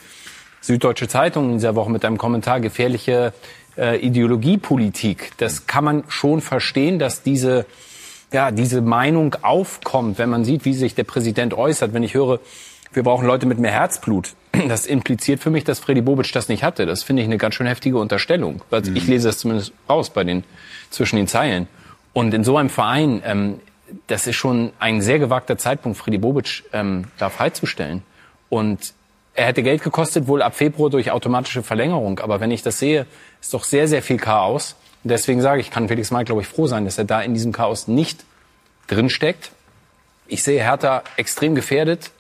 Süddeutsche 0.62 1.10
Zeitung 1.10 1.50
in 1.50 1.54
dieser 1.56 1.76
Woche 1.76 1.92
mit 1.92 2.06
einem 2.06 2.18
Kommentar 2.18 2.62
gefährliche 2.62 3.34
äh, 3.78 3.98
Ideologiepolitik. 3.98 5.34
Das 5.36 5.68
kann 5.68 5.84
man 5.84 6.04
schon 6.08 6.40
verstehen, 6.40 7.00
dass 7.00 7.22
diese 7.22 7.66
ja, 8.32 8.52
diese 8.52 8.82
Meinung 8.82 9.36
aufkommt, 9.42 10.18
wenn 10.20 10.30
man 10.30 10.46
sieht, 10.46 10.64
wie 10.64 10.74
sich 10.74 10.96
der 10.96 11.04
Präsident 11.04 11.54
äußert. 11.54 11.94
Wenn 11.94 12.04
ich 12.04 12.14
höre, 12.14 12.40
wir 12.94 13.04
brauchen 13.04 13.28
Leute 13.28 13.46
mit 13.46 13.60
mehr 13.60 13.72
Herzblut, 13.72 14.36
das 14.68 14.86
impliziert 14.86 15.42
für 15.42 15.50
mich, 15.50 15.64
dass 15.64 15.80
Freddy 15.80 16.02
Bobic 16.02 16.32
das 16.32 16.48
nicht 16.50 16.64
hatte. 16.64 16.86
Das 16.86 17.04
finde 17.04 17.22
ich 17.22 17.28
eine 17.28 17.38
ganz 17.38 17.56
schön 17.56 17.68
heftige 17.68 17.98
Unterstellung. 17.98 18.62
Also 18.72 18.92
mhm. 18.92 18.98
Ich 18.98 19.08
lese 19.08 19.28
das 19.28 19.40
zumindest 19.40 19.74
raus 19.90 20.10
bei 20.10 20.24
den, 20.24 20.44
zwischen 20.90 21.18
den 21.18 21.28
Zeilen. 21.28 21.68
Und 22.14 22.34
in 22.34 22.44
so 22.44 22.58
einem 22.58 22.70
Verein 22.70 23.22
ähm, 23.26 23.60
das 24.08 24.28
ist 24.28 24.36
schon 24.36 24.72
ein 24.80 25.02
sehr 25.02 25.20
gewagter 25.20 25.58
Zeitpunkt, 25.58 25.98
Freddy 25.98 26.18
Bobic 26.18 26.64
ähm, 26.74 27.06
da 27.18 27.30
freizustellen. 27.30 28.04
Und 28.50 28.94
er 29.34 29.46
hätte 29.46 29.64
Geld 29.64 29.84
gekostet, 29.84 30.28
wohl 30.28 30.42
ab 30.42 30.56
Februar 30.56 30.90
durch 30.90 31.12
automatische 31.12 31.64
Verlängerung. 31.64 32.20
Aber 32.20 32.40
wenn 32.40 32.52
ich 32.52 32.64
das 32.64 32.80
sehe, 32.80 33.06
ist 33.42 33.54
doch 33.54 33.64
sehr, 33.64 33.88
sehr 33.88 34.02
viel 34.02 34.18
Chaos. 34.18 34.76
Und 35.04 35.12
deswegen 35.12 35.42
sage 35.42 35.62
ich, 35.62 35.70
kann 35.70 35.88
Felix 35.88 36.12
Mal, 36.12 36.26
glaube 36.26 36.42
ich, 36.42 36.48
froh 36.48 36.68
sein, 36.68 36.86
dass 36.86 36.98
er 36.98 37.06
da 37.06 37.22
in 37.22 37.34
diesem 37.34 37.52
Chaos 37.52 37.88
nicht 37.88 38.26
drinsteckt. 38.88 39.52
Ich 40.28 40.44
sehe 40.44 40.62
Hertha 40.62 41.04
extrem 41.18 41.56
gefährdet. 41.56 42.12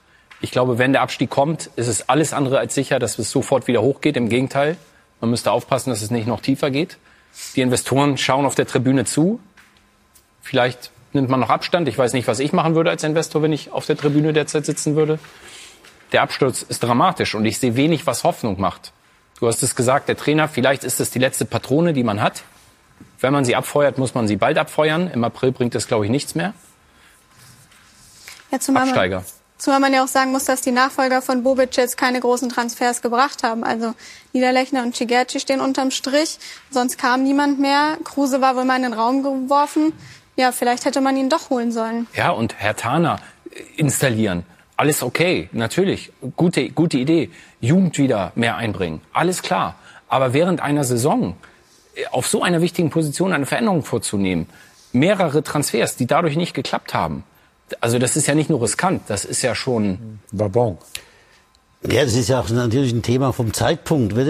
Ich 0.41 0.51
glaube, 0.51 0.77
wenn 0.77 0.93
der 0.93 1.01
Abstieg 1.01 1.29
kommt, 1.29 1.71
ist 1.75 1.87
es 1.87 2.07
alles 2.07 2.33
andere 2.33 2.59
als 2.59 2.75
sicher, 2.75 2.99
dass 2.99 3.17
es 3.17 3.31
sofort 3.31 3.67
wieder 3.67 3.81
hochgeht. 3.81 4.15
Im 4.15 4.29
Gegenteil, 4.29 4.77
man 5.19 5.31
müsste 5.31 5.51
aufpassen, 5.51 5.89
dass 5.89 6.03
es 6.03 6.11
nicht 6.11 6.27
noch 6.27 6.41
tiefer 6.41 6.69
geht. 6.69 6.97
Die 7.55 7.61
Investoren 7.61 8.17
schauen 8.17 8.45
auf 8.45 8.55
der 8.55 8.67
Tribüne 8.67 9.05
zu. 9.05 9.39
Vielleicht 10.41 10.91
nimmt 11.13 11.29
man 11.29 11.39
noch 11.39 11.49
Abstand. 11.49 11.87
Ich 11.87 11.97
weiß 11.97 12.13
nicht, 12.13 12.27
was 12.27 12.39
ich 12.39 12.53
machen 12.53 12.75
würde 12.75 12.89
als 12.89 13.03
Investor, 13.03 13.41
wenn 13.41 13.53
ich 13.53 13.71
auf 13.71 13.85
der 13.85 13.97
Tribüne 13.97 14.33
derzeit 14.33 14.65
sitzen 14.65 14.95
würde. 14.95 15.19
Der 16.11 16.21
Absturz 16.21 16.61
ist 16.61 16.83
dramatisch 16.83 17.35
und 17.35 17.45
ich 17.45 17.59
sehe 17.59 17.75
wenig, 17.75 18.07
was 18.07 18.23
Hoffnung 18.23 18.59
macht. 18.59 18.93
Du 19.39 19.47
hast 19.47 19.61
es 19.61 19.75
gesagt, 19.75 20.07
der 20.07 20.17
Trainer, 20.17 20.47
vielleicht 20.47 20.83
ist 20.83 20.99
es 20.99 21.11
die 21.11 21.19
letzte 21.19 21.45
Patrone, 21.45 21.93
die 21.93 22.03
man 22.03 22.21
hat. 22.21 22.43
Wenn 23.19 23.33
man 23.33 23.45
sie 23.45 23.55
abfeuert, 23.55 23.97
muss 23.97 24.15
man 24.15 24.27
sie 24.27 24.37
bald 24.37 24.57
abfeuern. 24.57 25.11
Im 25.11 25.23
April 25.23 25.51
bringt 25.51 25.75
es, 25.75 25.87
glaube 25.87 26.05
ich, 26.05 26.11
nichts 26.11 26.33
mehr. 26.33 26.53
Ja, 28.51 28.59
Absteiger. 28.75 29.23
Zumal 29.57 29.79
man 29.79 29.93
ja 29.93 30.03
auch 30.03 30.07
sagen 30.07 30.31
muss, 30.31 30.45
dass 30.45 30.61
die 30.61 30.71
Nachfolger 30.71 31.21
von 31.21 31.43
Bobic 31.43 31.75
jetzt 31.77 31.97
keine 31.97 32.19
großen 32.19 32.49
Transfers 32.49 33.01
gebracht 33.01 33.43
haben. 33.43 33.63
Also 33.63 33.93
Niederlechner 34.33 34.83
und 34.83 34.95
Cigerci 34.95 35.39
stehen 35.39 35.61
unterm 35.61 35.91
Strich. 35.91 36.37
Sonst 36.69 36.97
kam 36.97 37.23
niemand 37.23 37.59
mehr. 37.59 37.97
Kruse 38.03 38.39
war 38.39 38.55
wohl 38.55 38.65
mal 38.65 38.77
in 38.77 38.83
den 38.83 38.93
Raum 38.93 39.23
geworfen 39.23 39.93
ja, 40.37 40.51
vielleicht 40.51 40.85
hätte 40.85 41.01
man 41.01 41.17
ihn 41.17 41.29
doch 41.29 41.49
holen 41.49 41.71
sollen. 41.71 42.07
Ja, 42.15 42.29
und 42.29 42.55
Herr 42.57 42.75
Tana 42.75 43.19
installieren. 43.75 44.45
Alles 44.77 45.01
okay, 45.01 45.49
natürlich. 45.51 46.11
Gute, 46.35 46.69
gute 46.69 46.99
Idee. 46.99 47.31
Jugend 47.59 47.97
wieder 47.97 48.31
mehr 48.35 48.55
einbringen. 48.55 49.01
Alles 49.11 49.41
klar. 49.41 49.75
Aber 50.07 50.33
während 50.33 50.61
einer 50.61 50.83
Saison 50.83 51.35
äh, 51.95 52.05
auf 52.11 52.27
so 52.27 52.43
einer 52.43 52.61
wichtigen 52.61 52.91
Position 52.91 53.33
eine 53.33 53.47
Veränderung 53.47 53.83
vorzunehmen, 53.83 54.47
mehrere 54.93 55.41
Transfers, 55.41 55.95
die 55.95 56.05
dadurch 56.05 56.37
nicht 56.37 56.53
geklappt 56.53 56.93
haben, 56.93 57.23
also 57.81 57.99
das 57.99 58.15
ist 58.15 58.27
ja 58.27 58.35
nicht 58.35 58.49
nur 58.49 58.61
riskant, 58.61 59.03
das 59.07 59.25
ist 59.25 59.41
ja 59.41 59.55
schon... 59.55 60.19
War 60.31 60.49
bon. 60.49 60.77
Ja, 61.89 62.03
das 62.03 62.15
ist 62.15 62.29
ja 62.29 62.39
auch 62.39 62.49
natürlich 62.49 62.91
ein 62.91 63.03
Thema 63.03 63.31
vom 63.31 63.53
Zeitpunkt. 63.53 64.15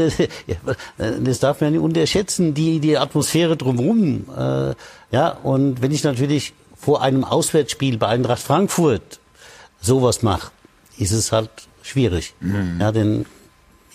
Das 0.97 1.39
darf 1.39 1.61
man 1.61 1.71
nicht 1.71 1.81
unterschätzen, 1.81 2.53
die, 2.53 2.79
die 2.79 2.97
Atmosphäre 2.97 3.55
drumherum. 3.55 4.25
Äh, 4.35 4.75
ja, 5.11 5.29
und 5.43 5.81
wenn 5.81 5.91
ich 5.91 6.03
natürlich 6.03 6.53
vor 6.77 7.01
einem 7.01 7.23
Auswärtsspiel 7.23 7.97
bei 7.97 8.07
Eintracht 8.07 8.41
Frankfurt 8.41 9.19
sowas 9.81 10.23
mache, 10.23 10.51
ist 10.97 11.11
es 11.11 11.31
halt 11.31 11.49
schwierig. 11.81 12.33
Mhm. 12.39 12.77
Ja, 12.79 12.91
denn 12.91 13.25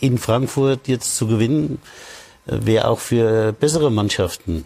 in 0.01 0.19
Frankfurt 0.19 0.89
jetzt 0.89 1.17
zu 1.17 1.27
gewinnen, 1.27 1.81
äh, 2.47 2.59
wäre 2.63 2.89
auch 2.89 3.01
für 3.01 3.53
bessere 3.53 3.91
Mannschaften 3.91 4.65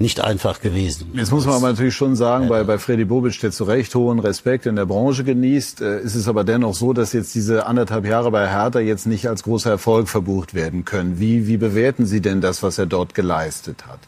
nicht 0.00 0.20
einfach 0.20 0.60
gewesen. 0.60 1.12
Jetzt 1.14 1.30
muss 1.30 1.44
man 1.44 1.56
aber 1.56 1.68
natürlich 1.68 1.94
schon 1.94 2.16
sagen, 2.16 2.48
bei, 2.48 2.64
bei 2.64 2.78
Freddy 2.78 3.04
Bobic, 3.04 3.38
der 3.40 3.50
zu 3.50 3.64
Recht 3.64 3.94
hohen 3.94 4.18
Respekt 4.18 4.64
in 4.64 4.76
der 4.76 4.86
Branche 4.86 5.24
genießt, 5.24 5.82
äh, 5.82 6.00
ist 6.00 6.14
es 6.14 6.26
aber 6.26 6.42
dennoch 6.42 6.74
so, 6.74 6.94
dass 6.94 7.12
jetzt 7.12 7.34
diese 7.34 7.66
anderthalb 7.66 8.06
Jahre 8.06 8.30
bei 8.30 8.48
Hertha 8.48 8.80
jetzt 8.80 9.06
nicht 9.06 9.28
als 9.28 9.42
großer 9.42 9.70
Erfolg 9.70 10.08
verbucht 10.08 10.54
werden 10.54 10.86
können. 10.86 11.20
Wie, 11.20 11.46
wie 11.46 11.58
bewerten 11.58 12.06
Sie 12.06 12.22
denn 12.22 12.40
das, 12.40 12.62
was 12.62 12.78
er 12.78 12.86
dort 12.86 13.14
geleistet 13.14 13.84
hat? 13.86 13.98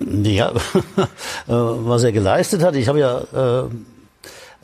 Ja, 0.00 0.52
was 1.46 2.02
er 2.02 2.10
geleistet 2.10 2.62
hat, 2.62 2.74
ich 2.74 2.88
habe 2.88 2.98
ja 2.98 3.68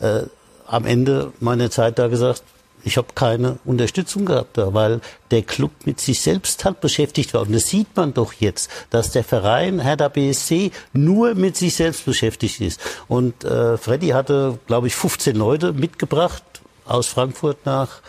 äh, 0.00 0.04
äh, 0.04 0.26
am 0.66 0.86
Ende 0.86 1.32
meiner 1.38 1.70
Zeit 1.70 2.00
da 2.00 2.08
gesagt, 2.08 2.42
ich 2.86 2.96
habe 2.96 3.08
keine 3.16 3.58
Unterstützung 3.64 4.26
gehabt 4.26 4.56
da, 4.56 4.72
weil 4.72 5.00
der 5.32 5.42
Club 5.42 5.72
mit 5.84 6.00
sich 6.00 6.20
selbst 6.20 6.64
halt 6.64 6.80
beschäftigt 6.80 7.34
war. 7.34 7.42
Und 7.42 7.52
das 7.52 7.66
sieht 7.66 7.88
man 7.96 8.14
doch 8.14 8.32
jetzt, 8.32 8.70
dass 8.90 9.10
der 9.10 9.24
Verein 9.24 9.80
Hertha 9.80 10.06
BSC 10.06 10.70
nur 10.92 11.34
mit 11.34 11.56
sich 11.56 11.74
selbst 11.74 12.04
beschäftigt 12.04 12.60
ist. 12.60 12.80
Und 13.08 13.42
äh, 13.42 13.76
Freddy 13.76 14.08
hatte, 14.10 14.60
glaube 14.68 14.86
ich, 14.86 14.94
15 14.94 15.34
Leute 15.34 15.72
mitgebracht 15.72 16.44
aus 16.84 17.08
Frankfurt 17.08 17.66
nach 17.66 18.02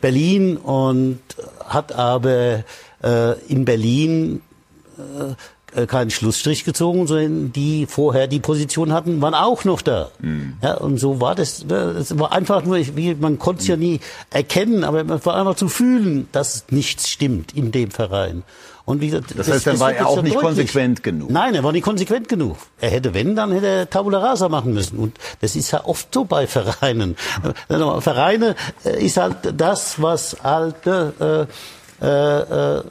Berlin 0.00 0.56
und 0.58 1.20
hat 1.64 1.92
aber 1.92 2.62
äh, 3.02 3.32
in 3.48 3.64
Berlin 3.64 4.42
äh, 4.96 5.34
keinen 5.86 6.10
Schlussstrich 6.10 6.64
gezogen, 6.64 7.06
sondern 7.06 7.52
die 7.52 7.86
vorher 7.86 8.26
die 8.26 8.40
Position 8.40 8.92
hatten, 8.92 9.20
waren 9.22 9.34
auch 9.34 9.64
noch 9.64 9.82
da. 9.82 10.10
Mhm. 10.20 10.54
Ja, 10.62 10.74
und 10.74 10.98
so 10.98 11.20
war 11.20 11.34
das. 11.34 11.64
Ne, 11.64 11.76
es 11.98 12.18
war 12.18 12.32
einfach 12.32 12.64
nur, 12.64 12.78
wie, 12.96 13.14
man 13.14 13.38
konnte 13.38 13.62
es 13.62 13.68
ja 13.68 13.76
nie 13.76 14.00
erkennen, 14.30 14.84
aber 14.84 15.04
man 15.04 15.24
war 15.24 15.36
einfach 15.36 15.54
zu 15.54 15.68
fühlen, 15.68 16.28
dass 16.32 16.64
nichts 16.70 17.08
stimmt 17.08 17.54
in 17.54 17.72
dem 17.72 17.90
Verein. 17.90 18.42
Und 18.84 19.00
wie, 19.00 19.10
das, 19.10 19.22
das 19.36 19.48
heißt, 19.48 19.66
dann 19.68 19.78
war 19.78 19.92
er 19.92 20.08
auch 20.08 20.22
nicht 20.22 20.34
deutlich. 20.34 20.48
konsequent 20.48 21.02
genug. 21.04 21.30
Nein, 21.30 21.54
er 21.54 21.62
war 21.62 21.70
nicht 21.70 21.84
konsequent 21.84 22.28
genug. 22.28 22.56
Er 22.80 22.90
hätte, 22.90 23.14
wenn, 23.14 23.36
dann 23.36 23.52
hätte 23.52 23.66
er 23.66 23.90
Tabula 23.90 24.18
Rasa 24.18 24.48
machen 24.48 24.74
müssen. 24.74 24.98
Und 24.98 25.16
das 25.40 25.54
ist 25.54 25.70
ja 25.70 25.84
oft 25.84 26.12
so 26.12 26.24
bei 26.24 26.48
Vereinen. 26.48 27.16
Vereine 27.68 28.56
äh, 28.84 29.04
ist 29.04 29.16
halt 29.16 29.36
das, 29.56 30.02
was 30.02 30.38
halt 30.42 30.86
äh, 30.86 31.46
äh, 32.02 32.78
äh, 32.78 32.82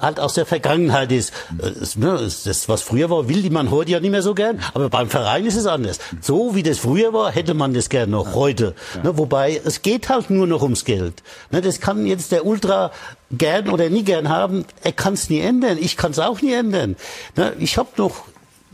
halt 0.00 0.20
aus 0.20 0.34
der 0.34 0.46
Vergangenheit 0.46 1.12
ist. 1.12 1.32
Ne, 1.96 2.18
das, 2.44 2.68
was 2.68 2.82
früher 2.82 3.10
war, 3.10 3.28
will 3.28 3.42
die 3.42 3.50
man 3.50 3.70
heute 3.70 3.92
ja 3.92 4.00
nicht 4.00 4.10
mehr 4.10 4.22
so 4.22 4.34
gern. 4.34 4.60
Aber 4.74 4.88
beim 4.88 5.08
Verein 5.08 5.46
ist 5.46 5.56
es 5.56 5.66
anders. 5.66 5.98
So 6.20 6.54
wie 6.54 6.62
das 6.62 6.78
früher 6.78 7.12
war, 7.12 7.30
hätte 7.30 7.54
man 7.54 7.74
das 7.74 7.88
gern 7.88 8.10
noch 8.10 8.34
heute. 8.34 8.74
Ne, 9.02 9.16
wobei 9.16 9.60
es 9.64 9.82
geht 9.82 10.08
halt 10.08 10.30
nur 10.30 10.46
noch 10.46 10.62
ums 10.62 10.84
Geld. 10.84 11.22
Ne, 11.50 11.60
das 11.60 11.80
kann 11.80 12.06
jetzt 12.06 12.32
der 12.32 12.44
Ultra 12.46 12.90
gern 13.30 13.68
oder 13.68 13.88
nie 13.88 14.04
gern 14.04 14.28
haben. 14.28 14.64
Er 14.82 14.92
kann 14.92 15.14
es 15.14 15.30
nie 15.30 15.40
ändern. 15.40 15.78
Ich 15.80 15.96
kann 15.96 16.12
es 16.12 16.18
auch 16.18 16.40
nie 16.40 16.52
ändern. 16.52 16.96
Ich 17.58 17.78
habe 17.78 17.88
noch 17.96 18.24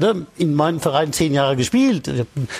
ne, 0.01 0.27
in 0.37 0.55
meinem 0.55 0.81
Verein 0.81 1.13
zehn 1.13 1.35
Jahre 1.35 1.57
gespielt. 1.57 2.11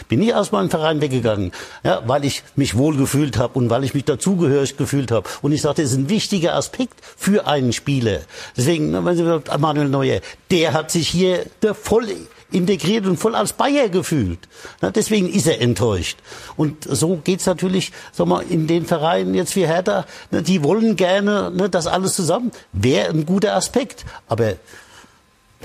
Bin 0.09 0.21
nicht 0.21 0.35
aus 0.35 0.53
meinem 0.53 0.71
Verein 0.71 1.01
weggegangen, 1.01 1.53
ja, 1.83 2.03
weil 2.07 2.25
ich 2.25 2.43
mich 2.57 2.77
wohl 2.77 2.97
gefühlt 2.97 3.39
habe 3.39 3.59
und 3.59 3.71
weil 3.71 3.85
ich 3.85 3.95
mich 3.95 4.05
dazugehörig 4.05 4.77
gefühlt 4.77 5.11
habe. 5.11 5.29
Und 5.43 5.53
ich 5.53 5.63
sagte, 5.63 5.83
das 5.83 5.93
ist 5.93 5.99
ein 5.99 6.09
wichtiger 6.09 6.55
Aspekt 6.55 6.95
für 7.17 7.47
einen 7.47 7.73
Spieler. 7.73 8.21
Deswegen, 8.57 8.91
ne, 8.91 9.05
wenn 9.05 9.17
Sie 9.17 9.59
Manuel 9.59 9.89
Neuer, 9.89 10.21
der 10.51 10.73
hat 10.73 10.91
sich 10.91 11.09
hier 11.09 11.47
der 11.63 11.75
voll 11.75 12.07
integriert 12.53 13.07
und 13.07 13.17
voll 13.17 13.35
als 13.35 13.53
Bayer 13.53 13.89
gefühlt. 13.89 14.41
Na, 14.81 14.91
deswegen 14.91 15.29
ist 15.29 15.47
er 15.47 15.61
enttäuscht. 15.61 16.19
Und 16.57 16.85
so 16.85 17.17
geht's 17.17 17.47
natürlich 17.47 17.93
sag 18.13 18.27
mal, 18.27 18.43
in 18.49 18.67
den 18.67 18.87
Vereinen 18.87 19.35
jetzt 19.35 19.57
wie 19.57 19.67
Hertha. 19.67 20.07
Ne, 20.31 20.43
die 20.43 20.63
wollen 20.63 20.97
gerne 20.97 21.51
ne, 21.51 21.69
das 21.69 21.87
alles 21.87 22.15
zusammen. 22.15 22.51
Wäre 22.73 23.11
ein 23.11 23.27
guter 23.27 23.55
Aspekt. 23.55 24.05
Aber 24.29 24.55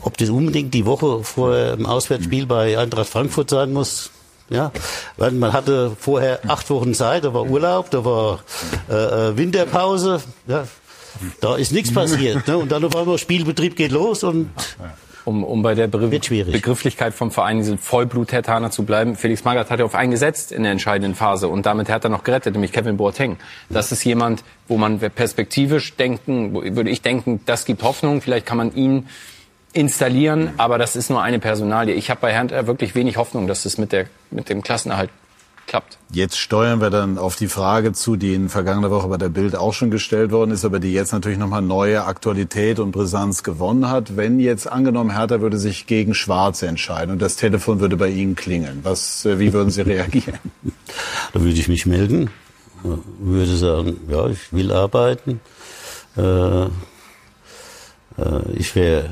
ob 0.01 0.17
das 0.17 0.29
unbedingt 0.29 0.73
die 0.73 0.85
Woche 0.85 1.23
vor 1.23 1.75
dem 1.75 1.85
Auswärtsspiel 1.85 2.45
bei 2.45 2.77
Eintracht 2.77 3.09
Frankfurt 3.09 3.49
sein 3.49 3.73
muss, 3.73 4.11
ja, 4.49 4.71
weil 5.17 5.31
man 5.31 5.53
hatte 5.53 5.95
vorher 5.99 6.39
acht 6.47 6.69
Wochen 6.69 6.93
Zeit, 6.93 7.23
da 7.23 7.33
war 7.33 7.49
Urlaub, 7.49 7.89
da 7.89 8.05
war 8.05 8.39
äh, 8.89 8.93
äh 8.93 9.37
Winterpause, 9.37 10.21
ja, 10.47 10.65
da 11.41 11.55
ist 11.55 11.71
nichts 11.71 11.93
passiert. 11.93 12.47
Ne? 12.47 12.57
Und 12.57 12.71
dann 12.71 12.83
auf 12.83 12.95
einmal 12.95 13.17
Spielbetrieb 13.17 13.75
geht 13.75 13.91
los 13.91 14.23
und 14.23 14.49
um, 15.25 15.43
um 15.43 15.63
bei 15.63 15.73
der 15.73 15.87
Begr 15.87 16.07
Begrifflichkeit 16.07 17.13
vom 17.13 17.31
Verein 17.31 17.57
diesen 17.57 17.79
Vollblut-Hertaner 17.79 18.69
zu 18.69 18.83
bleiben. 18.83 19.15
Felix 19.15 19.43
Magath 19.43 19.71
hat 19.71 19.79
ja 19.79 19.85
auf 19.85 19.95
einen 19.95 20.11
gesetzt 20.11 20.51
in 20.51 20.63
der 20.63 20.71
entscheidenden 20.71 21.15
Phase 21.15 21.47
und 21.47 21.65
damit 21.65 21.89
hat 21.89 22.03
er 22.03 22.11
noch 22.11 22.23
gerettet, 22.23 22.53
nämlich 22.53 22.71
Kevin 22.71 22.97
Boateng. 22.97 23.37
Das 23.69 23.91
ist 23.91 24.03
jemand, 24.03 24.43
wo 24.67 24.77
man 24.77 24.99
perspektivisch 24.99 25.95
denken, 25.95 26.53
würde 26.53 26.91
ich 26.91 27.01
denken, 27.01 27.41
das 27.47 27.65
gibt 27.65 27.81
Hoffnung. 27.81 28.21
Vielleicht 28.21 28.45
kann 28.45 28.57
man 28.57 28.75
ihn 28.75 29.07
installieren, 29.75 30.51
aber 30.57 30.77
das 30.77 30.95
ist 30.95 31.09
nur 31.09 31.21
eine 31.21 31.37
Personalie. 31.39 31.93
Ich 31.95 32.09
habe 32.09 32.21
bei 32.21 32.33
Hertha 32.33 32.65
wirklich 32.65 32.95
wenig 32.95 33.17
Hoffnung, 33.17 33.45
dass 33.45 33.65
es 33.65 33.77
mit, 33.77 33.91
der, 33.91 34.05
mit 34.31 34.49
dem 34.49 34.61
Klassenerhalt 34.61 35.09
klappt. 35.67 35.97
Jetzt 36.11 36.37
steuern 36.37 36.79
wir 36.79 36.89
dann 36.89 37.17
auf 37.17 37.35
die 37.35 37.47
Frage 37.47 37.91
zu, 37.91 38.15
die 38.15 38.33
in 38.35 38.47
vergangener 38.47 38.89
Woche 38.89 39.07
bei 39.09 39.17
der 39.17 39.27
Bild 39.29 39.55
auch 39.55 39.73
schon 39.73 39.91
gestellt 39.91 40.31
worden 40.31 40.51
ist, 40.51 40.63
aber 40.63 40.79
die 40.79 40.93
jetzt 40.93 41.11
natürlich 41.11 41.37
nochmal 41.37 41.61
neue 41.61 42.05
Aktualität 42.05 42.79
und 42.79 42.91
Brisanz 42.91 43.43
gewonnen 43.43 43.89
hat. 43.89 44.15
Wenn 44.15 44.39
jetzt 44.39 44.71
angenommen, 44.71 45.09
Hertha 45.09 45.41
würde 45.41 45.57
sich 45.57 45.87
gegen 45.87 46.13
Schwarz 46.13 46.61
entscheiden 46.61 47.11
und 47.11 47.21
das 47.21 47.35
Telefon 47.35 47.81
würde 47.81 47.97
bei 47.97 48.07
Ihnen 48.07 48.35
klingeln, 48.35 48.79
was, 48.83 49.25
äh, 49.25 49.39
wie 49.39 49.51
würden 49.51 49.71
Sie 49.71 49.81
reagieren? 49.81 50.39
Da 51.33 51.41
würde 51.41 51.59
ich 51.59 51.67
mich 51.67 51.85
melden, 51.85 52.29
würde 53.19 53.57
sagen, 53.57 53.97
ja, 54.07 54.27
ich 54.27 54.53
will 54.53 54.71
arbeiten. 54.71 55.41
Äh, 56.15 56.21
äh, 56.61 56.69
ich 58.53 58.73
wäre 58.75 59.09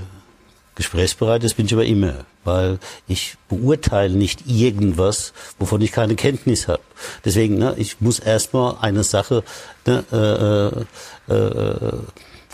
Gesprächsbereit, 0.76 1.44
das 1.44 1.54
bin 1.54 1.66
ich 1.66 1.74
aber 1.74 1.86
immer, 1.86 2.26
weil 2.44 2.80
ich 3.08 3.36
beurteile 3.48 4.16
nicht 4.16 4.48
irgendwas, 4.48 5.34
wovon 5.60 5.82
ich 5.82 5.92
keine 5.92 6.16
Kenntnis 6.16 6.68
habe. 6.68 6.82
Deswegen, 7.24 7.58
ne, 7.58 7.76
ich 7.78 8.02
muss 8.02 8.20
erstmal 8.20 8.78
eine 8.82 9.04
Sache 9.04 9.44
ne, 9.86 10.86
äh, 11.30 11.34
äh, 11.34 11.92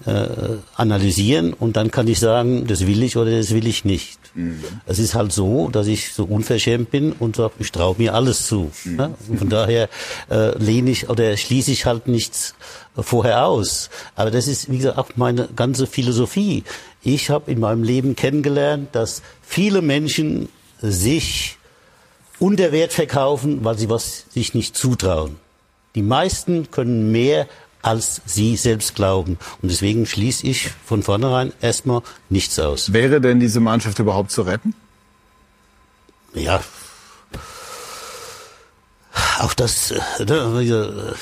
äh, 0.06 0.28
analysieren 0.76 1.54
und 1.54 1.76
dann 1.76 1.92
kann 1.92 2.08
ich 2.08 2.20
sagen, 2.20 2.68
das 2.68 2.88
will 2.88 3.04
ich 3.04 3.18
oder 3.18 3.32
das 3.32 3.54
will 3.54 3.68
ich 3.68 3.86
nicht. 3.86 4.20
Mhm. 4.34 4.64
Es 4.86 5.00
ist 5.00 5.16
halt 5.16 5.32
so, 5.32 5.70
dass 5.70 5.88
ich 5.88 6.14
so 6.14 6.26
unverschämt 6.26 6.92
bin 6.92 7.12
und 7.14 7.36
sage, 7.36 7.54
ich 7.60 7.72
traue 7.72 7.96
mir 7.98 8.14
alles 8.14 8.48
zu. 8.48 8.72
Mhm. 8.86 8.96
Ne? 8.96 9.14
von 9.38 9.50
daher 9.50 9.90
äh, 10.30 10.58
lehne 10.58 10.92
ich 10.92 11.10
oder 11.10 11.36
schließe 11.36 11.72
ich 11.72 11.86
halt 11.86 12.08
nichts 12.08 12.56
vorher 12.96 13.46
aus. 13.46 13.90
Aber 14.16 14.32
das 14.32 14.48
ist, 14.48 14.72
wie 14.72 14.78
gesagt, 14.78 14.98
auch 14.98 15.10
meine 15.16 15.50
ganze 15.56 15.88
Philosophie. 15.88 16.64
Ich 17.02 17.30
habe 17.30 17.52
in 17.52 17.60
meinem 17.60 17.84
Leben 17.84 18.16
kennengelernt, 18.16 18.90
dass 18.94 19.22
viele 19.42 19.82
Menschen 19.82 20.50
sich 20.82 21.58
unter 22.40 22.72
Wert 22.72 22.94
verkaufen, 22.94 23.64
weil 23.64 23.78
sie 23.78 23.90
was 23.90 24.26
sich 24.30 24.54
nicht 24.54 24.76
zutrauen. 24.76 25.38
Die 25.96 26.02
meisten 26.02 26.72
können 26.72 27.12
mehr, 27.12 27.48
als 27.82 28.22
sie 28.26 28.56
selbst 28.56 28.96
glauben. 28.96 29.38
Und 29.62 29.72
deswegen 29.72 30.06
schließe 30.06 30.46
ich 30.46 30.70
von 30.86 31.04
vornherein 31.04 31.54
erstmal 31.62 32.02
nichts 32.30 32.60
aus. 32.60 32.94
Wäre 32.94 33.22
denn 33.22 33.40
diese 33.40 33.60
Mannschaft 33.60 34.00
überhaupt 34.00 34.32
zu 34.32 34.42
retten? 34.42 34.74
Ja, 36.34 36.62
auch 39.40 39.54
das 39.54 39.92
äh, 39.92 40.26
ne, 40.26 41.16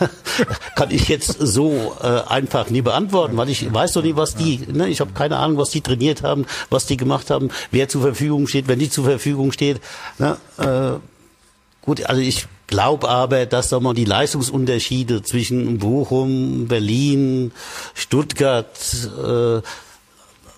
kann 0.76 0.90
ich 0.90 1.08
jetzt 1.08 1.36
so 1.38 1.96
äh, 2.02 2.20
einfach 2.28 2.70
nie 2.70 2.82
beantworten, 2.82 3.36
weil 3.36 3.48
ich 3.48 3.72
weiß 3.72 3.92
doch 3.92 4.02
nicht, 4.02 4.16
was 4.16 4.34
die, 4.34 4.60
ne, 4.72 4.88
ich 4.88 5.00
habe 5.00 5.12
keine 5.12 5.36
Ahnung, 5.38 5.58
was 5.58 5.70
die 5.70 5.80
trainiert 5.80 6.22
haben, 6.22 6.46
was 6.70 6.86
die 6.86 6.96
gemacht 6.96 7.30
haben, 7.30 7.50
wer 7.70 7.88
zur 7.88 8.02
Verfügung 8.02 8.46
steht, 8.46 8.68
wenn 8.68 8.78
die 8.78 8.90
zur 8.90 9.04
Verfügung 9.04 9.52
steht. 9.52 9.80
Ne, 10.18 10.36
äh, 10.58 10.98
gut, 11.84 12.04
also 12.06 12.20
ich 12.20 12.46
glaube 12.66 13.08
aber, 13.08 13.46
dass 13.46 13.68
sagen 13.68 13.84
wir, 13.84 13.94
die 13.94 14.04
Leistungsunterschiede 14.04 15.22
zwischen 15.22 15.78
Bochum, 15.78 16.66
Berlin, 16.68 17.52
Stuttgart, 17.94 18.68
äh, 19.24 19.60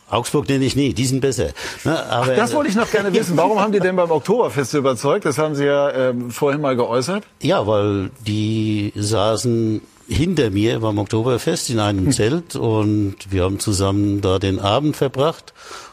Augsburg 0.08 0.48
nenne 0.48 0.64
ich 0.64 0.76
nie, 0.76 0.94
die 0.94 1.04
sind 1.04 1.20
besser. 1.20 1.48
Ne, 1.84 1.98
Ach, 2.08 2.28
das 2.28 2.54
wollte 2.54 2.70
ich 2.70 2.76
noch 2.76 2.90
gerne 2.90 3.12
wissen. 3.12 3.36
Warum 3.36 3.58
haben 3.58 3.72
die 3.72 3.80
denn 3.80 3.96
beim 3.96 4.10
Oktoberfest 4.10 4.74
überzeugt? 4.74 5.24
Das 5.24 5.36
haben 5.36 5.56
Sie 5.56 5.64
ja 5.64 5.90
ähm, 5.90 6.30
vorhin 6.30 6.60
mal 6.60 6.76
geäußert. 6.76 7.24
Ja, 7.42 7.66
weil 7.66 8.10
die 8.24 8.92
saßen 8.94 9.80
hinter 10.08 10.50
mir 10.50 10.78
beim 10.78 10.98
Oktoberfest 10.98 11.70
in 11.70 11.80
einem 11.80 12.12
Zelt 12.12 12.54
und 12.54 13.16
wir 13.30 13.42
haben 13.42 13.58
zusammen 13.58 14.20
da 14.20 14.38
den 14.38 14.60
Abend 14.60 14.96
verbracht. 14.96 15.52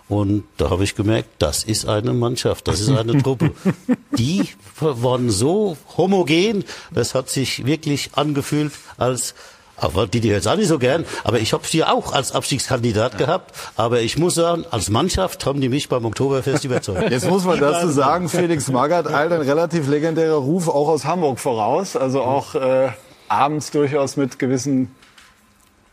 Und 0.10 0.44
da 0.58 0.70
habe 0.70 0.84
ich 0.84 0.96
gemerkt, 0.96 1.30
das 1.40 1.64
ist 1.64 1.88
eine 1.88 2.14
Mannschaft, 2.14 2.68
das 2.68 2.82
ist 2.82 2.90
eine 2.90 3.22
Truppe. 3.22 3.52
Die 4.18 4.48
waren 4.80 5.30
so 5.30 5.78
homogen, 5.98 6.66
das 6.92 7.16
hat 7.16 7.30
sich 7.30 7.66
wirklich 7.66 8.12
angefühlt 8.16 8.74
als 8.98 9.34
aber 9.76 10.06
die, 10.08 10.20
die 10.20 10.32
hört 10.32 10.48
auch 10.48 10.56
nicht 10.56 10.68
so 10.68 10.78
gern, 10.78 11.04
aber 11.24 11.40
ich 11.40 11.52
habe 11.52 11.66
sie 11.68 11.84
auch 11.84 12.14
als 12.14 12.32
Abstiegskandidat 12.32 13.18
gehabt. 13.18 13.56
Aber 13.76 14.02
ich 14.02 14.18
muss 14.18 14.36
sagen, 14.36 14.66
als 14.70 14.90
Mannschaft 14.90 15.46
haben 15.46 15.62
die 15.62 15.70
mich 15.70 15.90
beim 15.90 16.06
Oktoberfest 16.06 16.64
überzeugt. 16.64 17.10
Jetzt 17.10 17.28
muss 17.28 17.44
man 17.44 17.60
dazu 17.60 17.90
sagen, 17.90 18.30
Felix 18.30 18.70
Magath 18.70 19.08
eilt 19.08 19.32
ein 19.32 19.42
relativ 19.42 19.88
legendärer 19.88 20.36
Ruf 20.36 20.68
auch 20.68 20.88
aus 20.88 21.06
Hamburg 21.06 21.40
voraus. 21.40 21.96
Also 21.96 22.22
auch 22.22 22.56
äh, 22.56 22.92
abends 23.28 23.72
durchaus 23.72 24.16
mit 24.16 24.38
gewissen 24.38 24.94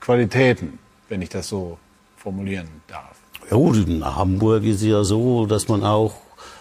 Qualitäten, 0.01 0.79
wenn 1.09 1.23
ich 1.23 1.31
das 1.31 1.49
so 1.49 1.79
formulieren 2.17 2.69
darf. 2.87 3.10
Ja 3.51 3.57
gut, 3.57 3.77
in 3.77 4.05
Hamburg 4.05 4.63
ist 4.65 4.77
es 4.77 4.85
ja 4.85 5.03
so, 5.03 5.47
dass 5.47 5.67
man 5.67 5.83
auch 5.83 6.13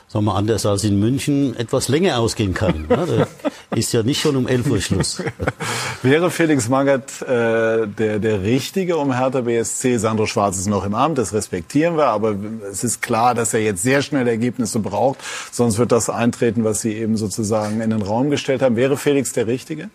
sagen 0.08 0.26
wir, 0.26 0.34
anders 0.34 0.66
als 0.66 0.84
in 0.84 1.00
München 1.00 1.56
etwas 1.56 1.88
länger 1.88 2.20
ausgehen 2.20 2.56
kann. 2.56 2.88
Ne? 2.90 3.28
Ist 3.76 3.94
ja 3.94 4.02
nicht 4.02 4.20
schon 4.20 4.36
um 4.36 4.48
11 4.48 4.68
Uhr 4.68 4.82
Schluss. 4.82 5.24
Wäre 6.02 6.32
Felix 6.32 6.68
Magath 6.68 7.22
äh, 7.22 7.86
der, 7.86 8.18
der 8.18 8.42
Richtige 8.42 8.98
um 8.98 9.16
Hertha 9.16 9.42
BSC? 9.42 9.98
Sandro 9.98 10.26
Schwarz 10.26 10.58
ist 10.58 10.68
noch 10.68 10.84
im 10.84 10.96
Amt, 10.96 11.20
das 11.20 11.32
respektieren 11.34 11.96
wir, 11.96 12.08
aber 12.08 12.36
es 12.72 12.84
ist 12.84 13.04
klar, 13.04 13.36
dass 13.36 13.54
er 13.54 13.62
jetzt 13.62 13.84
sehr 13.84 14.02
schnell 14.02 14.28
Ergebnisse 14.28 14.80
braucht, 14.80 15.20
sonst 15.52 15.78
wird 15.78 15.92
das 15.92 16.10
eintreten, 16.10 16.64
was 16.64 16.82
Sie 16.82 16.94
eben 16.94 17.16
sozusagen 17.16 17.82
in 17.82 17.92
den 17.92 18.02
Raum 18.02 18.32
gestellt 18.32 18.64
haben. 18.64 18.76
Wäre 18.76 18.98
Felix 18.98 19.32
der 19.34 19.46
Richtige? 19.46 19.92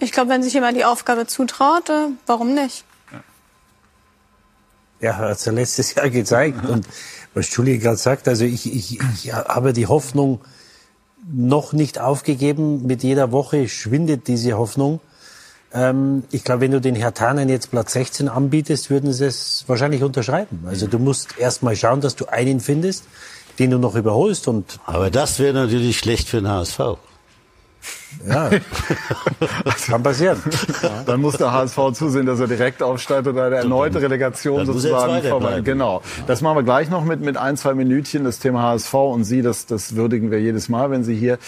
Ich 0.00 0.10
glaube, 0.10 0.30
wenn 0.30 0.42
sich 0.42 0.54
jemand 0.54 0.76
die 0.76 0.84
Aufgabe 0.84 1.28
zutraut, 1.28 1.88
äh, 1.88 2.08
warum 2.26 2.54
nicht? 2.54 2.84
Ja, 5.04 5.18
hat 5.18 5.36
es 5.36 5.44
ja 5.44 5.52
letztes 5.52 5.94
Jahr 5.94 6.08
gezeigt. 6.08 6.64
Und 6.64 6.86
was 7.34 7.54
Julie 7.54 7.76
gerade 7.76 7.98
sagt, 7.98 8.26
also 8.26 8.46
ich, 8.46 8.72
ich, 8.74 8.98
ich 9.00 9.34
habe 9.34 9.74
die 9.74 9.86
Hoffnung 9.86 10.40
noch 11.30 11.74
nicht 11.74 11.98
aufgegeben. 11.98 12.86
Mit 12.86 13.02
jeder 13.02 13.30
Woche 13.30 13.68
schwindet 13.68 14.28
diese 14.28 14.54
Hoffnung. 14.54 15.00
Ähm, 15.74 16.24
ich 16.30 16.42
glaube, 16.42 16.62
wenn 16.62 16.70
du 16.70 16.80
den 16.80 16.94
Hertanern 16.94 17.50
jetzt 17.50 17.70
Platz 17.70 17.92
16 17.92 18.30
anbietest, 18.30 18.88
würden 18.88 19.12
sie 19.12 19.26
es 19.26 19.64
wahrscheinlich 19.66 20.02
unterschreiben. 20.02 20.64
Also 20.66 20.86
du 20.86 20.98
musst 20.98 21.36
erst 21.38 21.62
mal 21.62 21.76
schauen, 21.76 22.00
dass 22.00 22.16
du 22.16 22.24
einen 22.24 22.60
findest, 22.60 23.04
den 23.58 23.72
du 23.72 23.78
noch 23.78 23.96
überholst. 23.96 24.48
Und 24.48 24.80
Aber 24.86 25.10
das 25.10 25.38
wäre 25.38 25.52
natürlich 25.52 25.98
schlecht 25.98 26.30
für 26.30 26.38
den 26.38 26.48
HSV. 26.48 26.80
Ja, 28.26 28.50
das 29.64 29.86
kann 29.86 30.02
passieren. 30.02 30.38
Dann 31.06 31.20
muss 31.20 31.36
der 31.36 31.52
HSV 31.52 31.78
zusehen, 31.92 32.26
dass 32.26 32.40
er 32.40 32.46
direkt 32.46 32.82
aufsteigt 32.82 33.26
oder 33.26 33.46
eine 33.46 33.56
erneute 33.56 34.00
Relegation 34.00 34.58
Dann 34.58 34.66
sozusagen. 34.66 35.64
Genau. 35.64 36.02
Das 36.26 36.40
machen 36.40 36.56
wir 36.56 36.62
gleich 36.62 36.88
noch 36.90 37.04
mit, 37.04 37.20
mit 37.20 37.36
ein, 37.36 37.56
zwei 37.56 37.74
Minütchen. 37.74 38.24
Das 38.24 38.38
Thema 38.38 38.62
HSV 38.62 38.94
und 38.94 39.24
Sie, 39.24 39.42
das, 39.42 39.66
das 39.66 39.96
würdigen 39.96 40.30
wir 40.30 40.40
jedes 40.40 40.68
Mal, 40.68 40.90
wenn 40.90 41.04
Sie 41.04 41.14
hier 41.14 41.38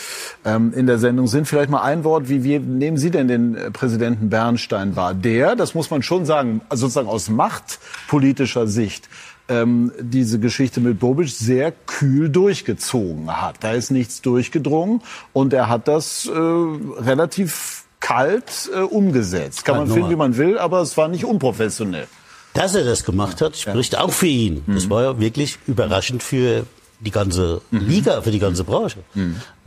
ähm, 0.45 0.73
in 0.75 0.87
der 0.87 0.99
Sendung 0.99 1.29
sind. 1.29 1.47
Vielleicht 1.49 1.71
mal 1.71 1.83
ein 1.83 2.05
Wort, 2.05 2.29
wie, 2.29 2.45
wie 2.45 2.59
nehmen 2.59 2.97
Sie 2.97 3.11
denn 3.11 3.29
den 3.29 3.55
äh, 3.55 3.71
Präsidenten 3.71 4.29
Bernstein 4.29 4.97
wahr? 4.97 5.15
Der, 5.15 5.57
das 5.57 5.75
muss 5.75 5.91
man 5.91 6.03
schon 6.03 6.27
sagen, 6.27 6.61
also 6.69 6.87
sozusagen 6.87 7.09
aus 7.09 7.29
machtpolitischer 7.29 8.67
Sicht, 8.67 9.09
ähm, 9.49 9.93
diese 10.01 10.39
Geschichte 10.39 10.81
mit 10.81 10.99
Bobic 10.99 11.29
sehr 11.31 11.73
kühl 11.73 12.29
durchgezogen 12.29 13.31
hat. 13.31 13.57
Da 13.61 13.73
ist 13.73 13.91
nichts 13.91 14.23
durchgedrungen 14.23 15.03
und 15.33 15.53
er 15.53 15.69
hat 15.69 15.89
das 15.89 16.27
äh, 16.27 16.31
relativ 16.33 17.85
kalt 18.01 18.71
äh, 18.75 18.81
umgesetzt. 18.81 19.65
Kann 19.65 19.77
Ja, 19.77 19.81
man 19.85 19.91
finden, 19.91 20.11
wie 20.11 20.17
man 20.17 20.37
will, 20.37 20.59
aber 20.59 20.81
es 20.81 20.97
war 20.97 21.09
nicht 21.09 21.25
unprofessionell. 21.25 22.07
Dass 22.55 22.75
er 22.75 22.85
das 22.85 23.05
gemacht 23.05 23.41
hat, 23.41 23.57
spricht 23.57 23.99
auch 23.99 24.11
für 24.13 24.27
ihn. 24.27 24.65
Das 24.67 24.89
war 24.89 25.03
ja 25.03 25.21
wirklich 25.21 25.59
überraschend 25.67 26.23
für 26.23 26.65
die 27.01 27.11
ganze 27.11 27.61
Liga, 27.71 28.23
für 28.23 28.31
die 28.31 28.39
ganze 28.39 28.65
Branche. 28.65 29.01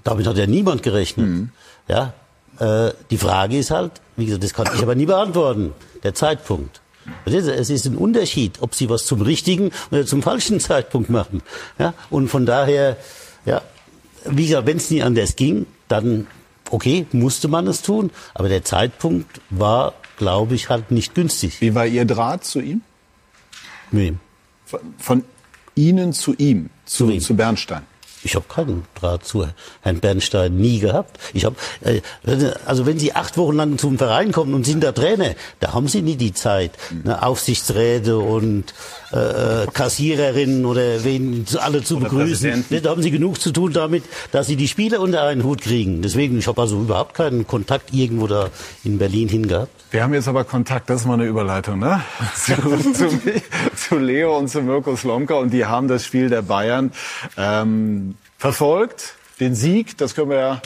Damit 0.03 0.25
hat 0.25 0.37
ja 0.37 0.47
niemand 0.47 0.81
gerechnet. 0.81 1.49
Ja, 1.87 2.13
äh, 2.59 2.91
die 3.11 3.17
Frage 3.17 3.57
ist 3.59 3.69
halt, 3.69 3.91
wie 4.15 4.25
gesagt, 4.25 4.43
das 4.43 4.53
kann 4.53 4.67
ich 4.75 4.81
aber 4.81 4.95
nie 4.95 5.05
beantworten, 5.05 5.73
der 6.03 6.15
Zeitpunkt. 6.15 6.81
Es 7.25 7.69
ist 7.69 7.85
ein 7.85 7.95
Unterschied, 7.95 8.61
ob 8.61 8.75
Sie 8.75 8.89
was 8.89 9.05
zum 9.05 9.21
richtigen 9.21 9.71
oder 9.91 10.05
zum 10.05 10.21
falschen 10.21 10.59
Zeitpunkt 10.59 11.09
machen. 11.09 11.41
Ja, 11.77 11.93
und 12.09 12.27
von 12.29 12.45
daher, 12.45 12.97
ja, 13.45 13.61
wie 14.25 14.47
gesagt, 14.47 14.67
wenn 14.67 14.77
es 14.77 14.89
nie 14.89 15.01
anders 15.01 15.35
ging, 15.35 15.65
dann 15.87 16.27
okay, 16.71 17.05
musste 17.11 17.47
man 17.47 17.67
es 17.67 17.81
tun, 17.81 18.11
aber 18.33 18.49
der 18.49 18.63
Zeitpunkt 18.63 19.41
war, 19.49 19.93
glaube 20.17 20.55
ich, 20.55 20.69
halt 20.69 20.91
nicht 20.91 21.15
günstig. 21.15 21.61
Wie 21.61 21.75
war 21.75 21.85
Ihr 21.85 22.05
Draht 22.05 22.45
zu 22.45 22.59
ihm? 22.59 22.81
Wem? 23.91 24.19
Von, 24.65 24.79
von 24.97 25.23
Ihnen 25.75 26.13
zu 26.13 26.35
ihm, 26.37 26.69
zu, 26.85 27.17
zu 27.17 27.35
Bernstein. 27.35 27.83
Ich 28.23 28.35
habe 28.35 28.45
keinen 28.47 28.85
Draht 28.95 29.25
zu 29.25 29.47
Herrn 29.81 29.99
Bernstein 29.99 30.57
nie 30.57 30.79
gehabt. 30.79 31.17
Ich 31.33 31.45
habe, 31.45 31.55
äh, 31.81 32.01
also 32.65 32.85
wenn 32.85 32.99
Sie 32.99 33.13
acht 33.13 33.37
Wochen 33.37 33.55
lang 33.55 33.77
zum 33.77 33.97
Verein 33.97 34.31
kommen 34.31 34.53
und 34.53 34.65
sind 34.65 34.83
da 34.83 34.91
Trainer, 34.91 35.35
da 35.59 35.73
haben 35.73 35.87
Sie 35.87 36.01
nie 36.01 36.15
die 36.15 36.33
Zeit, 36.33 36.71
ne, 37.03 37.21
Aufsichtsräte 37.23 38.17
und 38.17 38.73
äh, 39.11 39.67
Kassiererinnen 39.73 40.65
oder 40.65 41.03
wen 41.03 41.45
alle 41.59 41.83
zu 41.83 41.97
Oder 41.97 42.09
begrüßen. 42.09 42.65
Ne, 42.69 42.81
Da 42.81 42.91
haben 42.91 43.01
Sie 43.01 43.11
genug 43.11 43.39
zu 43.39 43.51
tun 43.51 43.73
damit, 43.73 44.03
dass 44.31 44.47
Sie 44.47 44.55
die 44.55 44.67
Spieler 44.67 44.99
unter 44.99 45.23
einen 45.23 45.43
Hut 45.43 45.61
kriegen. 45.61 46.01
Deswegen, 46.01 46.39
ich 46.39 46.47
habe 46.47 46.61
also 46.61 46.79
überhaupt 46.81 47.15
keinen 47.15 47.47
Kontakt 47.47 47.93
irgendwo 47.93 48.27
da 48.27 48.49
in 48.83 48.97
Berlin 48.97 49.29
hingehabt. 49.29 49.71
Wir 49.91 50.03
haben 50.03 50.13
jetzt 50.13 50.27
aber 50.27 50.43
Kontakt, 50.43 50.89
das 50.89 51.01
ist 51.01 51.07
mal 51.07 51.15
eine 51.15 51.25
Überleitung, 51.25 51.79
ne? 51.79 52.01
Zu, 52.35 52.53
zu, 52.93 53.21
zu 53.75 53.97
Leo 53.97 54.37
und 54.37 54.49
zu 54.49 54.61
Mirko 54.61 54.95
Slomka 54.95 55.35
und 55.35 55.51
die 55.51 55.65
haben 55.65 55.87
das 55.87 56.05
Spiel 56.05 56.29
der 56.29 56.43
Bayern 56.43 56.91
ähm, 57.37 58.08
verfolgt. 58.39 59.15
Den 59.39 59.53
Sieg, 59.53 59.97
das 59.97 60.15
können 60.15 60.31
wir 60.31 60.39
ja 60.39 60.61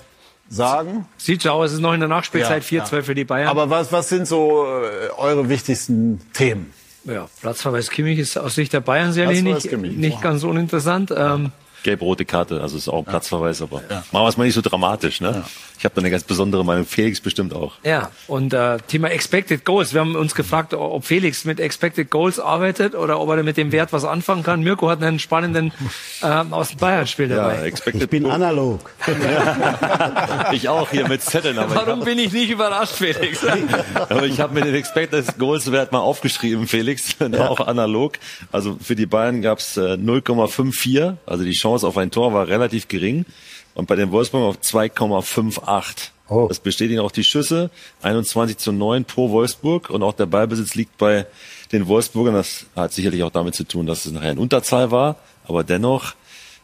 sagen. 0.49 1.05
Sieht 1.17 1.41
so 1.41 1.49
aus, 1.49 1.71
es 1.71 1.73
ist 1.73 1.81
noch 1.81 1.93
in 1.93 1.99
der 1.99 2.09
Nachspielzeit 2.09 2.69
Ja, 2.69 2.83
4-2 2.83 2.95
ja. 2.95 3.01
für 3.01 3.15
die 3.15 3.25
Bayern. 3.25 3.49
Aber 3.49 3.69
was, 3.69 3.91
was 3.91 4.07
sind 4.09 4.27
so 4.27 4.65
äh, 4.65 5.09
eure 5.17 5.49
wichtigsten 5.49 6.21
Themen? 6.33 6.73
ja, 7.05 7.27
Platzverweis 7.41 7.89
Kimmich 7.89 8.17
ist 8.17 8.37
aus 8.37 8.55
Sicht 8.55 8.71
der 8.71 8.79
Bayern 8.79 9.11
sehr 9.11 9.27
Platzverweis 9.27 9.65
nicht, 9.65 9.97
nicht 9.97 10.21
ganz 10.21 10.43
uninteressant. 10.43 11.13
Ähm, 11.15 11.51
Gelb-rote 11.83 12.25
Karte, 12.25 12.61
also 12.61 12.77
ist 12.77 12.87
auch 12.87 12.99
ein 12.99 13.05
Platzverweis, 13.05 13.61
aber 13.61 13.81
machen 13.87 14.07
wir 14.11 14.27
es 14.27 14.37
mal 14.37 14.45
nicht 14.45 14.55
so 14.55 14.61
dramatisch. 14.61 15.21
Ne? 15.21 15.43
Ich 15.83 15.85
habe 15.85 15.95
da 15.95 15.99
eine 15.99 16.11
ganz 16.11 16.23
besondere 16.23 16.63
Meinung, 16.63 16.85
Felix 16.85 17.19
bestimmt 17.19 17.53
auch. 17.53 17.73
Ja, 17.83 18.09
und 18.27 18.53
äh, 18.53 18.77
Thema 18.87 19.09
Expected 19.09 19.65
Goals. 19.65 19.93
Wir 19.93 19.99
haben 19.99 20.15
uns 20.15 20.33
gefragt, 20.33 20.73
ob 20.73 21.03
Felix 21.03 21.43
mit 21.43 21.59
Expected 21.59 22.09
Goals 22.09 22.39
arbeitet 22.39 22.95
oder 22.95 23.19
ob 23.19 23.29
er 23.29 23.43
mit 23.43 23.57
dem 23.57 23.73
Wert 23.73 23.91
was 23.91 24.05
anfangen 24.05 24.43
kann. 24.43 24.63
Mirko 24.63 24.89
hat 24.89 25.03
einen 25.03 25.19
spannenden 25.19 25.73
äh, 26.21 26.27
aus 26.27 26.69
dem 26.69 26.77
Bayern-Spiel 26.77 27.27
dabei. 27.27 27.63
expected 27.63 28.03
Ich 28.03 28.09
bin 28.09 28.25
analog. 28.27 28.91
ich 30.53 30.69
auch 30.69 30.89
hier 30.89 31.05
mit 31.09 31.21
Zetteln. 31.21 31.57
Aber 31.57 31.75
Warum 31.75 31.99
ich 31.99 32.05
bin 32.05 32.17
ich 32.17 32.31
nicht 32.31 32.49
überrascht, 32.49 32.93
Felix? 32.93 33.45
aber 33.95 34.25
ich 34.25 34.39
habe 34.39 34.53
mir 34.53 34.61
den 34.61 34.75
Expected 34.75 35.37
Goals 35.37 35.69
Wert 35.69 35.91
mal 35.91 35.99
aufgeschrieben, 35.99 36.65
Felix, 36.65 37.17
auch 37.37 37.59
analog. 37.59 38.19
Also 38.53 38.77
für 38.81 38.95
die 38.95 39.05
Bayern 39.05 39.41
gab 39.41 39.59
es 39.59 39.75
äh, 39.75 39.95
0,54, 39.95 41.17
also 41.25 41.43
die 41.43 41.51
Chance 41.51 41.72
auf 41.81 41.97
ein 41.97 42.11
Tor 42.11 42.33
war 42.33 42.47
relativ 42.47 42.87
gering. 42.87 43.25
Und 43.73 43.87
bei 43.87 43.95
den 43.95 44.11
Wolfsburg 44.11 44.43
auf 44.43 44.57
2,58. 44.61 46.47
Das 46.47 46.59
bestätigen 46.59 46.99
auch 46.99 47.11
die 47.11 47.23
Schüsse. 47.23 47.69
21 48.01 48.57
zu 48.57 48.71
9 48.71 49.05
pro 49.05 49.31
Wolfsburg. 49.31 49.89
Und 49.89 50.03
auch 50.03 50.13
der 50.13 50.25
Ballbesitz 50.25 50.75
liegt 50.75 50.97
bei 50.97 51.25
den 51.71 51.87
Wolfsburgern. 51.87 52.35
Das 52.35 52.67
hat 52.75 52.93
sicherlich 52.93 53.23
auch 53.23 53.31
damit 53.31 53.55
zu 53.55 53.63
tun, 53.63 53.85
dass 53.85 54.05
es 54.05 54.11
nachher 54.11 54.31
in 54.31 54.37
Unterzahl 54.37 54.91
war. 54.91 55.17
Aber 55.47 55.63
dennoch, 55.63 56.13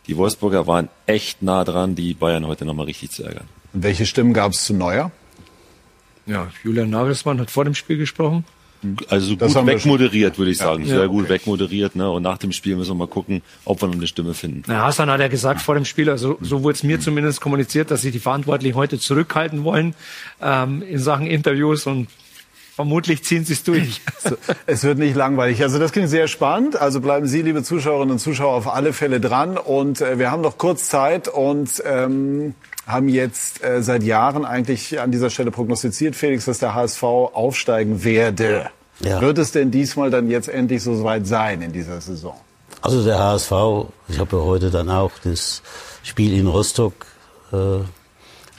die 0.08 0.18
Wolfsburger 0.18 0.68
waren 0.68 0.90
echt 1.06 1.42
nah 1.42 1.64
dran, 1.64 1.96
die 1.96 2.14
Bayern 2.14 2.48
heute 2.48 2.66
nochmal 2.66 2.86
richtig 2.86 3.12
zu 3.12 3.24
ärgern. 3.24 3.48
Und 3.74 3.84
welche 3.84 4.06
Stimmen 4.06 4.34
gab 4.34 4.52
es 4.52 4.64
zu 4.64 4.74
Neuer? 4.74 5.12
Ja, 6.26 6.50
Julian 6.64 6.90
Nagelsmann 6.90 7.40
hat 7.40 7.50
vor 7.50 7.66
dem 7.66 7.76
Spiel 7.76 7.98
gesprochen. 7.98 8.46
Also 9.10 9.36
Das 9.36 9.54
gut 9.54 9.66
wegmoderiert, 9.68 10.38
würde 10.38 10.52
ich 10.52 10.58
sagen. 10.58 10.86
Ja. 10.86 10.98
Sehr 10.98 11.08
gut 11.08 11.30
wegmoderiert. 11.30 11.96
Ne? 11.96 12.10
Und 12.10 12.24
nach 12.24 12.38
dem 12.38 12.52
Spiel 12.52 12.76
müssen 12.76 12.92
wir 12.92 12.96
mal 12.96 13.08
gucken, 13.08 13.42
ob 13.66 13.82
wir 13.82 13.88
noch 13.88 13.96
eine 13.96 14.08
Stimme 14.08 14.34
finden. 14.34 14.64
Na, 14.68 14.86
Hassan 14.86 15.10
hat 15.10 15.20
ja 15.20 15.28
gesagt 15.28 15.62
vor 15.62 15.76
dem 15.76 15.86
Spiel, 15.86 16.10
also 16.10 16.38
so 16.42 16.64
wurde 16.64 16.76
es 16.76 16.84
mir 16.84 17.00
zumindest 17.00 17.42
kommuniziert, 17.42 17.92
dass 17.92 18.02
sich 18.02 18.12
die 18.12 18.20
Verantwortlichen 18.20 18.76
heute 18.76 19.00
zurückhalten 19.00 19.64
wollen 19.64 19.96
ähm, 20.42 20.82
in 20.82 21.00
Sachen 21.00 21.28
Interviews 21.28 21.86
und 21.88 22.08
vermutlich 22.80 23.24
ziehen 23.26 23.44
sie 23.44 23.54
es 23.54 23.64
durch. 23.64 24.02
So, 24.22 24.36
es 24.66 24.84
wird 24.84 24.98
nicht 24.98 25.16
langweilig. 25.16 25.62
Also 25.62 25.80
das 25.80 25.92
klingt 25.92 26.10
sehr 26.10 26.28
spannend. 26.28 26.80
Also 26.80 27.00
bleiben 27.00 27.26
Sie, 27.26 27.42
liebe 27.42 27.64
Zuschauerinnen 27.64 28.14
und 28.14 28.20
Zuschauer, 28.20 28.54
auf 28.54 28.68
alle 28.68 28.92
Fälle 28.92 29.22
dran. 29.22 29.58
Und 29.58 30.02
äh, 30.02 30.20
wir 30.20 30.30
haben 30.30 30.42
noch 30.42 30.58
kurz 30.58 30.90
Zeit 30.90 31.30
und 31.30 31.82
ähm, 31.86 32.54
haben 32.90 33.08
jetzt 33.08 33.64
äh, 33.64 33.82
seit 33.84 34.04
Jahren 34.04 34.46
eigentlich 34.46 35.00
an 35.00 35.12
dieser 35.12 35.30
Stelle 35.30 35.52
prognostiziert, 35.52 36.16
Felix, 36.16 36.46
dass 36.46 36.60
der 36.60 36.74
HSV 36.74 37.04
aufsteigen 37.04 38.04
werde. 38.04 38.70
Ja. 39.00 39.22
Wird 39.22 39.38
es 39.38 39.52
denn 39.52 39.72
diesmal 39.72 40.10
dann 40.10 40.30
jetzt 40.30 40.50
endlich 40.50 40.84
so 40.84 41.04
weit 41.04 41.26
sein 41.28 41.62
in 41.62 41.72
dieser 41.72 42.02
Saison? 42.02 42.36
Also 42.82 43.04
der 43.04 43.20
HSV, 43.20 43.52
ich 44.08 44.20
habe 44.20 44.38
ja 44.38 44.44
heute 44.44 44.72
dann 44.72 44.90
auch 44.90 45.12
das 45.24 45.62
Spiel 46.04 46.34
in 46.34 46.48
Rostock 46.48 47.06
äh, 47.52 47.80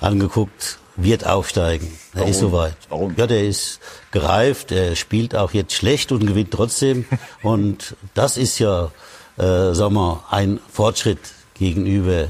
angeguckt, 0.00 0.78
wird 0.96 1.26
aufsteigen. 1.26 1.88
Er 2.12 2.20
Warum? 2.20 2.30
ist 2.30 2.38
soweit. 2.38 2.76
Warum? 2.88 3.14
Ja, 3.16 3.26
der 3.26 3.44
ist 3.44 3.80
gereift, 4.10 4.72
er 4.72 4.96
spielt 4.96 5.34
auch 5.34 5.52
jetzt 5.52 5.72
schlecht 5.74 6.12
und 6.12 6.26
gewinnt 6.26 6.52
trotzdem. 6.52 7.04
und 7.42 7.96
das 8.14 8.36
ist 8.36 8.58
ja, 8.58 8.90
äh, 9.38 9.74
sagen 9.74 9.94
wir, 9.94 10.24
ein 10.30 10.60
Fortschritt 10.70 11.20
gegenüber 11.54 12.28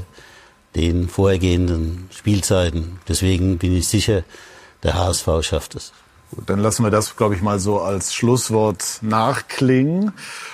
den 0.75 1.09
vorhergehenden 1.09 2.07
Spielzeiten. 2.11 2.99
Deswegen 3.07 3.57
bin 3.57 3.75
ich 3.75 3.87
sicher, 3.87 4.23
der 4.83 4.95
HSV 4.95 5.27
schafft 5.41 5.75
es. 5.75 5.91
Gut, 6.33 6.49
dann 6.49 6.59
lassen 6.59 6.83
wir 6.83 6.91
das, 6.91 7.17
glaube 7.17 7.35
ich, 7.35 7.41
mal 7.41 7.59
so 7.59 7.81
als 7.81 8.13
Schlusswort 8.13 8.99
nachklingen. 9.01 10.13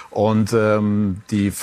Und 0.10 0.54
ähm, 0.54 1.22
die 1.30 1.54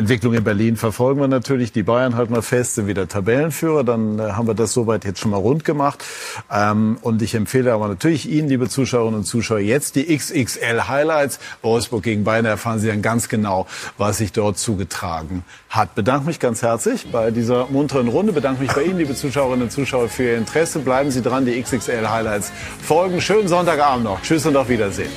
Entwicklung 0.00 0.32
in 0.32 0.42
Berlin 0.42 0.76
verfolgen 0.76 1.20
wir 1.20 1.28
natürlich. 1.28 1.72
Die 1.72 1.82
Bayern 1.82 2.16
halten 2.16 2.34
wir 2.34 2.40
fest, 2.42 2.74
sind 2.74 2.86
wieder 2.86 3.06
Tabellenführer. 3.06 3.84
Dann 3.84 4.18
äh, 4.18 4.32
haben 4.32 4.48
wir 4.48 4.54
das 4.54 4.72
soweit 4.72 5.04
jetzt 5.04 5.20
schon 5.20 5.30
mal 5.30 5.36
rund 5.36 5.64
gemacht. 5.64 6.02
Ähm, 6.50 6.98
und 7.02 7.20
ich 7.20 7.34
empfehle 7.34 7.72
aber 7.72 7.86
natürlich 7.86 8.28
Ihnen, 8.28 8.48
liebe 8.48 8.68
Zuschauerinnen 8.68 9.20
und 9.20 9.24
Zuschauer, 9.24 9.58
jetzt 9.58 9.96
die 9.96 10.16
XXL 10.16 10.88
Highlights. 10.88 11.38
Wolfsburg 11.62 12.02
gegen 12.02 12.24
Bayern 12.24 12.46
erfahren 12.46 12.78
Sie 12.78 12.88
dann 12.88 13.02
ganz 13.02 13.28
genau, 13.28 13.66
was 13.98 14.18
sich 14.18 14.32
dort 14.32 14.58
zugetragen 14.58 15.44
hat. 15.68 15.94
Bedanke 15.94 16.26
mich 16.26 16.40
ganz 16.40 16.62
herzlich 16.62 17.06
bei 17.12 17.30
dieser 17.30 17.66
munteren 17.66 18.08
Runde. 18.08 18.32
Bedanke 18.32 18.62
mich 18.62 18.72
bei 18.72 18.84
Ihnen, 18.84 18.98
liebe 18.98 19.14
Zuschauerinnen 19.14 19.64
und 19.64 19.70
Zuschauer, 19.70 20.08
für 20.08 20.22
Ihr 20.22 20.38
Interesse. 20.38 20.78
Bleiben 20.78 21.10
Sie 21.10 21.20
dran, 21.20 21.44
die 21.44 21.60
XXL 21.60 22.08
Highlights 22.08 22.50
folgen. 22.82 23.20
Schönen 23.20 23.48
Sonntagabend 23.48 24.04
noch. 24.04 24.22
Tschüss 24.22 24.46
und 24.46 24.56
auf 24.56 24.68
Wiedersehen. 24.70 25.10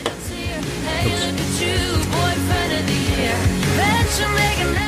you're 4.19 4.29
making 4.35 4.82